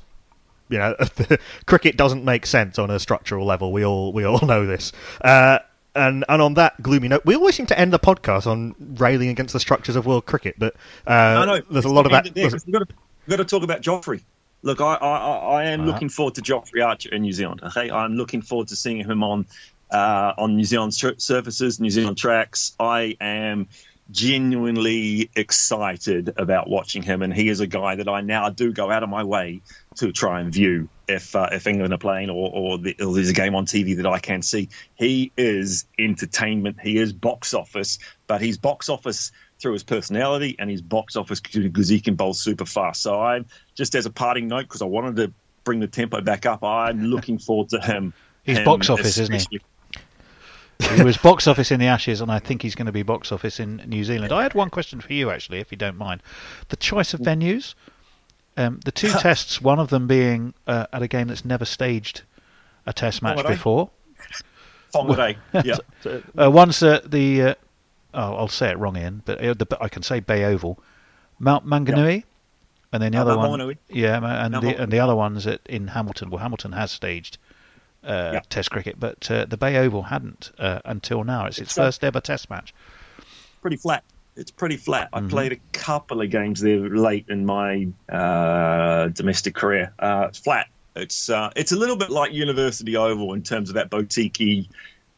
you 0.69 0.77
know, 0.77 0.95
cricket 1.65 1.97
doesn't 1.97 2.23
make 2.23 2.45
sense 2.45 2.79
on 2.79 2.89
a 2.89 2.99
structural 2.99 3.45
level. 3.45 3.71
We 3.71 3.85
all 3.85 4.13
we 4.13 4.23
all 4.23 4.45
know 4.45 4.65
this. 4.65 4.91
Uh, 5.21 5.59
and 5.95 6.25
and 6.29 6.41
on 6.41 6.53
that 6.55 6.81
gloomy 6.81 7.07
note, 7.07 7.23
we 7.25 7.35
always 7.35 7.55
seem 7.55 7.65
to 7.67 7.79
end 7.79 7.93
the 7.93 7.99
podcast 7.99 8.47
on 8.47 8.75
railing 8.79 9.29
against 9.29 9.53
the 9.53 9.59
structures 9.59 9.95
of 9.95 10.05
world 10.05 10.25
cricket. 10.25 10.55
But 10.57 10.75
uh, 11.07 11.11
I 11.11 11.45
know 11.45 11.61
there's 11.69 11.85
a 11.85 11.89
lot 11.89 12.05
of 12.05 12.11
that. 12.11 12.33
We've 12.35 12.51
got, 12.51 12.59
to, 12.59 12.87
we've 13.27 13.37
got 13.37 13.37
to 13.37 13.45
talk 13.45 13.63
about 13.63 13.81
Jofra. 13.81 14.21
Look, 14.63 14.79
I, 14.79 14.93
I, 14.93 15.37
I 15.37 15.63
am 15.65 15.85
looking 15.85 16.09
forward 16.09 16.35
to 16.35 16.41
Jofra 16.41 16.85
Archer 16.85 17.13
in 17.13 17.23
New 17.23 17.33
Zealand. 17.33 17.61
Okay, 17.63 17.89
I'm 17.89 18.13
looking 18.13 18.41
forward 18.41 18.67
to 18.67 18.75
seeing 18.75 18.97
him 18.97 19.23
on 19.23 19.45
uh, 19.89 20.33
on 20.37 20.55
New 20.55 20.63
Zealand 20.65 20.93
sur- 20.93 21.17
surfaces, 21.17 21.79
New 21.79 21.89
Zealand 21.89 22.17
tracks. 22.17 22.73
I 22.79 23.17
am 23.19 23.67
genuinely 24.11 25.29
excited 25.35 26.33
about 26.37 26.69
watching 26.69 27.01
him, 27.01 27.21
and 27.21 27.33
he 27.33 27.49
is 27.49 27.59
a 27.59 27.67
guy 27.67 27.95
that 27.95 28.07
I 28.07 28.21
now 28.21 28.49
do 28.49 28.71
go 28.71 28.91
out 28.91 29.03
of 29.03 29.09
my 29.09 29.23
way 29.23 29.61
to 29.95 30.11
try 30.11 30.39
and 30.39 30.53
view 30.53 30.87
if 31.07 31.35
uh, 31.35 31.49
if 31.51 31.67
England 31.67 31.93
are 31.93 31.97
playing 31.97 32.29
or 32.29 32.49
or, 32.53 32.77
the, 32.77 32.95
or 33.01 33.13
there's 33.13 33.29
a 33.29 33.33
game 33.33 33.55
on 33.55 33.65
TV 33.65 33.97
that 33.97 34.07
I 34.07 34.19
can 34.19 34.41
see. 34.41 34.69
He 34.95 35.31
is 35.37 35.85
entertainment. 35.99 36.79
He 36.81 36.97
is 36.97 37.13
box 37.13 37.53
office, 37.53 37.99
but 38.27 38.41
he's 38.41 38.57
box 38.57 38.89
office 38.89 39.31
through 39.59 39.73
his 39.73 39.83
personality 39.83 40.55
and 40.57 40.69
he's 40.69 40.81
box 40.81 41.15
office 41.15 41.39
because 41.39 41.87
he 41.87 41.99
can 41.99 42.15
bowl 42.15 42.33
super 42.33 42.65
fast. 42.65 43.01
So 43.01 43.21
I'm 43.21 43.45
just 43.75 43.93
as 43.95 44.05
a 44.05 44.09
parting 44.09 44.47
note 44.47 44.63
because 44.63 44.81
I 44.81 44.85
wanted 44.85 45.15
to 45.17 45.33
bring 45.63 45.79
the 45.79 45.87
tempo 45.87 46.21
back 46.21 46.45
up. 46.45 46.63
I'm 46.63 47.03
looking 47.05 47.37
forward 47.37 47.69
to 47.69 47.79
him. 47.79 48.13
He's 48.43 48.57
him 48.57 48.65
box 48.65 48.89
office, 48.89 49.17
isn't 49.17 49.47
he? 49.49 49.59
he 50.95 51.03
was 51.03 51.17
box 51.17 51.47
office 51.47 51.69
in 51.69 51.79
the 51.79 51.85
Ashes, 51.85 52.21
and 52.21 52.31
I 52.31 52.39
think 52.39 52.63
he's 52.63 52.73
going 52.73 52.87
to 52.87 52.91
be 52.91 53.03
box 53.03 53.31
office 53.31 53.59
in 53.59 53.77
New 53.85 54.03
Zealand. 54.03 54.33
I 54.33 54.41
had 54.41 54.55
one 54.55 54.71
question 54.71 54.99
for 54.99 55.13
you, 55.13 55.29
actually, 55.29 55.59
if 55.59 55.71
you 55.71 55.77
don't 55.77 55.97
mind. 55.97 56.23
The 56.69 56.75
choice 56.75 57.13
of 57.13 57.19
venues, 57.19 57.75
um, 58.57 58.79
the 58.83 58.91
two 58.91 59.09
tests, 59.19 59.61
one 59.61 59.79
of 59.79 59.89
them 59.89 60.07
being 60.07 60.53
uh, 60.67 60.87
at 60.93 61.01
a 61.01 61.07
game 61.07 61.27
that's 61.27 61.45
never 61.45 61.65
staged 61.65 62.23
a 62.85 62.93
test 62.93 63.21
match 63.21 63.37
Wongadee? 63.37 63.47
before. 63.49 63.89
Whangarei, 64.93 65.37
yeah. 65.63 65.77
Uh, 66.37 66.51
one's 66.51 66.83
at 66.83 67.09
the, 67.11 67.41
uh, 67.41 67.55
oh, 68.13 68.35
I'll 68.35 68.47
say 68.49 68.71
it 68.71 68.77
wrong, 68.77 68.97
in, 68.97 69.21
but 69.25 69.41
uh, 69.41 69.53
the, 69.53 69.77
I 69.79 69.87
can 69.87 70.03
say 70.03 70.19
Bay 70.19 70.43
Oval, 70.43 70.77
Mount 71.39 71.65
Maunganui, 71.65 72.25
and 72.91 73.01
then 73.01 73.13
the 73.13 73.17
other 73.19 73.35
Mount 73.37 73.61
one, 73.61 73.77
yeah, 73.87 74.15
and 74.15 74.51
Mount 74.51 74.65
the 74.65 74.75
and 74.81 74.91
the 74.91 74.99
other 74.99 75.15
one's 75.15 75.47
at 75.47 75.61
in 75.65 75.87
Hamilton. 75.87 76.29
Well, 76.29 76.39
Hamilton 76.39 76.73
has 76.73 76.91
staged 76.91 77.37
uh, 78.03 78.31
Yeah. 78.33 78.39
Test 78.49 78.69
cricket, 78.71 78.99
but 78.99 79.31
uh, 79.31 79.45
the 79.45 79.55
Bay 79.55 79.77
Oval 79.77 80.03
hadn't 80.03 80.51
uh, 80.59 80.81
until 80.83 81.23
now. 81.23 81.45
It's 81.45 81.57
its 81.57 81.69
It's, 81.69 81.75
first 81.75 82.03
ever 82.03 82.19
Test 82.19 82.49
match. 82.49 82.73
pretty 83.61 83.77
flat. 83.77 84.03
It's 84.35 84.51
pretty 84.51 84.77
flat. 84.77 85.11
Mm-hmm. 85.11 85.27
I 85.27 85.29
played 85.29 85.51
a 85.51 85.57
couple 85.73 86.21
of 86.21 86.29
games 86.29 86.61
there 86.61 86.79
late 86.89 87.25
in 87.29 87.45
my 87.45 87.87
uh, 88.11 89.09
domestic 89.09 89.55
career. 89.55 89.93
Uh, 89.99 90.27
it's 90.29 90.39
flat. 90.39 90.67
It's 90.95 91.29
uh, 91.29 91.51
it's 91.55 91.71
a 91.71 91.75
little 91.77 91.95
bit 91.97 92.09
like 92.09 92.33
University 92.33 92.95
Oval 92.97 93.33
in 93.33 93.43
terms 93.43 93.69
of 93.69 93.75
that 93.75 93.89
boutique 93.89 94.69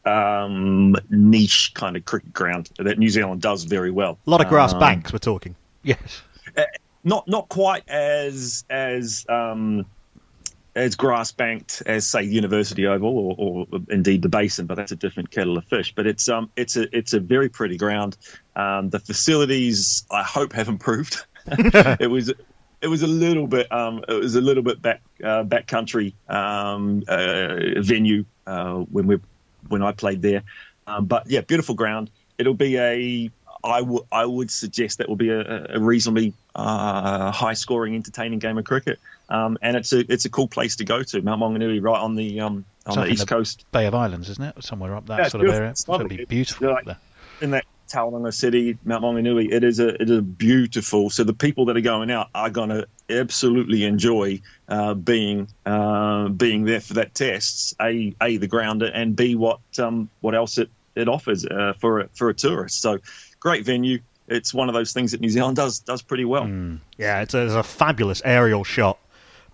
um, 0.04 0.94
niche 1.10 1.72
kind 1.74 1.96
of 1.96 2.04
cricket 2.04 2.32
ground 2.32 2.70
that 2.78 2.98
New 2.98 3.08
Zealand 3.08 3.40
does 3.42 3.64
very 3.64 3.90
well. 3.90 4.18
A 4.26 4.30
lot 4.30 4.40
of 4.40 4.48
grass 4.48 4.72
Um, 4.74 4.80
banks. 4.80 5.12
We're 5.12 5.18
talking. 5.18 5.54
Yes. 5.82 6.22
not 7.02 7.26
not 7.28 7.48
quite 7.48 7.88
as 7.88 8.64
as 8.70 9.26
um, 9.28 9.86
as 10.74 10.96
grass 10.96 11.32
banked 11.32 11.82
as 11.86 12.06
say 12.06 12.22
University 12.22 12.86
Oval 12.86 13.16
or, 13.16 13.34
or 13.38 13.80
indeed 13.88 14.22
the 14.22 14.28
Basin, 14.28 14.66
but 14.66 14.74
that's 14.74 14.92
a 14.92 14.96
different 14.96 15.30
kettle 15.30 15.56
of 15.56 15.64
fish. 15.64 15.94
But 15.94 16.06
it's 16.06 16.28
um 16.28 16.50
it's 16.56 16.76
a 16.76 16.96
it's 16.96 17.12
a 17.12 17.20
very 17.20 17.48
pretty 17.48 17.76
ground. 17.76 18.16
Um, 18.56 18.90
the 18.90 18.98
facilities 18.98 20.04
I 20.10 20.22
hope 20.22 20.52
have 20.52 20.68
improved. 20.68 21.24
it 21.46 22.10
was 22.10 22.32
it 22.80 22.88
was 22.88 23.02
a 23.02 23.06
little 23.06 23.46
bit 23.46 23.70
um 23.70 24.04
it 24.08 24.14
was 24.14 24.34
a 24.34 24.40
little 24.40 24.62
bit 24.62 24.82
back 24.82 25.02
uh, 25.22 25.44
backcountry 25.44 26.14
um, 26.28 27.02
uh, 27.08 27.80
venue 27.80 28.24
uh, 28.46 28.74
when 28.74 29.06
we 29.06 29.20
when 29.68 29.82
I 29.82 29.92
played 29.92 30.22
there. 30.22 30.42
Um, 30.86 31.06
but 31.06 31.30
yeah, 31.30 31.40
beautiful 31.40 31.74
ground. 31.74 32.10
It'll 32.36 32.54
be 32.54 32.78
a 32.78 33.30
I 33.62 33.80
would 33.80 34.02
I 34.12 34.26
would 34.26 34.50
suggest 34.50 34.98
that 34.98 35.08
will 35.08 35.16
be 35.16 35.30
a, 35.30 35.76
a 35.76 35.80
reasonably 35.80 36.34
uh, 36.54 37.30
high 37.30 37.54
scoring, 37.54 37.94
entertaining 37.94 38.38
game 38.38 38.58
of 38.58 38.64
cricket. 38.64 38.98
Um, 39.28 39.56
and 39.62 39.76
it's 39.76 39.92
a 39.92 40.00
it's 40.12 40.24
a 40.24 40.30
cool 40.30 40.48
place 40.48 40.76
to 40.76 40.84
go 40.84 41.02
to 41.02 41.22
Mount 41.22 41.40
Maunganui, 41.40 41.82
right 41.82 42.00
on 42.00 42.14
the 42.14 42.40
um, 42.40 42.64
on 42.86 42.96
the 42.96 43.12
east 43.12 43.26
coast. 43.26 43.64
Bay 43.72 43.86
of 43.86 43.94
Islands, 43.94 44.28
isn't 44.30 44.44
it? 44.44 44.62
Somewhere 44.64 44.94
up 44.96 45.06
that 45.06 45.18
Yeah, 45.18 45.28
sort 45.28 45.46
of 45.48 45.54
area. 45.54 45.70
It's 45.70 45.84
going 45.84 46.08
to 46.08 46.14
be 46.16 46.24
beautiful 46.24 46.70
like- 46.72 46.84
there. 46.84 46.98
in 47.40 47.50
that 47.52 47.64
Tauranga 47.88 48.32
city, 48.32 48.78
Mount 48.84 49.02
Maunganui, 49.04 49.52
it 49.52 49.62
is 49.62 49.78
a 49.78 50.00
it 50.00 50.08
is 50.10 50.20
beautiful. 50.22 51.10
So 51.10 51.22
the 51.24 51.34
people 51.34 51.66
that 51.66 51.76
are 51.76 51.82
going 51.82 52.10
out 52.10 52.28
are 52.34 52.50
going 52.50 52.70
to 52.70 52.86
absolutely 53.10 53.84
enjoy 53.84 54.40
uh, 54.68 54.94
being 54.94 55.48
uh, 55.66 56.28
being 56.28 56.64
there 56.64 56.80
for 56.80 56.94
that 56.94 57.14
test. 57.14 57.74
A 57.80 58.14
a 58.20 58.36
the 58.38 58.46
ground 58.46 58.82
and 58.82 59.14
b 59.16 59.34
what 59.36 59.60
um, 59.78 60.08
what 60.20 60.34
else 60.34 60.58
it 60.58 60.70
it 60.94 61.08
offers 61.08 61.44
uh, 61.44 61.72
for 61.78 62.00
a, 62.00 62.08
for 62.14 62.28
a 62.30 62.34
tourist. 62.34 62.80
So 62.80 62.98
great 63.40 63.64
venue. 63.64 64.00
It's 64.28 64.54
one 64.54 64.68
of 64.68 64.74
those 64.74 64.92
things 64.94 65.12
that 65.12 65.20
New 65.20 65.28
Zealand 65.28 65.56
does 65.56 65.80
does 65.80 66.00
pretty 66.02 66.24
well. 66.24 66.46
Yeah, 66.96 67.20
it's 67.20 67.34
a, 67.34 67.44
it's 67.44 67.54
a 67.54 67.62
fabulous 67.62 68.22
aerial 68.24 68.64
shot 68.64 68.98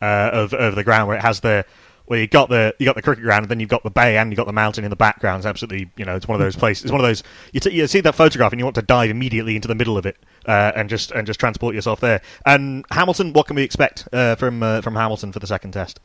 uh, 0.01 0.31
of 0.33 0.55
of 0.55 0.75
the 0.75 0.85
ground 0.85 1.09
where 1.09 1.17
it 1.17 1.23
has 1.23 1.41
the 1.41 1.65
where 2.07 2.19
you 2.19 2.27
got 2.27 2.49
the 2.49 2.75
you 2.79 2.87
got 2.87 2.97
the 2.97 3.03
cricket 3.03 3.23
ground 3.23 3.45
and 3.45 3.51
then 3.51 3.61
you've 3.61 3.69
got 3.69 3.85
the 3.85 3.91
bay 3.91 4.17
and 4.17 4.31
you've 4.31 4.37
got 4.37 4.47
the 4.47 4.53
mountain 4.53 4.83
in 4.85 4.91
the 4.91 4.97
background. 4.97 5.39
It's 5.39 5.47
absolutely 5.47 5.91
you 5.97 6.05
know 6.05 6.17
it's 6.17 6.27
one 6.27 6.35
of 6.35 6.41
those 6.41 6.57
places. 6.57 6.85
It's 6.85 6.93
one 6.93 7.01
of 7.01 7.07
those 7.07 7.23
you, 7.53 7.61
t- 7.61 7.71
you 7.71 7.87
see 7.87 8.01
that 8.01 8.15
photograph 8.15 8.53
and 8.53 8.59
you 8.59 8.65
want 8.65 8.75
to 8.75 8.83
dive 8.83 9.11
immediately 9.11 9.55
into 9.55 9.69
the 9.69 9.77
middle 9.77 9.97
of 9.97 10.07
it 10.07 10.17
uh, 10.47 10.73
and 10.75 10.89
just 10.89 11.13
and 11.13 11.27
just 11.27 11.39
transport 11.39 11.75
yourself 11.75 12.01
there. 12.01 12.21
And 12.45 12.85
Hamilton, 12.91 13.33
what 13.33 13.47
can 13.47 13.57
we 13.57 13.63
expect 13.63 14.09
uh, 14.13 14.35
from 14.35 14.63
uh, 14.63 14.81
from 14.81 14.97
Hamilton 14.97 15.33
for 15.33 15.39
the 15.39 15.47
second 15.47 15.73
test? 15.73 16.01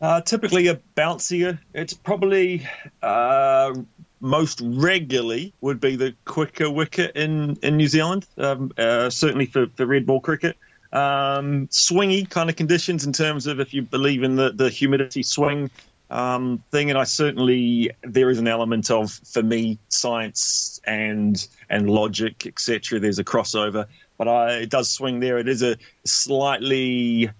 Uh, 0.00 0.20
typically 0.22 0.66
a 0.68 0.80
bouncier. 0.96 1.58
It's 1.74 1.92
probably 1.92 2.66
uh, 3.02 3.74
most 4.20 4.60
regularly 4.62 5.52
would 5.60 5.78
be 5.78 5.96
the 5.96 6.14
quicker 6.24 6.70
wicket 6.70 7.16
in, 7.16 7.56
in 7.62 7.76
New 7.76 7.86
Zealand, 7.86 8.26
um, 8.38 8.72
uh, 8.78 9.10
certainly 9.10 9.46
for, 9.46 9.66
for 9.76 9.86
red 9.86 10.06
ball 10.06 10.20
cricket. 10.20 10.56
Um, 10.92 11.68
swingy 11.68 12.28
kind 12.28 12.50
of 12.50 12.56
conditions 12.56 13.06
in 13.06 13.12
terms 13.12 13.46
of 13.46 13.60
if 13.60 13.72
you 13.72 13.82
believe 13.82 14.22
in 14.22 14.36
the, 14.36 14.50
the 14.50 14.70
humidity 14.70 15.22
swing 15.22 15.70
um, 16.10 16.62
thing. 16.72 16.90
And 16.90 16.98
I 16.98 17.04
certainly, 17.04 17.92
there 18.02 18.30
is 18.30 18.38
an 18.38 18.48
element 18.48 18.90
of, 18.90 19.12
for 19.12 19.42
me, 19.42 19.78
science 19.88 20.80
and 20.84 21.46
and 21.68 21.88
logic, 21.88 22.46
etc. 22.46 22.98
There's 22.98 23.20
a 23.20 23.24
crossover, 23.24 23.86
but 24.18 24.26
I, 24.26 24.54
it 24.58 24.70
does 24.70 24.90
swing 24.90 25.20
there. 25.20 25.38
It 25.38 25.48
is 25.48 25.62
a 25.62 25.76
slightly 26.04 27.30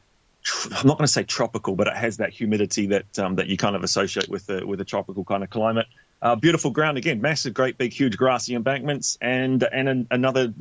I'm 0.72 0.86
not 0.86 0.96
going 0.96 1.06
to 1.06 1.12
say 1.12 1.22
tropical, 1.22 1.76
but 1.76 1.86
it 1.86 1.96
has 1.96 2.16
that 2.18 2.30
humidity 2.30 2.86
that 2.86 3.18
um, 3.18 3.36
that 3.36 3.48
you 3.48 3.56
kind 3.56 3.76
of 3.76 3.84
associate 3.84 4.28
with 4.28 4.46
the 4.46 4.66
with 4.66 4.80
a 4.80 4.84
tropical 4.84 5.24
kind 5.24 5.42
of 5.42 5.50
climate. 5.50 5.86
Uh, 6.22 6.36
beautiful 6.36 6.70
ground 6.70 6.98
again, 6.98 7.20
massive, 7.20 7.54
great, 7.54 7.78
big, 7.78 7.92
huge 7.92 8.16
grassy 8.16 8.54
embankments, 8.54 9.18
and 9.20 9.62
and 9.62 9.88
an, 9.88 10.06
another 10.10 10.52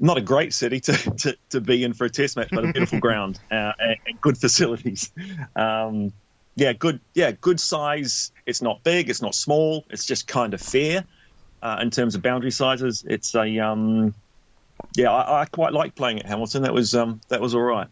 not 0.00 0.18
a 0.18 0.20
great 0.20 0.52
city 0.52 0.80
to, 0.80 0.92
to, 0.92 1.36
to 1.50 1.60
be 1.60 1.84
in 1.84 1.92
for 1.92 2.04
a 2.04 2.10
test 2.10 2.36
match, 2.36 2.48
but 2.50 2.64
a 2.64 2.72
beautiful 2.72 3.00
ground 3.00 3.38
uh, 3.50 3.72
and, 3.78 3.96
and 4.06 4.20
good 4.20 4.38
facilities. 4.38 5.10
Um, 5.56 6.12
yeah, 6.56 6.72
good. 6.72 7.00
Yeah, 7.14 7.30
good 7.32 7.60
size. 7.60 8.32
It's 8.44 8.60
not 8.60 8.82
big. 8.82 9.08
It's 9.08 9.22
not 9.22 9.34
small. 9.34 9.84
It's 9.90 10.04
just 10.04 10.26
kind 10.26 10.54
of 10.54 10.60
fair 10.60 11.04
uh, 11.62 11.78
in 11.80 11.90
terms 11.90 12.14
of 12.14 12.22
boundary 12.22 12.50
sizes. 12.50 13.04
It's 13.06 13.34
a 13.34 13.58
um, 13.60 14.14
yeah. 14.96 15.12
I, 15.12 15.42
I 15.42 15.44
quite 15.44 15.72
like 15.72 15.94
playing 15.94 16.18
at 16.18 16.26
Hamilton. 16.26 16.62
That 16.62 16.74
was 16.74 16.94
um, 16.94 17.20
that 17.28 17.40
was 17.40 17.54
all 17.54 17.62
right. 17.62 17.86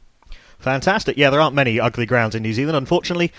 Fantastic. 0.59 1.17
Yeah, 1.17 1.31
there 1.31 1.41
aren't 1.41 1.55
many 1.55 1.79
ugly 1.79 2.07
grounds 2.07 2.35
in 2.35 2.43
New 2.43 2.53
Zealand, 2.53 2.77
unfortunately. 2.77 3.33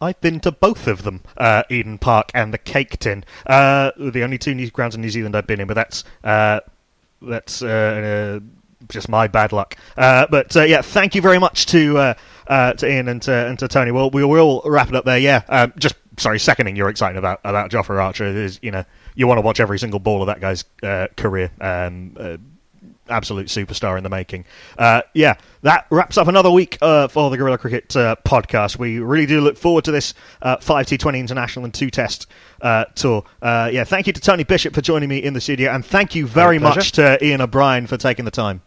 I've 0.00 0.20
been 0.22 0.40
to 0.40 0.52
both 0.52 0.86
of 0.86 1.02
them, 1.02 1.20
uh, 1.36 1.64
Eden 1.68 1.98
Park 1.98 2.30
and 2.32 2.54
the 2.54 2.58
Cake 2.58 2.98
Tin. 3.00 3.22
Uh, 3.44 3.90
the 3.98 4.22
only 4.22 4.38
two 4.38 4.54
new 4.54 4.70
grounds 4.70 4.94
in 4.94 5.02
New 5.02 5.10
Zealand 5.10 5.36
I've 5.36 5.46
been 5.46 5.60
in, 5.60 5.66
but 5.66 5.74
that's 5.74 6.04
uh, 6.24 6.60
that's 7.22 7.62
uh, 7.62 8.40
uh, 8.40 8.40
just 8.88 9.08
my 9.08 9.28
bad 9.28 9.52
luck. 9.52 9.76
Uh, 9.96 10.26
but 10.30 10.54
yeah, 10.54 10.82
thank 10.82 11.14
you 11.14 11.22
very 11.22 11.38
much 11.38 11.66
to 11.66 11.94
to 11.94 12.16
Iain 12.82 13.08
and 13.08 13.22
to, 13.22 13.32
and 13.32 13.58
to 13.58 13.68
Tony. 13.68 13.90
Well, 13.90 14.10
we 14.10 14.24
will 14.24 14.62
wrap 14.64 14.88
it 14.88 14.94
up 14.94 15.04
there. 15.04 15.18
Yeah, 15.18 15.42
um, 15.48 15.72
just 15.78 15.94
sorry, 16.18 16.38
seconding 16.38 16.76
your 16.76 16.88
excitement 16.88 17.18
about 17.18 17.40
about 17.44 17.70
Jofra 17.70 18.02
Archer 18.02 18.26
is 18.26 18.58
you 18.62 18.70
know 18.70 18.84
you 19.14 19.26
want 19.26 19.38
to 19.38 19.42
watch 19.42 19.60
every 19.60 19.78
single 19.78 20.00
ball 20.00 20.22
of 20.22 20.26
that 20.26 20.40
guy's 20.40 20.64
career. 21.16 21.50
Um, 21.60 22.16
absolute 23.10 23.48
superstar 23.48 23.96
in 23.98 24.04
the 24.04 24.08
making. 24.08 24.44
Uh, 24.78 25.02
yeah, 25.14 25.34
that 25.62 25.86
wraps 25.90 26.16
up 26.16 26.28
another 26.28 26.50
week 26.50 26.78
uh, 26.80 27.08
for 27.08 27.28
the 27.30 27.36
Guerilla 27.36 27.58
Cricket 27.58 27.94
uh, 27.96 28.16
podcast. 28.24 28.78
We 28.78 29.00
really 29.00 29.26
do 29.26 29.40
look 29.40 29.58
forward 29.58 29.84
to 29.84 29.92
this 29.92 30.14
uh, 30.40 30.56
5T20 30.58 31.18
International 31.18 31.64
and 31.64 31.74
two 31.74 31.90
test 31.90 32.26
uh, 32.62 32.84
tour. 32.94 33.24
Uh, 33.42 33.70
yeah, 33.72 33.84
thank 33.84 34.06
you 34.06 34.12
to 34.12 34.20
Tony 34.20 34.44
Bishop 34.44 34.74
for 34.74 34.80
joining 34.80 35.08
me 35.08 35.18
in 35.18 35.34
the 35.34 35.40
studio, 35.40 35.70
and 35.72 35.84
thank 35.84 36.14
you 36.14 36.26
very 36.26 36.58
much 36.58 36.92
to 36.92 37.18
Iain 37.22 37.40
O'Brien 37.40 37.86
for 37.86 37.96
taking 37.96 38.24
the 38.24 38.30
time. 38.30 38.62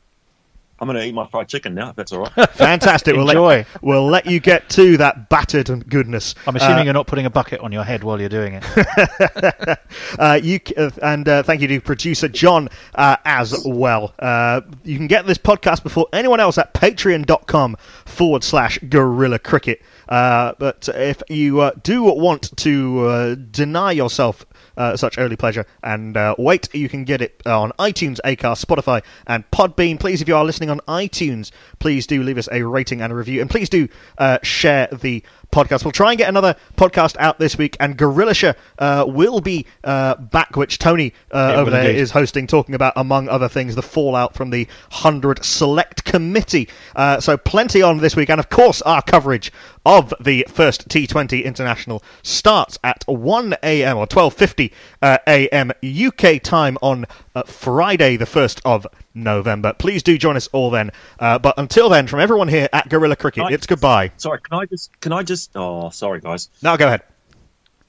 I'm 0.80 0.88
going 0.88 1.00
to 1.00 1.06
eat 1.06 1.14
my 1.14 1.26
fried 1.28 1.48
chicken 1.48 1.76
now. 1.76 1.92
If 1.92 1.96
that's 1.96 2.12
all 2.12 2.24
right. 2.24 2.50
Fantastic. 2.54 3.16
we'll, 3.16 3.30
Enjoy. 3.30 3.58
let, 3.60 3.84
we'll 3.84 4.06
let 4.08 4.26
you 4.26 4.42
get 4.42 4.70
to 4.72 4.98
that 4.98 5.30
battered 5.30 5.88
goodness. 5.88 6.36
I'm 6.46 6.58
assuming 6.58 6.80
Uh, 6.80 6.84
you're 6.84 6.94
not 6.94 7.08
putting 7.08 7.26
a 7.26 7.30
bucket 7.30 7.62
on 7.62 7.72
your 7.72 7.86
head 7.86 8.04
while 8.04 8.20
you're 8.20 8.28
doing 8.28 8.60
it. 8.62 9.80
Uh, 10.20 10.40
you 10.42 10.60
uh, 10.78 10.90
and 11.02 11.28
uh, 11.30 11.44
thank 11.44 11.62
you 11.62 11.68
to 11.68 11.80
producer 11.80 12.28
John 12.28 12.70
uh, 12.96 13.16
as 13.26 13.64
well. 13.66 14.14
Uh, 14.20 14.62
you 14.84 14.98
can 14.98 15.08
get 15.08 15.26
this 15.26 15.38
podcast 15.38 15.84
before 15.84 16.08
anyone 16.14 16.40
else 16.40 16.58
at 16.58 16.74
patreon.com 16.74 17.78
forward 18.06 18.44
slash 18.44 18.78
guerilla 18.90 19.40
cricket. 19.40 19.82
Uh, 20.08 20.54
but 20.60 20.90
if 20.94 21.22
you 21.30 21.62
uh, 21.62 21.72
do 21.84 22.04
want 22.04 22.56
to 22.58 23.06
uh, 23.06 23.36
deny 23.36 23.92
yourself 23.92 24.46
uh, 24.78 24.98
such 24.98 25.18
early 25.18 25.36
pleasure 25.36 25.66
and 25.84 26.18
uh, 26.18 26.36
wait, 26.38 26.74
you 26.74 26.90
can 26.90 27.04
get 27.04 27.22
it 27.22 27.42
on 27.46 27.72
iTunes, 27.80 28.20
Acast, 28.26 28.66
Spotify, 28.66 29.04
and 29.28 29.50
Podbean. 29.52 30.00
Please, 30.00 30.22
if 30.22 30.28
you 30.28 30.36
are 30.36 30.46
listening 30.46 30.70
on 30.70 30.80
iTunes, 30.88 31.52
please 31.80 32.08
do 32.08 32.24
leave 32.24 32.38
us 32.38 32.50
a 32.52 32.64
rating 32.64 33.02
and 33.02 33.12
a 33.12 33.16
review, 33.16 33.42
and 33.42 33.50
please 33.50 33.70
do 33.70 33.88
uh, 34.18 34.40
share 34.42 34.88
the 34.88 35.24
podcast. 35.54 35.86
We'll 35.86 35.92
try 35.92 36.12
and 36.12 36.18
get 36.18 36.30
another 36.30 36.56
podcast 36.76 37.16
out 37.20 37.40
this 37.40 37.58
week, 37.58 37.78
and 37.80 37.98
Gorillasha 37.98 38.56
uh, 38.80 39.06
will 39.08 39.40
be 39.40 39.66
uh, 39.84 40.16
back, 40.16 40.56
which 40.56 40.80
Tony 40.80 41.14
uh, 41.32 41.54
over 41.56 41.70
there 41.70 41.90
indeed. 41.90 42.00
is 42.00 42.12
hosting, 42.12 42.48
talking 42.48 42.76
about, 42.76 42.94
among 42.96 43.30
other 43.30 43.48
things, 43.48 43.76
the 43.76 43.82
fallout 43.82 44.34
from 44.34 44.50
the 44.50 44.66
100 44.92 45.46
Select 45.46 46.04
Committee. 46.04 46.68
Uh, 46.96 47.20
so 47.20 47.38
plenty 47.38 47.82
on 47.82 48.00
this 48.00 48.16
week, 48.16 48.30
and 48.30 48.40
of 48.40 48.50
course, 48.50 48.82
our 48.82 49.02
coverage 49.02 49.52
of 49.86 50.14
the 50.20 50.46
first 50.50 50.88
T20 50.88 51.44
International 51.44 52.04
starts 52.22 52.80
at 52.84 53.04
1 53.08 53.56
a.m. 53.64 53.98
or 53.98 54.08
12.50 54.08 54.72
uh, 55.02 55.18
a.m. 55.28 55.72
UK 55.84 56.42
time 56.42 56.78
on 56.82 57.06
uh, 57.36 57.44
Friday, 57.44 58.16
the 58.18 58.26
1st 58.26 58.62
of 58.66 58.86
November. 59.14 59.74
Please 59.74 60.04
do 60.04 60.18
join 60.18 60.36
us 60.38 60.48
all 60.54 60.70
then. 60.70 60.92
Uh, 61.20 61.40
but 61.40 61.56
until 61.58 61.90
then, 61.90 62.08
from 62.08 62.20
everyone 62.20 62.48
here 62.48 62.70
at 62.74 62.90
Guerilla 62.90 63.16
Cricket, 63.16 63.44
Right. 63.44 63.54
it's 63.54 63.66
goodbye. 63.68 64.12
Sorry, 64.18 64.40
can 64.42 64.60
I 64.60 64.66
just 64.66 65.00
can 65.02 65.12
I 65.12 65.24
just? 65.24 65.52
Oh, 65.56 65.90
sorry, 65.90 66.20
guys. 66.22 66.50
Now 66.62 66.78
go 66.78 66.88
ahead. 66.88 67.02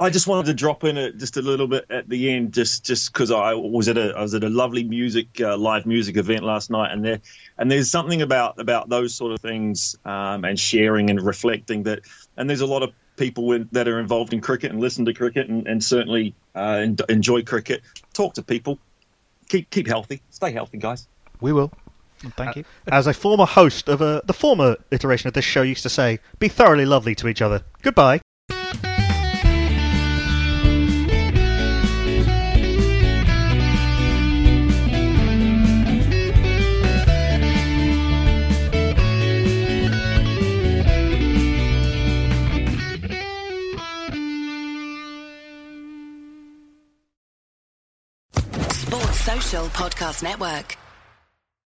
I 0.00 0.10
just 0.10 0.26
wanted 0.26 0.46
to 0.46 0.54
drop 0.54 0.82
in 0.82 0.96
a, 0.98 1.12
just 1.12 1.36
a 1.36 1.42
little 1.42 1.68
bit 1.68 1.86
at 1.88 2.08
the 2.08 2.30
end, 2.30 2.52
just 2.52 2.84
just 2.84 3.12
because 3.12 3.30
I 3.30 3.54
was 3.54 3.88
at 3.88 3.96
a 3.96 4.12
I 4.16 4.22
was 4.22 4.34
at 4.34 4.42
a 4.42 4.48
lovely 4.48 4.82
music 4.82 5.40
uh, 5.40 5.56
live 5.56 5.86
music 5.86 6.16
event 6.16 6.42
last 6.42 6.68
night, 6.68 6.90
and 6.92 7.04
there 7.04 7.20
and 7.58 7.70
there's 7.70 7.90
something 7.92 8.20
about 8.20 8.58
about 8.58 8.88
those 8.88 9.14
sort 9.14 9.32
of 9.32 9.40
things 9.40 9.96
um, 10.04 10.44
and 10.44 10.58
sharing 10.58 11.10
and 11.10 11.22
reflecting 11.22 11.84
that, 11.84 12.00
and 12.36 12.50
there's 12.50 12.60
a 12.60 12.66
lot 12.66 12.82
of 12.82 12.92
people 13.16 13.52
in, 13.52 13.68
that 13.70 13.86
are 13.86 14.00
involved 14.00 14.32
in 14.34 14.40
cricket 14.40 14.72
and 14.72 14.80
listen 14.80 15.04
to 15.04 15.14
cricket 15.14 15.48
and, 15.48 15.68
and 15.68 15.82
certainly 15.84 16.34
uh, 16.56 16.80
en- 16.82 16.96
enjoy 17.08 17.42
cricket. 17.44 17.80
Talk 18.12 18.34
to 18.34 18.42
people, 18.42 18.80
keep 19.48 19.70
keep 19.70 19.86
healthy, 19.86 20.22
stay 20.30 20.52
healthy, 20.52 20.78
guys. 20.78 21.08
We 21.40 21.52
will. 21.52 21.72
Thank 22.36 22.50
uh, 22.50 22.52
you. 22.60 22.64
As 22.86 23.06
a 23.06 23.12
former 23.12 23.44
host 23.44 23.88
of 23.88 24.00
a, 24.00 24.22
the 24.24 24.32
former 24.32 24.76
iteration 24.90 25.28
of 25.28 25.34
this 25.34 25.44
show 25.44 25.62
used 25.62 25.82
to 25.82 25.90
say, 25.90 26.20
be 26.38 26.48
thoroughly 26.48 26.86
lovely 26.86 27.14
to 27.16 27.28
each 27.28 27.42
other. 27.42 27.62
Goodbye. 27.82 28.20
Podcast 49.62 50.22
Network. 50.24 50.83